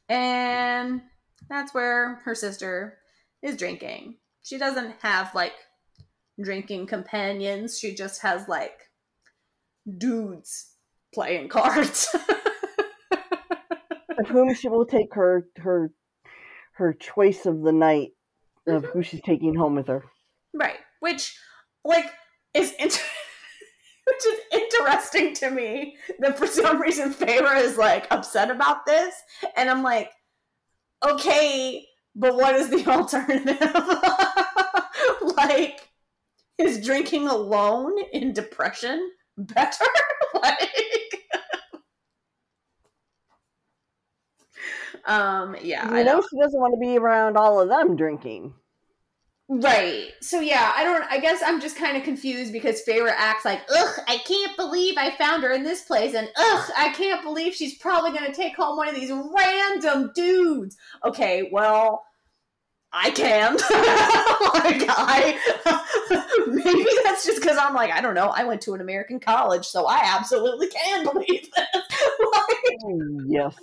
And 0.09 1.03
that's 1.49 1.73
where 1.75 2.21
her 2.25 2.35
sister 2.35 2.99
is 3.43 3.57
drinking. 3.57 4.17
She 4.43 4.59
doesn't 4.59 4.97
have 5.03 5.35
like 5.35 5.55
drinking 6.43 6.87
companions, 6.87 7.79
she 7.79 7.95
just 7.95 8.23
has 8.23 8.49
like 8.49 8.91
dudes 9.99 10.73
playing 11.15 11.49
cards. 11.49 12.15
of 14.19 14.27
whom 14.29 14.55
she 14.55 14.69
will 14.69 14.87
take 14.87 15.15
her 15.15 15.47
her 15.57 15.91
her 16.73 16.93
choice 16.93 17.47
of 17.47 17.63
the 17.63 17.73
night 17.73 18.11
of 18.67 18.83
mm-hmm. 18.83 18.93
who 18.93 19.03
she's 19.03 19.21
taking 19.23 19.55
home 19.55 19.75
with 19.75 19.89
her. 19.89 20.05
Right. 20.53 20.79
Which 21.01 21.37
like 21.85 22.11
is 22.55 22.73
inter- 22.79 23.01
which 24.07 24.27
is 24.27 24.41
interesting 24.53 25.35
to 25.35 25.51
me 25.51 25.97
that 26.21 26.39
for 26.39 26.47
some 26.47 26.81
reason 26.81 27.13
Feyre 27.13 27.61
is 27.61 27.77
like 27.77 28.07
upset 28.11 28.51
about 28.51 28.87
this 28.87 29.15
and 29.57 29.69
I'm 29.69 29.83
like 29.83 30.11
okay, 31.07 31.85
but 32.17 32.35
what 32.37 32.55
is 32.55 32.71
the 32.71 32.87
alternative? 32.91 33.59
like 35.37 35.89
is 36.59 36.85
drinking 36.85 37.29
alone 37.29 37.95
in 38.13 38.33
depression 38.33 39.11
better? 39.37 39.85
like 40.43 40.71
Um, 45.07 45.57
yeah, 45.63 45.87
I 45.91 46.03
know 46.03 46.23
she 46.23 46.39
doesn't 46.39 46.59
want 46.59 46.75
to 46.75 46.81
be 46.81 46.99
around 46.99 47.37
all 47.37 47.61
of 47.61 47.69
them 47.69 47.97
drinking. 47.97 48.55
Right. 49.47 50.09
So 50.23 50.41
yeah, 50.41 50.73
I 50.75 50.85
don't. 50.85 51.05
I 51.05 51.19
guess 51.19 51.43
I'm 51.45 51.61
just 51.61 51.77
kind 51.77 51.97
of 51.97 52.03
confused 52.03 52.53
because 52.53 52.83
Feyre 52.89 53.13
acts 53.15 53.45
like, 53.45 53.61
ugh, 53.75 53.99
I 54.09 54.19
can't 54.19 54.57
believe 54.57 54.95
I 54.97 55.15
found 55.17 55.43
her 55.43 55.53
in 55.53 55.63
this 55.63 55.83
place, 55.83 56.15
and 56.15 56.29
ugh, 56.37 56.71
I 56.77 56.91
can't 56.97 57.23
believe 57.23 57.55
she's 57.55 57.77
probably 57.77 58.11
going 58.13 58.25
to 58.25 58.33
take 58.33 58.57
home 58.57 58.77
one 58.77 58.89
of 58.89 58.95
these 58.95 59.11
random 59.11 60.13
dudes. 60.15 60.79
Okay, 61.05 61.51
well, 61.53 62.05
I 62.95 63.11
can. 63.11 63.55
like 63.61 64.89
I, 64.89 66.47
maybe 66.47 66.89
that's 67.05 67.27
just 67.27 67.43
because 67.43 67.59
I'm 67.59 67.75
like, 67.75 67.91
I 67.91 68.01
don't 68.01 68.15
know. 68.15 68.33
I 68.35 68.45
went 68.45 68.63
to 68.63 68.73
an 68.73 68.81
American 68.81 69.21
college, 69.21 69.67
so 69.67 69.87
I 69.87 70.01
absolutely 70.05 70.69
can 70.69 71.05
believe 71.05 71.51
this. 71.55 71.67
like, 72.33 72.79
yes. 73.27 73.55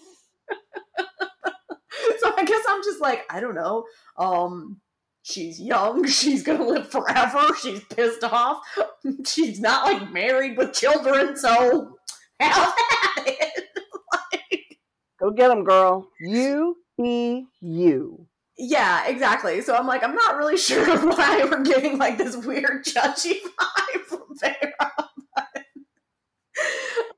I 2.42 2.46
guess 2.46 2.64
I'm 2.68 2.82
just 2.84 3.00
like, 3.00 3.24
I 3.30 3.40
don't 3.40 3.54
know. 3.54 3.86
Um, 4.18 4.82
she's 5.22 5.62
young, 5.62 6.08
she's 6.08 6.42
gonna 6.42 6.66
live 6.66 6.90
forever, 6.90 7.48
she's 7.62 7.84
pissed 7.84 8.24
off, 8.24 8.62
she's 9.26 9.60
not 9.60 9.86
like 9.86 10.12
married 10.12 10.58
with 10.58 10.74
children, 10.74 11.38
so 11.38 11.98
have 12.40 12.74
at 13.18 13.28
it. 13.28 13.66
like, 14.14 14.80
Go 15.20 15.32
get 15.32 15.50
them, 15.50 15.64
girl. 15.64 16.08
You 16.20 16.78
be 16.98 17.46
you. 17.62 18.28
Yeah, 18.58 19.08
exactly. 19.08 19.62
So 19.62 19.76
I'm 19.76 19.88
like, 19.88 20.04
I'm 20.04 20.14
not 20.14 20.38
really 20.38 20.58
sure 20.58 20.86
why 21.08 21.44
we're 21.46 21.64
getting 21.64 21.98
like 21.98 22.18
this 22.18 22.36
weird 22.36 22.86
judgy 22.86 23.40
vibe 23.42 24.02
from 24.08 24.38
Feyre. 24.38 24.72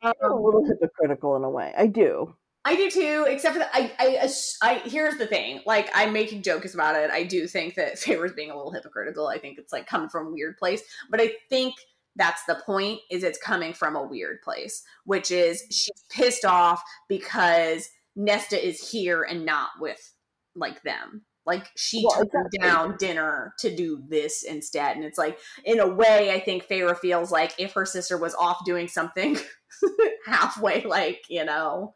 I'm 0.02 0.14
a 0.32 0.36
little 0.36 0.66
hypocritical 0.66 1.36
in 1.38 1.44
a 1.44 1.50
way. 1.50 1.74
I 1.78 1.88
do. 1.88 2.36
I 2.66 2.76
do 2.76 2.90
too, 2.90 3.26
except 3.28 3.54
for 3.54 3.60
that 3.60 3.72
I, 3.74 3.92
I, 4.00 4.30
I, 4.62 4.76
here's 4.86 5.18
the 5.18 5.28
thing. 5.28 5.62
Like, 5.66 5.90
I'm 5.94 6.14
making 6.14 6.44
jokes 6.44 6.74
about 6.74 6.96
it. 6.96 7.12
I 7.12 7.24
do 7.24 7.48
think 7.48 7.76
that 7.76 7.96
Feyre's 8.00 8.34
being 8.34 8.52
a 8.52 8.56
little 8.56 8.72
hypocritical. 8.72 9.28
I 9.28 9.38
think 9.38 9.58
it's 9.58 9.74
like 9.74 9.86
coming 9.86 10.10
from 10.10 10.28
a 10.28 10.32
weird 10.32 10.58
place. 10.58 10.82
But 11.10 11.20
I 11.20 11.34
think 11.50 11.76
that's 12.16 12.46
the 12.46 12.62
point, 12.66 13.00
is 13.12 13.24
it's 13.24 13.40
coming 13.40 13.74
from 13.74 13.96
a 13.96 14.04
weird 14.04 14.42
place, 14.44 14.84
which 15.06 15.32
is 15.32 15.64
she's 15.72 16.04
pissed 16.10 16.46
off 16.46 16.82
because 17.10 17.90
Nesta 18.16 18.66
is 18.66 18.90
here 18.92 19.24
and 19.24 19.46
not 19.46 19.72
with 19.80 20.14
like 20.56 20.84
them. 20.84 21.24
Like 21.46 21.68
she 21.76 22.06
well, 22.06 22.18
turned 22.18 22.30
exactly. 22.34 22.60
down 22.60 22.98
dinner 22.98 23.54
to 23.60 23.76
do 23.76 24.02
this 24.08 24.44
instead. 24.44 24.96
And 24.96 25.04
it's 25.04 25.18
like, 25.18 25.38
in 25.66 25.80
a 25.80 25.88
way, 25.88 26.32
I 26.32 26.40
think 26.40 26.68
Feyre 26.68 26.98
feels 26.98 27.32
like 27.32 27.54
if 27.58 27.74
her 27.74 27.86
sister 27.86 28.18
was 28.18 28.34
off 28.36 28.64
doing 28.66 28.88
something 28.88 29.38
halfway, 30.26 30.84
like, 30.84 31.24
you 31.30 31.44
know, 31.44 31.96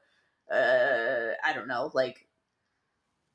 uh 0.51 1.33
I 1.43 1.53
don't 1.53 1.67
know, 1.67 1.91
like 1.93 2.27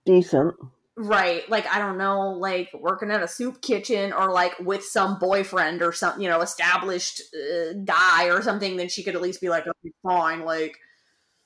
decent. 0.05 0.55
Right. 0.97 1.49
Like 1.49 1.67
I 1.67 1.79
don't 1.79 1.97
know, 1.97 2.31
like 2.33 2.71
working 2.75 3.11
at 3.11 3.23
a 3.23 3.29
soup 3.29 3.63
kitchen 3.63 4.13
or 4.13 4.31
like 4.31 4.59
with 4.59 4.85
some 4.85 5.19
boyfriend 5.19 5.83
or 5.83 5.93
something, 5.93 6.23
you 6.23 6.29
know, 6.29 6.43
established 6.43 7.23
uh, 7.35 7.73
guy 7.85 8.27
or 8.27 8.43
something 8.43 8.77
then 8.77 8.89
she 8.89 9.03
could 9.03 9.15
at 9.15 9.23
least 9.23 9.41
be 9.41 9.49
like, 9.49 9.67
"Okay, 9.67 9.93
fine." 10.03 10.45
Like 10.45 10.79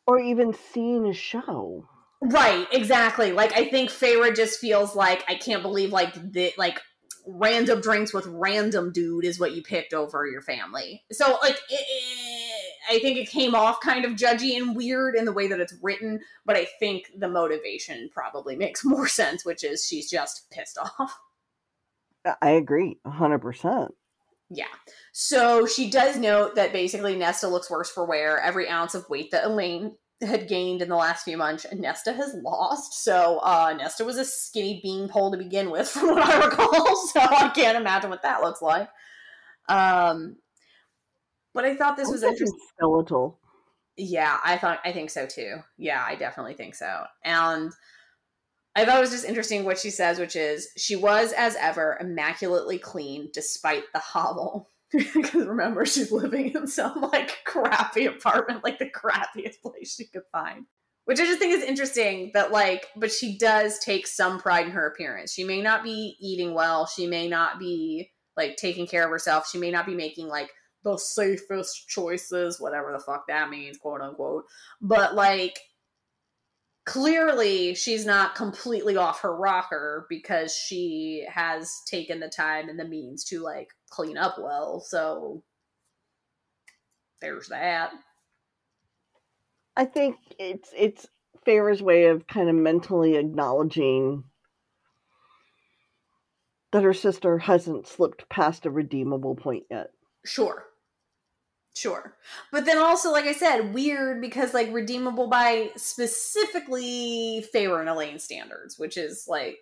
or 0.07 0.19
even 0.19 0.55
seeing 0.73 1.07
a 1.07 1.13
show. 1.13 1.89
Right, 2.23 2.67
exactly. 2.73 3.33
Like 3.33 3.53
I 3.57 3.69
think 3.69 3.91
Feyre 3.91 4.35
just 4.35 4.59
feels 4.59 4.97
like 4.97 5.25
I 5.29 5.35
can't 5.35 5.63
believe 5.63 5.93
like 5.93 6.15
the 6.33 6.53
like 6.57 6.81
random 7.27 7.81
drinks 7.81 8.15
with 8.15 8.27
random 8.27 8.93
dude 8.93 9.25
is 9.25 9.39
what 9.39 9.53
you 9.53 9.63
picked 9.63 9.93
over 9.93 10.27
your 10.27 10.43
family. 10.43 11.05
So 11.13 11.39
like 11.43 11.57
it, 11.71 11.81
it, 11.81 12.36
I 12.89 12.99
think 12.99 13.19
it 13.19 13.29
came 13.29 13.55
off 13.55 13.81
kind 13.81 14.05
of 14.05 14.13
judgy 14.13 14.57
and 14.57 14.77
weird 14.77 15.15
in 15.15 15.25
the 15.25 15.33
way 15.33 15.47
that 15.49 15.61
it's 15.61 15.75
written, 15.83 16.21
but 16.45 16.57
I 16.57 16.67
think 16.79 17.11
the 17.17 17.29
motivation 17.29 18.11
probably 18.13 18.57
makes 18.57 18.85
more 18.85 19.09
sense, 19.09 19.45
which 19.45 19.65
is 19.65 19.85
she's 19.85 20.11
just 20.11 20.51
pissed 20.51 20.79
off. 20.79 21.19
I 22.43 22.51
agree, 22.51 22.99
100%. 23.07 23.91
Yeah. 24.51 24.65
So 25.13 25.67
she 25.67 25.91
does 25.91 26.17
note 26.17 26.55
that 26.55 26.73
basically 26.73 27.17
Nesta 27.17 27.49
looks 27.49 27.71
worse 27.71 27.91
for 27.91 28.05
wear. 28.05 28.39
Every 28.39 28.69
ounce 28.69 28.95
of 28.95 29.09
weight 29.09 29.31
that 29.33 29.45
Elaine 29.45 29.97
had 30.21 30.49
gained 30.49 30.83
in 30.83 30.89
the 30.89 30.97
last 30.97 31.25
few 31.25 31.37
months, 31.37 31.67
Nesta 31.73 32.13
has 32.13 32.35
lost. 32.43 33.05
So 33.05 33.39
uh, 33.43 33.75
Nesta 33.77 34.05
was 34.05 34.19
a 34.19 34.25
skinny 34.25 34.81
beanpole 34.83 35.33
to 35.33 35.37
begin 35.37 35.71
with, 35.71 35.89
from 35.91 36.09
what 36.09 36.23
I 36.23 36.45
recall. 36.45 36.97
So 37.13 37.21
I 37.21 37.51
can't 37.55 37.77
imagine 37.77 38.11
what 38.11 38.23
that 38.23 38.43
looks 38.43 38.61
like. 38.61 38.89
Um, 39.69 40.37
but 41.57 41.65
I 41.65 41.75
thought 41.75 41.97
this 41.97 42.11
was 42.11 42.23
interesting. 42.23 42.61
Skeletal. 42.77 43.41
Yeah, 43.97 44.39
I 44.45 44.59
thought 44.59 44.79
I 44.85 44.93
think 44.93 45.09
so 45.09 45.27
too. 45.27 45.57
Yeah, 45.79 46.05
I 46.07 46.15
definitely 46.15 46.53
think 46.53 46.75
so. 46.75 47.05
And 47.25 47.73
I 48.77 48.85
thought 48.85 48.99
it 48.99 49.01
was 49.01 49.11
just 49.11 49.25
interesting 49.25 49.65
what 49.65 49.79
she 49.79 49.89
says, 49.89 50.19
which 50.19 50.37
is 50.37 50.69
she 50.77 50.97
was 50.97 51.33
as 51.33 51.57
ever 51.57 51.97
immaculately 51.99 52.79
clean 52.79 53.31
despite 53.33 53.85
the 53.93 53.99
hovel. 53.99 54.71
Because 54.93 55.47
remember, 55.47 55.85
she's 55.85 56.13
living 56.13 56.53
in 56.55 56.69
some 56.69 57.01
like 57.13 57.39
crappy 57.45 58.07
apartment, 58.07 58.63
like 58.63 58.79
the 58.79 58.89
crappiest 58.89 59.61
place 59.61 59.97
she 59.97 60.05
could 60.05 60.23
find. 60.31 60.67
Which 61.07 61.19
I 61.19 61.25
just 61.25 61.39
think 61.39 61.55
is 61.55 61.65
interesting 61.65 62.31
that, 62.35 62.53
like, 62.53 62.87
but 62.97 63.11
she 63.11 63.37
does 63.37 63.79
take 63.79 64.07
some 64.07 64.39
pride 64.39 64.67
in 64.67 64.73
her 64.73 64.87
appearance. 64.87 65.33
She 65.33 65.43
may 65.43 65.61
not 65.61 65.83
be 65.83 66.17
eating 66.21 66.55
well. 66.55 66.87
She 66.87 67.07
may 67.07 67.29
not 67.29 67.59
be 67.59 68.13
like 68.37 68.57
taking 68.57 68.87
care 68.87 69.05
of 69.05 69.11
herself. 69.11 69.49
She 69.51 69.59
may 69.59 69.71
not 69.71 69.87
be 69.87 69.95
making 69.95 70.29
like 70.29 70.51
the 70.87 70.97
safest 70.97 71.89
choices, 71.89 72.61
whatever 72.61 72.93
the 72.93 73.01
fuck 73.01 73.27
that 73.27 73.51
means, 73.51 73.77
quote 73.77 74.01
unquote. 74.01 74.45
But 74.81 75.17
like, 75.17 75.59
clearly 76.85 77.75
she's 77.75 78.07
not 78.07 78.37
completely 78.37 78.97
off 78.97 79.21
her 79.21 79.37
rocker 79.37 80.07
because 80.09 80.55
she 80.55 81.27
has 81.29 81.83
taken 81.91 82.21
the 82.21 82.29
time 82.29 82.69
and 82.69 82.79
the 82.79 82.85
means 82.85 83.25
to 83.25 83.41
like 83.41 83.71
clean 83.91 84.17
up 84.17 84.37
well. 84.39 84.79
So 84.79 85.43
there's 87.21 87.49
that. 87.49 87.91
I 89.77 89.87
think 89.87 90.17
it's 90.39 90.71
it's 90.75 91.09
Feyre's 91.45 91.83
way 91.83 92.07
of 92.07 92.29
kind 92.29 92.49
of 92.49 92.55
mentally 92.55 93.17
acknowledging 93.17 94.23
that 96.71 96.85
her 96.85 96.95
sister 96.95 97.39
hasn't 97.39 97.89
slipped 97.89 98.29
past 98.29 98.67
a 98.67 98.71
redeemable 98.71 99.35
point 99.35 99.65
yet. 99.69 99.91
Sure. 100.25 100.65
Sure. 101.77 102.17
But 102.53 102.65
then 102.65 102.79
also, 102.79 103.13
like 103.13 103.27
I 103.27 103.35
said, 103.35 103.75
weird 103.75 104.23
because 104.23 104.55
like 104.55 104.73
redeemable 104.73 105.29
by 105.29 105.73
specifically 105.77 107.45
Feyre 107.55 107.81
and 107.81 107.89
Elain 107.91 108.19
standards, 108.19 108.79
which 108.79 108.97
is 108.97 109.27
like 109.29 109.59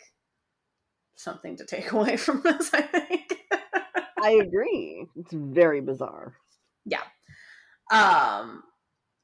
something 1.16 1.56
to 1.56 1.66
take 1.66 1.90
away 1.92 2.16
from 2.16 2.40
this, 2.42 2.72
I 2.72 2.82
think. 2.82 3.40
I 4.22 4.30
agree. 4.30 5.08
It's 5.16 5.32
very 5.32 5.80
bizarre. 5.80 6.34
Yeah. 6.84 7.02
Um 7.90 8.62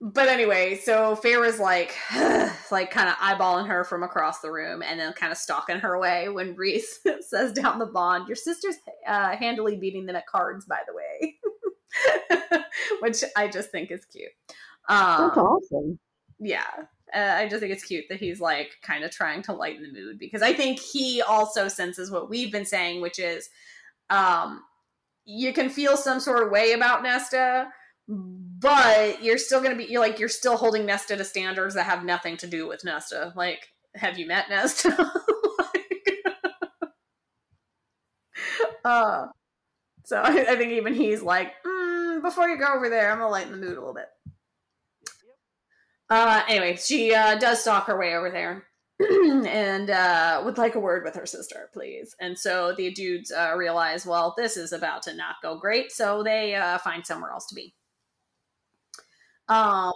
but 0.00 0.28
anyway, 0.28 0.80
so 0.82 1.14
Feyre's 1.14 1.60
like 1.60 1.94
like 2.72 2.90
kind 2.90 3.08
of 3.08 3.14
eyeballing 3.16 3.68
her 3.68 3.84
from 3.84 4.02
across 4.02 4.40
the 4.40 4.50
room 4.50 4.82
and 4.82 4.98
then 4.98 5.12
kind 5.12 5.30
of 5.30 5.38
stalking 5.38 5.78
her 5.78 5.94
away 5.94 6.28
when 6.28 6.56
Rhys 6.56 6.98
says 7.20 7.52
down 7.52 7.78
the 7.78 7.86
bond, 7.86 8.26
Your 8.26 8.34
sister's 8.34 8.76
uh, 9.06 9.36
handily 9.36 9.76
beating 9.76 10.06
them 10.06 10.16
at 10.16 10.26
cards, 10.26 10.66
by 10.66 10.80
the 10.88 10.94
way. 10.94 11.36
which 13.00 13.24
I 13.36 13.48
just 13.48 13.70
think 13.70 13.90
is 13.90 14.04
cute. 14.04 14.30
Um, 14.88 15.28
That's 15.28 15.38
awesome. 15.38 15.98
Yeah. 16.38 16.64
Uh, 17.14 17.34
I 17.36 17.48
just 17.48 17.60
think 17.60 17.72
it's 17.72 17.84
cute 17.84 18.04
that 18.08 18.20
he's 18.20 18.40
like 18.40 18.70
kind 18.82 19.04
of 19.04 19.10
trying 19.10 19.42
to 19.42 19.52
lighten 19.52 19.82
the 19.82 19.92
mood 19.92 20.18
because 20.18 20.42
I 20.42 20.52
think 20.52 20.78
he 20.78 21.22
also 21.22 21.68
senses 21.68 22.10
what 22.10 22.30
we've 22.30 22.52
been 22.52 22.64
saying, 22.64 23.00
which 23.00 23.18
is 23.18 23.50
um, 24.10 24.62
you 25.24 25.52
can 25.52 25.68
feel 25.68 25.96
some 25.96 26.20
sort 26.20 26.42
of 26.42 26.50
way 26.50 26.72
about 26.72 27.02
Nesta, 27.02 27.68
but 28.08 29.22
you're 29.22 29.38
still 29.38 29.60
going 29.60 29.72
to 29.72 29.76
be 29.76 29.90
you're 29.90 30.00
like 30.00 30.18
you're 30.18 30.28
still 30.28 30.56
holding 30.56 30.86
Nesta 30.86 31.16
to 31.16 31.24
standards 31.24 31.74
that 31.74 31.84
have 31.84 32.04
nothing 32.04 32.36
to 32.38 32.46
do 32.46 32.66
with 32.66 32.84
Nesta. 32.84 33.32
Like, 33.36 33.68
have 33.94 34.18
you 34.18 34.26
met 34.26 34.48
Nesta? 34.48 34.88
like, 35.58 36.24
uh, 38.84 39.26
so 40.04 40.20
I, 40.20 40.52
I, 40.52 40.56
think 40.56 40.72
even 40.72 40.94
he's 40.94 41.22
like, 41.22 41.52
mm, 41.64 41.79
before 42.22 42.48
you 42.48 42.58
go 42.58 42.74
over 42.74 42.88
there, 42.88 43.10
I'm 43.10 43.18
gonna 43.18 43.30
lighten 43.30 43.52
the 43.52 43.58
mood 43.58 43.76
a 43.76 43.80
little 43.80 43.94
bit. 43.94 44.08
Uh, 46.08 46.42
anyway, 46.48 46.76
she 46.76 47.14
uh, 47.14 47.38
does 47.38 47.60
stalk 47.60 47.86
her 47.86 47.98
way 47.98 48.14
over 48.14 48.30
there. 48.30 48.64
and 49.46 49.88
uh, 49.88 50.42
would 50.44 50.58
like 50.58 50.74
a 50.74 50.80
word 50.80 51.04
with 51.04 51.14
her 51.14 51.24
sister, 51.24 51.70
please. 51.72 52.14
And 52.20 52.38
so 52.38 52.74
the 52.76 52.90
dudes 52.90 53.32
uh, 53.32 53.54
realize, 53.56 54.04
well, 54.04 54.34
this 54.36 54.56
is 54.56 54.72
about 54.72 55.02
to 55.04 55.14
not 55.14 55.36
go 55.42 55.58
great, 55.58 55.90
so 55.90 56.22
they 56.22 56.54
uh, 56.54 56.78
find 56.78 57.06
somewhere 57.06 57.30
else 57.30 57.46
to 57.46 57.54
be. 57.54 57.74
Um, 59.48 59.94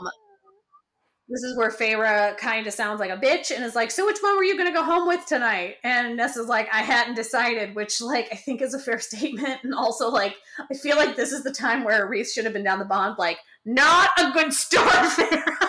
this 1.34 1.42
is 1.42 1.56
where 1.56 1.70
Feyre 1.70 2.36
kind 2.38 2.66
of 2.66 2.72
sounds 2.72 3.00
like 3.00 3.10
a 3.10 3.16
bitch 3.16 3.50
and 3.50 3.64
is 3.64 3.74
like, 3.74 3.90
"So 3.90 4.06
which 4.06 4.20
one 4.20 4.36
were 4.36 4.44
you 4.44 4.56
going 4.56 4.68
to 4.68 4.74
go 4.74 4.84
home 4.84 5.06
with 5.06 5.26
tonight?" 5.26 5.76
And 5.82 6.16
Nesta's 6.16 6.48
like, 6.48 6.68
"I 6.72 6.82
hadn't 6.82 7.14
decided," 7.14 7.74
which 7.74 8.00
like 8.00 8.28
I 8.32 8.36
think 8.36 8.62
is 8.62 8.74
a 8.74 8.78
fair 8.78 8.98
statement, 9.00 9.60
and 9.62 9.74
also 9.74 10.08
like 10.08 10.36
I 10.70 10.74
feel 10.74 10.96
like 10.96 11.16
this 11.16 11.32
is 11.32 11.42
the 11.42 11.52
time 11.52 11.84
where 11.84 12.06
Rhys 12.06 12.32
should 12.32 12.44
have 12.44 12.54
been 12.54 12.64
down 12.64 12.78
the 12.78 12.84
bond, 12.84 13.16
like, 13.18 13.38
not 13.64 14.10
a 14.18 14.30
good 14.32 14.52
start, 14.52 14.88
Feyre 15.18 15.64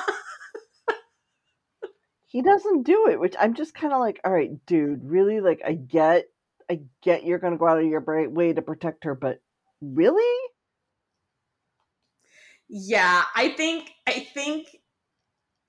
he 2.35 2.41
doesn't 2.41 2.83
do 2.83 3.07
it, 3.07 3.17
which 3.17 3.33
I'm 3.39 3.53
just 3.53 3.73
kind 3.73 3.93
of 3.93 4.01
like, 4.01 4.19
all 4.25 4.31
right, 4.33 4.51
dude, 4.65 5.05
really? 5.05 5.39
Like, 5.39 5.61
I 5.65 5.71
get, 5.71 6.25
I 6.69 6.81
get 7.01 7.23
you're 7.23 7.39
gonna 7.39 7.57
go 7.57 7.65
out 7.65 7.79
of 7.79 7.85
your 7.85 8.01
way 8.27 8.51
to 8.51 8.61
protect 8.61 9.05
her, 9.05 9.15
but 9.15 9.39
really? 9.79 10.49
Yeah, 12.67 13.23
I 13.33 13.51
think, 13.51 13.89
I 14.05 14.27
think 14.33 14.67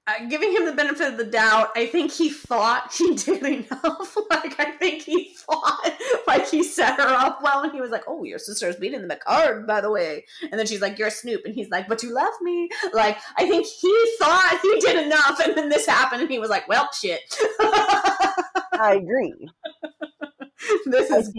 uh, 0.06 0.24
giving 0.28 0.52
him 0.52 0.64
the 0.64 0.72
benefit 0.72 1.08
of 1.12 1.18
the 1.18 1.24
doubt, 1.24 1.70
I 1.74 1.86
think 1.86 2.12
he 2.12 2.30
thought 2.30 2.92
he 2.98 3.14
did 3.14 3.42
enough. 3.42 4.16
like, 4.30 4.58
I 4.60 4.72
think 4.78 5.02
he 5.02 5.34
thought, 5.34 5.92
like, 6.26 6.48
he 6.48 6.62
set 6.62 6.98
her 7.00 7.08
up 7.08 7.42
well, 7.42 7.62
and 7.62 7.72
he 7.72 7.80
was 7.80 7.90
like, 7.90 8.04
"Oh, 8.06 8.24
your 8.24 8.38
sister's 8.38 8.76
beating 8.76 9.08
the 9.08 9.16
card, 9.16 9.66
by 9.66 9.80
the 9.80 9.90
way." 9.90 10.24
And 10.42 10.58
then 10.58 10.66
she's 10.66 10.80
like, 10.80 10.98
"You're 10.98 11.08
a 11.08 11.12
Snoop," 11.12 11.42
and 11.44 11.54
he's 11.54 11.70
like, 11.70 11.88
"But 11.88 12.02
you 12.02 12.12
left 12.12 12.40
me." 12.40 12.68
Like, 12.92 13.18
I 13.36 13.48
think 13.48 13.66
he 13.66 14.16
thought 14.18 14.58
he 14.62 14.80
did 14.80 15.06
enough, 15.06 15.40
and 15.40 15.56
then 15.56 15.68
this 15.68 15.86
happened, 15.86 16.22
and 16.22 16.30
he 16.30 16.38
was 16.38 16.50
like, 16.50 16.68
"Well, 16.68 16.88
shit." 16.92 17.20
I 17.60 19.00
agree. 19.02 19.48
this 20.86 21.10
is 21.10 21.32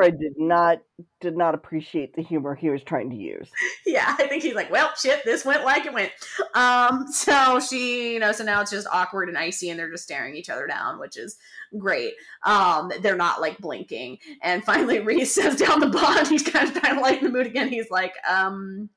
I 0.00 0.10
did 0.10 0.34
not 0.38 0.78
did 1.20 1.36
not 1.36 1.54
appreciate 1.54 2.14
the 2.14 2.22
humor 2.22 2.54
he 2.54 2.70
was 2.70 2.82
trying 2.82 3.10
to 3.10 3.16
use. 3.16 3.50
Yeah, 3.86 4.14
I 4.18 4.26
think 4.26 4.42
he's 4.42 4.54
like, 4.54 4.70
well, 4.70 4.90
shit, 4.96 5.24
this 5.24 5.44
went 5.44 5.64
like 5.64 5.86
it 5.86 5.92
went. 5.92 6.12
Um, 6.54 7.06
so 7.10 7.60
she, 7.60 8.14
you 8.14 8.20
know, 8.20 8.32
so 8.32 8.44
now 8.44 8.60
it's 8.60 8.70
just 8.70 8.86
awkward 8.92 9.28
and 9.28 9.38
icy, 9.38 9.70
and 9.70 9.78
they're 9.78 9.90
just 9.90 10.04
staring 10.04 10.36
each 10.36 10.50
other 10.50 10.66
down, 10.66 10.98
which 10.98 11.16
is 11.16 11.36
great. 11.78 12.14
Um, 12.44 12.92
they're 13.02 13.16
not 13.16 13.40
like 13.40 13.58
blinking, 13.58 14.18
and 14.42 14.64
finally 14.64 15.00
Rhys 15.04 15.32
says 15.32 15.56
down 15.56 15.80
the 15.80 15.88
bond, 15.88 16.28
he's 16.28 16.42
kind 16.42 16.68
of 16.68 16.80
kind 16.80 16.96
of 16.96 17.02
like 17.02 17.18
in 17.18 17.24
the 17.24 17.30
mood 17.30 17.46
again. 17.46 17.68
He's 17.68 17.90
like, 17.90 18.14
um, 18.28 18.90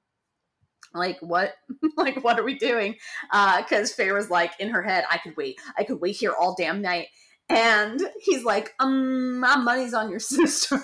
like 0.93 1.17
what 1.21 1.53
like 1.97 2.23
what 2.23 2.39
are 2.39 2.43
we 2.43 2.57
doing 2.57 2.95
uh 3.31 3.61
because 3.61 3.93
Feyre 3.93 4.13
was 4.13 4.29
like 4.29 4.53
in 4.59 4.69
her 4.69 4.81
head 4.81 5.03
i 5.11 5.17
could 5.17 5.35
wait 5.37 5.59
i 5.77 5.83
could 5.83 5.99
wait 5.99 6.15
here 6.15 6.33
all 6.37 6.55
damn 6.57 6.81
night 6.81 7.07
and 7.49 8.01
he's 8.19 8.43
like, 8.43 8.73
um, 8.79 9.39
my 9.39 9.55
money's 9.55 9.93
on 9.93 10.09
your 10.09 10.19
sister. 10.19 10.79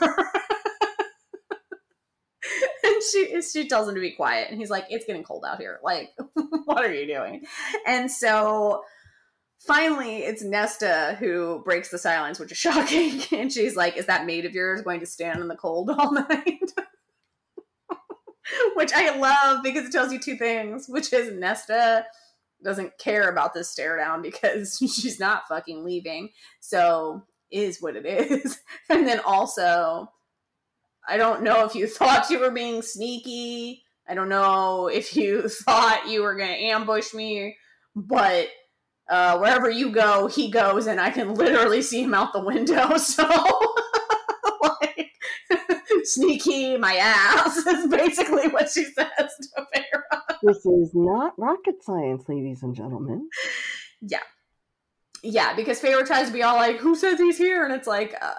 and 2.84 3.03
she 3.11 3.41
she 3.41 3.68
tells 3.68 3.88
him 3.88 3.95
to 3.95 4.02
be 4.02 4.11
quiet. 4.11 4.49
And 4.49 4.60
he's 4.60 4.69
like, 4.69 4.85
it's 4.90 5.06
getting 5.06 5.23
cold 5.23 5.44
out 5.45 5.60
here. 5.60 5.80
Like, 5.84 6.11
what 6.65 6.84
are 6.84 6.94
you 6.94 7.07
doing? 7.07 7.44
And 7.85 8.10
so 8.10 8.84
finally 9.60 10.18
it's 10.18 10.44
Nesta 10.44 11.18
who 11.19 11.61
breaks 11.64 11.90
the 11.90 11.98
silence, 11.98 12.40
which 12.40 12.52
is 12.52 12.57
shocking. 12.57 13.22
And 13.31 13.52
she's 13.52 13.76
like, 13.76 13.98
Is 13.98 14.06
that 14.06 14.26
maid 14.26 14.45
of 14.45 14.53
yours 14.53 14.81
going 14.81 14.99
to 15.02 15.06
stand 15.06 15.40
in 15.41 15.48
the 15.48 15.56
cold 15.56 15.90
all 15.90 16.14
night? 16.14 16.60
which 18.76 18.91
I 18.94 19.18
love 19.18 19.64
because 19.64 19.85
it 19.85 19.91
tells 19.91 20.11
you 20.11 20.19
two 20.19 20.35
things, 20.38 20.88
which 20.88 21.11
is 21.14 21.34
Nesta 21.34 22.06
doesn't 22.64 22.98
care 22.98 23.30
about 23.30 23.53
this 23.53 23.69
stare 23.69 23.98
down 23.98 24.22
because 24.22 24.77
she's 24.80 25.19
not 25.19 25.48
fucking 25.48 25.84
leaving. 25.84 26.30
So 26.60 27.23
is 27.53 27.81
what 27.81 27.95
it 27.95 28.06
is. 28.06 28.60
and 28.90 29.07
then 29.07 29.22
also, 29.26 30.11
I 31.07 31.18
don't 31.18 31.44
know 31.44 31.65
if 31.65 31.76
you 31.76 31.88
thought 31.88 32.30
you 32.30 32.40
were 32.40 32.52
being 32.52 32.81
sneaky. 32.81 33.84
I 34.07 34.15
don't 34.15 34.30
know 34.30 34.88
if 34.88 35.15
you 35.15 35.48
thought 35.48 36.10
you 36.10 36.23
were 36.23 36.35
to 36.35 36.44
ambush 36.44 37.14
me, 37.14 37.56
but 37.95 38.49
uh, 39.10 39.38
wherever 39.38 39.69
you 39.69 39.91
go, 39.91 40.27
he 40.27 40.49
goes, 40.49 40.88
and 40.88 40.99
I 40.99 41.10
can 41.10 41.35
literally 41.35 41.81
see 41.81 42.03
him 42.03 42.14
out 42.14 42.34
the 42.34 42.44
window. 42.44 42.98
So, 42.98 43.23
like, 44.61 45.11
sneaky 46.03 46.77
my 46.77 46.95
ass 46.95 47.57
is 47.57 47.88
basically 47.88 48.48
what 48.49 48.69
she 48.69 48.84
says 48.84 49.07
to 49.07 49.68
Feyre 49.73 50.02
this 50.44 50.65
is 50.65 50.91
not 50.94 51.34
rocket 51.38 51.84
science, 51.84 52.28
ladies 52.28 52.64
and 52.64 52.76
gentlemen. 52.76 53.30
Yeah. 54.02 54.20
Yeah, 55.24 55.56
because 55.56 55.80
to 55.80 56.32
be 56.34 56.44
all 56.44 56.56
like, 56.56 56.78
who 56.78 56.95
says 56.95 57.18
he's 57.18 57.38
here? 57.38 57.64
And 57.64 57.74
it's 57.74 57.88
like, 57.88 58.14
uh, 58.22 58.34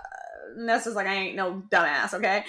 Nesta's 0.59 0.95
like, 0.95 1.07
I 1.07 1.15
ain't 1.15 1.37
no 1.37 1.63
dumbass, 1.71 2.13
okay? 2.15 2.45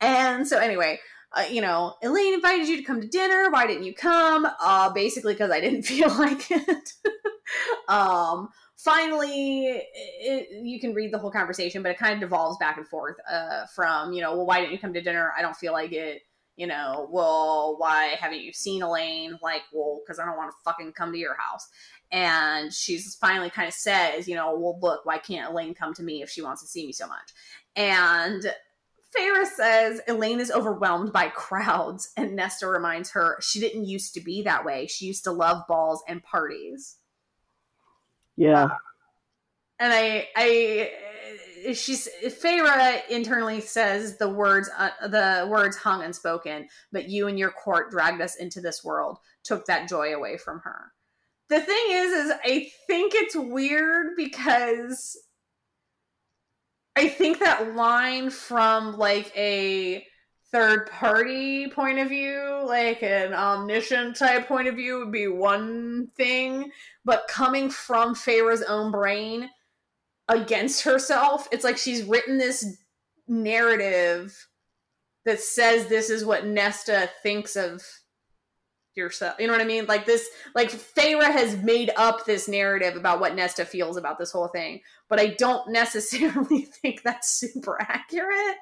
And 0.00 0.48
so, 0.48 0.58
anyway, 0.58 0.98
uh, 1.32 1.44
you 1.50 1.60
know, 1.60 1.94
Elain 2.02 2.32
invited 2.32 2.66
you 2.66 2.78
to 2.78 2.82
come 2.82 3.00
to 3.00 3.06
dinner. 3.06 3.50
Why 3.50 3.66
didn't 3.66 3.84
you 3.84 3.94
come? 3.94 4.46
Uh, 4.60 4.90
basically, 4.90 5.34
because 5.34 5.50
I 5.50 5.60
didn't 5.60 5.82
feel 5.82 6.08
like 6.08 6.50
it. 6.50 6.92
um, 7.88 8.48
finally, 8.76 9.82
it, 9.94 10.48
you 10.62 10.80
can 10.80 10.94
read 10.94 11.12
the 11.12 11.18
whole 11.18 11.30
conversation, 11.30 11.82
but 11.82 11.90
it 11.90 11.98
kind 11.98 12.14
of 12.14 12.20
devolves 12.20 12.56
back 12.58 12.78
and 12.78 12.88
forth 12.88 13.16
uh, 13.30 13.66
from, 13.74 14.12
you 14.14 14.22
know, 14.22 14.34
well, 14.36 14.46
why 14.46 14.60
didn't 14.60 14.72
you 14.72 14.78
come 14.78 14.94
to 14.94 15.02
dinner? 15.02 15.32
I 15.36 15.42
don't 15.42 15.56
feel 15.56 15.72
like 15.74 15.92
it 15.92 16.22
you 16.56 16.66
know, 16.66 17.08
well, 17.10 17.76
why 17.78 18.16
haven't 18.20 18.40
you 18.40 18.52
seen 18.52 18.82
Elain? 18.82 19.38
Like, 19.42 19.62
well, 19.72 20.00
because 20.04 20.18
I 20.18 20.24
don't 20.24 20.36
want 20.36 20.50
to 20.50 20.56
fucking 20.64 20.92
come 20.92 21.12
to 21.12 21.18
your 21.18 21.34
house. 21.34 21.68
And 22.12 22.72
she's 22.72 23.16
finally 23.16 23.50
kind 23.50 23.66
of 23.66 23.74
says, 23.74 24.28
you 24.28 24.36
know, 24.36 24.56
well, 24.56 24.78
look, 24.80 25.04
why 25.04 25.18
can't 25.18 25.50
Elain 25.50 25.74
come 25.74 25.94
to 25.94 26.02
me 26.02 26.22
if 26.22 26.30
she 26.30 26.42
wants 26.42 26.62
to 26.62 26.68
see 26.68 26.86
me 26.86 26.92
so 26.92 27.08
much? 27.08 27.32
And 27.74 28.46
Ferris 29.14 29.56
says 29.56 30.00
Elain 30.08 30.40
is 30.40 30.50
overwhelmed 30.50 31.12
by 31.12 31.28
crowds, 31.28 32.12
and 32.16 32.34
Nesta 32.34 32.66
reminds 32.66 33.10
her 33.10 33.38
she 33.40 33.60
didn't 33.60 33.86
used 33.86 34.14
to 34.14 34.20
be 34.20 34.42
that 34.42 34.64
way. 34.64 34.86
She 34.86 35.06
used 35.06 35.24
to 35.24 35.32
love 35.32 35.62
balls 35.68 36.02
and 36.08 36.22
parties. 36.22 36.96
Yeah. 38.36 38.64
Uh, 38.64 38.68
and 39.80 39.92
I, 39.92 40.28
I, 40.36 40.90
she's 41.72 42.08
Feyre 42.24 43.08
internally 43.08 43.60
says 43.60 44.18
the 44.18 44.28
words 44.28 44.68
uh, 44.76 44.90
the 45.08 45.48
words 45.50 45.76
hung 45.76 46.02
unspoken, 46.02 46.68
but 46.92 47.08
you 47.08 47.28
and 47.28 47.38
your 47.38 47.50
court 47.50 47.90
dragged 47.90 48.20
us 48.20 48.36
into 48.36 48.60
this 48.60 48.84
world, 48.84 49.18
took 49.42 49.66
that 49.66 49.88
joy 49.88 50.14
away 50.14 50.36
from 50.36 50.60
her. 50.60 50.92
The 51.48 51.60
thing 51.60 51.84
is, 51.90 52.12
is 52.12 52.32
I 52.44 52.70
think 52.86 53.12
it's 53.14 53.36
weird 53.36 54.16
because 54.16 55.16
I 56.96 57.08
think 57.08 57.40
that 57.40 57.74
line 57.74 58.30
from 58.30 58.96
like 58.96 59.32
a 59.36 60.06
third 60.52 60.88
party 60.88 61.68
point 61.68 61.98
of 61.98 62.08
view, 62.08 62.62
like 62.64 63.02
an 63.02 63.34
omniscient 63.34 64.16
type 64.16 64.46
point 64.46 64.68
of 64.68 64.76
view, 64.76 65.00
would 65.00 65.12
be 65.12 65.26
one 65.26 66.08
thing, 66.16 66.70
but 67.04 67.26
coming 67.28 67.68
from 67.68 68.14
Feyre's 68.14 68.62
own 68.62 68.92
brain 68.92 69.50
against 70.28 70.82
herself. 70.82 71.48
It's 71.52 71.64
like 71.64 71.78
she's 71.78 72.02
written 72.02 72.38
this 72.38 72.76
narrative 73.28 74.48
that 75.24 75.40
says 75.40 75.86
this 75.86 76.10
is 76.10 76.24
what 76.24 76.46
Nesta 76.46 77.10
thinks 77.22 77.56
of 77.56 77.82
yourself. 78.94 79.36
You 79.38 79.46
know 79.46 79.52
what 79.52 79.62
I 79.62 79.66
mean? 79.66 79.86
Like 79.86 80.06
this, 80.06 80.28
like 80.54 80.70
Feyre 80.70 81.30
has 81.30 81.56
made 81.62 81.90
up 81.96 82.24
this 82.24 82.48
narrative 82.48 82.96
about 82.96 83.20
what 83.20 83.34
Nesta 83.34 83.64
feels 83.64 83.96
about 83.96 84.18
this 84.18 84.32
whole 84.32 84.48
thing, 84.48 84.80
but 85.08 85.18
I 85.18 85.28
don't 85.28 85.68
necessarily 85.72 86.62
think 86.62 87.02
that's 87.02 87.32
super 87.32 87.80
accurate. 87.80 88.56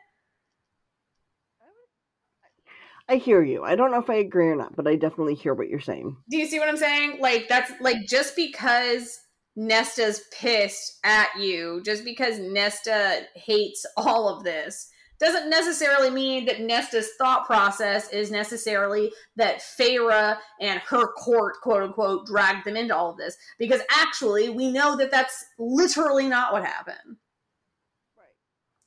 I 3.08 3.16
hear 3.16 3.42
you. 3.42 3.64
I 3.64 3.74
don't 3.74 3.90
know 3.90 3.98
if 3.98 4.08
I 4.08 4.14
agree 4.14 4.48
or 4.48 4.56
not, 4.56 4.76
but 4.76 4.86
I 4.86 4.94
definitely 4.94 5.34
hear 5.34 5.54
what 5.54 5.68
you're 5.68 5.80
saying. 5.80 6.16
Do 6.30 6.38
you 6.38 6.46
see 6.46 6.58
what 6.58 6.68
I'm 6.68 6.76
saying? 6.76 7.18
Like 7.20 7.48
that's 7.48 7.72
like 7.80 8.06
just 8.06 8.36
because 8.36 9.18
Nesta's 9.56 10.22
pissed 10.32 10.98
at 11.04 11.28
you 11.38 11.82
just 11.84 12.04
because 12.04 12.38
Nesta 12.38 13.26
hates 13.34 13.84
all 13.96 14.28
of 14.28 14.44
this 14.44 14.88
doesn't 15.22 15.48
necessarily 15.48 16.10
mean 16.10 16.46
that 16.46 16.60
Nesta's 16.60 17.10
thought 17.16 17.46
process 17.46 18.12
is 18.12 18.32
necessarily 18.32 19.12
that 19.36 19.60
Feyre 19.60 20.36
and 20.60 20.80
her 20.80 21.12
court, 21.12 21.54
quote 21.62 21.84
unquote, 21.84 22.26
dragged 22.26 22.66
them 22.66 22.76
into 22.76 22.96
all 22.96 23.10
of 23.10 23.18
this. 23.18 23.36
Because 23.56 23.82
actually, 23.88 24.48
we 24.48 24.72
know 24.72 24.96
that 24.96 25.12
that's 25.12 25.44
literally 25.60 26.28
not 26.28 26.52
what 26.52 26.64
happened. 26.64 27.18
Right. 28.18 28.26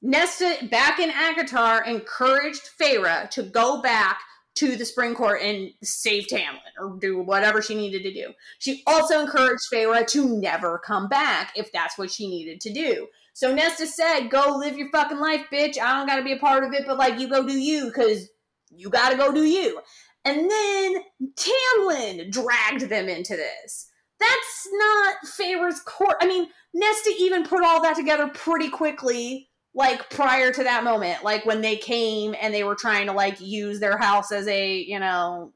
Nesta, 0.01 0.67
back 0.69 0.99
in 0.99 1.09
ACOTAR, 1.09 1.87
encouraged 1.87 2.69
Feyre 2.79 3.29
to 3.29 3.43
go 3.43 3.81
back 3.81 4.19
to 4.55 4.75
the 4.75 4.85
spring 4.85 5.13
court 5.13 5.41
and 5.41 5.69
save 5.83 6.27
Tamlin 6.27 6.59
or 6.79 6.97
do 6.99 7.21
whatever 7.21 7.61
she 7.61 7.75
needed 7.75 8.03
to 8.03 8.13
do. 8.13 8.33
She 8.59 8.83
also 8.87 9.19
encouraged 9.19 9.63
Feyre 9.71 10.07
to 10.07 10.39
never 10.39 10.79
come 10.79 11.07
back 11.09 11.51
if 11.55 11.71
that's 11.71 11.97
what 11.97 12.11
she 12.11 12.27
needed 12.27 12.61
to 12.61 12.73
do. 12.73 13.07
So 13.33 13.53
Nesta 13.53 13.85
said, 13.85 14.29
"Go 14.29 14.55
live 14.57 14.77
your 14.77 14.89
fucking 14.91 15.19
life, 15.19 15.47
bitch. 15.51 15.77
I 15.77 15.97
don't 15.97 16.07
got 16.07 16.15
to 16.15 16.23
be 16.23 16.31
a 16.31 16.39
part 16.39 16.63
of 16.63 16.73
it, 16.73 16.85
but 16.87 16.97
like 16.97 17.19
you 17.19 17.27
go 17.27 17.45
do 17.45 17.57
you 17.57 17.87
because 17.87 18.29
you 18.69 18.89
got 18.89 19.09
to 19.09 19.17
go 19.17 19.33
do 19.33 19.43
you." 19.43 19.81
And 20.23 20.49
then 20.49 21.03
Tamlin 21.35 22.31
dragged 22.31 22.89
them 22.89 23.09
into 23.09 23.35
this. 23.35 23.89
That's 24.19 24.67
not 24.71 25.15
Feyre's 25.25 25.81
court. 25.81 26.15
I 26.21 26.27
mean, 26.27 26.47
Nesta 26.73 27.13
even 27.19 27.43
put 27.43 27.63
all 27.63 27.81
that 27.81 27.97
together 27.97 28.29
pretty 28.29 28.69
quickly 28.69 29.49
like 29.75 30.09
prior 30.09 30.53
to 30.53 30.63
that 30.63 30.85
moment, 30.85 31.23
like 31.23 31.45
when 31.45 31.59
they 31.59 31.75
came 31.75 32.33
and 32.41 32.53
they 32.53 32.63
were 32.63 32.75
trying 32.75 33.07
to 33.07 33.13
like 33.13 33.41
use 33.41 33.81
their 33.81 33.97
house 33.97 34.31
as 34.31 34.47
a, 34.47 34.77
you 34.77 34.99
know, 34.99 35.51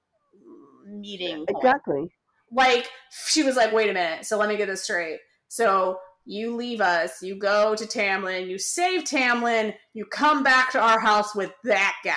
meeting. 0.86 1.46
Point. 1.46 1.50
Exactly. 1.52 2.12
Like 2.52 2.90
she 3.28 3.44
was 3.44 3.56
like, 3.56 3.72
wait 3.72 3.90
a 3.90 3.94
minute, 3.94 4.26
so 4.26 4.38
let 4.38 4.50
me 4.50 4.58
get 4.58 4.68
this 4.68 4.84
straight. 4.84 5.20
So 5.48 6.00
you 6.26 6.56
leave 6.56 6.82
us, 6.82 7.24
you 7.24 7.40
go 7.40 7.76
to 7.76 7.86
Tamlin, 7.86 8.50
you 8.50 8.60
save 8.60 9.06
Tamlin, 9.06 9.74
you 9.94 10.06
come 10.06 10.44
back 10.44 10.72
to 10.74 10.80
our 10.80 11.00
house 11.00 11.34
with 11.34 11.54
that 11.64 11.96
guy. 12.04 12.14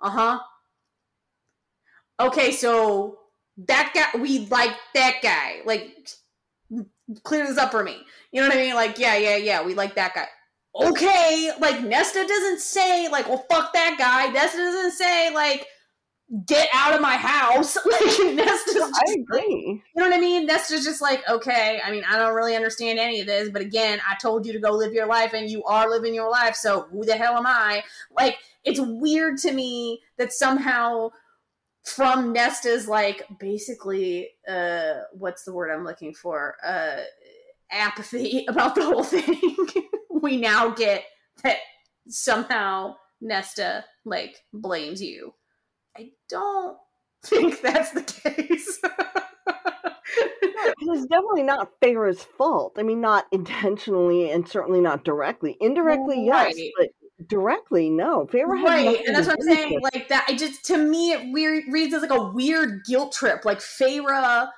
Uh-huh. 0.00 0.38
Okay, 2.20 2.52
so 2.52 3.18
that 3.66 3.90
guy 3.92 4.20
we 4.20 4.46
like 4.46 4.76
that 4.94 5.16
guy. 5.20 5.62
Like 5.66 5.96
clear 7.24 7.44
this 7.44 7.58
up 7.58 7.72
for 7.72 7.82
me. 7.82 7.96
You 8.30 8.40
know 8.40 8.48
what 8.48 8.56
I 8.56 8.60
mean? 8.60 8.74
Like, 8.76 8.98
yeah, 9.00 9.16
yeah, 9.16 9.36
yeah, 9.36 9.64
we 9.64 9.74
like 9.74 9.96
that 9.96 10.14
guy 10.14 10.28
okay, 10.78 11.50
like 11.60 11.82
Nesta 11.82 12.24
doesn't 12.26 12.60
say 12.60 13.08
like, 13.08 13.28
well, 13.28 13.44
fuck 13.50 13.72
that 13.72 13.96
guy. 13.98 14.32
Nesta 14.32 14.58
doesn't 14.58 14.92
say 14.92 15.34
like, 15.34 15.66
get 16.46 16.68
out 16.74 16.94
of 16.94 17.00
my 17.00 17.16
house. 17.16 17.76
Like 17.86 18.34
Nesta's 18.34 18.74
just, 18.74 18.94
I 19.08 19.12
agree. 19.12 19.82
You 19.94 20.02
know 20.02 20.08
what 20.08 20.14
I 20.16 20.20
mean? 20.20 20.46
Nesta's 20.46 20.84
just 20.84 21.00
like, 21.00 21.26
okay, 21.28 21.80
I 21.84 21.90
mean, 21.90 22.04
I 22.08 22.18
don't 22.18 22.34
really 22.34 22.54
understand 22.54 22.98
any 22.98 23.20
of 23.20 23.26
this, 23.26 23.50
but 23.50 23.62
again, 23.62 23.98
I 24.08 24.14
told 24.20 24.46
you 24.46 24.52
to 24.52 24.58
go 24.58 24.70
live 24.72 24.92
your 24.92 25.06
life 25.06 25.32
and 25.32 25.50
you 25.50 25.64
are 25.64 25.88
living 25.88 26.14
your 26.14 26.30
life, 26.30 26.54
so 26.54 26.82
who 26.90 27.04
the 27.04 27.16
hell 27.16 27.36
am 27.36 27.46
I? 27.46 27.82
Like, 28.16 28.36
it's 28.64 28.80
weird 28.80 29.38
to 29.38 29.52
me 29.52 30.02
that 30.18 30.32
somehow 30.32 31.10
from 31.84 32.32
Nesta's 32.32 32.86
like 32.86 33.22
basically 33.40 34.28
uh 34.46 34.94
what's 35.12 35.44
the 35.44 35.54
word 35.54 35.70
I'm 35.70 35.84
looking 35.84 36.12
for? 36.12 36.56
Uh 36.64 36.98
apathy 37.70 38.44
about 38.48 38.74
the 38.74 38.84
whole 38.84 39.04
thing. 39.04 39.56
we 40.22 40.36
now 40.36 40.70
get 40.70 41.04
that 41.42 41.58
somehow 42.08 42.96
Nesta 43.20 43.84
like 44.04 44.36
blames 44.52 45.02
you. 45.02 45.34
I 45.96 46.10
don't 46.28 46.76
think 47.24 47.60
that's 47.60 47.92
the 47.92 48.02
case. 48.02 48.80
it's 50.80 51.06
definitely 51.06 51.42
not 51.42 51.70
Feyre's 51.80 52.22
fault. 52.22 52.74
I 52.78 52.82
mean, 52.82 53.00
not 53.00 53.26
intentionally 53.32 54.30
and 54.30 54.48
certainly 54.48 54.80
not 54.80 55.04
directly. 55.04 55.56
Indirectly, 55.60 56.28
right. 56.28 56.54
yes, 56.56 56.70
but 56.78 56.88
directly, 57.26 57.90
no. 57.90 58.26
Feyre 58.26 58.46
right, 58.46 59.04
and 59.06 59.16
that's 59.16 59.26
what 59.26 59.36
I'm 59.40 59.48
saying. 59.48 59.80
Like 59.80 60.08
that, 60.08 60.26
I 60.28 60.36
just 60.36 60.64
to 60.66 60.78
me 60.78 61.12
it 61.12 61.32
weird 61.32 61.64
reads 61.70 61.94
as 61.94 62.02
like 62.02 62.10
a 62.10 62.30
weird 62.30 62.82
guilt 62.86 63.12
trip. 63.12 63.44
Like 63.44 63.58
Feyre 63.58 64.48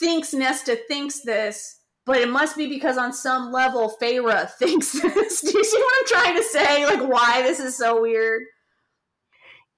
thinks 0.00 0.32
Nesta 0.32 0.78
thinks 0.88 1.20
this, 1.20 1.75
but 2.06 2.18
it 2.18 2.30
must 2.30 2.56
be 2.56 2.68
because 2.68 2.96
on 2.96 3.12
some 3.12 3.52
level 3.52 3.94
Feyre 4.00 4.48
thinks 4.58 4.92
this. 4.92 5.40
Do 5.40 5.50
you 5.50 5.64
see 5.64 5.78
what 5.78 5.94
I'm 5.98 6.06
trying 6.06 6.36
to 6.36 6.42
say? 6.44 6.86
Like 6.86 7.08
why 7.08 7.42
this 7.42 7.60
is 7.60 7.76
so 7.76 8.00
weird? 8.00 8.42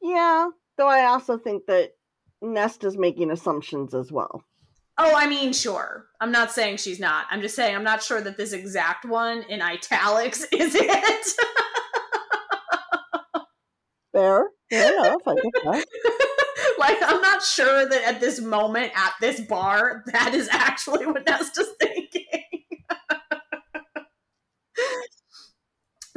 Yeah, 0.00 0.48
though 0.76 0.88
I 0.88 1.06
also 1.06 1.38
think 1.38 1.66
that 1.66 1.92
Nesta's 2.40 2.96
making 2.96 3.30
assumptions 3.30 3.94
as 3.94 4.12
well. 4.12 4.44
Oh, 5.00 5.14
I 5.14 5.28
mean, 5.28 5.52
sure. 5.52 6.06
I'm 6.20 6.32
not 6.32 6.50
saying 6.50 6.78
she's 6.78 6.98
not. 6.98 7.26
I'm 7.30 7.40
just 7.40 7.54
saying 7.54 7.74
I'm 7.74 7.84
not 7.84 8.02
sure 8.02 8.20
that 8.20 8.36
this 8.36 8.52
exact 8.52 9.04
one 9.04 9.42
in 9.48 9.62
italics 9.62 10.44
is 10.52 10.74
it. 10.74 11.34
Fair. 14.12 14.48
Fair 14.70 14.92
enough. 14.92 15.22
I 15.26 15.34
get 15.34 15.52
that. 15.64 15.86
like, 16.78 16.98
I'm 17.02 17.20
not 17.20 17.42
sure 17.42 17.88
that 17.88 18.02
at 18.04 18.20
this 18.20 18.40
moment 18.40 18.92
at 18.96 19.12
this 19.20 19.40
bar, 19.40 20.02
that 20.12 20.34
is 20.34 20.48
actually 20.50 21.06
what 21.06 21.24
Nesta's 21.26 21.68
thinking. 21.80 22.17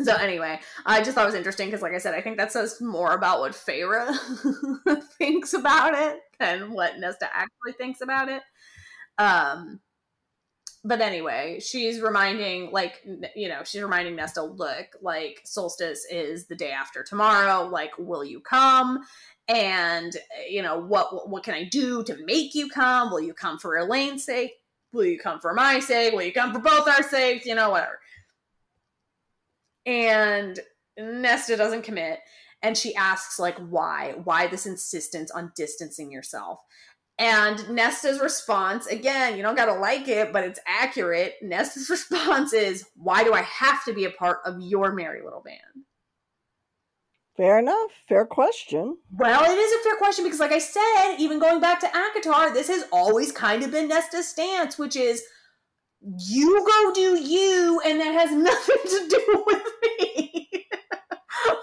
So 0.06 0.16
anyway, 0.16 0.60
I 0.86 1.02
just 1.02 1.16
thought 1.16 1.24
it 1.24 1.28
was 1.28 1.36
interesting 1.36 1.68
because, 1.68 1.82
like 1.82 1.94
I 1.94 1.98
said, 2.00 2.14
I 2.14 2.22
think 2.22 2.38
that 2.38 2.52
says 2.52 2.82
more 2.82 3.14
about 3.14 3.40
what 3.40 3.52
Feyre 3.52 4.14
thinks 5.18 5.54
about 5.54 5.94
it 5.94 6.20
than 6.40 6.72
what 6.72 7.00
Nesta 7.00 7.30
actually 7.34 7.74
thinks 7.74 8.02
about 8.02 8.30
it. 8.30 8.42
Um, 9.18 9.80
but 10.84 11.02
anyway, 11.02 11.60
she's 11.60 12.02
reminding, 12.02 12.72
like, 12.72 13.06
you 13.36 13.48
know, 13.48 13.62
she's 13.64 13.84
reminding 13.84 14.16
Nesta, 14.16 14.42
look, 14.42 14.96
like, 15.02 15.42
solstice 15.46 16.06
is 16.10 16.48
the 16.48 16.56
day 16.56 16.72
after 16.72 17.04
tomorrow. 17.04 17.68
Like, 17.68 17.92
will 18.00 18.24
you 18.24 18.40
come? 18.40 19.04
And 19.48 20.16
you 20.50 20.62
know, 20.62 20.80
what 20.80 21.30
what 21.30 21.44
can 21.44 21.54
I 21.54 21.66
do 21.66 22.04
to 22.06 22.18
make 22.26 22.56
you 22.56 22.70
come? 22.70 23.12
Will 23.12 23.22
you 23.22 23.34
come 23.34 23.58
for 23.58 23.78
Elain's 23.78 24.24
sake? 24.24 24.54
Will 24.94 25.06
you 25.06 25.20
come 25.20 25.40
for 25.40 25.54
my 25.54 25.80
sake? 25.80 26.14
Will 26.14 26.24
you 26.24 26.34
come 26.34 26.54
for 26.54 26.60
both 26.60 26.88
our 26.88 27.04
sakes? 27.04 27.46
You 27.46 27.56
know, 27.56 27.72
whatever 27.72 28.00
and 29.86 30.60
Nesta 30.98 31.58
doesn't 31.58 31.84
commit 31.84 32.20
and 32.62 32.78
she 32.78 32.96
asks 32.96 33.40
like 33.40 33.58
why 33.58 34.14
why 34.24 34.48
this 34.48 34.66
insistence 34.66 35.32
on 35.32 35.52
distancing 35.56 36.12
yourself 36.12 36.60
and 37.18 37.68
Nesta's 37.70 38.20
response 38.20 38.88
again 38.88 39.36
you 39.36 39.44
don't 39.44 39.56
got 39.56 39.66
to 39.66 39.74
like 39.74 40.08
it 40.08 40.32
but 40.32 40.44
it's 40.44 40.60
accurate 40.68 41.36
Nesta's 41.42 41.90
response 41.90 42.54
is 42.54 42.86
why 42.96 43.24
do 43.24 43.34
I 43.34 43.42
have 43.42 43.84
to 43.86 43.94
be 43.94 44.06
a 44.06 44.12
part 44.12 44.40
of 44.46 44.62
your 44.62 44.94
merry 44.94 45.24
little 45.24 45.42
band 45.42 45.86
Fair 47.38 47.58
enough. 47.58 47.92
Fair 48.08 48.26
question. 48.26 48.98
Well, 49.18 49.44
it 49.50 49.58
is 49.58 49.74
a 49.74 49.84
fair 49.84 49.96
question 49.96 50.26
because, 50.26 50.42
like 50.42 50.52
I 50.52 50.60
said, 50.60 51.16
even 51.18 51.40
going 51.40 51.62
back 51.62 51.80
to 51.80 51.88
ACOTAR, 51.88 52.54
this 52.54 52.68
has 52.68 52.84
always 52.92 53.32
kind 53.32 53.64
of 53.64 53.72
been 53.72 53.88
Nesta's 53.88 54.28
stance, 54.28 54.78
which 54.78 54.98
is 54.98 55.24
you 56.02 56.66
go 56.66 56.94
do 56.94 57.20
you, 57.20 57.82
and 57.86 58.00
that 58.00 58.14
has 58.14 58.32
nothing 58.36 58.78
to 58.86 59.08
do 59.10 59.44
with 59.46 59.64
me. 59.84 60.50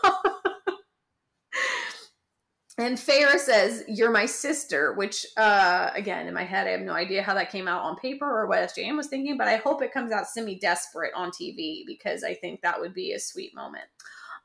and 2.79 2.97
Feyre 2.97 3.39
says, 3.39 3.85
You're 3.89 4.11
my 4.11 4.27
sister, 4.27 4.95
which, 4.95 5.27
uh, 5.37 5.91
again, 5.95 6.27
in 6.27 6.35
my 6.35 6.45
head, 6.45 6.67
I 6.67 6.71
have 6.71 6.81
no 6.81 6.93
idea 6.93 7.23
how 7.23 7.35
that 7.35 7.51
came 7.51 7.69
out 7.69 7.83
on 7.83 7.97
paper 7.97 8.27
or 8.27 8.47
what 8.47 8.59
SJM 8.59 8.97
was 8.97 9.09
thinking, 9.09 9.37
but 9.37 9.49
I 9.49 9.57
hope 9.57 9.83
it 9.83 9.93
comes 9.93 10.13
out 10.13 10.29
semi 10.29 10.59
desperate 10.59 11.13
on 11.15 11.31
TV 11.31 11.83
because 11.87 12.23
I 12.23 12.35
think 12.35 12.61
that 12.63 12.81
would 12.81 12.95
be 12.95 13.13
a 13.13 13.19
sweet 13.19 13.55
moment. 13.55 13.85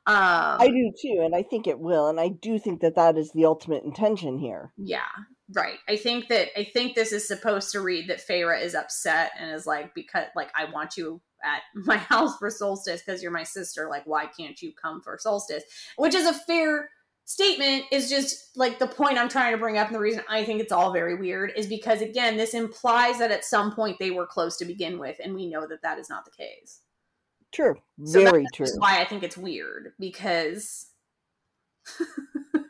Um, 0.06 0.60
I 0.60 0.68
do 0.68 0.92
too, 1.00 1.22
and 1.24 1.34
I 1.34 1.42
think 1.42 1.66
it 1.66 1.78
will, 1.78 2.08
and 2.08 2.20
I 2.20 2.28
do 2.28 2.58
think 2.58 2.82
that 2.82 2.96
that 2.96 3.16
is 3.16 3.32
the 3.32 3.46
ultimate 3.46 3.84
intention 3.84 4.38
here. 4.38 4.70
Yeah, 4.76 5.00
right. 5.52 5.78
I 5.88 5.96
think 5.96 6.28
that 6.28 6.48
I 6.58 6.64
think 6.64 6.94
this 6.94 7.12
is 7.12 7.26
supposed 7.26 7.72
to 7.72 7.80
read 7.80 8.08
that 8.08 8.26
Feyre 8.26 8.60
is 8.60 8.74
upset 8.74 9.32
and 9.38 9.50
is 9.50 9.66
like, 9.66 9.94
because 9.94 10.26
like 10.34 10.50
I 10.56 10.70
want 10.70 10.96
you 10.96 11.20
at 11.44 11.62
my 11.74 11.96
house 11.96 12.38
for 12.38 12.50
solstice 12.50 13.02
because 13.04 13.22
you're 13.22 13.32
my 13.32 13.42
sister. 13.42 13.88
Like, 13.88 14.06
why 14.06 14.26
can't 14.26 14.60
you 14.60 14.72
come 14.72 15.00
for 15.00 15.18
solstice? 15.18 15.64
Which 15.96 16.14
is 16.14 16.26
a 16.26 16.34
fair 16.34 16.90
statement. 17.24 17.84
Is 17.90 18.08
just 18.08 18.56
like 18.56 18.78
the 18.78 18.86
point 18.86 19.18
I'm 19.18 19.28
trying 19.28 19.52
to 19.52 19.58
bring 19.58 19.78
up, 19.78 19.88
and 19.88 19.96
the 19.96 20.00
reason 20.00 20.22
I 20.28 20.44
think 20.44 20.60
it's 20.60 20.72
all 20.72 20.92
very 20.92 21.16
weird 21.16 21.52
is 21.56 21.66
because 21.66 22.00
again, 22.00 22.36
this 22.36 22.54
implies 22.54 23.18
that 23.18 23.30
at 23.30 23.44
some 23.44 23.74
point 23.74 23.98
they 23.98 24.10
were 24.10 24.26
close 24.26 24.56
to 24.58 24.64
begin 24.64 24.98
with, 24.98 25.20
and 25.22 25.34
we 25.34 25.46
know 25.46 25.66
that 25.66 25.82
that 25.82 25.98
is 25.98 26.08
not 26.08 26.24
the 26.24 26.30
case. 26.30 26.80
True. 27.52 27.76
So 28.04 28.20
Very 28.20 28.44
true. 28.52 28.66
why 28.78 29.00
I 29.00 29.04
think 29.04 29.22
it's 29.22 29.36
weird 29.36 29.92
because 30.00 30.86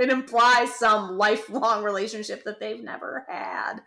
it 0.00 0.10
implies 0.10 0.74
some 0.74 1.18
lifelong 1.18 1.84
relationship 1.84 2.44
that 2.44 2.58
they've 2.58 2.82
never 2.82 3.26
had. 3.28 3.80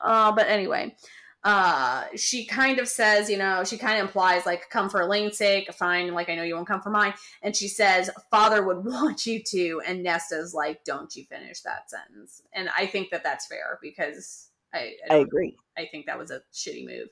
Uh, 0.00 0.32
but 0.32 0.48
anyway, 0.48 0.96
uh, 1.44 2.04
she 2.16 2.44
kind 2.44 2.78
of 2.78 2.88
says, 2.88 3.30
you 3.30 3.38
know, 3.38 3.64
she 3.64 3.78
kind 3.78 3.98
of 3.98 4.06
implies 4.06 4.44
like, 4.44 4.68
come 4.68 4.90
for 4.90 5.00
Elain's 5.00 5.38
sake, 5.38 5.72
fine, 5.72 6.12
like 6.12 6.28
I 6.28 6.34
know 6.34 6.42
you 6.42 6.54
won't 6.54 6.68
come 6.68 6.82
for 6.82 6.90
mine. 6.90 7.14
And 7.42 7.56
she 7.56 7.68
says, 7.68 8.10
father 8.30 8.62
would 8.64 8.84
want 8.84 9.26
you 9.26 9.42
to. 9.44 9.80
And 9.86 10.02
Nesta's 10.02 10.52
like, 10.52 10.84
don't 10.84 11.14
you 11.14 11.24
finish 11.24 11.60
that 11.62 11.88
sentence. 11.88 12.42
And 12.52 12.68
I 12.76 12.86
think 12.86 13.10
that 13.10 13.22
that's 13.22 13.46
fair 13.46 13.78
because 13.80 14.48
I, 14.74 14.94
I, 15.08 15.14
I 15.14 15.16
agree. 15.18 15.56
I 15.78 15.86
think 15.86 16.06
that 16.06 16.18
was 16.18 16.30
a 16.30 16.42
shitty 16.52 16.86
move. 16.86 17.08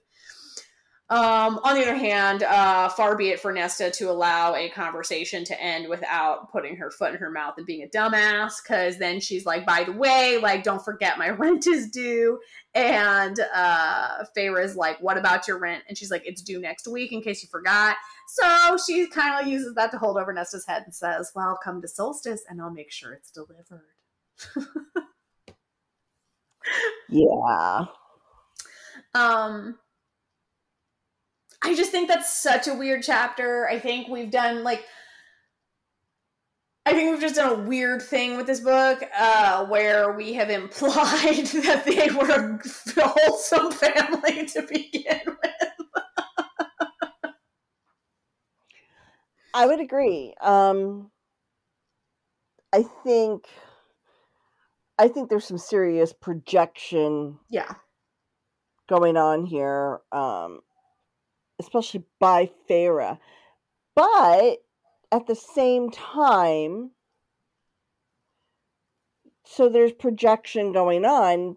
Um, 1.11 1.59
on 1.65 1.75
the 1.75 1.81
other 1.83 1.97
hand, 1.97 2.43
uh, 2.43 2.91
far 2.91 3.17
be 3.17 3.31
it 3.31 3.41
for 3.41 3.51
Nesta 3.51 3.91
to 3.91 4.11
allow 4.11 4.55
a 4.55 4.69
conversation 4.69 5.43
to 5.45 5.59
end 5.59 5.89
without 5.89 6.53
putting 6.53 6.77
her 6.77 6.91
foot 6.91 7.15
in 7.15 7.17
her 7.19 7.31
mouth 7.31 7.55
and 7.57 7.65
being 7.65 7.83
a 7.83 7.87
dumbass, 7.87 8.63
because 8.63 8.99
then 8.99 9.19
she's 9.19 9.47
like, 9.47 9.65
by 9.65 9.85
the 9.85 9.93
way, 9.93 10.39
like, 10.43 10.65
don't 10.65 10.85
forget 10.85 11.17
my 11.17 11.29
rent 11.31 11.67
is 11.67 11.89
due. 11.89 12.39
And 12.75 13.41
uh, 13.55 14.25
Feyre's 14.35 14.77
like, 14.77 15.01
what 15.01 15.17
about 15.17 15.49
your 15.49 15.59
rent? 15.59 15.83
And 15.89 15.97
she's 15.97 16.11
like, 16.11 16.27
it's 16.27 16.43
due 16.43 16.61
next 16.61 16.87
week 16.87 17.11
in 17.11 17.23
case 17.23 17.43
you 17.43 17.49
forgot. 17.49 17.97
So 18.29 18.77
she 18.87 19.07
kind 19.07 19.41
of 19.41 19.51
uses 19.51 19.75
that 19.77 19.91
to 19.93 19.99
hold 19.99 20.19
over 20.19 20.31
Nesta's 20.35 20.67
head 20.67 20.83
and 20.85 20.95
says, 20.95 21.33
well, 21.35 21.59
come 21.65 21.81
to 21.81 21.89
solstice 21.89 22.43
and 22.51 22.61
I'll 22.61 22.71
make 22.71 22.93
sure 22.93 23.15
it's 23.15 23.31
delivered. 23.31 23.81
yeah. 27.09 27.87
Um, 29.15 29.79
I 31.63 31.75
just 31.75 31.91
think 31.91 32.09
that's 32.09 32.33
such 32.33 32.69
a 32.69 32.75
weird 32.75 33.03
chapter. 33.03 33.69
I 33.69 33.79
think 33.79 34.09
we've 34.09 34.31
done 34.31 34.63
like 34.63 34.85
I 36.89 36.93
think 36.93 37.11
we've 37.11 37.21
just 37.21 37.35
done 37.35 37.53
a 37.53 37.63
weird 37.69 38.01
thing 38.01 38.39
with 38.39 38.47
this 38.47 38.61
book, 38.61 39.03
uh, 39.15 39.67
where 39.67 40.13
we 40.13 40.33
have 40.33 40.49
implied 40.49 41.45
that 41.47 41.85
they 41.85 42.09
were 42.11 42.31
a 42.31 42.59
wholesome 43.07 43.73
family 43.73 44.47
to 44.47 44.63
begin 44.63 45.21
with. 45.27 47.35
I 49.53 49.67
would 49.67 49.81
agree. 49.81 50.33
Um, 50.41 51.11
I 52.73 52.85
think, 53.05 53.45
I 54.99 55.09
think 55.09 55.29
there's 55.29 55.45
some 55.45 55.59
serious 55.59 56.15
projection. 56.15 57.39
Yeah. 57.51 57.75
Going 58.89 59.19
on 59.19 59.45
here. 59.45 60.01
Um, 60.11 60.61
especially 61.59 62.05
by 62.19 62.51
Feyre. 62.69 63.19
But 63.95 64.59
at 65.11 65.27
the 65.27 65.35
same 65.35 65.91
time, 65.91 66.91
so 69.45 69.69
there's 69.69 69.93
projection 69.93 70.73
going 70.73 71.05
on, 71.05 71.57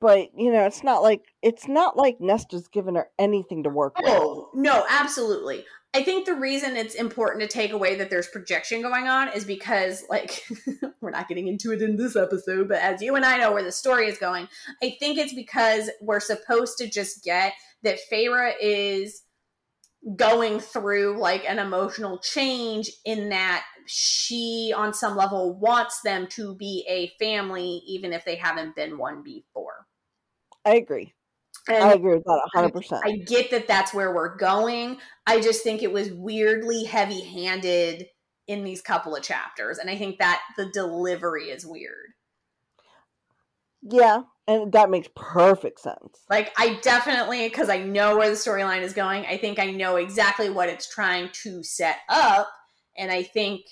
but 0.00 0.30
you 0.36 0.52
know, 0.52 0.66
it's 0.66 0.82
not 0.82 1.02
like 1.02 1.22
it's 1.42 1.68
not 1.68 1.96
like 1.96 2.20
Nesta's 2.20 2.68
given 2.68 2.96
her 2.96 3.08
anything 3.18 3.62
to 3.62 3.70
work 3.70 3.96
with. 3.98 4.08
Oh, 4.08 4.50
no, 4.54 4.84
absolutely. 4.88 5.64
I 5.94 6.02
think 6.02 6.26
the 6.26 6.34
reason 6.34 6.76
it's 6.76 6.94
important 6.94 7.40
to 7.40 7.48
take 7.48 7.72
away 7.72 7.94
that 7.94 8.10
there's 8.10 8.28
projection 8.28 8.82
going 8.82 9.08
on 9.08 9.28
is 9.28 9.46
because, 9.46 10.04
like, 10.10 10.46
we're 11.00 11.10
not 11.10 11.26
getting 11.26 11.48
into 11.48 11.72
it 11.72 11.80
in 11.80 11.96
this 11.96 12.16
episode, 12.16 12.68
but 12.68 12.82
as 12.82 13.00
you 13.00 13.14
and 13.14 13.24
I 13.24 13.38
know 13.38 13.50
where 13.50 13.62
the 13.62 13.72
story 13.72 14.06
is 14.06 14.18
going, 14.18 14.46
I 14.82 14.96
think 15.00 15.16
it's 15.16 15.32
because 15.32 15.88
we're 16.02 16.20
supposed 16.20 16.76
to 16.78 16.90
just 16.90 17.24
get 17.24 17.54
that 17.86 17.98
Feyre 18.12 18.52
is 18.60 19.22
going 20.14 20.60
through 20.60 21.18
like 21.18 21.48
an 21.48 21.58
emotional 21.58 22.18
change 22.18 22.90
in 23.04 23.30
that 23.30 23.64
she 23.86 24.72
on 24.76 24.92
some 24.92 25.16
level 25.16 25.58
wants 25.58 26.00
them 26.02 26.26
to 26.28 26.54
be 26.54 26.84
a 26.88 27.08
family 27.18 27.82
even 27.86 28.12
if 28.12 28.24
they 28.24 28.36
haven't 28.36 28.76
been 28.76 28.98
one 28.98 29.22
before. 29.22 29.86
I 30.64 30.76
agree. 30.76 31.12
And 31.68 31.82
i 31.82 31.92
agree 31.94 32.14
with 32.14 32.24
that 32.24 32.50
100% 32.54 33.00
I, 33.04 33.10
I 33.10 33.16
get 33.16 33.50
that 33.50 33.66
that's 33.66 33.94
where 33.94 34.14
we're 34.14 34.36
going. 34.36 34.98
I 35.26 35.40
just 35.40 35.64
think 35.64 35.82
it 35.82 35.92
was 35.92 36.12
weirdly 36.12 36.84
heavy 36.84 37.24
handed 37.24 38.06
in 38.46 38.62
these 38.62 38.80
couple 38.80 39.16
of 39.16 39.22
chapters 39.22 39.78
and 39.78 39.90
i 39.90 39.96
think 39.96 40.18
that 40.18 40.40
the 40.56 40.66
delivery 40.66 41.46
is 41.46 41.66
weird 41.66 42.12
yeah 43.82 44.22
and 44.48 44.72
that 44.72 44.90
makes 44.90 45.08
perfect 45.16 45.80
sense. 45.80 46.24
Like, 46.30 46.52
I 46.56 46.78
definitely, 46.80 47.48
because 47.48 47.68
I 47.68 47.78
know 47.78 48.16
where 48.16 48.30
the 48.30 48.36
storyline 48.36 48.82
is 48.82 48.92
going, 48.92 49.26
I 49.26 49.36
think 49.36 49.58
I 49.58 49.72
know 49.72 49.96
exactly 49.96 50.50
what 50.50 50.68
it's 50.68 50.88
trying 50.88 51.30
to 51.42 51.64
set 51.64 51.98
up. 52.08 52.48
And 52.96 53.10
I 53.10 53.24
think 53.24 53.62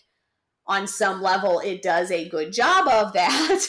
on 0.66 0.86
some 0.86 1.22
level 1.22 1.60
it 1.60 1.82
does 1.82 2.10
a 2.10 2.28
good 2.28 2.52
job 2.52 2.88
of 2.88 3.12
that. 3.12 3.66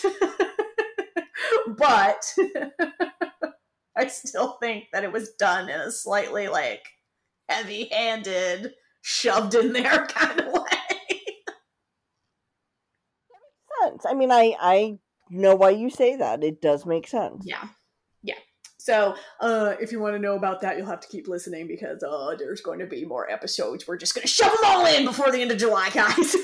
but 1.77 2.33
I 3.95 4.07
still 4.07 4.57
think 4.59 4.85
that 4.91 5.03
it 5.03 5.11
was 5.11 5.33
done 5.33 5.69
in 5.69 5.79
a 5.79 5.91
slightly 5.91 6.47
like 6.47 6.87
heavy 7.47 7.87
handed, 7.91 8.73
shoved 9.01 9.53
in 9.53 9.73
there 9.73 10.07
kind 10.09 10.39
of 10.39 10.47
way. 10.47 10.63
That 13.29 13.41
makes 13.43 13.83
sense. 13.83 14.05
I 14.07 14.13
mean, 14.15 14.31
I 14.31 14.55
I 14.59 14.97
know 15.29 15.55
why 15.55 15.71
you 15.71 15.89
say 15.89 16.15
that. 16.17 16.43
It 16.43 16.61
does 16.61 16.85
make 16.85 17.07
sense. 17.07 17.43
Yeah. 17.45 17.67
Yeah. 18.23 18.35
So, 18.77 19.15
uh, 19.39 19.75
if 19.81 19.91
you 19.91 19.99
want 19.99 20.15
to 20.15 20.19
know 20.19 20.35
about 20.35 20.61
that, 20.61 20.77
you'll 20.77 20.85
have 20.85 20.99
to 21.01 21.07
keep 21.07 21.27
listening 21.27 21.67
because 21.67 22.03
uh, 22.03 22.35
there's 22.37 22.61
going 22.61 22.79
to 22.79 22.85
be 22.85 23.05
more 23.05 23.29
episodes. 23.29 23.87
We're 23.87 23.97
just 23.97 24.13
going 24.13 24.23
to 24.23 24.27
shove 24.27 24.51
them 24.51 24.61
all 24.63 24.85
in 24.85 25.05
before 25.05 25.31
the 25.31 25.41
end 25.41 25.51
of 25.51 25.57
July, 25.57 25.89
guys. 25.89 26.35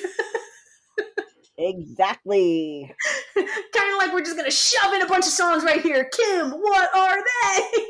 exactly. 1.58 2.92
kind 3.36 3.94
of 3.94 3.98
like 4.00 4.12
we're 4.12 4.22
just 4.22 4.36
going 4.36 4.50
to 4.50 4.56
shove 4.56 4.94
in 4.94 5.02
a 5.02 5.08
bunch 5.08 5.26
of 5.26 5.32
songs 5.32 5.64
right 5.64 5.82
here. 5.82 6.10
Kim, 6.12 6.52
what 6.52 6.96
are 6.96 7.18
they? 7.18 7.86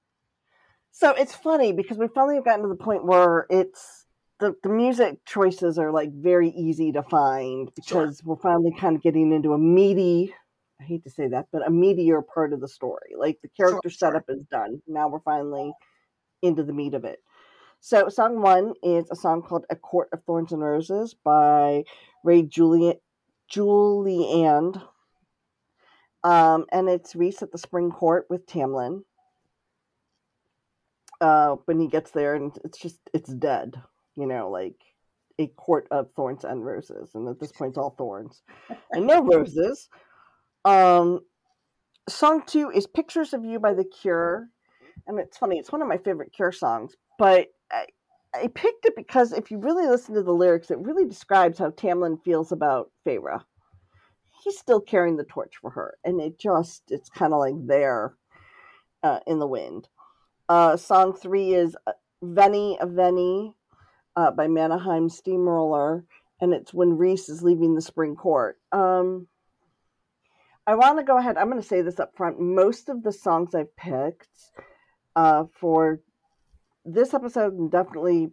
so 0.92 1.12
it's 1.12 1.34
funny 1.34 1.72
because 1.72 1.98
we 1.98 2.08
finally 2.08 2.36
have 2.36 2.44
gotten 2.44 2.62
to 2.62 2.68
the 2.68 2.82
point 2.82 3.04
where 3.04 3.46
it's 3.50 3.99
the, 4.40 4.54
the 4.62 4.68
music 4.68 5.24
choices 5.26 5.78
are 5.78 5.92
like 5.92 6.12
very 6.12 6.50
easy 6.50 6.92
to 6.92 7.02
find 7.02 7.70
because 7.76 8.16
sure. 8.18 8.24
we're 8.24 8.42
finally 8.42 8.74
kind 8.78 8.96
of 8.96 9.02
getting 9.02 9.32
into 9.32 9.52
a 9.52 9.58
meaty 9.58 10.34
I 10.80 10.84
hate 10.84 11.04
to 11.04 11.10
say 11.10 11.28
that, 11.28 11.48
but 11.52 11.66
a 11.66 11.70
meatier 11.70 12.22
part 12.26 12.52
of 12.52 12.60
the 12.60 12.68
story. 12.68 13.12
Like 13.16 13.38
the 13.42 13.48
character 13.48 13.90
sure, 13.90 14.10
setup 14.12 14.24
sure. 14.26 14.36
is 14.36 14.44
done. 14.44 14.80
Now 14.86 15.08
we're 15.08 15.20
finally 15.20 15.72
into 16.42 16.62
the 16.62 16.72
meat 16.72 16.94
of 16.94 17.04
it. 17.04 17.18
So 17.80 18.08
song 18.08 18.40
one 18.40 18.74
is 18.82 19.06
a 19.10 19.16
song 19.16 19.42
called 19.42 19.66
A 19.70 19.76
Court 19.76 20.08
of 20.12 20.22
Thorns 20.24 20.52
and 20.52 20.62
Roses 20.62 21.14
by 21.14 21.84
Ray 22.24 22.42
Julian 22.42 22.96
Juliand. 23.52 24.82
Um, 26.24 26.66
and 26.72 26.88
it's 26.88 27.14
Rhys 27.14 27.42
at 27.42 27.52
the 27.52 27.58
Spring 27.58 27.90
Court 27.90 28.26
with 28.30 28.46
Tamlin. 28.46 29.02
Uh, 31.20 31.56
when 31.66 31.78
he 31.78 31.88
gets 31.88 32.12
there 32.12 32.34
and 32.34 32.56
it's 32.64 32.78
just 32.78 32.98
it's 33.12 33.30
dead 33.30 33.74
you 34.16 34.26
know, 34.26 34.50
like 34.50 34.76
a 35.38 35.46
court 35.48 35.86
of 35.90 36.10
thorns 36.14 36.44
and 36.44 36.64
roses, 36.64 37.14
and 37.14 37.28
at 37.28 37.40
this 37.40 37.52
point, 37.52 37.70
it's 37.70 37.78
all 37.78 37.94
thorns 37.96 38.42
and 38.92 39.06
no 39.06 39.22
roses. 39.22 39.88
Um, 40.64 41.20
song 42.08 42.42
two 42.46 42.70
is 42.70 42.86
"Pictures 42.86 43.32
of 43.32 43.44
You" 43.44 43.58
by 43.58 43.74
The 43.74 43.84
Cure, 43.84 44.48
and 45.06 45.18
it's 45.18 45.38
funny; 45.38 45.58
it's 45.58 45.72
one 45.72 45.82
of 45.82 45.88
my 45.88 45.98
favorite 45.98 46.32
Cure 46.32 46.52
songs. 46.52 46.94
But 47.18 47.48
I, 47.72 47.86
I 48.34 48.46
picked 48.48 48.84
it 48.84 48.96
because 48.96 49.32
if 49.32 49.50
you 49.50 49.58
really 49.58 49.86
listen 49.86 50.14
to 50.14 50.22
the 50.22 50.32
lyrics, 50.32 50.70
it 50.70 50.78
really 50.78 51.06
describes 51.06 51.58
how 51.58 51.70
Tamlin 51.70 52.22
feels 52.22 52.52
about 52.52 52.90
Feyre. 53.06 53.40
He's 54.42 54.58
still 54.58 54.80
carrying 54.80 55.16
the 55.16 55.24
torch 55.24 55.54
for 55.60 55.70
her, 55.70 55.98
and 56.04 56.20
it 56.20 56.38
just—it's 56.38 57.10
kind 57.10 57.32
of 57.32 57.40
like 57.40 57.54
there 57.66 58.14
uh, 59.02 59.20
in 59.26 59.38
the 59.38 59.46
wind. 59.46 59.88
Uh, 60.48 60.76
song 60.76 61.14
three 61.14 61.54
is 61.54 61.76
uh, 61.86 61.92
"Veni 62.22 62.78
a 62.80 62.86
Veni." 62.86 63.54
Uh, 64.16 64.30
by 64.30 64.48
Mannheim 64.48 65.08
Steamroller, 65.08 66.04
and 66.40 66.52
it's 66.52 66.74
when 66.74 66.98
Rhys 66.98 67.28
is 67.28 67.42
leaving 67.42 67.74
the 67.74 67.80
spring 67.80 68.16
court. 68.16 68.58
Um, 68.72 69.28
I 70.66 70.74
want 70.74 70.98
to 70.98 71.04
go 71.04 71.18
ahead. 71.18 71.36
I'm 71.36 71.48
going 71.48 71.60
to 71.60 71.66
say 71.66 71.82
this 71.82 72.00
up 72.00 72.16
front. 72.16 72.40
Most 72.40 72.88
of 72.88 73.02
the 73.02 73.12
songs 73.12 73.54
I've 73.54 73.74
picked 73.76 74.28
uh, 75.16 75.44
for 75.58 76.00
this 76.84 77.14
episode 77.14 77.54
and 77.54 77.70
definitely 77.70 78.30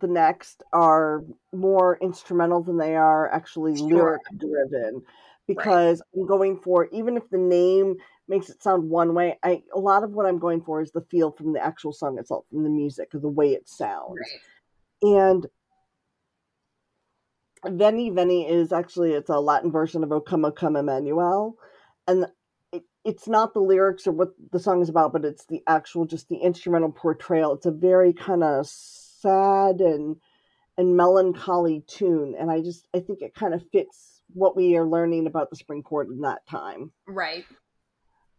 the 0.00 0.06
next 0.06 0.62
are 0.72 1.24
more 1.52 1.98
instrumental 2.00 2.62
than 2.62 2.78
they 2.78 2.94
are 2.94 3.30
actually 3.30 3.76
sure. 3.76 3.88
lyric 3.88 4.22
driven 4.36 5.02
because 5.46 6.00
right. 6.00 6.20
I'm 6.20 6.26
going 6.26 6.58
for 6.60 6.88
even 6.92 7.16
if 7.16 7.28
the 7.30 7.38
name 7.38 7.96
makes 8.28 8.50
it 8.50 8.62
sound 8.62 8.88
one 8.88 9.14
way, 9.14 9.38
I 9.42 9.62
a 9.74 9.78
lot 9.78 10.04
of 10.04 10.12
what 10.12 10.26
I'm 10.26 10.38
going 10.38 10.62
for 10.62 10.80
is 10.82 10.92
the 10.92 11.00
feel 11.10 11.32
from 11.32 11.52
the 11.52 11.64
actual 11.64 11.92
song 11.92 12.18
itself, 12.18 12.44
from 12.50 12.62
the 12.62 12.70
music, 12.70 13.14
or 13.14 13.20
the 13.20 13.28
way 13.28 13.52
it 13.52 13.68
sounds. 13.68 14.18
Right 14.20 14.40
and 15.02 15.46
Veni 17.66 18.10
Veni 18.10 18.48
is 18.48 18.72
actually 18.72 19.12
it's 19.12 19.30
a 19.30 19.40
Latin 19.40 19.72
version 19.72 20.04
of 20.04 20.12
O 20.12 20.20
Come 20.20 20.44
O 20.44 20.52
Come 20.52 20.76
Emmanuel, 20.76 21.56
and 22.06 22.26
it, 22.72 22.84
it's 23.04 23.26
not 23.26 23.54
the 23.54 23.60
lyrics 23.60 24.06
or 24.06 24.12
what 24.12 24.30
the 24.52 24.60
song 24.60 24.82
is 24.82 24.88
about, 24.88 25.12
but 25.12 25.24
it's 25.24 25.46
the 25.46 25.62
actual 25.66 26.04
just 26.06 26.28
the 26.28 26.36
instrumental 26.36 26.92
portrayal. 26.92 27.54
It's 27.54 27.66
a 27.66 27.72
very 27.72 28.12
kind 28.12 28.44
of 28.44 28.66
sad 28.66 29.80
and 29.80 30.16
and 30.76 30.96
melancholy 30.96 31.82
tune, 31.86 32.34
and 32.38 32.50
I 32.50 32.60
just 32.60 32.86
I 32.94 33.00
think 33.00 33.22
it 33.22 33.34
kind 33.34 33.54
of 33.54 33.62
fits 33.72 34.22
what 34.34 34.56
we 34.56 34.76
are 34.76 34.86
learning 34.86 35.26
about 35.26 35.50
the 35.50 35.56
spring 35.56 35.82
court 35.82 36.08
in 36.08 36.20
that 36.20 36.46
time. 36.46 36.92
Right. 37.06 37.44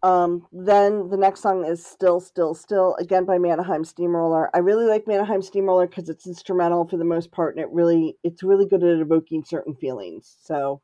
Um, 0.02 0.48
then 0.54 1.10
the 1.10 1.18
next 1.18 1.42
song 1.42 1.66
is 1.66 1.86
Still, 1.86 2.22
Still, 2.22 2.54
Still, 2.54 2.96
again 3.00 3.26
by 3.26 3.38
Mannheim 3.38 3.84
Steamroller. 3.84 4.50
I 4.54 4.60
really 4.60 4.86
like 4.86 5.08
Mannheim 5.08 5.42
Steamroller 5.42 5.88
because 5.88 6.08
it's 6.08 6.26
instrumental 6.26 6.88
for 6.88 6.96
the 6.96 7.04
most 7.04 7.32
part 7.32 7.56
and 7.56 7.64
it 7.64 7.70
really 7.72 8.18
it's 8.24 8.42
really 8.42 8.66
good 8.66 8.84
at 8.84 9.00
evoking 9.00 9.44
certain 9.44 9.76
feelings. 9.76 10.38
So 10.42 10.82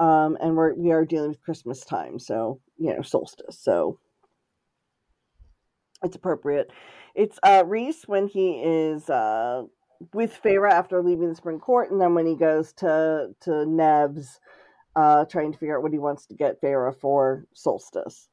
um, 0.00 0.36
and 0.40 0.56
we're 0.56 0.74
we 0.74 0.92
are 0.92 1.04
dealing 1.04 1.30
with 1.30 1.42
Christmas 1.42 1.84
time, 1.84 2.18
so 2.18 2.60
you 2.78 2.94
know, 2.94 3.02
solstice. 3.02 3.58
So 3.58 3.98
it's 6.02 6.16
appropriate. 6.16 6.70
It's 7.14 7.38
uh, 7.42 7.64
Rhys 7.66 8.04
when 8.06 8.28
he 8.28 8.60
is 8.62 9.10
uh, 9.10 9.64
with 10.12 10.38
Feyre 10.42 10.70
after 10.70 11.02
leaving 11.02 11.28
the 11.28 11.34
Spring 11.34 11.58
Court, 11.58 11.90
and 11.90 12.00
then 12.00 12.14
when 12.14 12.26
he 12.26 12.36
goes 12.36 12.72
to 12.74 13.34
to 13.40 13.66
Nev's, 13.66 14.38
uh, 14.98 15.24
trying 15.26 15.52
to 15.52 15.58
figure 15.58 15.76
out 15.76 15.82
what 15.84 15.92
he 15.92 15.98
wants 16.00 16.26
to 16.26 16.34
get 16.34 16.60
Feyre 16.60 16.92
for 16.92 17.46
Solstice. 17.54 18.28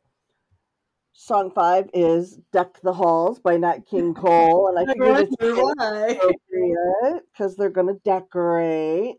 Song 1.13 1.51
five 1.51 1.91
is 1.93 2.39
"Deck 2.51 2.81
the 2.81 2.91
Halls" 2.91 3.37
by 3.39 3.55
Nat 3.55 3.85
King 3.85 4.13
Cole, 4.15 4.67
and 4.67 4.79
I 4.79 4.91
figured 4.91 5.29
it's 5.29 5.35
appropriate 5.39 7.21
because 7.31 7.55
they're 7.55 7.69
going 7.69 7.93
to 7.93 8.01
decorate. 8.03 9.17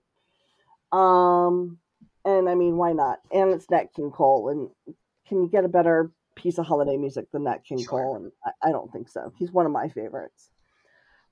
Um, 0.91 1.79
and 2.25 2.49
I 2.49 2.57
mean, 2.57 2.77
why 2.77 2.93
not? 2.93 3.21
And 3.31 3.53
it's 3.53 3.71
Nat 3.71 3.95
King 3.95 4.11
Cole, 4.11 4.49
and 4.49 4.97
can 5.29 5.41
you 5.45 5.49
get 5.49 5.65
a 5.65 5.69
better 5.69 6.11
piece 6.35 6.59
of 6.59 6.67
holiday 6.67 6.97
music 6.97 7.31
than 7.31 7.45
Nat 7.45 7.65
King 7.65 7.79
sure. 7.79 7.89
Cole? 7.91 8.17
And 8.17 8.33
I, 8.45 8.69
I, 8.69 8.73
don't 8.73 8.93
think 8.93 9.09
so. 9.09 9.33
He's 9.39 9.53
one 9.53 9.67
of 9.67 9.73
my 9.73 9.89
favorites. 9.89 10.51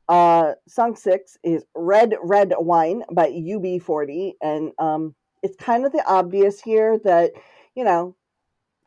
Uh, 0.08 0.52
song 0.68 0.94
six 0.94 1.36
is 1.42 1.64
"Red 1.74 2.14
Red 2.22 2.52
Wine" 2.56 3.02
by 3.10 3.30
UB40, 3.30 4.34
and 4.40 4.70
um, 4.78 5.16
it's 5.44 5.56
kind 5.62 5.84
of 5.84 5.92
the 5.92 6.02
obvious 6.06 6.60
here 6.60 6.98
that 7.04 7.32
you 7.76 7.84
know 7.84 8.16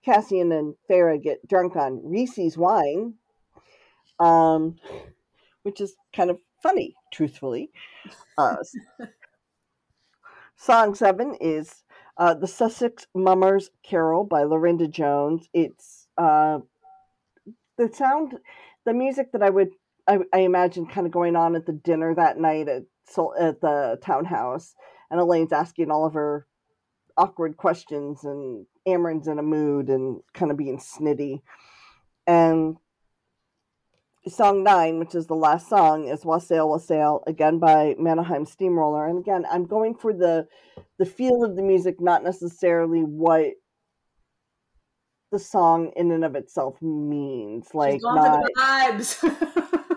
Cassian 0.04 0.52
and 0.52 0.74
Feyre 0.90 1.22
get 1.22 1.48
drunk 1.48 1.76
on 1.76 2.02
Rhys's 2.04 2.58
wine, 2.58 3.14
um, 4.20 4.78
which 5.62 5.80
is 5.80 5.96
kind 6.14 6.32
of 6.32 6.40
funny, 6.62 6.96
truthfully. 7.14 7.70
Uh, 8.38 8.58
song 10.56 10.96
seven 10.96 11.36
is 11.40 11.84
uh, 12.18 12.34
the 12.34 12.48
Sussex 12.48 13.06
Mummers 13.14 13.70
Carol 13.84 14.24
by 14.24 14.44
Lorinda 14.44 14.88
Jones. 14.88 15.48
It's 15.54 16.08
uh, 16.18 16.60
the 17.78 17.92
sound, 17.94 18.40
the 18.86 18.94
music 18.94 19.32
that 19.34 19.44
I 19.44 19.52
would, 19.52 19.70
I, 20.08 20.20
I, 20.34 20.40
imagine, 20.40 20.88
kind 20.88 21.06
of 21.06 21.14
going 21.14 21.36
on 21.36 21.56
at 21.56 21.68
the 21.68 21.74
dinner 21.74 22.16
that 22.16 22.40
night 22.40 22.68
at 22.68 22.84
at 23.40 23.62
the 23.62 24.00
townhouse, 24.02 24.74
and 25.10 25.20
Elain's 25.20 25.54
asking 25.54 25.92
all 25.92 26.06
of 26.06 26.14
her 26.14 26.46
awkward 27.16 27.58
questions, 27.58 28.24
and 28.24 28.66
Amren's 28.86 29.28
in 29.28 29.40
a 29.40 29.44
mood 29.44 29.90
and 29.90 30.22
kind 30.34 30.52
of 30.52 30.58
being 30.58 30.80
snitty, 30.80 31.42
and 32.26 32.78
song 34.30 34.64
nine, 34.64 35.00
which 35.00 35.16
is 35.16 35.28
the 35.28 35.36
last 35.36 35.70
song, 35.70 36.08
is 36.08 36.26
Wassail 36.26 36.70
Wassail, 36.70 37.24
again 37.28 37.60
by 37.60 37.96
Mannheim 37.98 38.46
Steamroller. 38.46 39.08
And 39.08 39.20
again, 39.20 39.46
I'm 39.50 39.66
going 39.66 39.96
for 39.96 40.14
the 40.14 40.48
the 40.98 41.06
feel 41.06 41.44
of 41.44 41.56
the 41.56 41.62
music, 41.62 42.00
not 42.00 42.24
necessarily 42.24 43.02
what 43.02 43.54
the 45.32 45.40
song 45.40 45.92
in 45.96 46.12
and 46.12 46.26
of 46.26 46.36
itself 46.36 46.82
means. 46.82 47.68
Like 47.74 48.00
not, 48.02 48.44
vibes. 48.58 49.97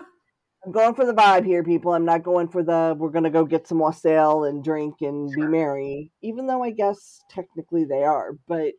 I'm 0.63 0.71
going 0.71 0.93
for 0.93 1.05
the 1.05 1.13
vibe 1.13 1.45
here, 1.45 1.63
people. 1.63 1.93
I'm 1.93 2.05
not 2.05 2.23
going 2.23 2.47
for 2.47 2.63
the 2.63 2.95
we're 2.97 3.09
gonna 3.09 3.31
go 3.31 3.45
get 3.45 3.67
some 3.67 3.79
wassail 3.79 4.43
and 4.43 4.63
drink 4.63 5.01
and 5.01 5.31
sure. 5.33 5.45
be 5.45 5.51
merry. 5.51 6.11
Even 6.21 6.45
though 6.45 6.63
I 6.63 6.69
guess 6.69 7.23
technically 7.29 7.85
they 7.85 8.03
are, 8.03 8.33
but 8.47 8.73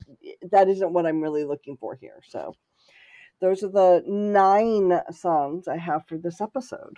that 0.51 0.69
isn't 0.69 0.93
what 0.93 1.07
I'm 1.07 1.21
really 1.21 1.45
looking 1.45 1.77
for 1.77 1.97
here. 1.97 2.23
So 2.29 2.55
those 3.41 3.65
are 3.65 3.69
the 3.69 4.05
nine 4.07 5.01
songs 5.11 5.67
I 5.67 5.77
have 5.77 6.07
for 6.07 6.19
this 6.19 6.41
episode. 6.41 6.97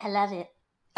I 0.00 0.08
love 0.08 0.32
it. 0.32 0.48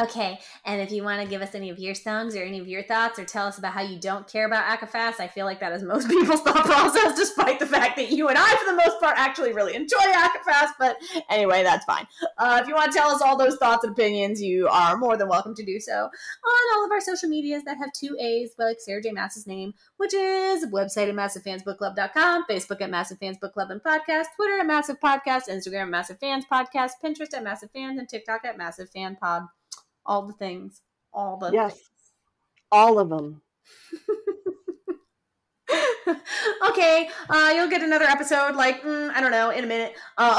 Okay, 0.00 0.38
and 0.64 0.80
if 0.80 0.90
you 0.90 1.04
want 1.04 1.22
to 1.22 1.28
give 1.28 1.42
us 1.42 1.54
any 1.54 1.68
of 1.68 1.78
your 1.78 1.94
songs 1.94 2.34
or 2.34 2.42
any 2.42 2.58
of 2.58 2.66
your 2.66 2.82
thoughts, 2.82 3.18
or 3.18 3.26
tell 3.26 3.46
us 3.46 3.58
about 3.58 3.74
how 3.74 3.82
you 3.82 4.00
don't 4.00 4.26
care 4.26 4.46
about 4.46 4.64
ACOFAS, 4.64 5.20
I 5.20 5.28
feel 5.28 5.44
like 5.44 5.60
that 5.60 5.70
is 5.72 5.82
most 5.82 6.08
people's 6.08 6.40
thought 6.40 6.64
process, 6.64 7.14
despite 7.14 7.58
the 7.58 7.66
fact 7.66 7.96
that 7.96 8.10
you 8.10 8.28
and 8.28 8.38
I, 8.38 8.56
for 8.56 8.70
the 8.70 8.76
most 8.76 8.98
part, 9.00 9.18
actually 9.18 9.52
really 9.52 9.74
enjoy 9.74 9.98
ACOFAS. 9.98 10.70
But 10.78 10.96
anyway, 11.28 11.62
that's 11.62 11.84
fine. 11.84 12.06
Uh, 12.38 12.60
if 12.62 12.68
you 12.68 12.74
want 12.74 12.90
to 12.90 12.98
tell 12.98 13.10
us 13.10 13.20
all 13.20 13.36
those 13.36 13.56
thoughts 13.56 13.84
and 13.84 13.92
opinions, 13.92 14.40
you 14.40 14.66
are 14.66 14.96
more 14.96 15.18
than 15.18 15.28
welcome 15.28 15.54
to 15.54 15.64
do 15.64 15.78
so 15.78 15.92
on 15.92 16.74
all 16.74 16.86
of 16.86 16.90
our 16.90 17.00
social 17.02 17.28
medias 17.28 17.62
that 17.64 17.76
have 17.76 17.92
two 17.92 18.16
A's, 18.18 18.54
like 18.58 18.80
Sarah 18.80 19.02
J. 19.02 19.12
Maas's 19.12 19.46
name, 19.46 19.74
which 19.98 20.14
is 20.14 20.64
website 20.68 21.10
at 21.10 21.14
maasivefansbookclub.com, 21.14 22.46
Facebook 22.48 22.80
at 22.80 22.90
Maasive 22.90 23.18
Fans 23.18 23.36
Book 23.36 23.52
Club 23.52 23.70
and 23.70 23.82
Podcast, 23.82 24.24
Twitter 24.36 24.58
at 24.58 24.66
Maasive 24.66 25.00
Podcast, 25.00 25.50
Instagram 25.50 25.82
at 25.82 25.90
Maasive 25.90 26.18
Fans 26.18 26.46
Podcast, 26.50 26.92
Pinterest 27.04 27.34
at 27.34 27.44
Maasive 27.44 27.70
Fans, 27.72 27.98
and 27.98 28.08
TikTok 28.08 28.46
at 28.46 28.56
Maasive 28.56 28.88
Fan 28.90 29.16
Pod 29.20 29.42
all 30.04 30.22
the 30.26 30.32
things, 30.32 30.82
all 31.12 31.36
the 31.38 31.50
yes, 31.52 31.74
things. 31.74 31.88
all 32.70 32.98
of 32.98 33.08
them. 33.08 33.42
okay, 36.68 37.08
uh, 37.28 37.52
you'll 37.54 37.68
get 37.68 37.82
another 37.82 38.04
episode, 38.04 38.56
like 38.56 38.82
mm, 38.82 39.10
I 39.10 39.20
don't 39.20 39.30
know, 39.30 39.50
in 39.50 39.64
a 39.64 39.66
minute, 39.66 39.94
uh, 40.18 40.38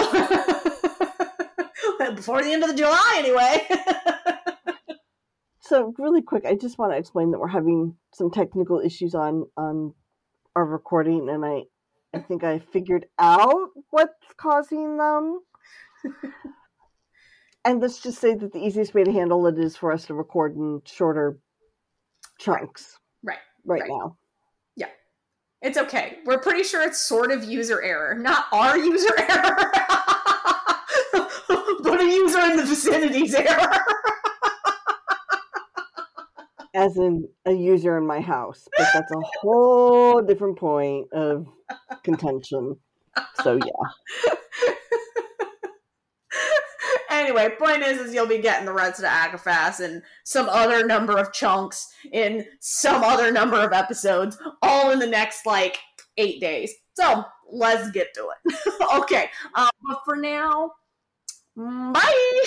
before 2.16 2.42
the 2.44 2.52
end 2.52 2.64
of 2.64 2.70
the 2.70 2.76
July, 2.76 3.16
anyway. 3.18 3.68
so, 5.60 5.94
really 5.98 6.22
quick, 6.22 6.46
I 6.46 6.56
just 6.56 6.78
want 6.78 6.92
to 6.92 6.98
explain 6.98 7.32
that 7.32 7.40
we're 7.40 7.48
having 7.48 7.96
some 8.14 8.32
technical 8.32 8.80
issues 8.80 9.16
on 9.16 9.46
on 9.58 9.94
our 10.56 10.66
recording, 10.66 11.30
and 11.30 11.46
I 11.46 11.64
I 12.14 12.20
think 12.20 12.44
I 12.44 12.60
figured 12.60 13.06
out 13.18 13.70
what's 13.90 14.14
causing 14.38 14.98
them 14.98 15.42
and 17.66 17.82
let's 17.82 18.00
just 18.00 18.20
say 18.20 18.36
that 18.36 18.52
the 18.52 18.60
easiest 18.60 18.94
way 18.94 19.04
to 19.04 19.12
handle 19.12 19.48
it 19.48 19.58
is 19.58 19.76
for 19.78 19.92
us 19.92 20.06
to 20.06 20.14
record 20.14 20.56
in 20.56 20.82
shorter 20.86 21.38
chunks. 22.38 22.98
Right. 23.24 23.38
Right, 23.66 23.82
right. 23.82 23.90
now. 23.90 24.18
Yeah. 24.76 24.90
It's 25.62 25.78
okay. 25.78 26.18
We're 26.26 26.40
pretty 26.40 26.64
sure 26.64 26.82
it's 26.82 27.00
sort 27.00 27.32
of 27.32 27.44
user 27.44 27.82
error, 27.82 28.16
not 28.16 28.46
our 28.52 28.78
user 28.78 29.14
error, 29.18 29.72
but 31.84 32.02
a 32.02 32.06
user 32.06 32.40
in 32.42 32.58
the 32.58 32.66
vicinity's 32.66 33.34
error. 33.34 33.72
As 36.76 36.98
in 36.98 37.30
a 37.46 37.54
user 37.54 37.98
in 37.98 38.08
my 38.08 38.20
house, 38.20 38.68
but 38.76 38.88
that's 38.94 39.12
a 39.12 39.22
whole 39.42 40.22
different 40.24 40.58
point 40.58 41.14
of 41.14 41.48
contention. 42.04 42.76
So 43.44 43.58
yeah 43.58 44.34
anyway, 47.24 47.50
point 47.58 47.82
is, 47.82 48.00
is 48.00 48.14
you'll 48.14 48.28
be 48.28 48.40
getting 48.40 48.66
the 48.66 48.74
rest 48.74 49.00
of 49.00 49.06
ACOFAS 49.06 49.80
and 49.80 50.02
some 50.24 50.50
other 50.50 50.86
number 50.86 51.18
of 51.18 51.32
chunks 51.34 51.94
in 52.12 52.46
some 52.60 53.04
other 53.04 53.32
number 53.32 53.60
of 53.62 53.74
episodes, 53.74 54.38
all 54.62 54.92
in 54.92 55.00
the 55.00 55.08
next 55.08 55.46
like 55.46 55.80
eight 56.18 56.40
days. 56.40 56.74
So 56.96 57.24
let's 57.52 57.92
get 57.92 58.14
to 58.16 58.30
it. 58.46 58.56
okay, 58.96 59.30
um, 59.56 59.70
but 59.88 60.02
for 60.06 60.16
now, 60.16 60.72
bye. 61.56 62.44